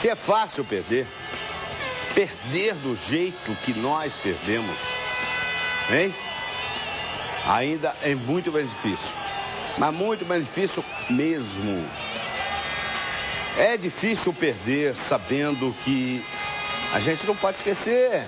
Se 0.00 0.08
é 0.08 0.16
fácil 0.16 0.64
perder, 0.64 1.06
perder 2.14 2.74
do 2.76 2.96
jeito 2.96 3.54
que 3.62 3.74
nós 3.74 4.14
perdemos, 4.14 4.78
hein? 5.92 6.14
Ainda 7.46 7.94
é 8.00 8.14
muito 8.14 8.50
mais 8.50 8.70
difícil. 8.70 9.14
Mas 9.76 9.92
muito 9.92 10.24
mais 10.24 10.46
difícil 10.46 10.82
mesmo. 11.10 11.86
É 13.58 13.76
difícil 13.76 14.32
perder 14.32 14.96
sabendo 14.96 15.76
que 15.84 16.24
a 16.94 16.98
gente 16.98 17.26
não 17.26 17.36
pode 17.36 17.58
esquecer. 17.58 18.24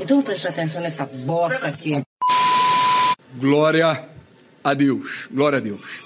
Então 0.00 0.20
presta 0.22 0.48
atenção 0.48 0.82
nessa 0.82 1.06
bosta 1.06 1.68
aqui. 1.68 2.02
Glória 3.36 4.11
a 4.62 4.74
Deus. 4.74 5.26
Glória 5.30 5.58
a 5.58 5.60
Deus. 5.60 6.04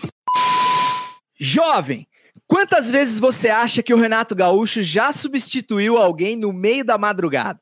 Jovem, 1.39 2.07
quantas 2.47 2.91
vezes 2.91 3.21
você 3.21 3.49
acha 3.49 3.83
que 3.83 3.93
o 3.93 3.99
Renato 3.99 4.35
Gaúcho 4.35 4.83
já 4.83 5.13
substituiu 5.13 5.97
alguém 5.97 6.37
no 6.37 6.53
meio 6.53 6.85
da 6.85 6.97
madrugada? 6.97 7.61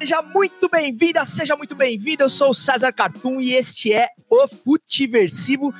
Seja 0.00 0.22
muito 0.22 0.70
bem-vinda, 0.70 1.22
seja 1.22 1.54
muito 1.54 1.74
bem-vindo. 1.74 2.22
Eu 2.22 2.28
sou 2.30 2.48
o 2.48 2.54
César 2.54 2.90
Cartoon 2.94 3.42
e 3.42 3.52
este 3.52 3.92
é 3.92 4.08
o 4.26 4.48
Futiversivo 4.48 5.70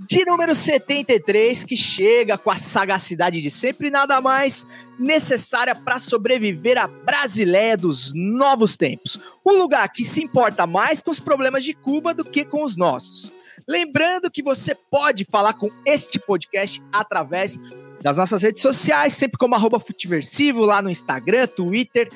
de 0.00 0.22
número 0.26 0.54
73, 0.54 1.64
que 1.64 1.74
chega 1.74 2.36
com 2.36 2.50
a 2.50 2.58
sagacidade 2.58 3.40
de 3.40 3.50
sempre 3.50 3.88
nada 3.88 4.20
mais 4.20 4.66
necessária 4.98 5.74
para 5.74 5.98
sobreviver 5.98 6.76
à 6.76 6.86
Brasileia 6.86 7.74
dos 7.74 8.12
novos 8.14 8.76
tempos. 8.76 9.18
Um 9.46 9.52
lugar 9.52 9.90
que 9.90 10.04
se 10.04 10.22
importa 10.22 10.66
mais 10.66 11.00
com 11.00 11.10
os 11.10 11.18
problemas 11.18 11.64
de 11.64 11.72
Cuba 11.72 12.12
do 12.12 12.22
que 12.22 12.44
com 12.44 12.64
os 12.64 12.76
nossos. 12.76 13.32
Lembrando 13.66 14.30
que 14.30 14.42
você 14.42 14.74
pode 14.74 15.24
falar 15.24 15.54
com 15.54 15.70
este 15.86 16.18
podcast 16.18 16.82
através 16.92 17.58
das 18.02 18.18
nossas 18.18 18.42
redes 18.42 18.60
sociais, 18.60 19.14
sempre 19.14 19.38
como 19.38 19.54
arroba 19.54 19.80
Futiversivo, 19.80 20.66
lá 20.66 20.82
no 20.82 20.90
Instagram, 20.90 21.46
Twitter, 21.46 22.10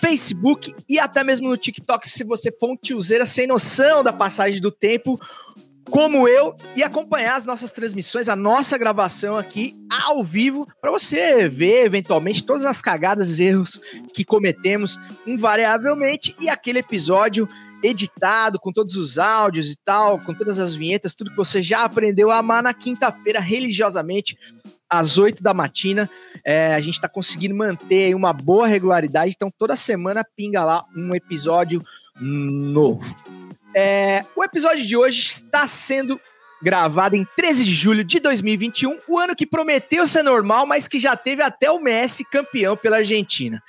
Facebook 0.00 0.74
e 0.88 0.98
até 0.98 1.24
mesmo 1.24 1.48
no 1.48 1.56
TikTok, 1.56 2.08
se 2.08 2.24
você 2.24 2.52
for 2.52 2.70
um 2.70 2.76
tiozeira 2.76 3.24
sem 3.26 3.46
noção 3.46 4.02
da 4.02 4.12
passagem 4.12 4.60
do 4.60 4.70
tempo, 4.70 5.18
como 5.90 6.26
eu, 6.26 6.54
e 6.74 6.82
acompanhar 6.82 7.36
as 7.36 7.44
nossas 7.44 7.70
transmissões, 7.70 8.28
a 8.28 8.36
nossa 8.36 8.76
gravação 8.76 9.38
aqui 9.38 9.74
ao 9.88 10.24
vivo, 10.24 10.66
para 10.80 10.90
você 10.90 11.48
ver 11.48 11.84
eventualmente 11.84 12.44
todas 12.44 12.64
as 12.64 12.82
cagadas 12.82 13.38
e 13.38 13.44
erros 13.44 13.80
que 14.12 14.24
cometemos 14.24 14.98
invariavelmente. 15.26 16.34
E 16.40 16.48
aquele 16.48 16.80
episódio 16.80 17.46
editado 17.82 18.58
com 18.58 18.72
todos 18.72 18.96
os 18.96 19.18
áudios 19.18 19.70
e 19.70 19.76
tal, 19.84 20.18
com 20.20 20.34
todas 20.34 20.58
as 20.58 20.74
vinhetas, 20.74 21.14
tudo 21.14 21.30
que 21.30 21.36
você 21.36 21.62
já 21.62 21.84
aprendeu 21.84 22.30
a 22.30 22.38
amar 22.38 22.62
na 22.62 22.74
quinta-feira 22.74 23.40
religiosamente 23.40 24.38
às 24.88 25.18
8 25.18 25.42
da 25.42 25.52
matina. 25.52 26.08
É, 26.44 26.74
a 26.74 26.80
gente 26.80 26.94
está 26.94 27.08
conseguindo 27.08 27.54
manter 27.54 28.14
uma 28.14 28.32
boa 28.32 28.66
regularidade, 28.66 29.34
então 29.34 29.50
toda 29.50 29.76
semana 29.76 30.24
pinga 30.24 30.64
lá 30.64 30.84
um 30.96 31.14
episódio 31.14 31.82
novo. 32.20 33.04
É, 33.74 34.24
o 34.34 34.42
episódio 34.42 34.86
de 34.86 34.96
hoje 34.96 35.20
está 35.20 35.66
sendo 35.66 36.18
gravado 36.62 37.16
em 37.16 37.26
13 37.36 37.64
de 37.64 37.74
julho 37.74 38.02
de 38.04 38.18
2021, 38.18 38.98
o 39.08 39.18
ano 39.18 39.36
que 39.36 39.46
prometeu 39.46 40.06
ser 40.06 40.22
normal, 40.22 40.66
mas 40.66 40.88
que 40.88 40.98
já 40.98 41.16
teve 41.16 41.42
até 41.42 41.70
o 41.70 41.80
Messi 41.80 42.24
campeão 42.24 42.76
pela 42.76 42.98
Argentina. 42.98 43.62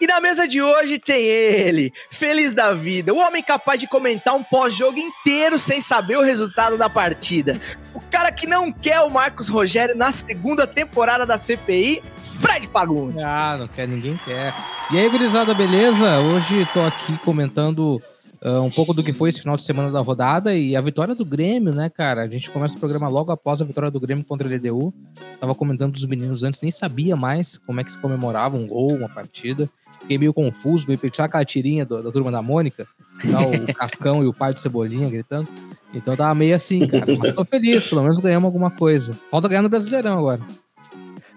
E 0.00 0.06
na 0.06 0.20
mesa 0.20 0.46
de 0.46 0.60
hoje 0.60 0.98
tem 0.98 1.24
ele, 1.24 1.92
feliz 2.10 2.54
da 2.54 2.72
vida, 2.72 3.12
o 3.12 3.18
homem 3.18 3.42
capaz 3.42 3.80
de 3.80 3.86
comentar 3.86 4.34
um 4.34 4.42
pós-jogo 4.42 4.98
inteiro 4.98 5.58
sem 5.58 5.80
saber 5.80 6.16
o 6.16 6.22
resultado 6.22 6.76
da 6.76 6.88
partida. 6.90 7.60
O 7.94 8.00
cara 8.00 8.30
que 8.30 8.46
não 8.46 8.72
quer 8.72 9.00
o 9.00 9.10
Marcos 9.10 9.48
Rogério 9.48 9.96
na 9.96 10.10
segunda 10.10 10.66
temporada 10.66 11.24
da 11.24 11.38
CPI, 11.38 12.02
Fred 12.40 12.68
Fagundes. 12.72 13.24
Ah, 13.24 13.56
não 13.58 13.68
quer, 13.68 13.88
ninguém 13.88 14.18
quer. 14.24 14.52
E 14.90 14.98
aí, 14.98 15.08
gurizada, 15.08 15.54
beleza? 15.54 16.18
Hoje 16.18 16.68
tô 16.74 16.80
aqui 16.80 17.16
comentando 17.18 18.00
uh, 18.44 18.60
um 18.60 18.70
pouco 18.70 18.92
do 18.92 19.02
que 19.02 19.12
foi 19.12 19.30
esse 19.30 19.40
final 19.40 19.56
de 19.56 19.62
semana 19.62 19.90
da 19.90 20.00
rodada 20.00 20.54
e 20.54 20.76
a 20.76 20.80
vitória 20.80 21.14
do 21.14 21.24
Grêmio, 21.24 21.72
né, 21.72 21.88
cara? 21.88 22.22
A 22.22 22.28
gente 22.28 22.50
começa 22.50 22.76
o 22.76 22.78
programa 22.78 23.08
logo 23.08 23.32
após 23.32 23.60
a 23.60 23.64
vitória 23.64 23.90
do 23.90 23.98
Grêmio 23.98 24.24
contra 24.24 24.46
a 24.46 24.54
LDU. 24.54 24.92
Tava 25.40 25.54
comentando 25.54 25.92
dos 25.92 26.04
meninos 26.04 26.42
antes, 26.42 26.60
nem 26.60 26.70
sabia 26.70 27.16
mais 27.16 27.58
como 27.58 27.80
é 27.80 27.84
que 27.84 27.92
se 27.92 27.98
comemorava 27.98 28.56
um 28.56 28.66
gol, 28.66 28.94
uma 28.94 29.08
partida. 29.08 29.68
Fiquei 30.00 30.18
meio 30.18 30.34
confuso, 30.34 30.86
meio 30.86 30.98
sabe 31.00 31.26
aquela 31.26 31.44
tirinha 31.44 31.86
do, 31.86 32.02
da 32.02 32.12
turma 32.12 32.30
da 32.30 32.42
Mônica? 32.42 32.86
Tá, 33.22 33.46
o 33.46 33.72
Cascão 33.74 34.22
e 34.22 34.26
o 34.26 34.34
pai 34.34 34.52
do 34.52 34.60
Cebolinha 34.60 35.08
gritando. 35.08 35.48
Então 35.94 36.16
tava 36.16 36.34
meio 36.34 36.54
assim, 36.54 36.86
cara. 36.86 37.06
Mas 37.16 37.32
tô 37.32 37.44
feliz, 37.44 37.88
pelo 37.88 38.02
menos 38.02 38.18
ganhamos 38.18 38.46
alguma 38.46 38.70
coisa. 38.70 39.14
Falta 39.30 39.48
ganhar 39.48 39.62
no 39.62 39.68
Brasileirão 39.68 40.18
agora. 40.18 40.40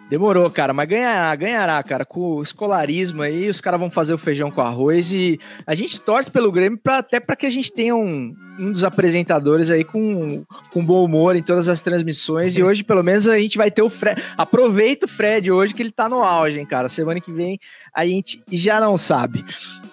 Demorou, 0.09 0.50
cara, 0.50 0.73
mas 0.73 0.88
ganhará, 0.88 1.35
ganhará, 1.35 1.84
cara. 1.84 2.06
Com 2.06 2.35
o 2.35 2.41
escolarismo 2.41 3.22
aí, 3.22 3.50
os 3.50 3.59
caras 3.59 3.79
vão 3.79 3.91
fazer 3.91 4.13
o 4.13 4.18
feijão 4.18 4.50
com 4.50 4.62
arroz 4.62 5.12
e 5.12 5.38
a 5.66 5.75
gente 5.75 6.00
torce 6.00 6.31
pelo 6.31 6.51
Grêmio 6.51 6.79
pra, 6.81 7.00
até 7.00 7.19
para 7.19 7.35
que 7.35 7.45
a 7.45 7.50
gente 7.50 7.72
tenha 7.73 7.94
um, 7.94 8.34
um 8.57 8.72
dos 8.72 8.85
apresentadores 8.85 9.69
aí 9.69 9.84
com, 9.84 10.46
com 10.72 10.85
bom 10.85 11.03
humor 11.03 11.35
em 11.35 11.44
todas 11.44 11.67
as 11.67 11.81
transmissões. 11.81 12.56
E 12.56 12.63
hoje, 12.63 12.85
pelo 12.85 13.03
menos, 13.03 13.28
a 13.28 13.38
gente 13.38 13.57
vai 13.57 13.69
ter 13.69 13.81
o 13.81 13.90
Fred. 13.90 14.23
Aproveita 14.38 15.06
o 15.06 15.09
Fred 15.09 15.51
hoje 15.51 15.73
que 15.73 15.81
ele 15.81 15.91
tá 15.91 16.07
no 16.07 16.23
auge, 16.23 16.57
hein, 16.57 16.66
cara. 16.66 16.88
Semana 16.88 17.19
que 17.19 17.31
vem 17.31 17.59
a 17.94 18.06
gente 18.06 18.41
já 18.50 18.79
não 18.79 18.96
sabe. 18.96 19.44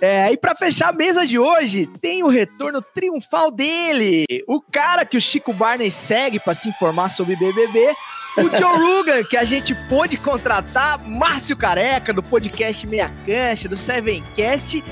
É, 0.00 0.30
e 0.30 0.36
para 0.36 0.54
fechar 0.54 0.90
a 0.90 0.96
mesa 0.96 1.26
de 1.26 1.40
hoje, 1.40 1.88
tem 2.00 2.22
o 2.22 2.28
retorno 2.28 2.80
triunfal 2.80 3.50
dele, 3.50 4.26
o 4.46 4.60
cara 4.60 5.04
que 5.04 5.16
o 5.16 5.20
Chico 5.20 5.52
Barney 5.52 5.90
segue 5.90 6.38
para 6.38 6.54
se 6.54 6.68
informar 6.68 7.08
sobre 7.08 7.34
BBB 7.34 7.94
o 8.36 8.56
Joe 8.56 8.78
Rugan, 8.78 9.24
que 9.24 9.36
a 9.36 9.44
gente 9.44 9.74
pôde 9.88 10.16
contratar, 10.16 10.98
Márcio 11.06 11.56
Careca, 11.56 12.12
do 12.12 12.22
podcast 12.22 12.86
Meia 12.86 13.10
Cancha, 13.24 13.68
do 13.68 13.76
Sevencast, 13.76 14.82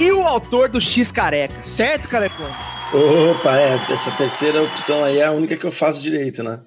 e 0.00 0.12
o 0.12 0.26
autor 0.26 0.68
do 0.68 0.80
X 0.80 1.12
Careca, 1.12 1.62
certo, 1.62 2.08
Carecão? 2.08 2.46
Opa, 2.92 3.58
é, 3.58 3.74
essa 3.92 4.10
terceira 4.12 4.62
opção 4.62 5.04
aí 5.04 5.18
é 5.18 5.24
a 5.24 5.32
única 5.32 5.56
que 5.56 5.64
eu 5.64 5.70
faço 5.70 6.02
direito, 6.02 6.42
né? 6.42 6.60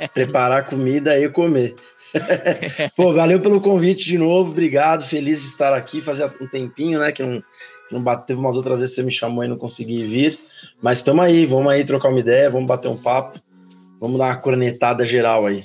É 0.00 0.06
preparar 0.08 0.66
comida 0.66 1.18
e 1.18 1.28
comer. 1.28 1.74
Pô, 2.96 3.12
valeu 3.12 3.40
pelo 3.40 3.60
convite 3.60 4.04
de 4.04 4.18
novo, 4.18 4.50
obrigado, 4.50 5.04
feliz 5.04 5.42
de 5.42 5.48
estar 5.48 5.74
aqui, 5.74 6.00
fazia 6.00 6.32
um 6.40 6.46
tempinho, 6.46 6.98
né, 6.98 7.12
que 7.12 7.22
não, 7.22 7.40
que 7.88 7.94
não 7.94 8.02
bate, 8.02 8.26
teve 8.26 8.38
umas 8.38 8.56
outras 8.56 8.80
vezes 8.80 8.94
que 8.94 9.00
você 9.00 9.06
me 9.06 9.12
chamou 9.12 9.44
e 9.44 9.48
não 9.48 9.56
consegui 9.56 10.04
vir, 10.04 10.38
mas 10.80 10.98
estamos 10.98 11.24
aí, 11.24 11.44
vamos 11.44 11.70
aí 11.70 11.84
trocar 11.84 12.08
uma 12.08 12.20
ideia, 12.20 12.50
vamos 12.50 12.66
bater 12.66 12.88
um 12.88 12.96
papo, 12.96 13.38
Vamos 14.00 14.18
dar 14.18 14.26
uma 14.26 14.36
cornetada 14.36 15.04
geral 15.04 15.46
aí. 15.46 15.64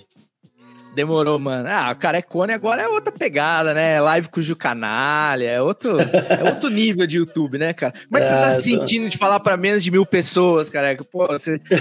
Demorou, 0.93 1.39
mano. 1.39 1.67
Ah, 1.71 1.91
o 1.91 1.95
Carecone 1.95 2.53
agora 2.53 2.83
é 2.83 2.87
outra 2.87 3.11
pegada, 3.11 3.73
né? 3.73 3.99
Live 3.99 4.29
com 4.29 4.39
o 4.39 4.43
Ju 4.43 4.55
Canalha, 4.55 5.45
é 5.45 5.59
outro, 5.59 5.97
é 5.99 6.43
outro 6.47 6.69
nível 6.69 7.07
de 7.07 7.17
YouTube, 7.17 7.57
né, 7.57 7.73
cara? 7.73 7.91
Como 7.91 8.17
é 8.17 8.19
que 8.19 8.27
é, 8.27 8.29
você 8.29 8.35
tá 8.35 8.51
se 8.51 8.63
sentindo 8.63 9.09
de 9.09 9.17
falar 9.17 9.39
para 9.39 9.57
menos 9.57 9.83
de 9.83 9.89
mil 9.89 10.05
pessoas, 10.05 10.69
careca? 10.69 11.03
Pô, 11.03 11.25
você. 11.25 11.59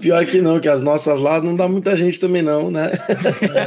Pior 0.00 0.26
que 0.26 0.40
não, 0.40 0.58
que 0.58 0.68
as 0.68 0.82
nossas 0.82 1.20
lá 1.20 1.40
não 1.40 1.54
dá 1.54 1.68
muita 1.68 1.94
gente 1.94 2.18
também, 2.18 2.42
não, 2.42 2.70
né? 2.70 2.90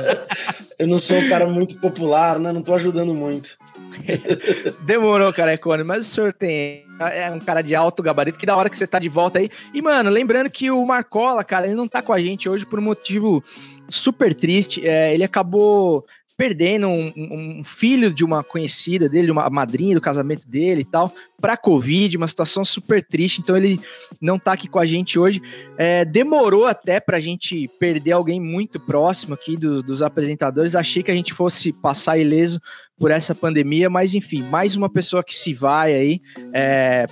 Eu 0.77 0.87
não 0.87 0.97
sou 0.97 1.17
um 1.17 1.29
cara 1.29 1.47
muito 1.47 1.79
popular, 1.79 2.37
né? 2.37 2.51
Não 2.51 2.61
tô 2.61 2.73
ajudando 2.73 3.13
muito. 3.13 3.57
Demorou, 4.81 5.33
Carecone, 5.33 5.83
mas 5.83 6.07
o 6.07 6.09
senhor 6.09 6.33
tem 6.33 6.85
é 6.99 7.31
um 7.31 7.39
cara 7.39 7.61
de 7.61 7.73
alto 7.73 8.03
gabarito, 8.03 8.37
que 8.37 8.45
da 8.45 8.55
hora 8.55 8.69
que 8.69 8.77
você 8.77 8.85
tá 8.85 8.99
de 8.99 9.09
volta 9.09 9.39
aí. 9.39 9.49
E, 9.73 9.81
mano, 9.81 10.09
lembrando 10.09 10.49
que 10.49 10.69
o 10.69 10.85
Marcola, 10.85 11.43
cara, 11.43 11.65
ele 11.65 11.75
não 11.75 11.87
tá 11.87 12.01
com 12.01 12.13
a 12.13 12.19
gente 12.19 12.47
hoje 12.47 12.65
por 12.65 12.77
um 12.77 12.83
motivo 12.83 13.43
super 13.89 14.35
triste. 14.35 14.85
É, 14.85 15.13
ele 15.13 15.23
acabou 15.23 16.05
perdendo 16.41 16.87
um, 16.87 17.13
um, 17.15 17.63
filho 17.63 18.11
de 18.11 18.25
uma 18.25 18.43
conhecida 18.43 19.07
dele, 19.07 19.29
uma 19.29 19.47
madrinha 19.47 19.93
do 19.93 20.01
casamento 20.01 20.49
dele 20.49 20.81
e 20.81 20.85
tal, 20.85 21.13
para 21.39 21.55
Covid, 21.55 22.17
uma 22.17 22.27
situação 22.27 22.65
super 22.65 23.05
triste. 23.05 23.41
Então 23.41 23.55
ele 23.55 23.79
não 24.19 24.39
tá 24.39 24.53
aqui 24.53 24.67
com 24.67 24.79
a 24.79 24.85
gente 24.87 25.19
hoje. 25.19 25.39
É, 25.77 26.03
demorou 26.03 26.65
até 26.65 26.99
pra 26.99 27.19
gente 27.19 27.69
perder 27.79 28.13
alguém 28.13 28.41
muito 28.41 28.79
próximo 28.79 29.35
aqui 29.35 29.55
do, 29.55 29.83
dos 29.83 30.01
apresentadores. 30.01 30.75
Achei 30.75 31.03
que 31.03 31.11
a 31.11 31.15
gente 31.15 31.31
fosse 31.31 31.71
passar 31.71 32.17
ileso 32.17 32.59
por 32.97 33.11
essa 33.11 33.35
pandemia, 33.35 33.87
mas 33.87 34.15
enfim, 34.15 34.41
mais 34.41 34.75
uma 34.75 34.89
pessoa 34.89 35.23
que 35.23 35.35
se 35.35 35.53
vai 35.53 35.93
aí. 35.93 36.21
É, 36.51 37.05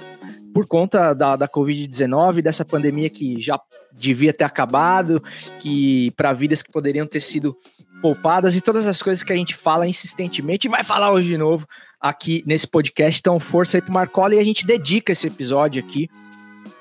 por 0.56 0.68
conta 0.68 1.14
da, 1.14 1.36
da 1.36 1.48
Covid-19, 1.48 2.42
dessa 2.42 2.66
pandemia 2.66 3.12
que 3.12 3.40
já 3.40 3.60
devia 3.94 4.34
ter 4.34 4.46
acabado, 4.46 5.22
que 5.60 6.12
para 6.16 6.34
vidas 6.34 6.64
que 6.64 6.72
poderiam 6.72 7.06
ter 7.06 7.20
sido 7.20 7.56
poupadas 8.02 8.56
e 8.56 8.62
todas 8.62 8.88
as 8.88 9.02
coisas 9.02 9.24
que 9.24 9.34
a 9.34 9.36
gente 9.36 9.56
fala 9.56 9.88
insistentemente 9.88 10.68
e 10.68 10.70
vai 10.70 10.84
falar 10.84 11.12
hoje 11.12 11.28
de 11.28 11.38
novo 11.38 11.68
aqui 12.00 12.44
nesse 12.46 12.68
podcast. 12.68 13.20
Então, 13.20 13.40
força 13.40 13.78
aí 13.78 13.82
pro 13.82 13.94
Marcola 13.94 14.36
e 14.36 14.40
a 14.40 14.44
gente 14.44 14.66
dedica 14.66 15.12
esse 15.12 15.28
episódio 15.28 15.84
aqui 15.84 16.10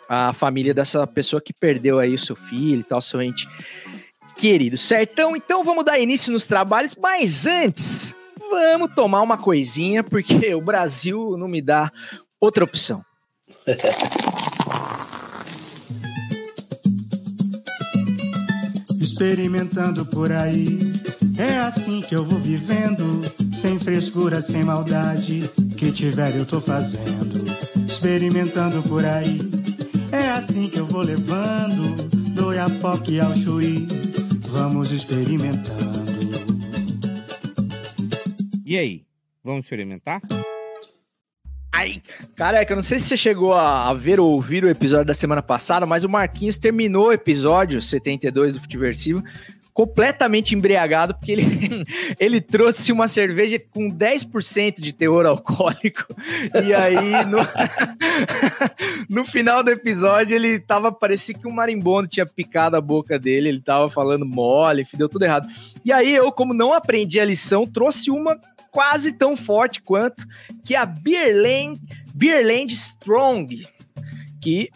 à 0.09 0.33
família 0.33 0.73
dessa 0.73 1.07
pessoa 1.07 1.43
que 1.43 1.53
perdeu 1.53 1.99
aí 1.99 2.15
o 2.15 2.19
seu 2.19 2.35
filho 2.35 2.81
e 2.81 2.85
tal, 2.85 3.01
seu 3.01 3.21
ente 3.21 3.47
querido, 4.37 4.79
certão? 4.79 5.37
Então 5.37 5.65
vamos 5.65 5.85
dar 5.85 5.99
início 5.99 6.33
nos 6.33 6.47
trabalhos, 6.47 6.97
mas 7.01 7.45
antes, 7.47 8.15
vamos 8.51 8.95
tomar 8.95 9.21
uma 9.21 9.37
coisinha, 9.37 10.05
porque 10.05 10.55
o 10.55 10.61
Brasil 10.61 11.37
não 11.37 11.49
me 11.49 11.61
dá 11.61 11.91
outra 12.41 12.65
opção. 12.65 13.05
Experimentando 19.01 20.07
por 20.07 20.31
aí, 20.31 20.79
é 21.39 21.59
assim 21.59 22.01
que 22.01 22.15
eu 22.15 22.25
vou 22.25 22.39
vivendo, 22.41 23.23
sem 23.53 23.79
frescura, 23.79 24.43
sem 24.43 24.65
maldade, 24.65 25.41
que 25.77 25.93
tiver 25.93 26.37
eu 26.37 26.45
tô 26.45 26.61
fazendo. 26.61 27.45
Experimentando 27.87 28.83
por 28.83 29.05
aí, 29.05 29.39
é 30.13 30.31
assim 30.31 30.69
que 30.69 30.81
eu 30.81 30.87
vou 30.87 31.03
levando, 31.03 31.97
do 32.35 32.53
Iapoque 32.53 33.21
ao 33.21 33.35
Chuí, 33.35 33.87
vamos 34.49 34.91
experimentando. 34.91 35.79
E 38.67 38.79
aí, 38.79 39.05
vamos 39.43 39.65
experimentar? 39.65 40.21
Ai, 41.73 42.03
careca, 42.35 42.73
eu 42.73 42.77
não 42.77 42.83
sei 42.83 42.99
se 42.99 43.07
você 43.07 43.17
chegou 43.17 43.55
a, 43.55 43.95
ver 43.95 44.19
ou 44.19 44.33
ouvir 44.33 44.65
o 44.65 44.69
episódio 44.69 45.07
da 45.07 45.15
semana 45.15 45.41
passada, 45.41 45.87
mas 45.87 46.03
o 46.03 46.09
Marquinhos 46.09 46.57
terminou 46.57 47.07
o 47.07 47.13
episódio 47.13 47.81
72 47.81 48.55
do 48.55 48.61
Futiversivo 48.61 49.23
completamente 49.79 50.57
embriagado, 50.57 51.15
porque 51.15 51.31
ele, 51.31 51.45
ele 52.19 52.41
trouxe 52.41 52.91
uma 52.91 53.07
cerveja 53.07 53.63
com 53.71 53.89
10% 53.89 54.81
de 54.81 54.93
teor 54.93 55.25
alcoólico. 55.25 56.05
E 56.67 56.75
aí, 56.75 57.25
no, 57.27 57.39
no 59.09 59.25
final 59.25 59.63
do 59.63 59.71
episódio, 59.71 60.35
ele 60.35 60.59
tava, 60.59 60.91
parecia 60.91 61.33
que 61.33 61.47
um 61.47 61.53
marimbondo 61.53 62.09
tinha 62.09 62.27
picado 62.27 62.77
a 62.77 62.81
boca 62.81 63.21
dele, 63.21 63.51
ele 63.51 63.61
tava 63.61 63.89
falando 63.89 64.27
mole, 64.27 64.85
deu 64.95 65.09
tudo 65.09 65.25
errado. 65.25 65.47
E 65.85 65.93
aí, 65.93 66.13
eu, 66.13 66.33
como 66.33 66.53
não 66.53 66.75
aprendi 66.75 67.21
a 67.21 67.25
lição, 67.25 67.65
trouxe 67.65 68.11
uma 68.11 68.37
quase 68.73 69.13
tão 69.13 69.37
forte 69.37 69.81
quanto, 69.81 70.27
que 70.65 70.75
é 70.75 70.79
a 70.79 70.87
Beerland, 70.87 71.81
Beerland 72.17 72.75
Strong, 72.75 73.65
que, 74.41 74.71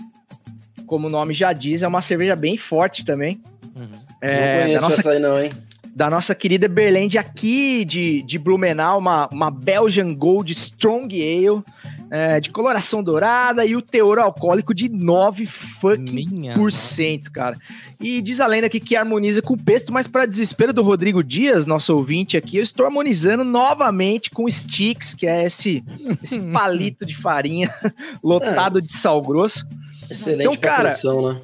como 0.86 1.08
o 1.08 1.10
nome 1.10 1.34
já 1.34 1.52
diz, 1.52 1.82
é 1.82 1.88
uma 1.88 2.00
cerveja 2.00 2.36
bem 2.36 2.56
forte 2.56 3.04
também. 3.04 3.42
Não 3.74 4.01
É, 4.22 4.62
conheço 4.62 4.80
da 4.80 4.88
nossa 4.88 5.00
essa 5.00 5.10
aí 5.10 5.18
não, 5.18 5.42
hein? 5.42 5.50
da 5.94 6.08
nossa 6.08 6.34
querida 6.34 6.68
Berlend 6.68 7.18
aqui 7.18 7.84
de, 7.84 8.22
de 8.22 8.38
Blumenau, 8.38 8.98
uma, 8.98 9.28
uma 9.30 9.50
Belgian 9.50 10.14
Gold 10.14 10.50
Strong 10.50 11.14
Ale, 11.14 11.62
é, 12.10 12.40
de 12.40 12.50
coloração 12.50 13.02
dourada 13.02 13.64
e 13.64 13.76
o 13.76 13.82
teor 13.82 14.18
alcoólico 14.18 14.74
de 14.74 14.88
9 14.88 15.46
fucking 15.46 16.28
Minha 16.28 16.54
por 16.54 16.72
cento, 16.72 17.30
cara. 17.30 17.56
E 18.00 18.22
diz 18.22 18.40
a 18.40 18.46
lenda 18.46 18.66
aqui 18.66 18.80
que 18.80 18.96
harmoniza 18.96 19.42
com 19.42 19.54
o 19.54 19.62
pesto, 19.62 19.92
mas 19.92 20.06
para 20.06 20.26
desespero 20.26 20.72
do 20.72 20.82
Rodrigo 20.82 21.22
Dias, 21.22 21.66
nosso 21.66 21.94
ouvinte 21.94 22.36
aqui, 22.36 22.56
eu 22.56 22.62
estou 22.62 22.86
harmonizando 22.86 23.44
novamente 23.44 24.30
com 24.30 24.48
sticks, 24.48 25.14
que 25.14 25.26
é 25.26 25.44
esse, 25.44 25.84
esse 26.22 26.40
palito 26.52 27.04
de 27.04 27.16
farinha 27.16 27.72
lotado 28.22 28.80
de 28.80 28.92
sal 28.92 29.20
grosso. 29.20 29.66
Excelente 30.10 30.42
Então, 30.42 30.56
cara, 30.56 30.90
né? 30.90 31.40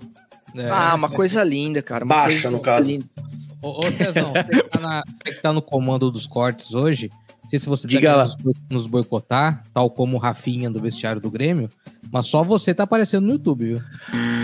É. 0.62 0.70
Ah, 0.70 0.94
uma 0.94 1.08
coisa 1.08 1.42
linda, 1.44 1.80
cara. 1.82 2.04
uma 2.04 2.14
Baixa, 2.14 2.42
coisa 2.42 2.50
no 2.50 2.60
caso. 2.60 2.88
linda. 2.90 3.04
Ô, 3.62 3.86
ô 3.86 3.90
Cezão, 3.92 4.32
você 4.32 4.62
que, 4.62 4.68
tá 4.68 4.80
na- 4.80 5.02
você 5.06 5.34
que 5.34 5.42
tá 5.42 5.52
no 5.52 5.60
comando 5.62 6.10
dos 6.10 6.26
cortes 6.26 6.74
hoje, 6.74 7.10
não 7.42 7.50
sei 7.50 7.58
se 7.58 7.66
você 7.66 7.86
Diga 7.88 8.10
tá 8.10 8.16
lá. 8.18 8.24
querendo 8.26 8.44
nos 8.44 8.58
nos 8.70 8.86
boicotar, 8.86 9.62
tal 9.74 9.90
como 9.90 10.16
o 10.16 10.20
Rafinha 10.20 10.70
do 10.70 10.80
vestiário 10.80 11.20
do 11.20 11.30
Grêmio, 11.30 11.68
mas 12.12 12.26
só 12.26 12.44
você 12.44 12.72
tá 12.72 12.84
aparecendo 12.84 13.24
no 13.26 13.32
YouTube, 13.32 13.66
viu? 13.74 13.82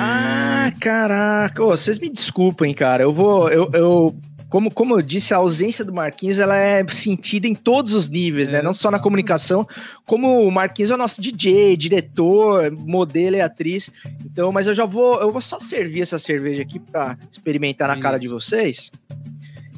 Ah, 0.00 0.72
caraca. 0.80 1.62
Ô, 1.62 1.68
vocês 1.68 1.98
me 1.98 2.08
desculpem, 2.10 2.74
cara. 2.74 3.02
Eu 3.02 3.12
vou. 3.12 3.48
Eu, 3.48 3.70
eu- 3.72 4.16
como, 4.48 4.70
como 4.70 4.94
eu 4.94 5.02
disse, 5.02 5.34
a 5.34 5.38
ausência 5.38 5.84
do 5.84 5.92
Marquinhos 5.92 6.38
ela 6.38 6.56
é 6.56 6.86
sentida 6.88 7.46
em 7.46 7.54
todos 7.54 7.92
os 7.92 8.08
níveis, 8.08 8.50
né? 8.50 8.58
É, 8.58 8.62
Não 8.62 8.72
só 8.72 8.90
na 8.90 8.98
comunicação, 8.98 9.66
como 10.06 10.46
o 10.46 10.50
Marquinhos 10.50 10.90
é 10.90 10.94
o 10.94 10.98
nosso 10.98 11.20
DJ, 11.20 11.76
diretor, 11.76 12.70
modelo 12.70 13.36
e 13.36 13.40
atriz. 13.40 13.90
Então, 14.24 14.52
mas 14.52 14.66
eu 14.66 14.74
já 14.74 14.84
vou. 14.84 15.20
Eu 15.20 15.30
vou 15.30 15.40
só 15.40 15.58
servir 15.58 16.02
essa 16.02 16.18
cerveja 16.18 16.62
aqui 16.62 16.78
pra 16.78 17.16
experimentar 17.32 17.88
na 17.88 18.00
cara 18.00 18.18
de 18.18 18.28
vocês. 18.28 18.90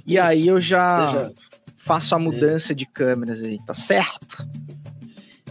E 0.06 0.14
Isso. 0.14 0.22
aí 0.22 0.46
eu 0.46 0.60
já 0.60 1.30
faço 1.76 2.14
a 2.14 2.18
mudança 2.18 2.74
de 2.74 2.84
câmeras 2.84 3.42
aí, 3.42 3.58
tá 3.64 3.74
certo? 3.74 4.46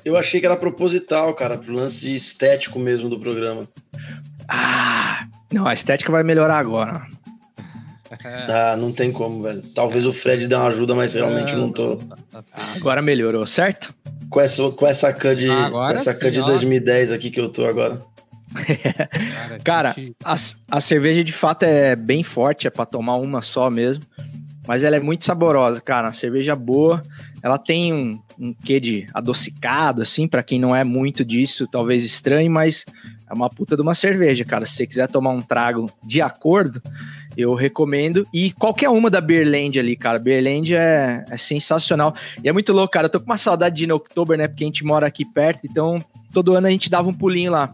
Eu 0.03 0.15
achei 0.15 0.39
que 0.39 0.45
era 0.45 0.55
proposital, 0.55 1.33
cara, 1.33 1.57
pro 1.57 1.73
lance 1.73 2.13
estético 2.13 2.77
mesmo 2.77 3.09
do 3.09 3.19
programa. 3.19 3.67
Ah, 4.47 5.25
não, 5.51 5.65
a 5.65 5.73
estética 5.73 6.11
vai 6.11 6.23
melhorar 6.23 6.59
agora. 6.59 7.07
Ah, 8.47 8.75
não 8.77 8.91
tem 8.91 9.11
como, 9.11 9.41
velho. 9.41 9.61
Talvez 9.73 10.05
o 10.05 10.13
Fred 10.13 10.47
dê 10.47 10.55
uma 10.55 10.67
ajuda, 10.67 10.93
mas 10.93 11.13
realmente 11.13 11.55
não 11.55 11.71
tô. 11.71 11.97
Agora 12.75 13.01
melhorou, 13.01 13.45
certo? 13.47 13.93
Com 14.29 14.39
essa, 14.41 14.69
com 14.71 14.87
essa 14.87 15.11
can 15.13 15.35
de, 15.35 15.49
Agora 15.49 15.93
com 15.93 15.99
essa 15.99 16.13
can 16.13 16.31
de 16.31 16.41
ó. 16.41 16.45
2010 16.45 17.11
aqui 17.11 17.31
que 17.31 17.39
eu 17.39 17.49
tô 17.49 17.65
agora. 17.65 17.99
Cara, 19.63 19.95
A, 20.23 20.35
a 20.71 20.79
cerveja 20.79 21.23
de 21.23 21.33
fato 21.33 21.63
é 21.63 21.95
bem 21.95 22.23
forte, 22.23 22.67
é 22.67 22.69
pra 22.69 22.85
tomar 22.85 23.15
uma 23.15 23.41
só 23.41 23.69
mesmo. 23.69 24.03
Mas 24.67 24.83
ela 24.83 24.95
é 24.95 24.99
muito 24.99 25.23
saborosa, 25.23 25.79
cara. 25.79 26.07
Uma 26.07 26.13
cerveja 26.13 26.55
boa. 26.55 27.01
Ela 27.43 27.57
tem 27.57 27.93
um, 27.93 28.19
um 28.39 28.53
quê 28.53 28.79
de 28.79 29.07
adocicado, 29.13 30.01
assim, 30.01 30.27
pra 30.27 30.41
quem 30.41 30.59
não 30.59 30.75
é 30.75 30.83
muito 30.83 31.23
disso, 31.23 31.67
talvez 31.71 32.03
estranho, 32.03 32.49
mas 32.49 32.83
é 33.29 33.33
uma 33.33 33.49
puta 33.49 33.75
de 33.75 33.83
uma 33.83 33.93
cerveja, 33.93 34.43
cara. 34.43 34.65
Se 34.65 34.73
você 34.73 34.87
quiser 34.87 35.07
tomar 35.07 35.29
um 35.29 35.41
trago 35.41 35.85
de 36.03 36.21
acordo, 36.21 36.81
eu 37.37 37.53
recomendo. 37.53 38.25
E 38.33 38.51
qualquer 38.51 38.89
uma 38.89 39.09
da 39.09 39.19
Beerland 39.21 39.79
ali, 39.79 39.95
cara. 39.95 40.19
Beerland 40.19 40.73
é, 40.75 41.23
é 41.29 41.37
sensacional. 41.37 42.13
E 42.43 42.49
é 42.49 42.53
muito 42.53 42.71
louco, 42.73 42.91
cara. 42.93 43.05
Eu 43.05 43.09
tô 43.09 43.19
com 43.19 43.25
uma 43.25 43.37
saudade 43.37 43.75
de 43.75 43.83
ir 43.83 43.87
no 43.87 43.95
Oktober, 43.95 44.37
né? 44.37 44.47
Porque 44.47 44.63
a 44.63 44.67
gente 44.67 44.83
mora 44.83 45.07
aqui 45.07 45.25
perto, 45.25 45.65
então 45.65 45.99
todo 46.33 46.53
ano 46.53 46.67
a 46.67 46.69
gente 46.71 46.89
dava 46.89 47.09
um 47.09 47.13
pulinho 47.13 47.51
lá. 47.51 47.73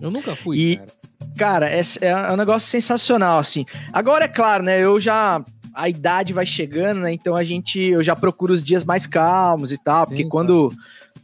Eu 0.00 0.10
nunca 0.10 0.34
fui, 0.36 0.58
E- 0.58 0.76
cara. 0.76 0.90
Cara, 1.36 1.68
é, 1.68 1.80
é 2.00 2.32
um 2.32 2.36
negócio 2.36 2.68
sensacional, 2.68 3.38
assim. 3.38 3.66
Agora, 3.92 4.24
é 4.24 4.28
claro, 4.28 4.62
né? 4.62 4.82
Eu 4.82 4.98
já. 4.98 5.44
A 5.74 5.86
idade 5.88 6.32
vai 6.32 6.46
chegando, 6.46 7.00
né? 7.00 7.12
Então 7.12 7.36
a 7.36 7.44
gente. 7.44 7.78
Eu 7.78 8.02
já 8.02 8.16
procuro 8.16 8.54
os 8.54 8.64
dias 8.64 8.84
mais 8.84 9.06
calmos 9.06 9.70
e 9.72 9.76
tal. 9.82 10.06
Porque 10.06 10.22
Sim, 10.22 10.28
quando. 10.28 10.72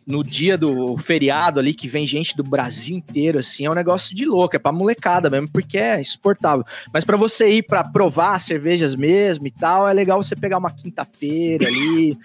No 0.05 0.23
dia 0.25 0.59
do 0.59 0.97
feriado 0.97 1.61
ali, 1.61 1.73
que 1.73 1.87
vem 1.87 2.07
gente 2.07 2.37
do 2.37 2.43
Brasil 2.43 2.97
inteiro, 2.97 3.39
assim, 3.39 3.67
é 3.67 3.71
um 3.71 3.75
negócio 3.75 4.17
de 4.17 4.25
louco, 4.25 4.57
é 4.57 4.59
pra 4.59 4.73
molecada 4.73 5.31
mesmo, 5.31 5.49
porque 5.53 5.79
é 5.79 6.01
insuportável. 6.01 6.65
Mas 6.93 7.05
pra 7.05 7.17
você 7.17 7.49
ir 7.49 7.63
pra 7.63 7.85
provar 7.85 8.35
as 8.35 8.43
cervejas 8.43 8.97
mesmo 8.97 9.47
e 9.47 9.51
tal, 9.51 9.89
é 9.89 9.93
legal 9.93 10.21
você 10.21 10.35
pegar 10.35 10.59
uma 10.59 10.73
quinta-feira 10.73 11.69
ali, 11.69 12.19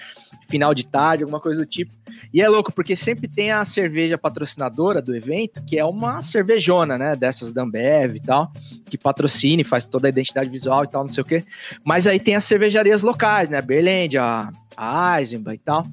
final 0.47 0.73
de 0.73 0.85
tarde, 0.85 1.23
alguma 1.23 1.39
coisa 1.39 1.59
do 1.61 1.67
tipo. 1.67 1.91
E 2.33 2.41
é 2.41 2.49
louco, 2.49 2.71
porque 2.71 2.95
sempre 2.95 3.27
tem 3.27 3.51
a 3.51 3.63
cerveja 3.63 4.17
patrocinadora 4.17 5.01
do 5.01 5.15
evento, 5.15 5.63
que 5.63 5.77
é 5.77 5.85
uma 5.85 6.21
cervejona, 6.21 6.97
né? 6.97 7.15
Dessas 7.15 7.51
da 7.51 7.63
Ambev 7.63 8.15
e 8.15 8.19
tal, 8.19 8.51
que 8.89 8.97
patrocina 8.97 9.61
e 9.61 9.65
faz 9.65 9.85
toda 9.85 10.07
a 10.07 10.09
identidade 10.09 10.49
visual 10.49 10.83
e 10.83 10.87
tal, 10.87 11.03
não 11.03 11.09
sei 11.09 11.21
o 11.21 11.25
quê. 11.25 11.43
Mas 11.83 12.07
aí 12.07 12.19
tem 12.19 12.35
as 12.35 12.43
cervejarias 12.43 13.03
locais, 13.03 13.49
né? 13.49 13.61
Berlândia, 13.61 14.49
a 14.75 15.19
Eisenbahn 15.19 15.53
e 15.53 15.59
tal. 15.59 15.85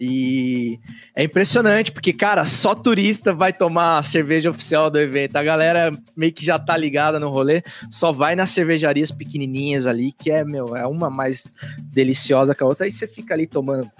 E 0.00 0.78
é 1.14 1.24
impressionante, 1.24 1.90
porque, 1.90 2.12
cara, 2.12 2.44
só 2.44 2.74
turista 2.74 3.32
vai 3.32 3.52
tomar 3.52 3.98
a 3.98 4.02
cerveja 4.02 4.50
oficial 4.50 4.90
do 4.90 4.98
evento. 4.98 5.36
A 5.36 5.42
galera 5.42 5.90
meio 6.16 6.32
que 6.32 6.44
já 6.44 6.58
tá 6.58 6.76
ligada 6.76 7.18
no 7.18 7.30
rolê, 7.30 7.62
só 7.90 8.12
vai 8.12 8.36
nas 8.36 8.50
cervejarias 8.50 9.10
pequenininhas 9.10 9.86
ali, 9.86 10.12
que 10.12 10.30
é, 10.30 10.44
meu, 10.44 10.76
é 10.76 10.86
uma 10.86 11.08
mais 11.08 11.50
deliciosa 11.84 12.54
que 12.54 12.62
a 12.62 12.66
outra. 12.66 12.84
Aí 12.84 12.90
você 12.90 13.08
fica 13.08 13.32
ali 13.32 13.46
tomando, 13.46 13.90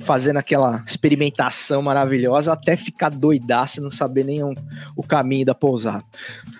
fazendo 0.00 0.38
aquela 0.38 0.82
experimentação 0.84 1.80
maravilhosa 1.80 2.52
até 2.52 2.76
ficar 2.76 3.10
doidaço 3.10 3.78
e 3.78 3.82
não 3.82 3.90
saber 3.90 4.24
nem 4.24 4.42
o, 4.42 5.02
caminho 5.06 5.46
da 5.46 5.54
pousada. 5.54 6.04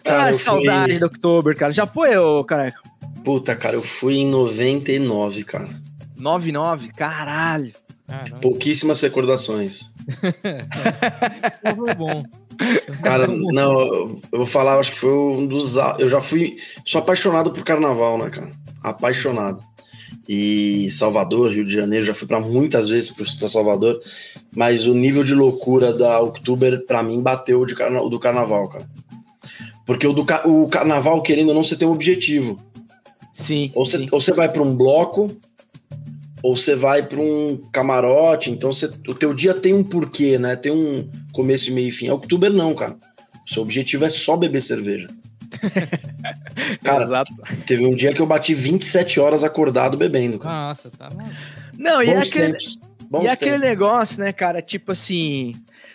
Cara, 0.05 0.29
ah, 0.29 0.33
saudade 0.33 0.93
fui- 0.93 1.01
do 1.01 1.07
Oktober, 1.07 1.57
cara. 1.57 1.73
Já 1.73 1.87
foi, 1.87 2.17
ô, 2.17 2.45
careca? 2.45 2.79
Puta, 3.25 3.55
cara, 3.57 3.75
eu 3.75 3.83
fui 3.83 4.15
em 4.15 4.27
99, 4.27 5.45
cara. 5.45 5.69
99, 6.17 6.89
caralho. 6.93 7.73
Caramba, 8.11 8.39
Pouquíssimas 8.41 9.01
recordações. 9.01 9.93
foi 11.77 11.95
bom. 11.95 12.23
Cara, 13.03 13.27
não, 13.27 13.81
eu 13.81 14.21
vou 14.33 14.47
falar, 14.47 14.79
acho 14.79 14.91
que 14.91 14.99
foi 14.99 15.13
um 15.13 15.47
dos. 15.47 15.77
Eu 15.99 16.09
já 16.09 16.21
fui. 16.21 16.57
Sou 16.85 17.01
apaixonado 17.01 17.53
por 17.53 17.63
carnaval, 17.63 18.19
né, 18.19 18.29
cara? 18.29 18.51
Apaixonado. 18.83 19.63
E 20.29 20.89
Salvador, 20.91 21.53
Rio 21.53 21.65
de 21.65 21.73
Janeiro, 21.73 22.05
já 22.05 22.15
fui 22.15 22.27
para 22.27 22.39
muitas 22.41 22.89
vezes 22.89 23.11
para 23.11 23.49
Salvador, 23.49 24.01
mas 24.55 24.87
o 24.87 24.95
nível 24.95 25.25
de 25.25 25.35
loucura 25.35 25.93
da 25.93 26.21
Oktober, 26.21 26.85
para 26.87 27.03
mim, 27.03 27.23
bateu 27.23 27.61
o 27.61 27.67
de 27.67 27.75
carna- 27.75 28.09
do 28.09 28.19
carnaval, 28.19 28.69
cara. 28.69 28.89
Porque 29.87 30.07
o, 30.07 30.13
do, 30.13 30.25
o 30.45 30.69
carnaval, 30.69 31.23
querendo 31.23 31.49
ou 31.49 31.55
não, 31.55 31.65
você 31.65 31.77
tem 31.77 31.89
um 31.89 31.93
objetivo. 31.93 32.57
Sim. 33.33 33.73
Ou 33.75 33.87
você, 33.87 33.99
sim. 33.99 34.09
ou 34.13 34.21
você 34.21 34.33
vai 34.33 34.49
para 34.49 34.63
um 34.63 34.77
bloco, 34.77 35.31
ou 36.43 36.57
você 36.57 36.75
vai 36.75 37.03
para 37.03 37.21
um 37.21 37.57
camarote, 37.73 38.51
então 38.51 38.73
você, 38.73 38.87
o 39.07 39.15
teu 39.15 39.35
dia 39.35 39.55
tem 39.55 39.75
um 39.75 39.85
porquê, 39.85 40.39
né? 40.39 40.57
Tem 40.57 40.73
um 40.73 41.09
começo, 41.33 41.73
meio 41.73 41.89
e 41.89 41.91
fim. 41.91 42.09
A 42.09 42.15
Oktober 42.15 42.53
não, 42.53 42.75
cara. 42.75 42.97
O 43.47 43.53
seu 43.53 43.63
objetivo 43.63 44.05
é 44.05 44.11
só 44.11 44.37
beber 44.37 44.63
cerveja. 44.63 45.09
cara, 46.83 47.05
Exato. 47.05 47.35
teve 47.67 47.85
um 47.85 47.95
dia 47.95 48.13
que 48.13 48.21
eu 48.21 48.27
bati 48.27 48.55
27 48.55 49.21
horas 49.21 49.45
acordado 49.45 49.97
bebendo, 49.97 50.39
cara. 50.39 50.69
Nossa, 50.69 50.91
tá 50.91 51.09
mal. 51.15 51.27
Não, 51.77 52.03
e 52.03 52.11
é 52.11 52.15
Bons 52.15 52.29
aquele, 52.29 52.47
tempos. 52.53 52.79
Bons 53.11 53.25
e 53.25 53.27
é 53.27 53.31
aquele 53.31 53.59
negócio, 53.59 54.23
né, 54.23 54.33
cara? 54.33 54.63
Tipo 54.63 54.93
assim, 54.93 55.53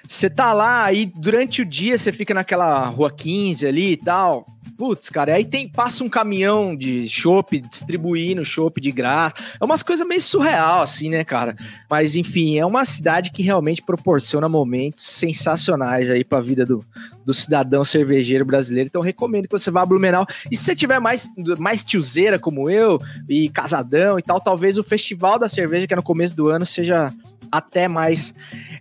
você 0.08 0.30
tá 0.30 0.54
lá 0.54 0.92
e 0.92 1.06
durante 1.06 1.62
o 1.62 1.66
dia 1.66 1.98
você 1.98 2.12
fica 2.12 2.34
naquela 2.34 2.88
rua 2.88 3.12
15 3.12 3.66
ali 3.66 3.94
e 3.94 3.98
tal. 3.98 4.46
Putz, 4.78 5.10
cara, 5.10 5.34
aí 5.34 5.46
tem 5.46 5.70
passa 5.70 6.04
um 6.04 6.10
caminhão 6.10 6.76
de 6.76 7.08
chopp 7.08 7.60
distribuindo 7.60 8.44
chopp 8.44 8.82
de 8.82 8.92
graça. 8.92 9.36
É 9.60 9.64
umas 9.64 9.82
coisas 9.82 10.06
meio 10.06 10.22
surreal, 10.22 10.82
assim, 10.82 11.10
né, 11.10 11.24
cara? 11.24 11.56
Mas 11.90 12.16
enfim, 12.16 12.58
é 12.58 12.66
uma 12.66 12.84
cidade 12.84 13.32
que 13.32 13.42
realmente 13.42 13.82
proporciona 13.82 14.50
momentos 14.50 15.04
sensacionais 15.04 16.10
aí 16.10 16.24
pra 16.24 16.42
vida 16.42 16.66
do, 16.66 16.84
do 17.26 17.34
cidadão 17.34 17.86
cervejeiro 17.86 18.46
brasileiro. 18.46 18.88
Então 18.88 19.02
recomendo 19.02 19.48
que 19.48 19.58
você 19.58 19.72
vá 19.72 19.82
a 19.82 19.86
Blumenau. 19.86 20.26
E 20.52 20.58
se 20.58 20.66
você 20.66 20.76
tiver 20.76 21.00
mais, 21.00 21.30
mais 21.58 21.84
tiozeira 21.84 22.38
como 22.38 22.70
eu, 22.70 23.00
e 23.30 23.50
casadão 23.50 24.20
e 24.20 24.22
tal, 24.22 24.42
talvez 24.42 24.78
o 24.78 24.84
Festival 24.84 25.40
da 25.40 25.48
Cerveja, 25.48 25.88
que 25.88 25.94
é 25.94 25.98
no 25.98 26.04
começo 26.04 26.36
do 26.36 26.50
ano, 26.50 26.66
seja 26.66 27.12
até 27.52 27.88
mais 27.88 28.34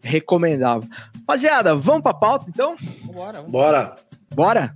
recomendável. 0.03 0.89
Rapaziada, 1.21 1.77
vamos 1.77 2.03
pra 2.03 2.15
pauta 2.15 2.47
então? 2.49 2.77
Vamos. 3.13 3.51
Bora. 3.51 3.95
Bora? 4.35 4.75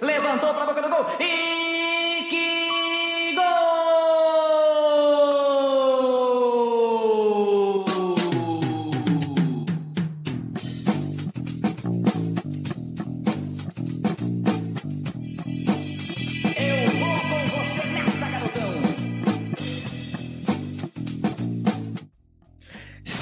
Levantou 0.00 0.54
pra 0.54 0.66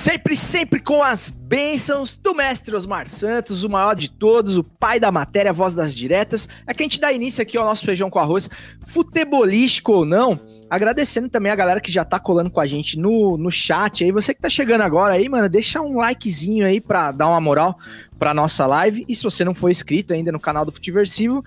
Sempre, 0.03 0.37
sempre 0.37 0.81
com 0.81 1.01
as 1.01 1.31
bênçãos 1.31 2.17
do 2.17 2.35
mestre 2.35 2.75
Osmar 2.75 3.09
Santos, 3.09 3.63
o 3.63 3.69
maior 3.69 3.95
de 3.95 4.11
todos, 4.11 4.57
o 4.57 4.65
pai 4.65 4.99
da 4.99 5.13
matéria, 5.13 5.51
a 5.51 5.55
voz 5.55 5.77
das 5.77 5.95
diretas. 5.95 6.49
É 6.67 6.75
que 6.75 6.83
a 6.83 6.87
gente 6.87 7.01
dá 7.01 7.13
início 7.13 7.41
aqui 7.41 7.57
ao 7.57 7.65
nosso 7.65 7.85
feijão 7.85 8.11
com 8.11 8.19
arroz, 8.19 8.51
futebolístico 8.85 9.93
ou 9.93 10.05
não. 10.05 10.41
Agradecendo 10.69 11.29
também 11.29 11.53
a 11.53 11.55
galera 11.55 11.81
que 11.81 11.93
já 11.93 12.05
tá 12.05 12.19
colando 12.19 12.51
com 12.51 12.59
a 12.59 12.67
gente 12.67 12.99
no, 12.99 13.39
no 13.39 13.49
chat 13.49 14.03
aí. 14.03 14.11
Você 14.11 14.35
que 14.35 14.41
tá 14.41 14.49
chegando 14.49 14.81
agora 14.81 15.15
aí, 15.15 15.29
mano, 15.29 15.49
deixa 15.49 15.81
um 15.81 15.99
likezinho 15.99 16.67
aí 16.67 16.81
pra 16.81 17.13
dar 17.13 17.29
uma 17.29 17.41
moral 17.41 17.79
pra 18.19 18.35
nossa 18.35 18.67
live. 18.67 19.05
E 19.09 19.15
se 19.15 19.23
você 19.23 19.45
não 19.45 19.55
for 19.55 19.71
inscrito 19.71 20.13
ainda 20.13 20.33
no 20.33 20.41
canal 20.41 20.65
do 20.65 20.73
Futiversivo, 20.73 21.45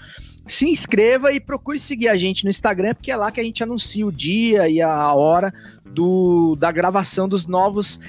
se 0.47 0.69
inscreva 0.69 1.33
e 1.33 1.41
procure 1.41 1.77
seguir 1.77 2.07
a 2.07 2.15
gente 2.15 2.45
no 2.45 2.50
Instagram, 2.50 2.93
porque 2.93 3.12
é 3.12 3.17
lá 3.17 3.31
que 3.31 3.39
a 3.41 3.43
gente 3.43 3.62
anuncia 3.62 4.07
o 4.07 4.12
dia 4.13 4.69
e 4.69 4.81
a 4.81 5.13
hora 5.13 5.53
do, 5.83 6.55
da 6.57 6.71
gravação 6.71 7.27
dos 7.27 7.47
novos 7.47 8.00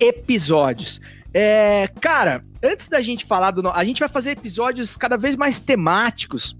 episódios. 0.00 1.00
É, 1.34 1.88
cara, 2.00 2.42
antes 2.62 2.88
da 2.88 3.02
gente 3.02 3.24
falar 3.24 3.50
do. 3.50 3.62
no- 3.62 3.70
A 3.70 3.84
gente 3.84 3.98
vai 4.00 4.08
fazer 4.08 4.30
episódios 4.32 4.96
cada 4.96 5.16
vez 5.16 5.36
mais 5.36 5.60
temáticos. 5.60 6.56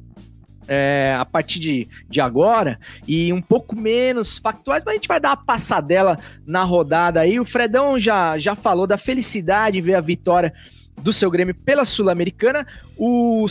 é, 0.69 1.15
a 1.17 1.25
partir 1.25 1.61
de, 1.61 1.89
de 2.11 2.21
agora 2.21 2.77
e 3.07 3.33
um 3.33 3.41
pouco 3.41 3.77
menos 3.79 4.37
factuais, 4.37 4.83
mas 4.85 4.95
a 4.95 4.97
gente 4.97 5.07
vai 5.07 5.21
dar 5.21 5.29
uma 5.31 5.37
passadela 5.45 6.19
na 6.45 6.65
rodada 6.65 7.21
aí. 7.21 7.39
O 7.39 7.45
Fredão 7.45 7.97
já, 7.97 8.37
já 8.37 8.57
falou 8.57 8.85
da 8.85 8.99
felicidade 8.99 9.77
de 9.77 9.81
ver 9.81 9.95
a 9.95 10.01
vitória 10.01 10.53
do 11.01 11.13
seu 11.13 11.31
Grêmio 11.31 11.55
pela 11.55 11.85
Sul-Americana. 11.85 12.67
O, 12.97 13.47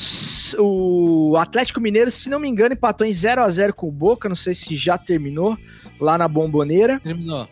o 0.60 1.38
Atlético 1.38 1.80
Mineiro, 1.80 2.12
se 2.12 2.30
não 2.30 2.38
me 2.38 2.50
engano, 2.50 2.74
empatou 2.74 3.08
em 3.08 3.14
0 3.14 3.42
a 3.44 3.50
0 3.50 3.74
com 3.74 3.88
o 3.88 3.92
Boca. 3.94 4.28
Não 4.28 4.36
sei 4.36 4.54
se 4.54 4.76
já 4.76 4.98
terminou 4.98 5.58
lá 6.02 6.18
na 6.18 6.28
Bomboneira. 6.28 7.00
Terminou. 7.00 7.48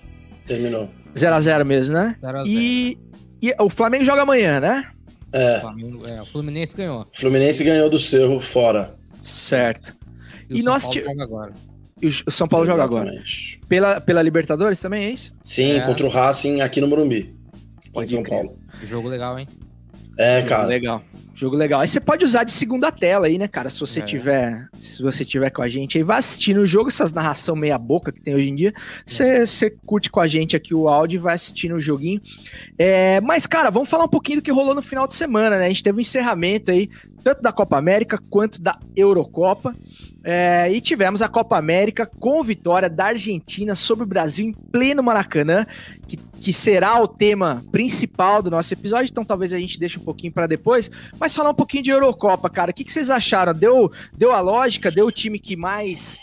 Terminou. 0.46 0.90
0 1.16 1.36
a 1.36 1.42
0 1.42 1.66
mesmo, 1.66 1.94
né? 1.94 2.16
0 2.22 2.40
a 2.40 2.44
0. 2.44 2.50
E, 2.50 2.98
e 3.42 3.54
o 3.60 3.70
Flamengo 3.70 4.04
joga 4.06 4.22
amanhã, 4.24 4.60
né? 4.60 4.88
É. 5.32 5.60
Flamengo- 5.62 6.06
é, 6.08 6.22
o 6.22 6.26
Fluminense 6.26 6.76
ganhou. 6.76 7.08
Fluminense 7.14 7.64
ganhou 7.64 7.90
do 7.90 8.00
Cerro 8.00 8.40
fora. 8.40 8.96
Certo. 9.22 9.96
E, 10.50 10.58
E 10.58 10.62
o 10.62 10.64
São 10.64 10.74
nós 10.74 10.84
Paulo 10.84 11.02
joga 11.02 11.24
agora. 11.24 11.52
E 12.02 12.08
o 12.08 12.32
São 12.32 12.48
Paulo 12.48 12.66
joga 12.66 12.84
agora. 12.84 13.06
Exatamente. 13.10 13.62
Pela, 13.68 14.02
pela 14.02 14.22
Libertadores 14.22 14.80
também, 14.80 15.06
é 15.06 15.10
isso? 15.12 15.34
Sim, 15.44 15.74
É. 15.74 15.82
contra 15.82 16.06
o 16.06 16.10
Racing 16.10 16.62
aqui 16.62 16.80
no 16.82 16.88
Morumbi. 16.88 17.34
Aqui 17.78 17.92
Pode 17.94 18.08
em 18.10 18.12
São 18.12 18.24
crer. 18.24 18.44
Paulo. 18.44 18.60
Jogo 18.84 19.08
legal, 19.08 19.40
hein? 19.40 19.48
É, 20.20 20.38
Jogo 20.40 20.50
cara. 20.50 20.66
legal. 20.68 21.02
Jogo 21.44 21.58
legal. 21.58 21.82
Aí 21.82 21.90
você 21.90 22.00
pode 22.00 22.24
usar 22.24 22.46
de 22.46 22.54
segunda 22.54 22.90
tela 22.90 23.28
aí, 23.28 23.38
né, 23.38 23.50
cara? 23.50 23.70
Se 23.70 23.78
você 23.78 24.00
É. 24.00 24.04
tiver, 24.04 24.70
se 24.80 25.04
você 25.04 25.26
tiver 25.26 25.50
com 25.50 25.62
a 25.62 25.68
gente 25.68 25.98
aí, 25.98 26.04
vai 26.04 26.20
assistindo 26.20 26.62
o 26.62 26.66
jogo, 26.66 26.88
essas 26.88 27.12
narração 27.12 27.54
meia 27.54 27.78
boca 27.78 28.14
que 28.14 28.22
tem 28.22 28.34
hoje 28.34 28.50
em 28.50 28.56
dia. 28.56 28.74
Você 29.06 29.46
você 29.46 29.70
curte 29.86 30.10
com 30.10 30.22
a 30.22 30.28
gente 30.28 30.56
aqui 30.56 30.74
o 30.74 30.88
áudio 30.88 31.18
e 31.18 31.20
vai 31.20 31.36
assistindo 31.36 31.76
o 31.76 31.82
joguinho. 31.82 32.22
É, 32.80 33.20
mas, 33.20 33.46
cara, 33.46 33.70
vamos 33.70 33.90
falar 33.90 34.06
um 34.06 34.10
pouquinho 34.10 34.40
do 34.40 34.42
que 34.42 34.54
rolou 34.54 34.74
no 34.74 34.82
final 34.82 35.06
de 35.06 35.16
semana, 35.16 35.58
né? 35.60 35.66
A 35.66 35.68
gente 35.68 35.84
teve 35.84 35.98
um 35.98 36.00
encerramento 36.00 36.72
aí, 36.72 36.90
tanto 37.22 37.42
da 37.42 37.52
Copa 37.52 37.78
América 37.78 38.18
quanto 38.30 38.62
da 38.62 38.80
Eurocopa. 38.96 39.76
É, 40.24 40.72
e 40.72 40.80
tivemos 40.80 41.22
a 41.22 41.28
Copa 41.28 41.58
América 41.58 42.06
com 42.06 42.42
vitória 42.42 42.90
da 42.90 43.08
Argentina 43.08 43.76
sobre 43.76 44.06
o 44.06 44.08
Brasil 44.08 44.46
em 44.46 44.54
pleno 44.54 45.04
Maracanã, 45.04 45.68
que, 46.08 46.18
que 46.44 46.52
será 46.52 47.02
o 47.02 47.08
tema 47.08 47.64
principal 47.72 48.44
do 48.44 48.52
nosso 48.52 48.74
episódio, 48.74 49.10
então 49.10 49.24
talvez 49.24 49.54
a 49.54 49.60
gente 49.60 49.80
deixe 49.80 49.98
um 49.98 50.04
pouquinho 50.04 50.34
para 50.34 50.46
depois, 50.46 50.92
mas 51.18 51.34
falar 51.34 51.52
um 51.52 51.56
pouquinho 51.56 51.84
de 51.84 51.90
Eurocopa, 51.90 52.50
cara. 52.50 52.72
O 52.72 52.74
que, 52.74 52.84
que 52.84 52.92
vocês 52.92 53.10
acharam? 53.10 53.54
Deu, 53.54 53.90
deu 54.12 54.34
a 54.34 54.42
lógica, 54.42 54.92
deu 54.92 55.08
o 55.08 55.12
time 55.12 55.40
que 55.40 55.56
mais 55.56 56.20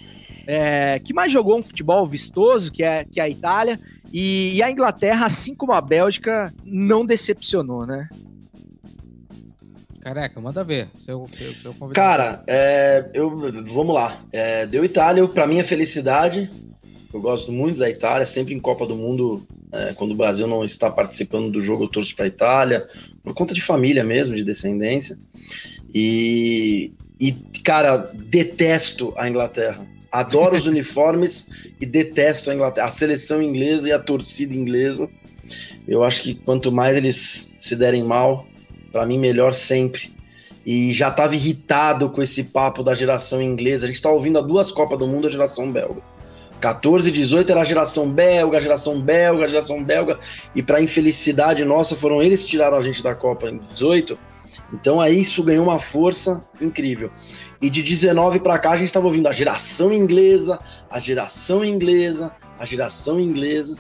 é, 0.46 0.98
que 0.98 1.14
mais 1.14 1.32
jogou 1.32 1.58
um 1.58 1.62
futebol 1.62 2.06
vistoso, 2.06 2.70
que 2.70 2.82
é, 2.82 3.02
que 3.02 3.18
é 3.18 3.22
a 3.22 3.30
Itália, 3.30 3.80
e, 4.12 4.56
e 4.56 4.62
a 4.62 4.70
Inglaterra, 4.70 5.24
assim 5.24 5.54
como 5.54 5.72
a 5.72 5.80
Bélgica, 5.80 6.52
não 6.66 7.06
decepcionou, 7.06 7.86
né? 7.86 8.06
Careca, 10.02 10.38
manda 10.38 10.62
ver. 10.62 10.88
Seu, 10.98 11.26
seu, 11.32 11.72
seu. 11.72 11.88
Cara, 11.94 12.44
é, 12.46 13.10
eu, 13.14 13.30
vamos 13.64 13.94
lá. 13.94 14.18
É, 14.30 14.66
deu 14.66 14.84
Itália, 14.84 15.26
pra 15.28 15.46
mim 15.46 15.58
é 15.58 15.64
felicidade. 15.64 16.50
Eu 17.12 17.21
gosto 17.21 17.50
muito 17.50 17.79
da 17.79 17.90
Itália, 17.90 18.25
sempre 18.25 18.55
em 18.55 18.61
Copa 18.61 18.87
do 18.87 18.95
Mundo, 18.95 19.43
é, 19.73 19.93
quando 19.95 20.12
o 20.12 20.17
Brasil 20.17 20.47
não 20.47 20.64
está 20.64 20.90
participando 20.90 21.50
do 21.50 21.61
jogo, 21.61 21.85
eu 21.85 21.88
torço 21.88 22.14
pra 22.14 22.26
Itália, 22.26 22.87
por 23.23 23.35
conta 23.35 23.52
de 23.52 23.61
família 23.61 24.05
mesmo, 24.05 24.37
de 24.37 24.45
descendência. 24.45 25.19
E, 25.93 26.93
e 27.19 27.33
cara, 27.64 27.97
detesto 28.14 29.12
a 29.17 29.29
Inglaterra. 29.29 29.87
Adoro 30.12 30.57
os 30.57 30.67
uniformes 30.69 31.47
e 31.81 31.87
detesto 31.87 32.50
a 32.50 32.55
Inglaterra. 32.55 32.87
A 32.87 32.93
seleção 32.93 33.43
inglesa 33.43 33.88
e 33.88 33.93
a 33.93 33.99
torcida 33.99 34.55
inglesa. 34.55 35.09
Eu 35.88 36.05
acho 36.05 36.23
que 36.23 36.35
quanto 36.35 36.71
mais 36.71 36.97
eles 36.97 37.52
se 37.59 37.75
derem 37.75 38.05
mal, 38.05 38.47
pra 38.93 39.05
mim 39.05 39.19
melhor 39.19 39.52
sempre 39.52 40.12
e 40.64 40.93
já 40.93 41.09
estava 41.09 41.35
irritado 41.35 42.11
com 42.11 42.23
esse 42.23 42.45
papo 42.45 42.83
da 42.83 42.95
geração 42.95 43.43
inglesa. 43.43 43.85
A 43.85 43.88
gente 43.88 43.97
está 43.97 44.11
ouvindo 44.11 44.38
há 44.38 44.43
duas 44.43 44.71
Copas 44.71 44.99
do 44.99 45.07
Mundo 45.07 45.26
a 45.26 45.31
geração 45.31 45.71
belga. 45.73 46.02
14 46.61 47.09
e 47.09 47.12
18 47.12 47.50
era 47.50 47.62
a 47.62 47.64
geração 47.64 48.11
belga, 48.11 48.59
a 48.59 48.61
geração 48.61 49.00
belga, 49.00 49.45
a 49.45 49.49
geração 49.49 49.83
belga, 49.83 50.19
e 50.55 50.62
para 50.62 50.81
infelicidade 50.81 51.64
nossa, 51.64 51.97
foram 51.97 52.23
eles 52.23 52.43
que 52.43 52.50
tiraram 52.50 52.76
a 52.76 52.83
gente 52.83 53.02
da 53.02 53.14
Copa 53.14 53.49
em 53.49 53.59
18. 53.59 54.19
Então 54.73 55.00
aí 55.00 55.21
isso 55.21 55.43
ganhou 55.43 55.64
uma 55.64 55.79
força 55.79 56.45
incrível. 56.61 57.11
E 57.61 57.69
de 57.69 57.83
19 57.83 58.40
para 58.40 58.59
cá 58.59 58.73
a 58.73 58.76
gente 58.76 58.87
estava 58.87 59.07
ouvindo 59.07 59.29
a 59.29 59.33
geração 59.33 59.93
inglesa, 59.93 60.59
a 60.90 60.99
geração 60.99 61.64
inglesa, 61.64 62.33
a 62.59 62.64
geração 62.64 63.21
inglesa. 63.21 63.76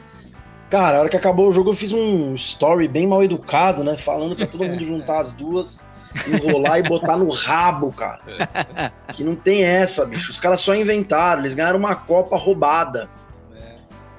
Cara, 0.68 0.98
a 0.98 1.00
hora 1.00 1.08
que 1.08 1.16
acabou 1.16 1.48
o 1.48 1.52
jogo 1.52 1.70
eu 1.70 1.74
fiz 1.74 1.92
um 1.92 2.34
story 2.34 2.86
bem 2.86 3.06
mal 3.06 3.22
educado, 3.22 3.82
né? 3.82 3.96
Falando 3.96 4.36
para 4.36 4.46
todo 4.46 4.64
mundo 4.68 4.84
juntar 4.84 5.20
as 5.20 5.32
duas 5.32 5.84
enrolar 6.26 6.78
e 6.78 6.82
botar 6.82 7.16
no 7.16 7.28
rabo, 7.28 7.92
cara. 7.92 8.92
Que 9.12 9.22
não 9.22 9.34
tem 9.34 9.64
essa, 9.64 10.04
bicho. 10.04 10.30
Os 10.30 10.40
caras 10.40 10.60
só 10.60 10.74
inventaram, 10.74 11.42
eles 11.42 11.54
ganharam 11.54 11.78
uma 11.78 11.94
Copa 11.94 12.36
roubada. 12.36 13.08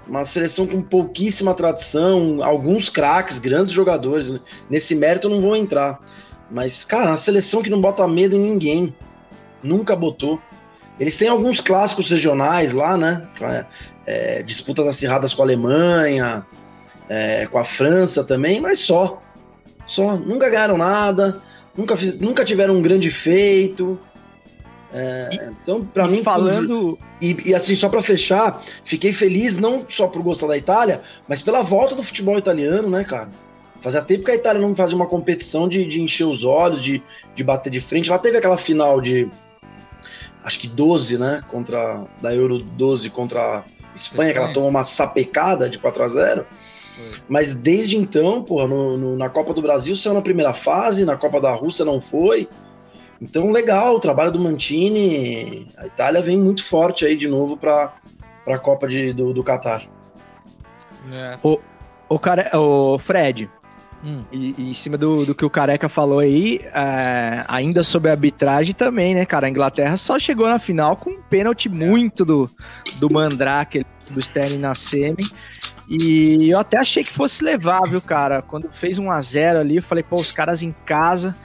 Uma 0.07 0.25
seleção 0.25 0.67
com 0.67 0.81
pouquíssima 0.81 1.53
tradição, 1.53 2.43
alguns 2.43 2.89
craques, 2.89 3.39
grandes 3.39 3.74
jogadores. 3.74 4.29
né? 4.29 4.39
Nesse 4.69 4.95
mérito 4.95 5.27
eu 5.27 5.31
não 5.31 5.41
vou 5.41 5.55
entrar. 5.55 6.00
Mas, 6.50 6.83
cara, 6.83 7.12
uma 7.12 7.17
seleção 7.17 7.62
que 7.62 7.69
não 7.69 7.79
bota 7.79 8.05
medo 8.07 8.36
em 8.36 8.39
ninguém. 8.39 8.95
Nunca 9.63 9.95
botou. 9.95 10.41
Eles 11.00 11.15
têm 11.17 11.29
alguns 11.29 11.62
clássicos 11.62 12.10
regionais 12.10 12.74
lá, 12.74 12.98
né? 12.98 13.25
É, 14.05 14.43
disputas 14.43 14.86
acirradas 14.86 15.33
com 15.33 15.41
a 15.41 15.45
Alemanha, 15.45 16.45
é, 17.07 17.48
com 17.48 17.57
a 17.57 17.63
França 17.63 18.24
também, 18.24 18.60
mas 18.60 18.79
só. 18.79 19.21
Só. 19.88 20.15
Nunca 20.17 20.50
ganharam 20.50 20.77
nada 20.77 21.41
nunca, 21.75 21.97
fiz, 21.97 22.17
nunca 22.19 22.43
tiveram 22.43 22.77
um 22.77 22.81
grande 22.81 23.09
feito. 23.09 23.99
É, 24.93 25.49
então, 25.61 25.85
para 25.85 26.07
mim, 26.07 26.21
falando. 26.21 26.99
E, 27.21 27.49
e, 27.49 27.55
assim, 27.55 27.75
só 27.75 27.87
para 27.87 28.01
fechar, 28.01 28.61
fiquei 28.83 29.13
feliz 29.13 29.57
não 29.57 29.85
só 29.87 30.07
por 30.07 30.21
gostar 30.21 30.47
da 30.47 30.57
Itália, 30.57 31.01
mas 31.27 31.41
pela 31.41 31.61
volta 31.61 31.95
do 31.95 32.03
futebol 32.03 32.37
italiano, 32.37 32.89
né, 32.89 33.03
cara? 33.03 33.29
Fazia 33.79 34.01
tempo 34.01 34.25
que 34.25 34.31
a 34.31 34.35
Itália 34.35 34.61
não 34.61 34.75
fazia 34.75 34.95
uma 34.95 35.07
competição 35.07 35.67
de, 35.67 35.85
de 35.85 36.01
encher 36.01 36.25
os 36.25 36.43
olhos, 36.43 36.83
de, 36.83 37.01
de 37.33 37.43
bater 37.43 37.71
de 37.71 37.81
frente. 37.81 38.09
Ela 38.09 38.19
teve 38.19 38.37
aquela 38.37 38.57
final 38.57 39.01
de. 39.01 39.27
Acho 40.43 40.59
que 40.59 40.67
12, 40.67 41.17
né? 41.17 41.41
Contra. 41.49 42.05
Da 42.21 42.33
Euro 42.33 42.59
12 42.59 43.09
contra 43.09 43.39
a 43.59 43.65
Espanha, 43.95 44.33
que 44.33 44.37
ela 44.37 44.53
tomou 44.53 44.69
uma 44.69 44.83
sapecada 44.83 45.69
de 45.69 45.79
4 45.79 46.03
a 46.03 46.09
0 46.09 46.45
Mas 47.27 47.53
desde 47.53 47.98
então, 47.98 48.43
porra, 48.43 48.67
no, 48.67 48.98
no, 48.98 49.15
na 49.15 49.29
Copa 49.29 49.53
do 49.53 49.62
Brasil 49.62 49.96
saiu 49.96 50.13
na 50.13 50.22
primeira 50.22 50.53
fase, 50.53 51.05
na 51.05 51.15
Copa 51.15 51.39
da 51.39 51.51
Rússia 51.53 51.86
não 51.86 52.01
foi. 52.01 52.48
Então, 53.22 53.51
legal, 53.51 53.96
o 53.96 54.00
trabalho 54.00 54.31
do 54.31 54.39
Mantini. 54.39 55.67
A 55.77 55.86
Itália 55.86 56.22
vem 56.22 56.38
muito 56.38 56.63
forte 56.63 57.05
aí 57.05 57.15
de 57.15 57.27
novo 57.27 57.55
para 57.55 57.93
a 58.48 58.58
Copa 58.58 58.88
de, 58.88 59.13
do, 59.13 59.31
do 59.31 59.43
Qatar. 59.43 59.88
É. 61.12 61.38
O, 61.43 61.60
o, 62.10 62.17
cara, 62.17 62.50
o 62.58 62.98
Fred, 62.98 63.48
hum. 64.03 64.24
e, 64.31 64.55
e, 64.58 64.70
em 64.72 64.74
cima 64.74 64.98
do, 64.98 65.25
do 65.25 65.36
que 65.36 65.46
o 65.46 65.50
Careca 65.50 65.88
falou 65.88 66.20
aí, 66.20 66.62
é, 66.74 67.46
ainda 67.48 67.84
sobre 67.84 68.10
a 68.10 68.13
arbitragem 68.13 68.74
também, 68.74 69.13
né, 69.13 69.24
cara? 69.24 69.46
A 69.46 69.50
Inglaterra 69.50 69.96
só 69.98 70.17
chegou 70.17 70.48
na 70.50 70.58
final 70.58 70.96
com 70.96 71.12
um 71.12 71.22
pênalti 71.22 71.70
muito 71.70 72.25
do, 72.25 72.50
do 73.00 73.12
Mandrake, 73.12 73.86
do 74.10 74.20
Sterling 74.20 74.58
na 74.58 74.74
semi. 74.74 75.24
E 75.91 76.50
eu 76.50 76.57
até 76.57 76.77
achei 76.77 77.03
que 77.03 77.12
fosse 77.12 77.43
levar, 77.43 77.81
viu, 77.81 78.01
cara? 78.01 78.41
Quando 78.41 78.71
fez 78.71 78.98
1 78.98 79.12
a 79.12 79.19
0 79.19 79.60
ali, 79.60 79.75
eu 79.75 79.83
falei, 79.83 80.03
pô, 80.03 80.15
os 80.15 80.31
caras 80.31 80.63
em 80.63 80.74
casa 80.86 81.36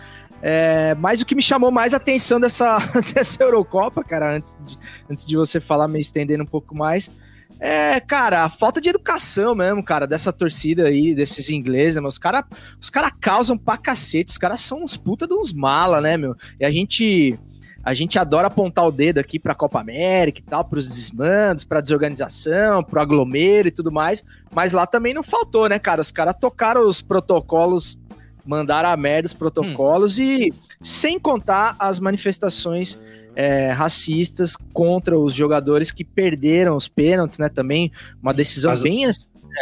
é, 0.42 0.94
mas 0.96 1.20
o 1.20 1.26
que 1.26 1.34
me 1.34 1.42
chamou 1.42 1.70
mais 1.70 1.94
atenção 1.94 2.38
dessa, 2.38 2.78
dessa 3.14 3.42
Eurocopa, 3.42 4.04
cara, 4.04 4.36
antes 4.36 4.56
de, 4.64 4.78
antes 5.10 5.24
de 5.24 5.36
você 5.36 5.60
falar, 5.60 5.88
me 5.88 5.98
estendendo 5.98 6.42
um 6.42 6.46
pouco 6.46 6.74
mais, 6.74 7.10
é, 7.58 7.98
cara, 8.00 8.44
a 8.44 8.48
falta 8.50 8.80
de 8.80 8.88
educação 8.88 9.54
mesmo, 9.54 9.82
cara, 9.82 10.06
dessa 10.06 10.32
torcida 10.32 10.86
aí, 10.86 11.14
desses 11.14 11.48
ingleses, 11.48 12.00
né, 12.00 12.06
Os 12.06 12.18
caras 12.18 12.44
os 12.80 12.90
cara 12.90 13.10
causam 13.10 13.56
pra 13.56 13.78
cacete, 13.78 14.30
os 14.30 14.38
caras 14.38 14.60
são 14.60 14.84
uns 14.84 14.96
puta 14.96 15.26
de 15.26 15.34
uns 15.34 15.52
mala, 15.52 16.00
né, 16.00 16.16
meu? 16.16 16.36
E 16.60 16.64
a 16.64 16.70
gente. 16.70 17.38
A 17.86 17.94
gente 17.94 18.18
adora 18.18 18.48
apontar 18.48 18.84
o 18.84 18.90
dedo 18.90 19.18
aqui 19.18 19.38
para 19.38 19.52
a 19.52 19.54
Copa 19.54 19.78
América 19.78 20.40
e 20.40 20.42
tal, 20.42 20.64
para 20.64 20.80
os 20.80 20.88
desmandos, 20.88 21.62
para 21.62 21.80
desorganização, 21.80 22.82
para 22.82 22.98
o 22.98 23.02
aglomero 23.02 23.68
e 23.68 23.70
tudo 23.70 23.92
mais, 23.92 24.24
mas 24.52 24.72
lá 24.72 24.88
também 24.88 25.14
não 25.14 25.22
faltou, 25.22 25.68
né, 25.68 25.78
cara? 25.78 26.00
Os 26.00 26.10
caras 26.10 26.36
tocaram 26.36 26.84
os 26.84 27.00
protocolos 27.00 27.96
mandaram 28.44 28.88
a 28.88 28.96
merda 28.96 29.26
os 29.26 29.32
protocolos 29.32 30.18
hum. 30.18 30.22
e 30.22 30.52
sem 30.80 31.16
contar 31.16 31.76
as 31.78 32.00
manifestações 32.00 32.98
é, 33.36 33.70
racistas 33.70 34.56
contra 34.72 35.16
os 35.16 35.32
jogadores 35.32 35.92
que 35.92 36.02
perderam 36.02 36.74
os 36.74 36.88
pênaltis, 36.88 37.38
né? 37.38 37.48
Também 37.48 37.92
uma 38.20 38.34
decisão 38.34 38.72
as, 38.72 38.82
bem. 38.82 39.06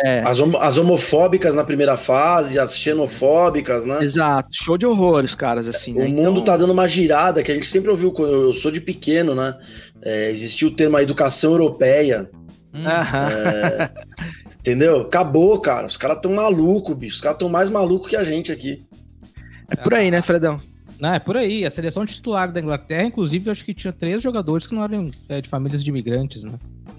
É... 0.02 0.20
As, 0.20 0.40
as, 0.40 0.78
homofóbicas 0.78 1.54
na 1.54 1.62
primeira 1.62 1.96
fase, 1.96 2.58
as 2.58 2.76
xenofóbicas, 2.76 3.84
né? 3.84 4.02
Exato, 4.02 4.48
show 4.52 4.76
de 4.76 4.86
horrores, 4.86 5.34
caras, 5.34 5.68
assim. 5.68 5.92
O 5.92 5.98
né? 6.00 6.08
mundo 6.08 6.40
então... 6.40 6.44
tá 6.44 6.56
dando 6.56 6.72
uma 6.72 6.88
girada 6.88 7.42
que 7.42 7.52
a 7.52 7.54
gente 7.54 7.66
sempre 7.66 7.90
ouviu, 7.90 8.12
eu 8.18 8.52
sou 8.54 8.70
de 8.70 8.80
pequeno, 8.80 9.34
né? 9.34 9.56
É, 10.02 10.30
existiu 10.30 10.68
o 10.68 10.74
termo 10.74 10.98
educação 10.98 11.52
europeia. 11.52 12.28
Hum. 12.74 12.84
É, 12.88 13.90
Entendeu? 14.58 15.02
Acabou, 15.02 15.60
cara. 15.60 15.86
Os 15.86 15.96
caras 15.96 16.20
tão 16.20 16.32
malucos, 16.32 16.96
bicho. 16.96 17.16
Os 17.16 17.20
caras 17.20 17.36
tão 17.38 17.50
mais 17.50 17.68
malucos 17.68 18.08
que 18.08 18.16
a 18.16 18.24
gente 18.24 18.50
aqui. 18.50 18.82
É 19.68 19.76
por 19.76 19.92
aí, 19.92 20.10
né, 20.10 20.22
Fredão? 20.22 20.58
Não, 20.98 21.12
é 21.12 21.18
por 21.18 21.36
aí. 21.36 21.66
A 21.66 21.70
seleção 21.70 22.06
titular 22.06 22.50
da 22.50 22.60
Inglaterra, 22.60 23.04
inclusive, 23.04 23.46
eu 23.46 23.52
acho 23.52 23.64
que 23.64 23.74
tinha 23.74 23.92
três 23.92 24.22
jogadores 24.22 24.66
que 24.66 24.74
não 24.74 24.82
eram 24.82 25.10
é, 25.28 25.40
de 25.40 25.48
famílias 25.50 25.84
de 25.84 25.90
imigrantes, 25.90 26.44
né? 26.44 26.52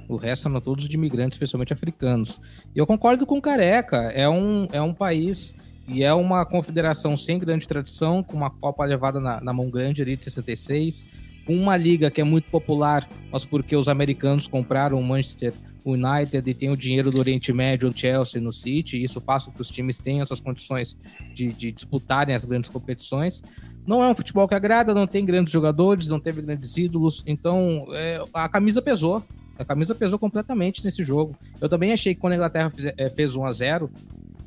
O 0.07 0.15
resto 0.15 0.47
eram 0.47 0.61
todos 0.61 0.87
de 0.87 0.95
imigrantes, 0.95 1.35
especialmente 1.35 1.73
africanos. 1.73 2.39
E 2.75 2.79
eu 2.79 2.85
concordo 2.85 3.25
com 3.25 3.37
o 3.37 3.41
Careca. 3.41 3.97
É 4.13 4.29
um, 4.29 4.67
é 4.71 4.81
um 4.81 4.93
país 4.93 5.55
e 5.87 6.03
é 6.03 6.13
uma 6.13 6.45
confederação 6.45 7.15
sem 7.15 7.37
grande 7.37 7.67
tradição, 7.67 8.23
com 8.23 8.35
uma 8.35 8.49
Copa 8.49 8.83
levada 8.85 9.19
na, 9.19 9.39
na 9.41 9.53
mão 9.53 9.69
grande 9.69 10.01
ali 10.01 10.15
de 10.15 10.23
66, 10.25 11.05
com 11.45 11.55
uma 11.55 11.77
liga 11.77 12.09
que 12.09 12.19
é 12.19 12.23
muito 12.23 12.49
popular, 12.49 13.07
mas 13.31 13.45
porque 13.45 13.75
os 13.75 13.87
americanos 13.87 14.47
compraram 14.47 14.99
o 14.99 15.03
Manchester 15.03 15.53
United 15.85 16.49
e 16.49 16.53
tem 16.55 16.71
o 16.71 16.77
dinheiro 16.77 17.11
do 17.11 17.19
Oriente 17.19 17.53
Médio, 17.53 17.89
o 17.89 17.95
Chelsea 17.95 18.41
no 18.41 18.51
City, 18.51 18.97
e 18.97 19.03
isso 19.03 19.21
faz 19.21 19.45
com 19.45 19.51
que 19.51 19.61
os 19.61 19.69
times 19.69 19.99
tenham 19.99 20.23
essas 20.23 20.39
condições 20.39 20.97
de, 21.33 21.53
de 21.53 21.71
disputarem 21.71 22.33
as 22.33 22.43
grandes 22.43 22.71
competições. 22.71 23.43
Não 23.85 24.03
é 24.03 24.09
um 24.09 24.15
futebol 24.15 24.47
que 24.47 24.55
agrada, 24.55 24.95
não 24.95 25.05
tem 25.05 25.23
grandes 25.23 25.53
jogadores, 25.53 26.07
não 26.07 26.19
teve 26.19 26.41
grandes 26.41 26.75
ídolos, 26.75 27.23
então 27.27 27.85
é, 27.91 28.23
a 28.33 28.49
camisa 28.49 28.81
pesou. 28.81 29.23
A 29.57 29.63
camisa 29.63 29.95
pesou 29.95 30.19
completamente 30.19 30.83
nesse 30.83 31.03
jogo. 31.03 31.35
Eu 31.59 31.69
também 31.69 31.91
achei 31.91 32.13
que 32.13 32.21
quando 32.21 32.33
a 32.33 32.35
Inglaterra 32.35 32.69
fez, 32.69 32.93
é, 32.97 33.09
fez 33.09 33.35
1 33.35 33.45
a 33.45 33.51
0 33.51 33.89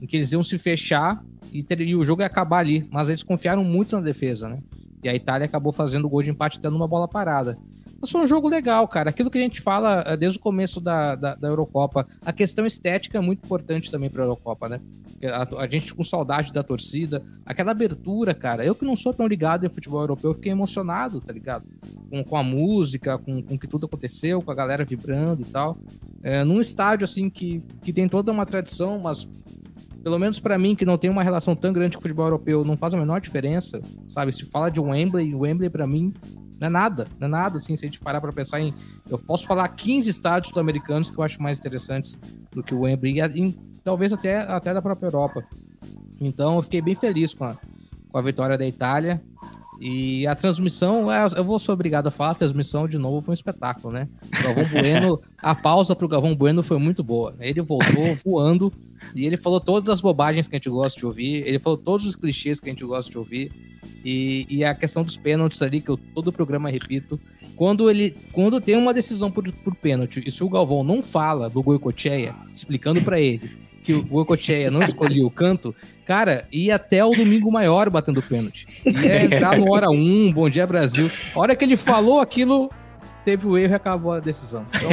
em 0.00 0.06
que 0.06 0.16
eles 0.16 0.32
iam 0.32 0.42
se 0.42 0.58
fechar 0.58 1.24
e, 1.52 1.62
ter, 1.62 1.80
e 1.80 1.94
o 1.94 2.04
jogo 2.04 2.22
ia 2.22 2.26
acabar 2.26 2.58
ali, 2.58 2.86
mas 2.90 3.08
eles 3.08 3.22
confiaram 3.22 3.64
muito 3.64 3.96
na 3.96 4.02
defesa, 4.02 4.48
né? 4.48 4.58
E 5.02 5.08
a 5.08 5.14
Itália 5.14 5.44
acabou 5.46 5.72
fazendo 5.72 6.04
o 6.04 6.08
gol 6.08 6.22
de 6.22 6.30
empate 6.30 6.58
até 6.58 6.68
numa 6.68 6.86
bola 6.86 7.08
parada. 7.08 7.58
Mas 8.00 8.10
foi 8.10 8.20
um 8.20 8.26
jogo 8.26 8.48
legal, 8.48 8.86
cara. 8.86 9.10
Aquilo 9.10 9.30
que 9.30 9.38
a 9.38 9.40
gente 9.40 9.60
fala 9.60 10.04
eh, 10.06 10.16
desde 10.16 10.38
o 10.38 10.42
começo 10.42 10.80
da, 10.80 11.16
da, 11.16 11.34
da 11.34 11.48
Eurocopa, 11.48 12.06
a 12.24 12.32
questão 12.32 12.64
estética 12.64 13.18
é 13.18 13.20
muito 13.20 13.44
importante 13.44 13.90
também 13.90 14.08
para 14.08 14.22
a 14.22 14.26
Eurocopa, 14.26 14.68
né? 14.68 14.80
A, 15.24 15.62
a, 15.62 15.68
gente 15.68 15.92
com 15.92 16.04
saudade 16.04 16.52
da 16.52 16.62
torcida, 16.62 17.24
aquela 17.44 17.72
abertura, 17.72 18.32
cara. 18.34 18.64
Eu 18.64 18.74
que 18.74 18.84
não 18.84 18.94
sou 18.94 19.12
tão 19.12 19.26
ligado 19.26 19.66
em 19.66 19.68
futebol 19.68 20.00
europeu, 20.00 20.32
fiquei 20.32 20.52
emocionado, 20.52 21.20
tá 21.20 21.32
ligado? 21.32 21.64
Com, 22.08 22.22
com 22.22 22.36
a 22.36 22.42
música, 22.42 23.18
com, 23.18 23.42
com 23.42 23.58
que 23.58 23.66
tudo 23.66 23.86
aconteceu, 23.86 24.40
com 24.40 24.50
a 24.52 24.54
galera 24.54 24.84
vibrando 24.84 25.42
e 25.42 25.46
tal. 25.46 25.76
É, 26.22 26.44
num 26.44 26.60
estádio, 26.60 27.04
assim, 27.04 27.28
que, 27.28 27.60
que 27.82 27.92
tem 27.92 28.08
toda 28.08 28.30
uma 28.30 28.46
tradição, 28.46 29.00
mas 29.00 29.26
pelo 30.04 30.20
menos 30.20 30.38
para 30.38 30.56
mim, 30.56 30.76
que 30.76 30.84
não 30.84 30.96
tem 30.96 31.10
uma 31.10 31.24
relação 31.24 31.56
tão 31.56 31.72
grande 31.72 31.96
com 31.96 31.98
o 31.98 32.02
futebol 32.02 32.26
europeu, 32.26 32.64
não 32.64 32.76
faz 32.76 32.94
a 32.94 32.96
menor 32.96 33.20
diferença, 33.20 33.80
sabe? 34.08 34.32
Se 34.32 34.44
fala 34.44 34.70
de 34.70 34.78
Wembley, 34.78 35.34
Wembley 35.34 35.68
para 35.68 35.86
mim 35.86 36.14
não 36.60 36.66
é 36.66 36.70
nada, 36.70 37.06
não 37.18 37.26
é 37.26 37.30
nada, 37.30 37.56
assim, 37.58 37.76
se 37.76 37.84
a 37.84 37.88
gente 37.88 38.00
parar 38.00 38.20
para 38.20 38.32
pensar 38.32 38.60
em. 38.60 38.74
Eu 39.08 39.18
posso 39.18 39.46
falar 39.46 39.68
15 39.68 40.10
estádios 40.10 40.52
sul-americanos 40.52 41.10
que 41.10 41.18
eu 41.18 41.24
acho 41.24 41.40
mais 41.42 41.58
interessantes 41.58 42.16
do 42.50 42.62
que 42.62 42.74
o 42.74 42.80
Wembley, 42.80 43.20
e, 43.20 43.58
talvez 43.84 44.12
até, 44.12 44.38
até 44.40 44.74
da 44.74 44.82
própria 44.82 45.06
Europa. 45.06 45.44
Então 46.20 46.56
eu 46.56 46.62
fiquei 46.62 46.80
bem 46.80 46.94
feliz 46.94 47.32
com 47.32 47.44
a, 47.44 47.56
com 48.10 48.18
a 48.18 48.22
vitória 48.22 48.58
da 48.58 48.66
Itália. 48.66 49.22
E 49.80 50.26
a 50.26 50.34
transmissão, 50.34 51.10
é, 51.10 51.24
eu 51.36 51.44
vou 51.44 51.56
ser 51.60 51.70
obrigado 51.70 52.08
a 52.08 52.10
falar, 52.10 52.32
a 52.32 52.34
transmissão 52.34 52.88
de 52.88 52.98
novo 52.98 53.20
foi 53.20 53.30
um 53.30 53.34
espetáculo, 53.34 53.94
né? 53.94 54.08
O 54.40 54.42
Galvão 54.42 54.64
Bueno, 54.74 55.20
a 55.38 55.54
pausa 55.54 55.94
pro 55.94 56.08
Galvão 56.08 56.34
Bueno 56.34 56.64
foi 56.64 56.78
muito 56.80 57.04
boa. 57.04 57.36
Ele 57.38 57.60
voltou 57.62 58.16
voando 58.26 58.72
e 59.14 59.24
ele 59.24 59.36
falou 59.36 59.60
todas 59.60 59.88
as 59.90 60.00
bobagens 60.00 60.48
que 60.48 60.56
a 60.56 60.58
gente 60.58 60.68
gosta 60.68 60.98
de 60.98 61.06
ouvir, 61.06 61.46
ele 61.46 61.60
falou 61.60 61.78
todos 61.78 62.04
os 62.06 62.16
clichês 62.16 62.58
que 62.58 62.68
a 62.68 62.72
gente 62.72 62.84
gosta 62.84 63.08
de 63.08 63.18
ouvir. 63.18 63.77
E, 64.10 64.46
e 64.48 64.64
a 64.64 64.74
questão 64.74 65.02
dos 65.02 65.18
pênaltis 65.18 65.60
ali, 65.60 65.82
que 65.82 65.90
eu 65.90 65.98
todo 65.98 66.28
o 66.28 66.32
programa 66.32 66.70
repito, 66.70 67.20
quando 67.54 67.90
ele 67.90 68.16
quando 68.32 68.58
tem 68.58 68.74
uma 68.74 68.94
decisão 68.94 69.30
por, 69.30 69.52
por 69.52 69.74
pênalti, 69.74 70.22
e 70.24 70.30
se 70.30 70.42
o 70.42 70.48
Galvão 70.48 70.82
não 70.82 71.02
fala 71.02 71.50
do 71.50 71.62
Goicocheia, 71.62 72.34
explicando 72.54 73.02
para 73.02 73.20
ele 73.20 73.50
que 73.84 73.92
o 73.92 74.02
Goicocheia 74.02 74.70
não 74.70 74.82
escolheu 74.82 75.26
o 75.26 75.30
canto, 75.30 75.74
cara, 76.06 76.48
ia 76.50 76.76
até 76.76 77.04
o 77.04 77.14
domingo 77.14 77.52
maior 77.52 77.90
batendo 77.90 78.22
pênalti. 78.22 78.66
Ia 78.86 79.24
entrar 79.24 79.58
no 79.58 79.70
hora 79.70 79.90
1, 79.90 80.32
Bom 80.32 80.48
Dia 80.48 80.66
Brasil. 80.66 81.10
A 81.34 81.38
hora 81.38 81.54
que 81.54 81.62
ele 81.62 81.76
falou 81.76 82.18
aquilo, 82.18 82.70
teve 83.26 83.46
o 83.46 83.58
erro 83.58 83.72
e 83.72 83.76
acabou 83.76 84.12
a 84.12 84.20
decisão. 84.20 84.64
Então, 84.74 84.90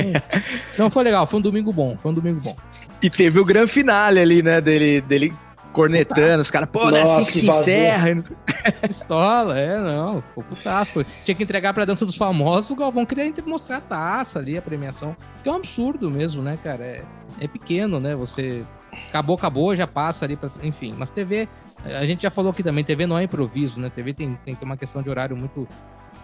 então 0.73 0.89
foi 0.89 1.05
legal, 1.05 1.25
foi 1.25 1.39
um 1.39 1.41
domingo 1.41 1.71
bom, 1.71 1.97
foi 2.01 2.11
um 2.11 2.13
domingo 2.13 2.41
bom. 2.41 2.55
E 3.01 3.09
teve 3.09 3.39
o 3.39 3.45
grande 3.45 3.71
finale 3.71 4.19
ali, 4.19 4.43
né, 4.43 4.59
dele, 4.59 4.99
dele 4.99 5.33
cornetando, 5.75 6.41
os 6.41 6.49
caras, 6.49 6.69
pô, 6.69 6.89
não 6.89 6.97
é 6.97 7.01
assim 7.01 7.19
que, 7.19 7.25
que 7.25 7.39
se 7.39 7.47
encerra. 7.47 8.07
Pistola, 8.87 9.59
é, 9.59 9.77
não, 9.77 10.21
ficou 10.21 10.43
putaço. 10.45 11.05
Tinha 11.25 11.35
que 11.35 11.43
entregar 11.43 11.73
pra 11.73 11.83
dança 11.83 12.05
dos 12.05 12.15
famosos, 12.15 12.71
o 12.71 12.75
Galvão 12.75 13.05
queria 13.05 13.31
mostrar 13.45 13.77
a 13.77 13.81
taça 13.81 14.39
ali, 14.39 14.57
a 14.57 14.61
premiação. 14.61 15.15
Que 15.43 15.49
é 15.49 15.51
um 15.51 15.55
absurdo 15.55 16.09
mesmo, 16.09 16.41
né, 16.41 16.57
cara? 16.63 16.83
É, 16.83 17.03
é 17.41 17.47
pequeno, 17.47 17.99
né? 17.99 18.15
Você. 18.15 18.63
Acabou, 19.09 19.35
acabou, 19.35 19.75
já 19.75 19.85
passa 19.85 20.23
ali 20.23 20.37
pra. 20.37 20.49
Enfim, 20.63 20.95
mas 20.97 21.09
TV, 21.09 21.49
a 21.83 22.05
gente 22.05 22.23
já 22.23 22.29
falou 22.29 22.51
aqui 22.51 22.63
também, 22.63 22.81
TV 22.81 23.05
não 23.05 23.17
é 23.17 23.23
improviso, 23.23 23.79
né? 23.81 23.91
TV 23.93 24.13
tem, 24.13 24.39
tem 24.45 24.57
uma 24.61 24.77
questão 24.77 25.03
de 25.03 25.09
horário 25.09 25.35
muito. 25.35 25.67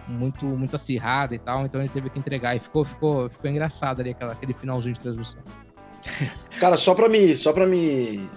Muito, 0.08 0.44
muito 0.44 0.74
acirrada 0.74 1.32
e 1.32 1.38
tal, 1.38 1.64
então 1.64 1.80
a 1.80 1.84
gente 1.84 1.92
teve 1.92 2.10
que 2.10 2.18
entregar 2.18 2.56
e 2.56 2.58
ficou, 2.58 2.84
ficou, 2.84 3.30
ficou 3.30 3.48
engraçado 3.48 4.00
ali 4.00 4.10
aquela, 4.10 4.32
aquele 4.32 4.52
finalzinho 4.52 4.94
de 4.94 5.00
transmissão. 5.00 5.40
Cara, 6.58 6.76
só 6.76 6.92
pra 6.92 7.08
me, 7.08 7.36
só 7.36 7.52
pra 7.52 7.66
me 7.66 8.28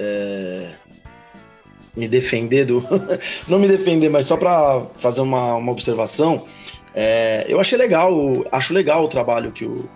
é, 0.00 0.70
me 1.94 2.08
defender 2.08 2.64
do. 2.64 2.82
não 3.46 3.58
me 3.58 3.68
defender, 3.68 4.08
mas 4.08 4.26
só 4.26 4.36
para 4.36 4.86
fazer 4.96 5.20
uma, 5.20 5.54
uma 5.54 5.70
observação. 5.70 6.46
É, 6.94 7.44
eu 7.48 7.60
achei 7.60 7.78
legal, 7.78 8.12
acho 8.50 8.74
legal 8.74 9.04
o 9.04 9.08
trabalho 9.08 9.52
que, 9.52 9.64
o, 9.64 9.88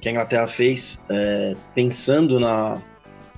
que 0.00 0.08
a 0.08 0.12
Inglaterra 0.12 0.46
fez, 0.46 1.02
é, 1.08 1.56
pensando 1.74 2.38
na, 2.38 2.80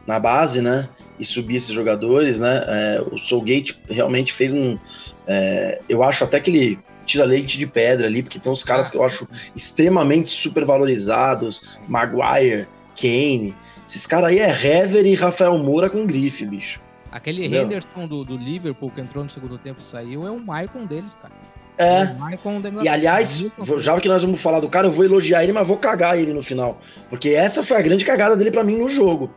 na 0.06 0.18
base, 0.18 0.60
né? 0.60 0.88
E 1.18 1.24
subir 1.24 1.56
esses 1.56 1.72
jogadores, 1.72 2.40
né? 2.40 2.64
É, 2.66 3.02
o 3.10 3.16
Soulgate 3.16 3.78
realmente 3.88 4.32
fez 4.32 4.52
um. 4.52 4.78
É, 5.26 5.80
eu 5.88 6.02
acho 6.02 6.24
até 6.24 6.40
que 6.40 6.50
ele 6.50 6.78
tira 7.06 7.24
leite 7.24 7.58
de 7.58 7.66
pedra 7.66 8.06
ali, 8.06 8.22
porque 8.22 8.38
tem 8.38 8.50
uns 8.50 8.64
caras 8.64 8.90
que 8.90 8.96
eu 8.96 9.04
acho 9.04 9.26
extremamente 9.54 10.28
supervalorizados, 10.28 11.78
Maguire, 11.88 12.66
Kane. 12.96 13.54
Esses 13.92 14.06
caras 14.06 14.30
aí 14.30 14.38
é 14.38 14.48
Hever 14.48 15.04
e 15.04 15.14
Rafael 15.14 15.58
Moura 15.58 15.90
com 15.90 16.06
grife, 16.06 16.46
bicho. 16.46 16.80
Aquele 17.10 17.44
Entendeu? 17.44 17.64
Henderson 17.64 18.06
do, 18.08 18.24
do 18.24 18.38
Liverpool 18.38 18.90
que 18.90 19.02
entrou 19.02 19.22
no 19.22 19.28
segundo 19.28 19.58
tempo 19.58 19.80
e 19.80 19.82
saiu 19.82 20.26
é 20.26 20.30
o 20.30 20.40
Maicon 20.40 20.86
deles, 20.86 21.14
cara. 21.20 21.34
É. 21.76 22.06
da 22.06 22.82
E 22.82 22.88
aliás, 22.88 23.44
já 23.76 24.00
que 24.00 24.08
nós 24.08 24.22
vamos 24.22 24.40
falar 24.40 24.60
do 24.60 24.68
cara, 24.70 24.86
eu 24.86 24.90
vou 24.90 25.04
elogiar 25.04 25.44
ele, 25.44 25.52
mas 25.52 25.68
vou 25.68 25.76
cagar 25.76 26.18
ele 26.18 26.32
no 26.32 26.42
final. 26.42 26.78
Porque 27.10 27.30
essa 27.30 27.62
foi 27.62 27.76
a 27.76 27.82
grande 27.82 28.02
cagada 28.02 28.34
dele 28.34 28.50
pra 28.50 28.64
mim 28.64 28.78
no 28.78 28.88
jogo. 28.88 29.30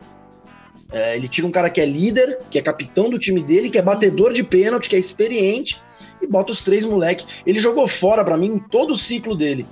É, 0.90 1.16
ele 1.16 1.28
tira 1.28 1.46
um 1.46 1.50
cara 1.50 1.68
que 1.68 1.82
é 1.82 1.84
líder, 1.84 2.38
que 2.50 2.58
é 2.58 2.62
capitão 2.62 3.10
do 3.10 3.18
time 3.18 3.42
dele, 3.42 3.68
que 3.68 3.76
é 3.76 3.82
batedor 3.82 4.32
de 4.32 4.42
pênalti, 4.42 4.88
que 4.88 4.96
é 4.96 4.98
experiente, 4.98 5.78
e 6.22 6.26
bota 6.26 6.50
os 6.50 6.62
três 6.62 6.82
moleques. 6.82 7.42
Ele 7.44 7.60
jogou 7.60 7.86
fora 7.86 8.24
pra 8.24 8.38
mim 8.38 8.54
em 8.54 8.58
todo 8.58 8.94
o 8.94 8.96
ciclo 8.96 9.36
dele. 9.36 9.66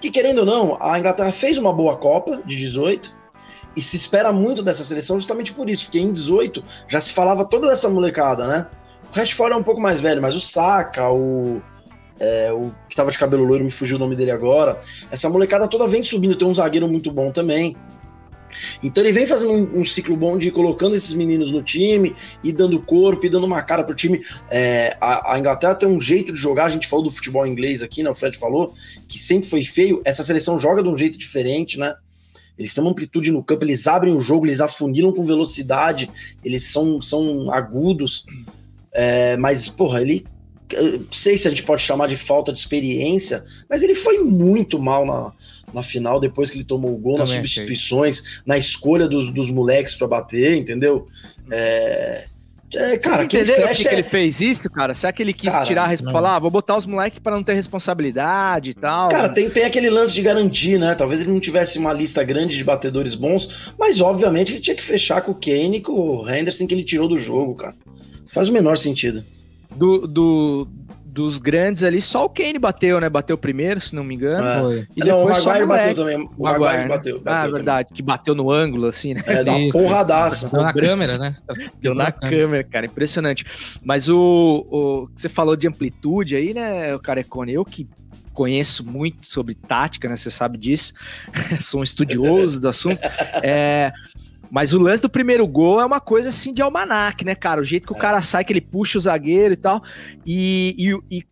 Que 0.00 0.12
querendo 0.12 0.38
ou 0.38 0.46
não, 0.46 0.78
a 0.80 0.96
Inglaterra 0.96 1.32
fez 1.32 1.58
uma 1.58 1.72
boa 1.72 1.96
Copa 1.96 2.40
de 2.46 2.54
18 2.54 3.17
e 3.78 3.82
se 3.82 3.96
espera 3.96 4.32
muito 4.32 4.60
dessa 4.60 4.82
seleção 4.82 5.16
justamente 5.18 5.52
por 5.52 5.70
isso, 5.70 5.84
porque 5.84 6.00
em 6.00 6.12
18 6.12 6.62
já 6.88 7.00
se 7.00 7.12
falava 7.12 7.44
toda 7.44 7.68
dessa 7.68 7.88
molecada, 7.88 8.46
né? 8.46 8.66
O 9.10 9.16
Rashford 9.16 9.54
é 9.54 9.56
um 9.56 9.62
pouco 9.62 9.80
mais 9.80 10.00
velho, 10.00 10.20
mas 10.20 10.34
o 10.34 10.40
Saka, 10.40 11.08
o 11.10 11.62
é, 12.18 12.52
o 12.52 12.72
que 12.88 12.96
tava 12.96 13.12
de 13.12 13.18
cabelo 13.18 13.44
loiro, 13.44 13.64
me 13.64 13.70
fugiu 13.70 13.96
o 13.96 14.00
nome 14.00 14.16
dele 14.16 14.32
agora. 14.32 14.80
Essa 15.12 15.28
molecada 15.28 15.68
toda 15.68 15.86
vem 15.86 16.02
subindo, 16.02 16.36
tem 16.36 16.48
um 16.48 16.54
zagueiro 16.54 16.88
muito 16.88 17.12
bom 17.12 17.30
também. 17.30 17.76
Então 18.82 19.04
ele 19.04 19.12
vem 19.12 19.26
fazendo 19.26 19.52
um, 19.52 19.80
um 19.80 19.84
ciclo 19.84 20.16
bom 20.16 20.36
de 20.36 20.50
colocando 20.50 20.96
esses 20.96 21.12
meninos 21.12 21.52
no 21.52 21.62
time 21.62 22.16
e 22.42 22.50
dando 22.50 22.82
corpo 22.82 23.24
e 23.24 23.28
dando 23.28 23.44
uma 23.44 23.62
cara 23.62 23.84
pro 23.84 23.94
time. 23.94 24.20
É, 24.50 24.96
a, 25.00 25.34
a 25.34 25.38
Inglaterra 25.38 25.76
tem 25.76 25.88
um 25.88 26.00
jeito 26.00 26.32
de 26.32 26.38
jogar, 26.38 26.64
a 26.64 26.70
gente 26.70 26.88
falou 26.88 27.04
do 27.04 27.10
futebol 27.10 27.46
inglês 27.46 27.82
aqui, 27.82 28.02
né? 28.02 28.10
O 28.10 28.14
Fred 28.14 28.36
falou, 28.36 28.74
que 29.06 29.18
sempre 29.20 29.48
foi 29.48 29.62
feio. 29.62 30.02
Essa 30.04 30.24
seleção 30.24 30.58
joga 30.58 30.82
de 30.82 30.88
um 30.88 30.98
jeito 30.98 31.16
diferente, 31.16 31.78
né? 31.78 31.94
Eles 32.58 32.74
têm 32.74 32.82
uma 32.82 32.90
amplitude 32.90 33.30
no 33.30 33.42
campo, 33.42 33.64
eles 33.64 33.86
abrem 33.86 34.14
o 34.14 34.20
jogo, 34.20 34.46
eles 34.46 34.60
afunilam 34.60 35.12
com 35.12 35.24
velocidade, 35.24 36.10
eles 36.44 36.64
são, 36.64 37.00
são 37.00 37.52
agudos. 37.52 38.24
É, 38.92 39.36
mas, 39.36 39.68
porra, 39.68 40.02
ele 40.02 40.26
eu 40.72 41.00
não 41.00 41.12
sei 41.12 41.38
se 41.38 41.46
a 41.46 41.50
gente 41.50 41.62
pode 41.62 41.82
chamar 41.82 42.08
de 42.08 42.16
falta 42.16 42.52
de 42.52 42.58
experiência, 42.58 43.42
mas 43.68 43.82
ele 43.82 43.94
foi 43.94 44.18
muito 44.18 44.78
mal 44.78 45.06
na, 45.06 45.32
na 45.72 45.82
final, 45.82 46.20
depois 46.20 46.50
que 46.50 46.58
ele 46.58 46.64
tomou 46.64 46.94
o 46.94 46.98
gol, 46.98 47.16
nas 47.16 47.28
Também 47.30 47.44
achei. 47.44 47.62
substituições, 47.62 48.42
na 48.44 48.58
escolha 48.58 49.08
dos, 49.08 49.32
dos 49.32 49.50
moleques 49.50 49.94
pra 49.94 50.06
bater, 50.06 50.56
entendeu? 50.56 51.06
É, 51.50 52.26
é, 52.74 52.96
cara, 52.98 53.16
Vocês 53.18 53.28
quem 53.28 53.40
entenderam 53.40 53.46
por 53.46 53.62
que, 53.62 53.68
fecha 53.68 53.82
que 53.88 53.94
é- 53.94 53.98
ele 53.98 54.02
fez 54.08 54.40
isso, 54.40 54.68
cara? 54.70 54.92
Será 54.94 55.12
que 55.12 55.22
ele 55.22 55.32
quis 55.32 55.50
Cara, 55.52 55.64
tirar 55.64 55.84
a 55.90 56.02
não. 56.02 56.12
Falar, 56.12 56.36
ah, 56.36 56.38
vou 56.38 56.50
botar 56.50 56.76
os 56.76 56.84
moleques 56.86 57.18
pra 57.18 57.32
não 57.34 57.42
ter 57.42 57.54
responsabilidade 57.54 58.70
e 58.70 58.74
tal. 58.74 59.08
Cara, 59.08 59.28
tem, 59.28 59.48
tem 59.48 59.64
aquele 59.64 59.88
lance 59.90 60.12
de 60.14 60.22
garantir, 60.22 60.78
né? 60.78 60.94
Talvez 60.94 61.20
ele 61.20 61.30
não 61.32 61.40
tivesse 61.40 61.78
uma 61.78 61.92
lista 61.92 62.22
grande 62.22 62.56
de 62.56 62.64
batedores 62.64 63.14
bons, 63.14 63.72
mas 63.78 64.00
obviamente 64.00 64.52
ele 64.52 64.60
tinha 64.60 64.76
que 64.76 64.82
fechar 64.84 65.20
com 65.22 65.32
o 65.32 65.34
Kane 65.34 65.78
e 65.78 65.80
com 65.80 65.92
o 65.92 66.28
Henderson 66.30 66.66
que 66.66 66.74
ele 66.74 66.84
tirou 66.84 67.08
do 67.08 67.16
jogo, 67.16 67.54
cara. 67.54 67.74
Faz 68.32 68.48
o 68.48 68.52
menor 68.52 68.76
sentido. 68.76 69.24
do, 69.76 70.06
do- 70.06 70.68
dos 71.18 71.38
grandes 71.40 71.82
ali, 71.82 72.00
só 72.00 72.26
o 72.26 72.28
Kane 72.28 72.60
bateu, 72.60 73.00
né? 73.00 73.08
Bateu 73.08 73.36
primeiro, 73.36 73.80
se 73.80 73.92
não 73.92 74.04
me 74.04 74.14
engano. 74.14 74.46
É. 74.46 74.60
Foi. 74.60 74.88
E 74.96 75.00
não, 75.00 75.24
o 75.24 75.26
depois 75.26 75.42
só 75.42 75.48
Maguire 75.50 75.64
o 75.64 75.68
bateu 75.68 75.82
moleque. 75.82 75.94
também. 75.96 76.16
O 76.16 76.30
O 76.38 76.42
Maguire 76.44 76.64
Maguire, 76.64 76.88
bateu. 76.88 77.16
Ah, 77.16 77.18
bateu 77.18 77.24
também. 77.24 77.54
verdade, 77.54 77.88
que 77.92 78.02
bateu 78.02 78.34
no 78.36 78.52
ângulo, 78.52 78.86
assim, 78.86 79.14
né? 79.14 79.22
É, 79.26 79.42
dá 79.42 79.52
uma 79.52 79.72
porradaça. 79.72 80.48
Deu 80.48 80.62
na 80.62 80.72
câmera, 80.72 81.18
né? 81.18 81.36
Deu 81.80 81.92
na 81.92 82.12
câmera, 82.12 82.62
cara, 82.62 82.86
impressionante. 82.86 83.44
Mas 83.82 84.08
o, 84.08 84.64
o 84.70 85.08
você 85.12 85.28
falou 85.28 85.56
de 85.56 85.66
amplitude 85.66 86.36
aí, 86.36 86.54
né, 86.54 86.94
o 86.94 87.00
Carecone? 87.00 87.52
Eu 87.52 87.64
que 87.64 87.88
conheço 88.32 88.86
muito 88.88 89.26
sobre 89.26 89.56
tática, 89.56 90.08
né? 90.08 90.14
Você 90.14 90.30
sabe 90.30 90.56
disso. 90.56 90.92
Sou 91.60 91.80
um 91.80 91.82
estudioso 91.82 92.60
do 92.60 92.68
assunto. 92.68 93.00
É, 93.42 93.90
mas 94.50 94.72
o 94.72 94.78
lance 94.78 95.02
do 95.02 95.08
primeiro 95.10 95.46
gol 95.46 95.80
é 95.80 95.84
uma 95.84 96.00
coisa 96.00 96.28
assim 96.30 96.52
de 96.52 96.62
almanac, 96.62 97.24
né, 97.24 97.34
cara? 97.34 97.60
O 97.60 97.64
jeito 97.64 97.86
que 97.86 97.92
o 97.92 97.96
cara 97.96 98.22
sai, 98.22 98.44
que 98.44 98.52
ele 98.52 98.60
puxa 98.60 98.98
o 98.98 99.00
zagueiro 99.00 99.54
e 99.54 99.56
tal. 99.56 99.82
E, 100.26 100.74
e- 101.10 101.18
e 101.18 101.24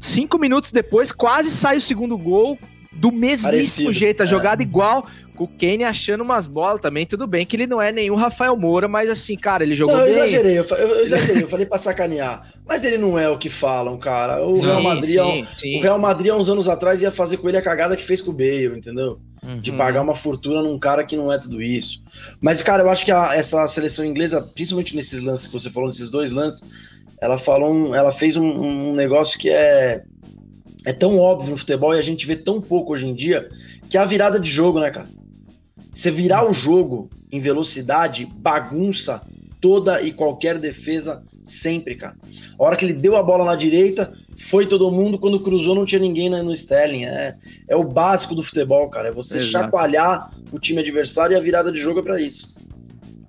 cinco 0.00 0.38
minutos 0.38 0.72
depois, 0.72 1.12
quase 1.12 1.50
sai 1.50 1.76
o 1.76 1.80
segundo 1.80 2.16
gol 2.16 2.58
do 2.96 3.10
mesmíssimo 3.12 3.50
Parecido, 3.52 3.92
jeito, 3.92 4.20
a 4.22 4.24
é. 4.24 4.26
jogada 4.28 4.62
igual, 4.62 5.06
com 5.36 5.44
o 5.44 5.48
Kane 5.48 5.82
achando 5.84 6.22
umas 6.22 6.46
bolas 6.46 6.80
também. 6.80 7.04
Tudo 7.04 7.26
bem 7.26 7.44
que 7.44 7.56
ele 7.56 7.66
não 7.66 7.82
é 7.82 7.90
nenhum 7.90 8.14
Rafael 8.14 8.56
Moura, 8.56 8.86
mas 8.86 9.10
assim, 9.10 9.36
cara, 9.36 9.64
ele 9.64 9.74
jogou 9.74 9.96
Não, 9.96 10.06
eu 10.06 10.14
bem. 10.14 10.22
exagerei, 10.22 10.58
eu, 10.58 10.64
eu 10.64 11.00
exagerei, 11.04 11.42
eu 11.42 11.48
falei 11.48 11.66
pra 11.66 11.76
sacanear. 11.76 12.48
Mas 12.66 12.84
ele 12.84 12.96
não 12.96 13.18
é 13.18 13.28
o 13.28 13.36
que 13.36 13.50
falam, 13.50 13.98
cara. 13.98 14.42
O 14.44 14.58
Real 14.60 14.82
Madrid, 14.82 15.16
há 15.18 15.26
um- 15.26 15.32
sim, 15.32 15.46
sim. 15.56 15.78
o 15.78 15.82
Real 15.82 15.98
Madrid 15.98 16.30
há 16.32 16.36
uns 16.36 16.48
anos 16.48 16.68
atrás 16.68 17.02
ia 17.02 17.10
fazer 17.10 17.36
com 17.38 17.48
ele 17.48 17.58
a 17.58 17.62
cagada 17.62 17.96
que 17.96 18.04
fez 18.04 18.20
com 18.20 18.30
o 18.30 18.34
Bale, 18.34 18.78
entendeu? 18.78 19.18
De 19.60 19.72
Uhum. 19.72 19.76
pagar 19.76 20.00
uma 20.02 20.14
fortuna 20.14 20.62
num 20.62 20.78
cara 20.78 21.04
que 21.04 21.16
não 21.16 21.30
é 21.32 21.36
tudo 21.36 21.60
isso. 21.60 22.00
Mas, 22.40 22.62
cara, 22.62 22.82
eu 22.82 22.88
acho 22.88 23.04
que 23.04 23.10
a- 23.10 23.34
essa 23.34 23.66
seleção 23.66 24.04
inglesa, 24.04 24.40
principalmente 24.40 24.94
nesses 24.96 25.20
lances 25.20 25.46
que 25.48 25.52
você 25.52 25.68
falou, 25.68 25.88
nesses 25.88 26.08
dois 26.10 26.32
lances, 26.32 26.62
ela 27.20 27.36
falou, 27.36 27.72
um- 27.74 27.94
ela 27.94 28.10
fez 28.12 28.36
um, 28.36 28.44
um 28.44 28.94
negócio 28.94 29.38
que 29.38 29.50
é 29.50 30.02
é 30.84 30.92
tão 30.92 31.18
óbvio 31.18 31.50
no 31.50 31.56
futebol 31.56 31.94
e 31.94 31.98
a 31.98 32.02
gente 32.02 32.26
vê 32.26 32.36
tão 32.36 32.60
pouco 32.60 32.92
hoje 32.92 33.06
em 33.06 33.14
dia, 33.14 33.48
que 33.88 33.96
é 33.96 34.00
a 34.00 34.04
virada 34.04 34.38
de 34.38 34.50
jogo, 34.50 34.80
né, 34.80 34.90
cara? 34.90 35.08
Você 35.92 36.10
virar 36.10 36.48
o 36.48 36.52
jogo 36.52 37.08
em 37.30 37.40
velocidade, 37.40 38.26
bagunça 38.26 39.22
toda 39.60 40.02
e 40.02 40.12
qualquer 40.12 40.58
defesa 40.58 41.22
sempre, 41.42 41.94
cara. 41.94 42.14
A 42.58 42.62
hora 42.62 42.76
que 42.76 42.84
ele 42.84 42.92
deu 42.92 43.16
a 43.16 43.22
bola 43.22 43.44
na 43.44 43.56
direita, 43.56 44.12
foi 44.36 44.66
todo 44.66 44.90
mundo, 44.92 45.18
quando 45.18 45.40
cruzou 45.40 45.74
não 45.74 45.86
tinha 45.86 46.00
ninguém 46.00 46.28
no 46.28 46.52
Sterling. 46.52 47.06
É, 47.06 47.34
é 47.68 47.74
o 47.74 47.84
básico 47.84 48.34
do 48.34 48.42
futebol, 48.42 48.88
cara. 48.90 49.08
É 49.08 49.12
você 49.12 49.38
Exato. 49.38 49.64
chacoalhar 49.64 50.30
o 50.52 50.58
time 50.58 50.80
adversário 50.80 51.34
e 51.34 51.38
a 51.38 51.40
virada 51.40 51.72
de 51.72 51.78
jogo 51.78 52.00
é 52.00 52.02
pra 52.02 52.20
isso. 52.20 52.54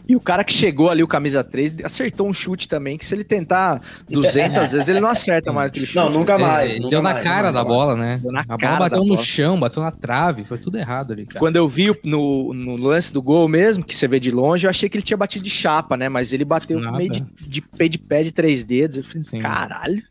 E 0.07 0.15
o 0.15 0.19
cara 0.19 0.43
que 0.43 0.53
chegou 0.53 0.89
ali, 0.89 1.01
o 1.01 1.07
camisa 1.07 1.43
3, 1.43 1.77
acertou 1.83 2.27
um 2.27 2.33
chute 2.33 2.67
também, 2.67 2.97
que 2.97 3.05
se 3.05 3.15
ele 3.15 3.23
tentar 3.23 3.81
200 4.09 4.71
vezes, 4.73 4.87
ele 4.87 4.99
não 4.99 5.09
acerta 5.09 5.51
mais 5.51 5.71
aquele 5.71 5.85
chute. 5.87 5.95
Não, 5.97 6.09
nunca 6.11 6.37
mais. 6.37 6.75
É, 6.75 6.79
nunca 6.79 6.89
deu 6.91 7.01
na 7.01 7.13
mais, 7.13 7.23
cara 7.23 7.51
da 7.51 7.63
mais. 7.63 7.67
bola, 7.67 7.95
né? 7.97 8.19
Deu 8.21 8.31
na 8.31 8.41
a 8.41 8.43
bola 8.43 8.57
cara 8.59 8.75
bateu 8.77 8.99
da 8.99 9.03
no 9.05 9.13
bola. 9.15 9.25
chão, 9.25 9.59
bateu 9.59 9.81
na 9.81 9.91
trave, 9.91 10.43
foi 10.43 10.57
tudo 10.59 10.77
errado 10.77 11.13
ali, 11.13 11.25
cara. 11.25 11.39
Quando 11.39 11.55
eu 11.55 11.67
vi 11.67 11.91
no, 12.03 12.53
no 12.53 12.75
lance 12.75 13.11
do 13.11 13.21
gol 13.21 13.47
mesmo, 13.47 13.83
que 13.83 13.95
você 13.97 14.07
vê 14.07 14.19
de 14.19 14.29
longe, 14.31 14.67
eu 14.67 14.69
achei 14.69 14.87
que 14.87 14.95
ele 14.97 15.03
tinha 15.03 15.17
batido 15.17 15.43
de 15.43 15.49
chapa, 15.49 15.97
né? 15.97 16.07
Mas 16.07 16.33
ele 16.33 16.45
bateu 16.45 16.79
Nada. 16.79 16.97
meio 16.97 17.09
de, 17.09 17.21
de 17.47 17.61
pé 17.61 17.87
de 17.87 17.97
pé 17.97 18.23
de 18.23 18.31
três 18.31 18.63
dedos. 18.63 18.97
Eu 18.97 19.03
falei, 19.03 19.21
Sim. 19.23 19.39
caralho. 19.39 20.03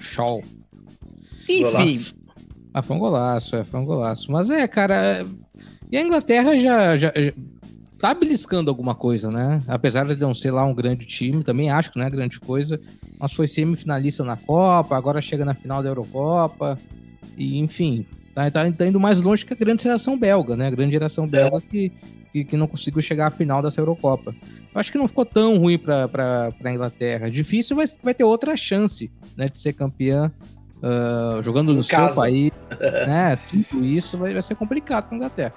Show. 0.00 0.42
Enfim, 1.42 1.62
Golaço. 1.62 2.14
Ah, 2.72 2.82
foi 2.82 2.96
um 2.96 2.98
golaço, 2.98 3.54
é, 3.56 3.64
foi 3.64 3.80
um 3.80 3.84
golaço. 3.84 4.32
Mas 4.32 4.50
é, 4.50 4.66
cara. 4.66 4.94
é- 4.94 5.26
E 5.92 5.96
a 5.96 6.02
Inglaterra 6.02 6.58
já, 6.58 6.96
já, 6.96 7.12
já 7.14 7.32
tá 7.98 8.12
beliscando 8.12 8.70
alguma 8.70 8.94
coisa, 8.94 9.30
né? 9.30 9.62
Apesar 9.66 10.04
de 10.06 10.20
não 10.20 10.34
ser 10.34 10.50
lá 10.50 10.64
um 10.64 10.74
grande 10.74 11.06
time, 11.06 11.42
também 11.42 11.70
acho 11.70 11.90
que 11.90 11.98
não 11.98 12.06
é 12.06 12.10
grande 12.10 12.38
coisa. 12.40 12.80
Mas 13.18 13.32
foi 13.32 13.48
semifinalista 13.48 14.24
na 14.24 14.36
Copa, 14.36 14.96
agora 14.96 15.20
chega 15.20 15.44
na 15.44 15.54
final 15.54 15.82
da 15.82 15.88
Eurocopa. 15.88 16.78
E, 17.36 17.58
enfim, 17.58 18.06
tá, 18.34 18.50
tá, 18.50 18.70
tá 18.70 18.86
indo 18.86 19.00
mais 19.00 19.22
longe 19.22 19.44
que 19.44 19.52
a 19.52 19.56
grande 19.56 19.82
geração 19.82 20.18
belga, 20.18 20.56
né? 20.56 20.66
A 20.66 20.70
grande 20.70 20.92
geração 20.92 21.26
belga 21.26 21.60
que, 21.60 21.92
que, 22.32 22.44
que 22.44 22.56
não 22.56 22.66
conseguiu 22.66 23.00
chegar 23.00 23.28
à 23.28 23.30
final 23.30 23.62
dessa 23.62 23.80
Eurocopa. 23.80 24.34
Eu 24.74 24.80
acho 24.80 24.92
que 24.92 24.98
não 24.98 25.08
ficou 25.08 25.24
tão 25.24 25.56
ruim 25.58 25.78
pra, 25.78 26.08
pra, 26.08 26.52
pra 26.52 26.72
Inglaterra. 26.72 27.30
Difícil, 27.30 27.76
mas 27.76 27.96
vai 28.02 28.12
ter 28.12 28.24
outra 28.24 28.56
chance, 28.56 29.10
né? 29.36 29.48
De 29.48 29.58
ser 29.58 29.72
campeã. 29.72 30.30
ah, 30.82 31.40
jogando 31.42 31.72
no 31.72 31.82
seu 31.82 32.14
país, 32.14 32.52
né? 33.06 33.38
Tudo 33.50 33.84
isso 33.84 34.18
vai, 34.18 34.32
vai 34.32 34.42
ser 34.42 34.54
complicado 34.56 35.08
pra 35.08 35.16
Inglaterra. 35.16 35.54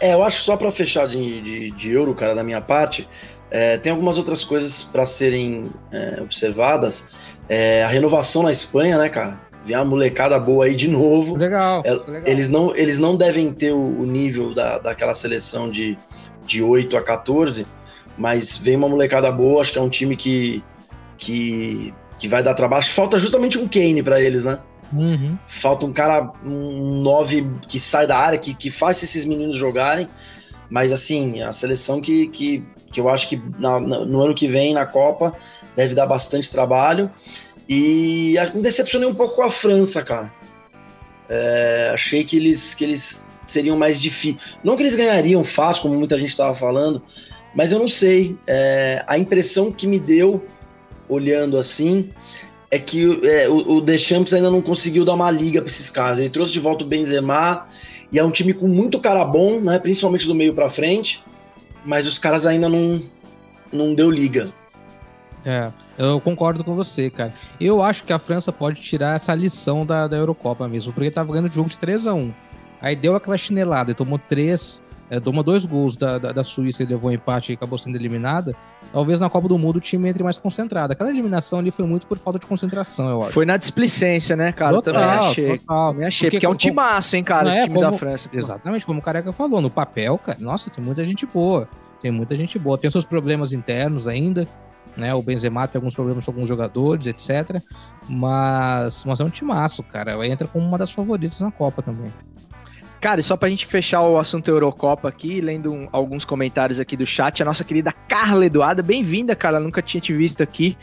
É, 0.00 0.14
eu 0.14 0.22
acho 0.22 0.38
que 0.38 0.44
só 0.44 0.56
pra 0.56 0.70
fechar 0.70 1.06
de, 1.08 1.40
de, 1.40 1.70
de 1.70 1.90
euro, 1.92 2.14
cara, 2.14 2.34
da 2.34 2.42
minha 2.42 2.60
parte, 2.60 3.08
é, 3.50 3.76
tem 3.76 3.92
algumas 3.92 4.18
outras 4.18 4.42
coisas 4.42 4.82
pra 4.82 5.06
serem 5.06 5.70
é, 5.92 6.20
observadas. 6.20 7.06
É, 7.48 7.84
a 7.84 7.88
renovação 7.88 8.42
na 8.42 8.50
Espanha, 8.50 8.98
né, 8.98 9.08
cara? 9.08 9.40
Vem 9.64 9.76
uma 9.76 9.84
molecada 9.84 10.38
boa 10.38 10.66
aí 10.66 10.74
de 10.74 10.88
novo. 10.88 11.36
Legal, 11.36 11.82
É, 11.84 11.92
legal. 11.92 12.22
Eles 12.26 12.48
não, 12.48 12.74
eles 12.76 12.98
não 12.98 13.16
devem 13.16 13.52
ter 13.52 13.72
o, 13.72 13.78
o 13.78 14.04
nível 14.04 14.52
da, 14.52 14.78
daquela 14.78 15.14
seleção 15.14 15.70
de, 15.70 15.96
de 16.44 16.62
8 16.62 16.96
a 16.96 17.02
14, 17.02 17.66
mas 18.18 18.58
vem 18.58 18.76
uma 18.76 18.88
molecada 18.88 19.30
boa, 19.30 19.60
acho 19.60 19.72
que 19.72 19.78
é 19.78 19.82
um 19.82 19.88
time 19.88 20.16
que, 20.16 20.62
que, 21.16 21.94
que 22.18 22.28
vai 22.28 22.42
dar 22.42 22.54
trabalho. 22.54 22.80
Acho 22.80 22.90
que 22.90 22.94
falta 22.94 23.18
justamente 23.18 23.58
um 23.58 23.66
Kane 23.66 24.02
pra 24.02 24.20
eles, 24.20 24.44
né? 24.44 24.58
Uhum. 24.92 25.36
Falta 25.46 25.86
um 25.86 25.92
cara, 25.92 26.30
um 26.44 27.00
9 27.02 27.46
que 27.68 27.80
sai 27.80 28.06
da 28.06 28.16
área, 28.16 28.38
que, 28.38 28.54
que 28.54 28.70
faz 28.70 29.02
esses 29.02 29.24
meninos 29.24 29.56
jogarem. 29.56 30.08
Mas 30.70 30.92
assim, 30.92 31.40
a 31.42 31.52
seleção 31.52 32.00
que, 32.00 32.28
que, 32.28 32.64
que 32.90 33.00
eu 33.00 33.08
acho 33.08 33.28
que 33.28 33.40
na- 33.58 33.80
no 33.80 34.20
ano 34.22 34.34
que 34.34 34.46
vem, 34.46 34.72
na 34.74 34.86
Copa, 34.86 35.34
deve 35.76 35.94
dar 35.94 36.06
bastante 36.06 36.50
trabalho. 36.50 37.10
E 37.68 38.34
me 38.54 38.60
decepcionei 38.62 39.08
um 39.08 39.14
pouco 39.14 39.36
com 39.36 39.42
a 39.42 39.50
França, 39.50 40.02
cara. 40.02 40.32
É, 41.28 41.90
achei 41.94 42.22
que 42.22 42.36
eles, 42.36 42.74
que 42.74 42.84
eles 42.84 43.26
seriam 43.46 43.76
mais 43.76 44.00
difíceis. 44.00 44.58
Não 44.62 44.76
que 44.76 44.82
eles 44.82 44.94
ganhariam 44.94 45.42
fácil, 45.42 45.82
como 45.82 45.94
muita 45.98 46.18
gente 46.18 46.30
estava 46.30 46.54
falando, 46.54 47.02
mas 47.54 47.72
eu 47.72 47.78
não 47.78 47.88
sei. 47.88 48.38
É, 48.46 49.02
a 49.06 49.18
impressão 49.18 49.72
que 49.72 49.86
me 49.86 49.98
deu, 49.98 50.46
olhando 51.08 51.58
assim, 51.58 52.10
é 52.74 52.78
que 52.78 53.20
é, 53.24 53.48
o, 53.48 53.76
o 53.76 53.80
Deschamps 53.80 54.34
ainda 54.34 54.50
não 54.50 54.60
conseguiu 54.60 55.04
dar 55.04 55.14
uma 55.14 55.30
liga 55.30 55.60
para 55.60 55.68
esses 55.68 55.88
caras. 55.88 56.18
Ele 56.18 56.28
trouxe 56.28 56.52
de 56.52 56.58
volta 56.58 56.82
o 56.82 56.86
Benzema 56.86 57.64
e 58.10 58.18
é 58.18 58.24
um 58.24 58.32
time 58.32 58.52
com 58.52 58.66
muito 58.66 58.98
cara 58.98 59.24
bom, 59.24 59.60
né? 59.60 59.78
Principalmente 59.78 60.26
do 60.26 60.34
meio 60.34 60.52
para 60.52 60.68
frente, 60.68 61.22
mas 61.84 62.04
os 62.04 62.18
caras 62.18 62.46
ainda 62.46 62.68
não 62.68 63.00
não 63.72 63.94
deu 63.94 64.10
liga. 64.10 64.52
É, 65.44 65.70
eu 65.96 66.20
concordo 66.20 66.64
com 66.64 66.74
você, 66.74 67.10
cara. 67.10 67.32
Eu 67.60 67.80
acho 67.80 68.02
que 68.02 68.12
a 68.12 68.18
França 68.18 68.52
pode 68.52 68.80
tirar 68.80 69.14
essa 69.14 69.34
lição 69.34 69.86
da, 69.86 70.08
da 70.08 70.16
Eurocopa 70.16 70.66
mesmo, 70.66 70.92
porque 70.92 71.10
tava 71.10 71.32
ganhando 71.32 71.48
o 71.48 71.52
jogo 71.52 71.68
de 71.68 71.78
3 71.78 72.08
a 72.08 72.14
1 72.14 72.32
Aí 72.80 72.96
deu 72.96 73.14
aquela 73.14 73.38
chinelada 73.38 73.92
e 73.92 73.94
tomou 73.94 74.18
três, 74.18 74.82
é, 75.14 75.20
tomou 75.20 75.44
dois 75.44 75.64
gols 75.64 75.96
da, 75.96 76.18
da, 76.18 76.32
da, 76.32 76.42
Suíça 76.42 76.82
e 76.82 76.86
levou 76.86 77.08
um 77.08 77.14
empate 77.14 77.52
e 77.52 77.54
acabou 77.54 77.78
sendo 77.78 77.96
eliminada. 77.96 78.54
Talvez 78.92 79.20
na 79.20 79.30
Copa 79.30 79.46
do 79.46 79.56
Mundo 79.56 79.76
o 79.76 79.80
time 79.80 80.08
entre 80.08 80.24
mais 80.24 80.38
concentrado. 80.38 80.92
Aquela 80.92 81.08
eliminação 81.08 81.60
ali 81.60 81.70
foi 81.70 81.86
muito 81.86 82.04
por 82.06 82.18
falta 82.18 82.38
de 82.38 82.46
concentração, 82.46 83.08
eu 83.08 83.22
acho. 83.22 83.32
Foi 83.32 83.46
na 83.46 83.56
displicência, 83.56 84.34
né, 84.34 84.50
cara? 84.50 84.74
Total, 84.74 84.94
também 84.94 85.28
achei. 85.28 85.58
Total. 85.58 85.92
Também 85.92 86.06
achei, 86.08 86.26
porque, 86.26 86.36
porque 86.38 86.46
é 86.46 86.48
um 86.48 86.56
timaço, 86.56 87.14
hein, 87.14 87.22
cara, 87.22 87.48
esse 87.48 87.58
é, 87.58 87.62
time 87.62 87.74
como, 87.76 87.90
da 87.90 87.96
França. 87.96 88.28
Exatamente, 88.32 88.84
como 88.84 88.98
o 88.98 89.02
Careca 89.02 89.32
falou, 89.32 89.60
no 89.60 89.70
papel, 89.70 90.18
cara, 90.18 90.38
nossa, 90.40 90.68
tem 90.68 90.82
muita 90.82 91.04
gente 91.04 91.24
boa. 91.26 91.68
Tem 92.02 92.10
muita 92.10 92.36
gente 92.36 92.58
boa. 92.58 92.76
Tem 92.76 92.90
seus 92.90 93.04
problemas 93.04 93.52
internos 93.52 94.08
ainda, 94.08 94.48
né? 94.96 95.14
O 95.14 95.22
Benzema 95.22 95.68
tem 95.68 95.78
alguns 95.78 95.94
problemas 95.94 96.24
com 96.24 96.32
alguns 96.32 96.48
jogadores, 96.48 97.06
etc. 97.06 97.62
Mas, 98.08 99.04
mas 99.04 99.20
é 99.20 99.24
um 99.24 99.30
timaço, 99.30 99.82
cara. 99.84 100.26
Entra 100.26 100.48
como 100.48 100.66
uma 100.66 100.76
das 100.76 100.90
favoritas 100.90 101.40
na 101.40 101.52
Copa 101.52 101.82
também. 101.82 102.12
Cara, 103.04 103.20
e 103.20 103.22
só 103.22 103.36
pra 103.36 103.50
gente 103.50 103.66
fechar 103.66 104.00
o 104.00 104.18
assunto 104.18 104.48
Eurocopa 104.48 105.06
aqui, 105.06 105.38
lendo 105.38 105.70
um, 105.70 105.86
alguns 105.92 106.24
comentários 106.24 106.80
aqui 106.80 106.96
do 106.96 107.04
chat, 107.04 107.42
a 107.42 107.44
nossa 107.44 107.62
querida 107.62 107.92
Carla 107.92 108.46
Eduarda, 108.46 108.82
bem-vinda, 108.82 109.36
Carla, 109.36 109.60
nunca 109.60 109.82
tinha 109.82 110.00
te 110.00 110.14
visto 110.14 110.42
aqui. 110.42 110.74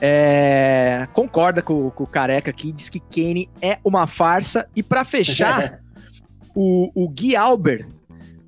É, 0.00 1.06
concorda 1.12 1.62
com, 1.62 1.88
com, 1.90 2.02
o 2.02 2.06
Careca 2.08 2.50
aqui, 2.50 2.72
diz 2.72 2.88
que 2.88 2.98
Kane 2.98 3.48
é 3.62 3.78
uma 3.84 4.08
farsa. 4.08 4.68
E 4.74 4.82
para 4.82 5.04
fechar, 5.04 5.78
o, 6.52 6.90
o 6.96 7.08
Gui 7.08 7.36
Albert 7.36 7.86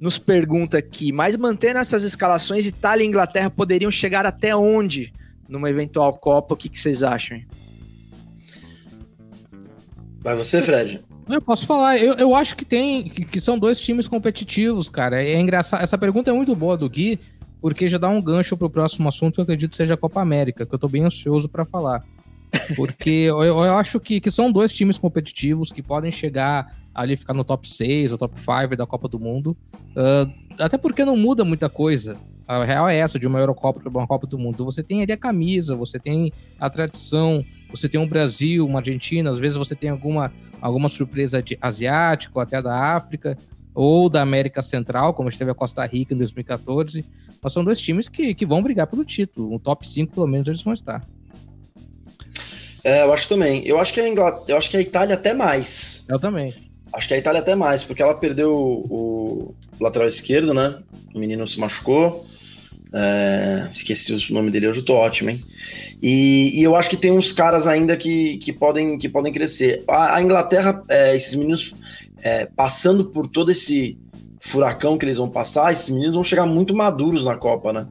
nos 0.01 0.19
pergunta 0.19 0.79
aqui, 0.79 1.13
mas 1.13 1.37
mantendo 1.37 1.79
essas 1.79 2.03
escalações, 2.03 2.67
Itália 2.67 3.05
e 3.05 3.07
Inglaterra 3.07 3.49
poderiam 3.49 3.93
chegar 3.93 4.27
até 4.27 4.57
onde 4.57 5.13
numa 5.49 5.71
eventual 5.71 6.19
Copa? 6.19 6.55
O 6.55 6.57
que, 6.57 6.69
que 6.69 6.81
vocês 6.81 7.05
acham? 7.05 7.41
Vai 10.21 10.35
você, 10.35 10.61
Fred. 10.61 11.10
Eu 11.31 11.41
posso 11.41 11.67
falar, 11.67 11.99
eu, 11.99 12.15
eu 12.15 12.35
acho 12.35 12.57
que 12.57 12.65
tem, 12.65 13.05
que, 13.05 13.25
que, 13.25 13.41
são 13.41 13.59
dois 13.59 13.81
times 13.81 14.09
competitivos, 14.09 14.89
cara. 14.89 15.23
É 15.23 15.39
engraçado, 15.39 15.83
essa 15.83 15.99
pergunta 15.99 16.31
é 16.31 16.33
muito 16.33 16.55
boa 16.55 16.77
do 16.77 16.89
Gui, 16.89 17.19
porque 17.61 17.89
já 17.89 17.99
dá 17.99 18.09
um 18.09 18.21
gancho 18.21 18.57
pro 18.57 18.71
próximo 18.71 19.09
assunto 19.09 19.35
que 19.35 19.41
eu 19.41 19.45
acredito 19.45 19.77
seja 19.77 19.95
a 19.95 19.97
Copa 19.97 20.21
América, 20.21 20.67
que 20.67 20.75
eu 20.75 20.79
tô 20.79 20.89
bem 20.89 21.05
ansioso 21.05 21.49
para 21.49 21.65
falar. 21.65 22.05
Porque 22.75 23.11
eu, 23.29 23.43
eu, 23.43 23.77
acho 23.77 24.01
que, 24.01 24.21
que 24.21 24.31
são 24.31 24.51
dois 24.51 24.73
times 24.73 24.99
competitivos 24.99 25.71
que 25.71 25.83
podem 25.83 26.11
chegar 26.11 26.75
ali, 26.95 27.17
ficar 27.17 27.35
no 27.35 27.45
top 27.45 27.69
6 27.69 28.13
ou 28.13 28.19
top 28.19 28.39
5 28.39 28.77
da 28.77 28.87
Copa 28.87 29.09
do 29.09 29.19
Mundo. 29.19 29.57
Uh, 29.91 30.31
até 30.59 30.77
porque 30.77 31.05
não 31.05 31.17
muda 31.17 31.45
muita 31.45 31.69
coisa. 31.69 32.17
A 32.51 32.65
real 32.65 32.89
é 32.89 32.97
essa, 32.97 33.17
de 33.17 33.29
uma 33.29 33.39
Eurocopa 33.39 33.79
para 33.79 33.89
uma 33.89 34.09
Copa 34.09 34.27
do 34.27 34.37
Mundo. 34.37 34.65
Você 34.65 34.83
tem 34.83 35.03
ali 35.03 35.13
a 35.13 35.17
camisa, 35.17 35.77
você 35.77 36.01
tem 36.01 36.33
a 36.59 36.69
tradição, 36.69 37.45
você 37.71 37.89
tem 37.89 38.01
um 38.01 38.09
Brasil, 38.09 38.67
uma 38.67 38.81
Argentina, 38.81 39.31
às 39.31 39.39
vezes 39.39 39.57
você 39.57 39.77
tem 39.77 39.89
alguma 39.89 40.33
alguma 40.61 40.89
surpresa 40.89 41.41
de 41.41 41.57
asiático, 41.63 42.41
até 42.41 42.61
da 42.61 42.75
África, 42.75 43.39
ou 43.73 44.09
da 44.09 44.21
América 44.21 44.63
Central, 44.63 45.15
como 45.15 45.29
esteve 45.29 45.53
a 45.53 45.55
Costa 45.55 45.87
Rica 45.87 46.13
em 46.13 46.17
2014. 46.17 47.05
Mas 47.41 47.53
são 47.53 47.63
dois 47.63 47.81
times 47.81 48.09
que, 48.09 48.35
que 48.35 48.45
vão 48.45 48.61
brigar 48.61 48.89
pelo 48.89 49.05
título. 49.05 49.55
Um 49.55 49.59
top 49.59 49.87
5, 49.87 50.13
pelo 50.13 50.27
menos, 50.27 50.49
eles 50.49 50.61
vão 50.61 50.73
estar. 50.73 51.07
É, 52.83 53.05
eu 53.05 53.13
acho 53.13 53.29
também. 53.29 53.65
Eu 53.65 53.79
acho 53.79 53.95
que 53.95 54.01
a 54.01 54.09
Inglaterra, 54.09 54.45
eu 54.49 54.57
acho 54.57 54.69
que 54.69 54.77
a 54.77 54.81
Itália 54.81 55.15
até 55.15 55.33
mais. 55.33 56.05
Eu 56.09 56.19
também. 56.19 56.53
Acho 56.93 57.07
que 57.07 57.15
a 57.15 57.19
Itália 57.19 57.43
até 57.43 57.55
mais, 57.55 57.85
porque 57.85 58.03
ela 58.03 58.15
perdeu 58.15 58.53
o, 58.53 59.55
o 59.79 59.85
lateral 59.85 60.09
esquerdo, 60.09 60.53
né? 60.53 60.83
O 61.15 61.21
menino 61.21 61.47
se 61.47 61.61
machucou. 61.61 62.27
É, 62.93 63.69
esqueci 63.71 64.13
o 64.13 64.35
nome 64.35 64.51
dele, 64.51 64.67
hoje 64.67 64.81
eu 64.81 64.85
tô 64.85 64.95
ótimo, 64.95 65.31
hein? 65.31 65.45
E, 66.03 66.53
e, 66.59 66.63
eu 66.63 66.75
acho 66.75 66.91
que 66.91 66.97
tem 66.97 67.13
uns 67.13 67.31
caras 67.31 67.67
ainda 67.67 67.97
que, 67.97 68.37
que, 68.39 68.53
podem, 68.53 68.99
que 68.99 69.09
podem 69.09 69.33
crescer. 69.33 69.85
A, 69.89 70.17
a 70.17 70.23
Inglaterra, 70.23 70.83
é, 70.89 71.15
esses 71.15 71.35
meninos 71.35 71.75
é, 72.23 72.47
passando 72.47 73.05
por 73.05 73.29
todo 73.29 73.53
esse 73.53 73.97
furacão 74.41 74.99
que 74.99 75.05
eles 75.05 75.19
vão 75.19 75.29
passar, 75.29 75.71
esses 75.71 75.89
meninos 75.89 76.15
vão 76.15 76.25
chegar 76.25 76.47
muito 76.47 76.75
maduros 76.75 77.25
na 77.25 77.37
Copa, 77.37 77.73
né? 77.73 77.87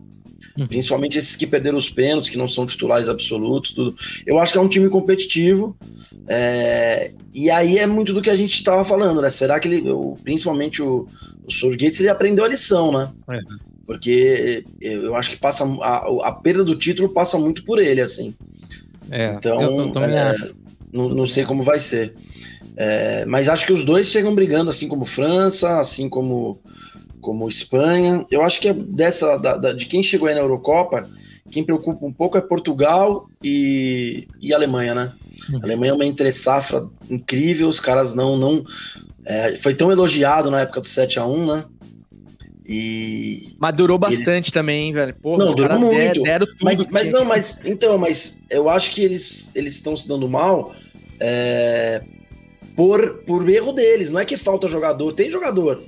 Uhum. 0.57 0.67
Principalmente 0.67 1.17
esses 1.17 1.35
que 1.35 1.47
perderam 1.47 1.77
os 1.77 1.89
pênaltis, 1.89 2.29
que 2.29 2.37
não 2.37 2.49
são 2.49 2.65
titulares 2.65 3.07
absolutos, 3.07 3.71
tudo. 3.71 3.95
Eu 4.25 4.39
acho 4.39 4.51
que 4.51 4.57
é 4.57 4.61
um 4.61 4.67
time 4.67 4.89
competitivo. 4.89 5.77
É, 6.27 7.11
e 7.33 7.49
aí 7.49 7.77
é 7.77 7.87
muito 7.87 8.11
do 8.11 8.21
que 8.21 8.29
a 8.29 8.35
gente 8.35 8.55
estava 8.55 8.83
falando, 8.83 9.21
né? 9.21 9.29
Será 9.29 9.59
que 9.59 9.67
ele, 9.67 9.83
principalmente 10.23 10.81
o, 10.81 11.07
o 11.45 11.51
Southgate, 11.51 12.01
ele 12.01 12.09
aprendeu 12.09 12.43
a 12.43 12.49
lição, 12.49 12.91
né? 12.91 13.09
É 13.29 13.68
porque 13.89 14.63
eu 14.79 15.15
acho 15.15 15.31
que 15.31 15.37
passa 15.37 15.65
a, 15.81 16.27
a, 16.27 16.31
perda 16.31 16.63
do 16.63 16.75
título 16.75 17.09
passa 17.09 17.39
muito 17.39 17.63
por 17.63 17.79
ele, 17.79 17.99
assim. 17.99 18.35
É, 19.09 19.33
então, 19.33 19.59
eu, 19.59 19.91
eu 19.91 20.03
é, 20.03 20.35
não, 20.93 21.09
não, 21.09 21.25
sei 21.25 21.43
como 21.43 21.63
vai 21.63 21.79
ser. 21.79 22.13
É, 22.77 23.25
mas 23.25 23.49
acho 23.49 23.65
que 23.65 23.73
os 23.73 23.83
dois 23.83 24.05
chegam 24.05 24.35
brigando, 24.35 24.69
assim 24.69 24.87
como 24.87 25.05
França, 25.05 25.79
assim 25.79 26.07
como, 26.07 26.61
como 27.19 27.49
Espanha. 27.49 28.23
Eu 28.29 28.43
acho 28.43 28.59
que 28.59 28.67
é 28.67 28.73
dessa 28.73 29.37
da, 29.37 29.57
da, 29.57 29.73
de 29.73 29.87
quem 29.87 30.03
chegou 30.03 30.27
aí 30.27 30.35
na 30.35 30.41
Eurocopa, 30.41 31.09
quem 31.49 31.63
preocupa 31.63 32.05
um 32.05 32.13
pouco 32.13 32.37
é 32.37 32.41
Portugal 32.41 33.27
e, 33.43 34.27
e 34.39 34.53
Alemanha, 34.53 34.93
né? 34.93 35.11
Uhum. 35.49 35.61
A 35.63 35.65
Alemanha 35.65 35.93
é 35.93 35.95
uma 35.95 36.05
entre 36.05 36.31
safra 36.31 36.87
incrível, 37.09 37.67
os 37.67 37.79
caras 37.79 38.13
não. 38.13 38.37
não 38.37 38.63
é, 39.25 39.55
foi 39.55 39.73
tão 39.73 39.91
elogiado 39.91 40.51
na 40.51 40.59
época 40.59 40.79
do 40.81 40.87
7 40.87 41.17
a 41.17 41.25
1 41.25 41.45
né? 41.47 41.65
E. 42.71 43.55
Mas 43.57 43.75
durou 43.75 43.97
bastante 43.97 44.45
eles... 44.45 44.51
também, 44.51 44.93
velho. 44.93 45.15
Porra, 45.15 45.45
não, 45.45 45.55
durou 45.55 45.79
muito. 45.79 46.21
Deram 46.21 46.45
mas, 46.61 46.85
mas 46.91 47.09
não, 47.09 47.25
mas. 47.25 47.59
Então, 47.65 47.97
mas 47.97 48.39
eu 48.47 48.69
acho 48.69 48.91
que 48.91 49.01
eles 49.01 49.51
eles 49.55 49.73
estão 49.73 49.97
se 49.97 50.07
dando 50.07 50.29
mal 50.29 50.71
é, 51.19 52.03
por, 52.75 53.23
por 53.25 53.49
erro 53.49 53.71
deles. 53.71 54.11
Não 54.11 54.19
é 54.19 54.25
que 54.25 54.37
falta 54.37 54.67
jogador, 54.67 55.11
tem 55.13 55.31
jogador. 55.31 55.81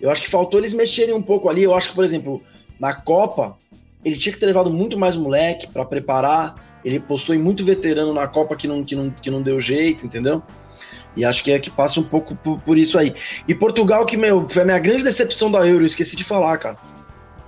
Eu 0.00 0.08
acho 0.08 0.22
que 0.22 0.30
faltou 0.30 0.58
eles 0.58 0.72
mexerem 0.72 1.14
um 1.14 1.20
pouco 1.20 1.50
ali. 1.50 1.64
Eu 1.64 1.74
acho 1.74 1.90
que, 1.90 1.94
por 1.94 2.04
exemplo, 2.04 2.42
na 2.80 2.94
Copa, 2.94 3.54
ele 4.02 4.16
tinha 4.16 4.32
que 4.32 4.40
ter 4.40 4.46
levado 4.46 4.70
muito 4.70 4.98
mais 4.98 5.14
moleque 5.16 5.70
para 5.70 5.84
preparar. 5.84 6.80
Ele 6.82 6.98
postou 6.98 7.34
em 7.34 7.38
muito 7.38 7.62
veterano 7.62 8.14
na 8.14 8.26
Copa 8.26 8.56
que 8.56 8.66
não, 8.66 8.82
que, 8.82 8.96
não, 8.96 9.10
que 9.10 9.30
não 9.30 9.42
deu 9.42 9.60
jeito, 9.60 10.06
entendeu? 10.06 10.42
E 11.16 11.24
acho 11.24 11.42
que 11.42 11.50
é 11.50 11.58
que 11.58 11.70
passa 11.70 11.98
um 11.98 12.02
pouco 12.02 12.36
por, 12.36 12.58
por, 12.60 12.76
isso 12.76 12.98
aí. 12.98 13.14
E 13.48 13.54
Portugal, 13.54 14.04
que, 14.04 14.16
meu, 14.16 14.46
foi 14.48 14.62
a 14.62 14.64
minha 14.64 14.78
grande 14.78 15.02
decepção 15.02 15.50
da 15.50 15.66
Euro, 15.66 15.86
esqueci 15.86 16.14
de 16.14 16.22
falar, 16.22 16.58
cara. 16.58 16.76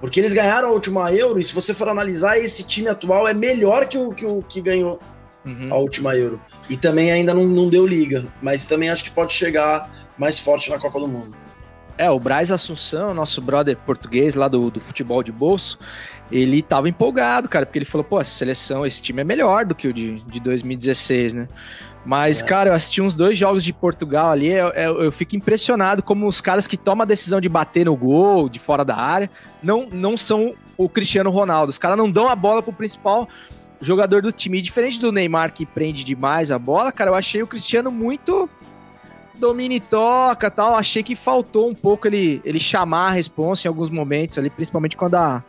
Porque 0.00 0.20
eles 0.20 0.32
ganharam 0.32 0.68
a 0.68 0.72
última 0.72 1.12
Euro, 1.12 1.40
e 1.40 1.44
se 1.44 1.54
você 1.54 1.74
for 1.74 1.88
analisar, 1.88 2.38
esse 2.38 2.62
time 2.62 2.88
atual 2.88 3.28
é 3.28 3.34
melhor 3.34 3.86
que 3.86 3.98
o 3.98 4.10
que, 4.10 4.24
o, 4.24 4.42
que 4.42 4.60
ganhou 4.60 4.98
uhum. 5.44 5.68
a 5.70 5.76
última 5.76 6.16
Euro. 6.16 6.40
E 6.70 6.76
também 6.76 7.10
ainda 7.10 7.34
não, 7.34 7.44
não 7.44 7.68
deu 7.68 7.86
liga, 7.86 8.26
mas 8.40 8.64
também 8.64 8.90
acho 8.90 9.04
que 9.04 9.10
pode 9.10 9.32
chegar 9.32 9.90
mais 10.16 10.38
forte 10.38 10.70
na 10.70 10.78
Copa 10.78 10.98
do 11.00 11.08
Mundo. 11.08 11.36
É, 11.98 12.08
o 12.08 12.20
Braz 12.20 12.52
Assunção, 12.52 13.12
nosso 13.12 13.42
brother 13.42 13.76
português 13.76 14.36
lá 14.36 14.46
do, 14.46 14.70
do 14.70 14.78
futebol 14.78 15.20
de 15.20 15.32
bolso, 15.32 15.76
ele 16.30 16.62
tava 16.62 16.88
empolgado, 16.88 17.48
cara, 17.48 17.66
porque 17.66 17.78
ele 17.78 17.84
falou, 17.84 18.04
pô, 18.04 18.20
essa 18.20 18.30
seleção, 18.30 18.86
esse 18.86 19.02
time 19.02 19.20
é 19.20 19.24
melhor 19.24 19.64
do 19.64 19.74
que 19.74 19.88
o 19.88 19.92
de, 19.92 20.20
de 20.20 20.38
2016, 20.38 21.34
né? 21.34 21.48
Mas, 22.04 22.42
é. 22.42 22.46
cara, 22.46 22.70
eu 22.70 22.74
assisti 22.74 23.02
uns 23.02 23.14
dois 23.14 23.36
jogos 23.36 23.62
de 23.62 23.72
Portugal 23.72 24.30
ali, 24.30 24.48
eu, 24.48 24.68
eu, 24.68 25.02
eu, 25.04 25.12
fico 25.12 25.36
impressionado 25.36 26.02
como 26.02 26.26
os 26.26 26.40
caras 26.40 26.66
que 26.66 26.76
tomam 26.76 27.02
a 27.02 27.06
decisão 27.06 27.40
de 27.40 27.48
bater 27.48 27.84
no 27.84 27.96
gol, 27.96 28.48
de 28.48 28.58
fora 28.58 28.84
da 28.84 28.96
área, 28.96 29.30
não, 29.62 29.88
não 29.90 30.16
são 30.16 30.54
o 30.76 30.88
Cristiano 30.88 31.30
Ronaldo. 31.30 31.70
Os 31.70 31.78
caras 31.78 31.98
não 31.98 32.10
dão 32.10 32.28
a 32.28 32.36
bola 32.36 32.62
pro 32.62 32.72
principal 32.72 33.28
jogador 33.80 34.22
do 34.22 34.32
time. 34.32 34.58
E 34.58 34.62
diferente 34.62 35.00
do 35.00 35.12
Neymar, 35.12 35.52
que 35.52 35.66
prende 35.66 36.04
demais 36.04 36.50
a 36.50 36.58
bola, 36.58 36.92
cara, 36.92 37.10
eu 37.10 37.14
achei 37.14 37.42
o 37.42 37.46
Cristiano 37.46 37.90
muito 37.90 38.48
domina 39.34 39.74
e 39.74 39.80
toca 39.80 40.50
tal. 40.50 40.74
Achei 40.74 41.02
que 41.02 41.14
faltou 41.14 41.68
um 41.68 41.74
pouco 41.74 42.06
ele, 42.06 42.40
ele 42.44 42.60
chamar 42.60 43.08
a 43.08 43.12
responsa 43.12 43.66
em 43.66 43.68
alguns 43.68 43.90
momentos 43.90 44.38
ali, 44.38 44.50
principalmente 44.50 44.96
quando 44.96 45.14
a 45.14 45.42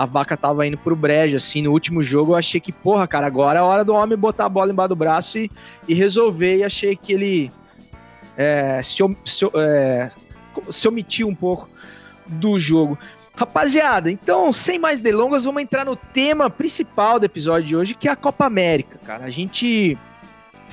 a 0.00 0.06
vaca 0.06 0.34
tava 0.34 0.66
indo 0.66 0.78
pro 0.78 0.96
brejo, 0.96 1.36
assim, 1.36 1.60
no 1.60 1.72
último 1.72 2.00
jogo 2.00 2.32
eu 2.32 2.36
achei 2.36 2.58
que, 2.58 2.72
porra, 2.72 3.06
cara, 3.06 3.26
agora 3.26 3.58
é 3.58 3.62
hora 3.62 3.84
do 3.84 3.92
homem 3.92 4.16
botar 4.16 4.46
a 4.46 4.48
bola 4.48 4.72
embaixo 4.72 4.88
do 4.88 4.96
braço 4.96 5.36
e, 5.36 5.50
e 5.86 5.92
resolver, 5.92 6.56
e 6.56 6.64
achei 6.64 6.96
que 6.96 7.12
ele 7.12 7.52
é, 8.34 8.80
se, 8.82 9.02
se, 9.26 9.44
é, 9.56 10.10
se 10.70 10.88
omitiu 10.88 11.28
um 11.28 11.34
pouco 11.34 11.68
do 12.26 12.58
jogo. 12.58 12.98
Rapaziada, 13.36 14.10
então, 14.10 14.50
sem 14.54 14.78
mais 14.78 15.02
delongas, 15.02 15.44
vamos 15.44 15.62
entrar 15.62 15.84
no 15.84 15.94
tema 15.94 16.48
principal 16.48 17.20
do 17.20 17.26
episódio 17.26 17.68
de 17.68 17.76
hoje, 17.76 17.94
que 17.94 18.08
é 18.08 18.10
a 18.10 18.16
Copa 18.16 18.46
América, 18.46 18.98
cara. 19.04 19.26
A 19.26 19.30
gente 19.30 19.98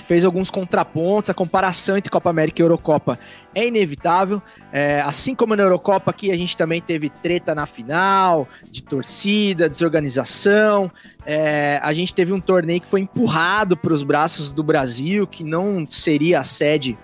fez 0.02 0.24
alguns 0.24 0.50
contrapontos, 0.50 1.30
a 1.30 1.34
comparação 1.34 1.98
entre 1.98 2.10
Copa 2.10 2.30
América 2.30 2.62
e 2.62 2.64
Eurocopa 2.64 3.20
é 3.54 3.68
inevitável. 3.68 4.42
É, 4.72 5.02
assim 5.02 5.34
como 5.34 5.56
na 5.56 5.64
Eurocopa 5.64 6.12
aqui, 6.12 6.32
a 6.32 6.38
gente 6.38 6.56
também 6.56 6.82
teve 6.82 7.10
treta 7.10 7.56
na 7.56 7.66
final, 7.66 8.48
de 8.70 8.84
torcida, 8.84 9.70
desorganização. 9.70 10.92
É, 11.26 11.80
a 11.82 11.94
gente 11.94 12.14
teve 12.14 12.32
um 12.32 12.40
torneio 12.40 12.82
que 12.82 12.88
foi 12.88 13.02
empurrado 13.02 13.76
para 13.76 13.94
os 13.94 14.04
braços 14.04 14.52
do 14.52 14.64
Brasil, 14.64 15.26
que 15.26 15.44
não 15.44 15.86
seria 15.90 16.40
a 16.40 16.44
sede 16.44 16.98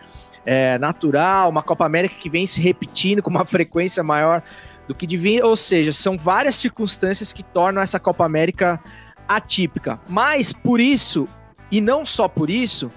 é, 0.46 0.78
natural, 0.78 1.50
uma 1.50 1.64
Copa 1.64 1.86
América 1.86 2.16
que 2.18 2.30
vem 2.30 2.46
se 2.46 2.62
repetindo 2.62 3.22
com 3.22 3.30
uma 3.30 3.46
frequência 3.46 4.04
maior 4.04 4.44
do 4.88 4.94
que 4.94 5.08
devia, 5.08 5.46
ou 5.46 5.56
seja, 5.56 5.94
são 5.94 6.18
várias 6.18 6.56
circunstâncias 6.56 7.32
que 7.32 7.42
tornam 7.42 7.82
essa 7.82 8.00
Copa 8.00 8.26
América 8.26 8.82
atípica. 9.28 10.00
Mas 10.08 10.52
por 10.52 10.80
isso, 10.80 11.28
e 11.74 11.82
não 11.82 12.06
só 12.06 12.28
por 12.28 12.52
isso, 12.52 12.92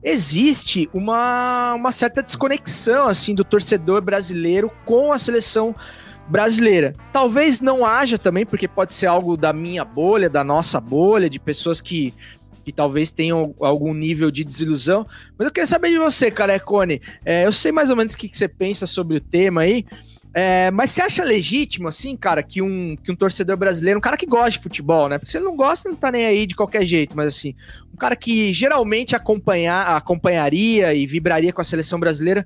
existe 0.00 0.88
uma, 0.94 1.74
uma 1.74 1.90
certa 1.90 2.22
desconexão 2.22 3.08
assim 3.08 3.34
do 3.34 3.42
torcedor 3.42 4.00
brasileiro 4.00 4.70
com 4.84 5.12
a 5.12 5.18
seleção 5.18 5.74
brasileira. 6.28 6.94
Talvez 7.12 7.60
não 7.60 7.84
haja 7.84 8.16
também, 8.16 8.46
porque 8.46 8.68
pode 8.68 8.92
ser 8.92 9.06
algo 9.06 9.36
da 9.36 9.52
minha 9.52 9.84
bolha, 9.84 10.30
da 10.30 10.44
nossa 10.44 10.80
bolha, 10.80 11.28
de 11.28 11.40
pessoas 11.40 11.80
que 11.80 12.14
que 12.64 12.72
talvez 12.72 13.10
tenham 13.10 13.54
algum 13.60 13.92
nível 13.92 14.30
de 14.30 14.42
desilusão. 14.42 15.06
Mas 15.36 15.46
eu 15.46 15.52
queria 15.52 15.66
saber 15.66 15.90
de 15.90 15.98
você, 15.98 16.30
Carecone. 16.30 16.98
É, 17.22 17.44
eu 17.44 17.52
sei 17.52 17.70
mais 17.70 17.90
ou 17.90 17.96
menos 17.96 18.14
o 18.14 18.16
que, 18.16 18.26
que 18.26 18.38
você 18.38 18.48
pensa 18.48 18.86
sobre 18.86 19.18
o 19.18 19.20
tema 19.20 19.60
aí. 19.60 19.84
É, 20.36 20.68
mas 20.72 20.90
você 20.90 21.00
acha 21.00 21.22
legítimo, 21.22 21.86
assim, 21.86 22.16
cara, 22.16 22.42
que 22.42 22.60
um, 22.60 22.96
que 22.96 23.12
um 23.12 23.14
torcedor 23.14 23.56
brasileiro, 23.56 23.98
um 23.98 24.02
cara 24.02 24.16
que 24.16 24.26
gosta 24.26 24.50
de 24.50 24.58
futebol, 24.58 25.08
né? 25.08 25.16
Porque 25.16 25.30
se 25.30 25.36
ele 25.36 25.44
não 25.44 25.54
gosta, 25.54 25.88
não 25.88 25.94
tá 25.94 26.10
nem 26.10 26.26
aí 26.26 26.44
de 26.44 26.56
qualquer 26.56 26.84
jeito, 26.84 27.16
mas 27.16 27.28
assim, 27.28 27.54
um 27.92 27.96
cara 27.96 28.16
que 28.16 28.52
geralmente 28.52 29.14
acompanhar, 29.14 29.96
acompanharia 29.96 30.92
e 30.92 31.06
vibraria 31.06 31.52
com 31.52 31.60
a 31.60 31.64
seleção 31.64 32.00
brasileira, 32.00 32.44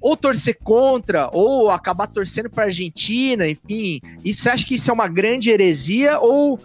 ou 0.00 0.16
torcer 0.16 0.56
contra, 0.64 1.28
ou 1.30 1.70
acabar 1.70 2.06
torcendo 2.06 2.48
pra 2.48 2.64
Argentina, 2.64 3.46
enfim. 3.46 4.00
E 4.24 4.32
você 4.32 4.48
acha 4.48 4.64
que 4.64 4.76
isso 4.76 4.90
é 4.90 4.94
uma 4.94 5.08
grande 5.08 5.50
heresia 5.50 6.18
ou, 6.18 6.58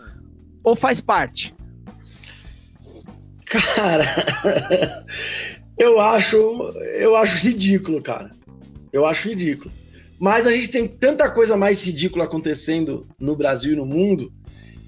ou 0.64 0.74
faz 0.74 1.02
parte? 1.02 1.54
Cara, 3.46 4.06
eu 5.78 6.00
acho, 6.00 6.38
eu 6.98 7.14
acho 7.18 7.46
ridículo, 7.46 8.02
cara. 8.02 8.32
Eu 8.94 9.06
acho 9.06 9.28
ridículo. 9.28 9.81
Mas 10.22 10.46
a 10.46 10.52
gente 10.52 10.70
tem 10.70 10.88
tanta 10.88 11.28
coisa 11.32 11.58
mais 11.58 11.84
ridícula 11.84 12.26
acontecendo 12.26 13.08
no 13.20 13.36
Brasil 13.36 13.74
e 13.74 13.76
no 13.76 13.88
mundo, 13.88 14.32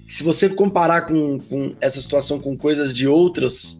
que 0.05 0.13
se 0.13 0.23
você 0.23 0.47
comparar 0.47 1.07
com, 1.07 1.39
com 1.39 1.73
essa 1.81 1.99
situação 1.99 2.39
com 2.39 2.55
coisas 2.55 2.93
de 2.93 3.07
outras 3.07 3.79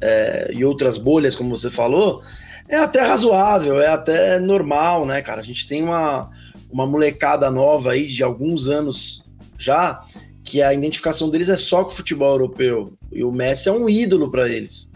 é, 0.00 0.50
e 0.50 0.64
outras 0.64 0.96
bolhas, 0.96 1.34
como 1.34 1.54
você 1.54 1.68
falou, 1.68 2.22
é 2.70 2.78
até 2.78 3.02
razoável, 3.02 3.82
é 3.82 3.88
até 3.88 4.40
normal, 4.40 5.04
né, 5.04 5.20
cara? 5.20 5.42
A 5.42 5.44
gente 5.44 5.68
tem 5.68 5.82
uma, 5.82 6.30
uma 6.70 6.86
molecada 6.86 7.50
nova 7.50 7.92
aí 7.92 8.06
de 8.06 8.24
alguns 8.24 8.70
anos 8.70 9.26
já, 9.58 10.02
que 10.42 10.62
a 10.62 10.72
identificação 10.72 11.28
deles 11.28 11.50
é 11.50 11.56
só 11.58 11.84
com 11.84 11.90
o 11.90 11.94
futebol 11.94 12.30
europeu. 12.30 12.94
E 13.12 13.22
o 13.22 13.30
Messi 13.30 13.68
é 13.68 13.72
um 13.72 13.90
ídolo 13.90 14.30
para 14.30 14.48
eles. 14.48 14.90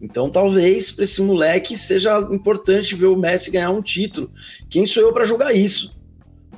Então, 0.00 0.30
talvez 0.30 0.90
para 0.90 1.04
esse 1.04 1.22
moleque 1.22 1.76
seja 1.76 2.18
importante 2.30 2.94
ver 2.94 3.06
o 3.06 3.16
Messi 3.16 3.50
ganhar 3.50 3.70
um 3.70 3.82
título. 3.82 4.30
Quem 4.68 4.84
sou 4.84 5.02
eu 5.02 5.12
para 5.12 5.24
julgar 5.24 5.54
isso? 5.54 5.94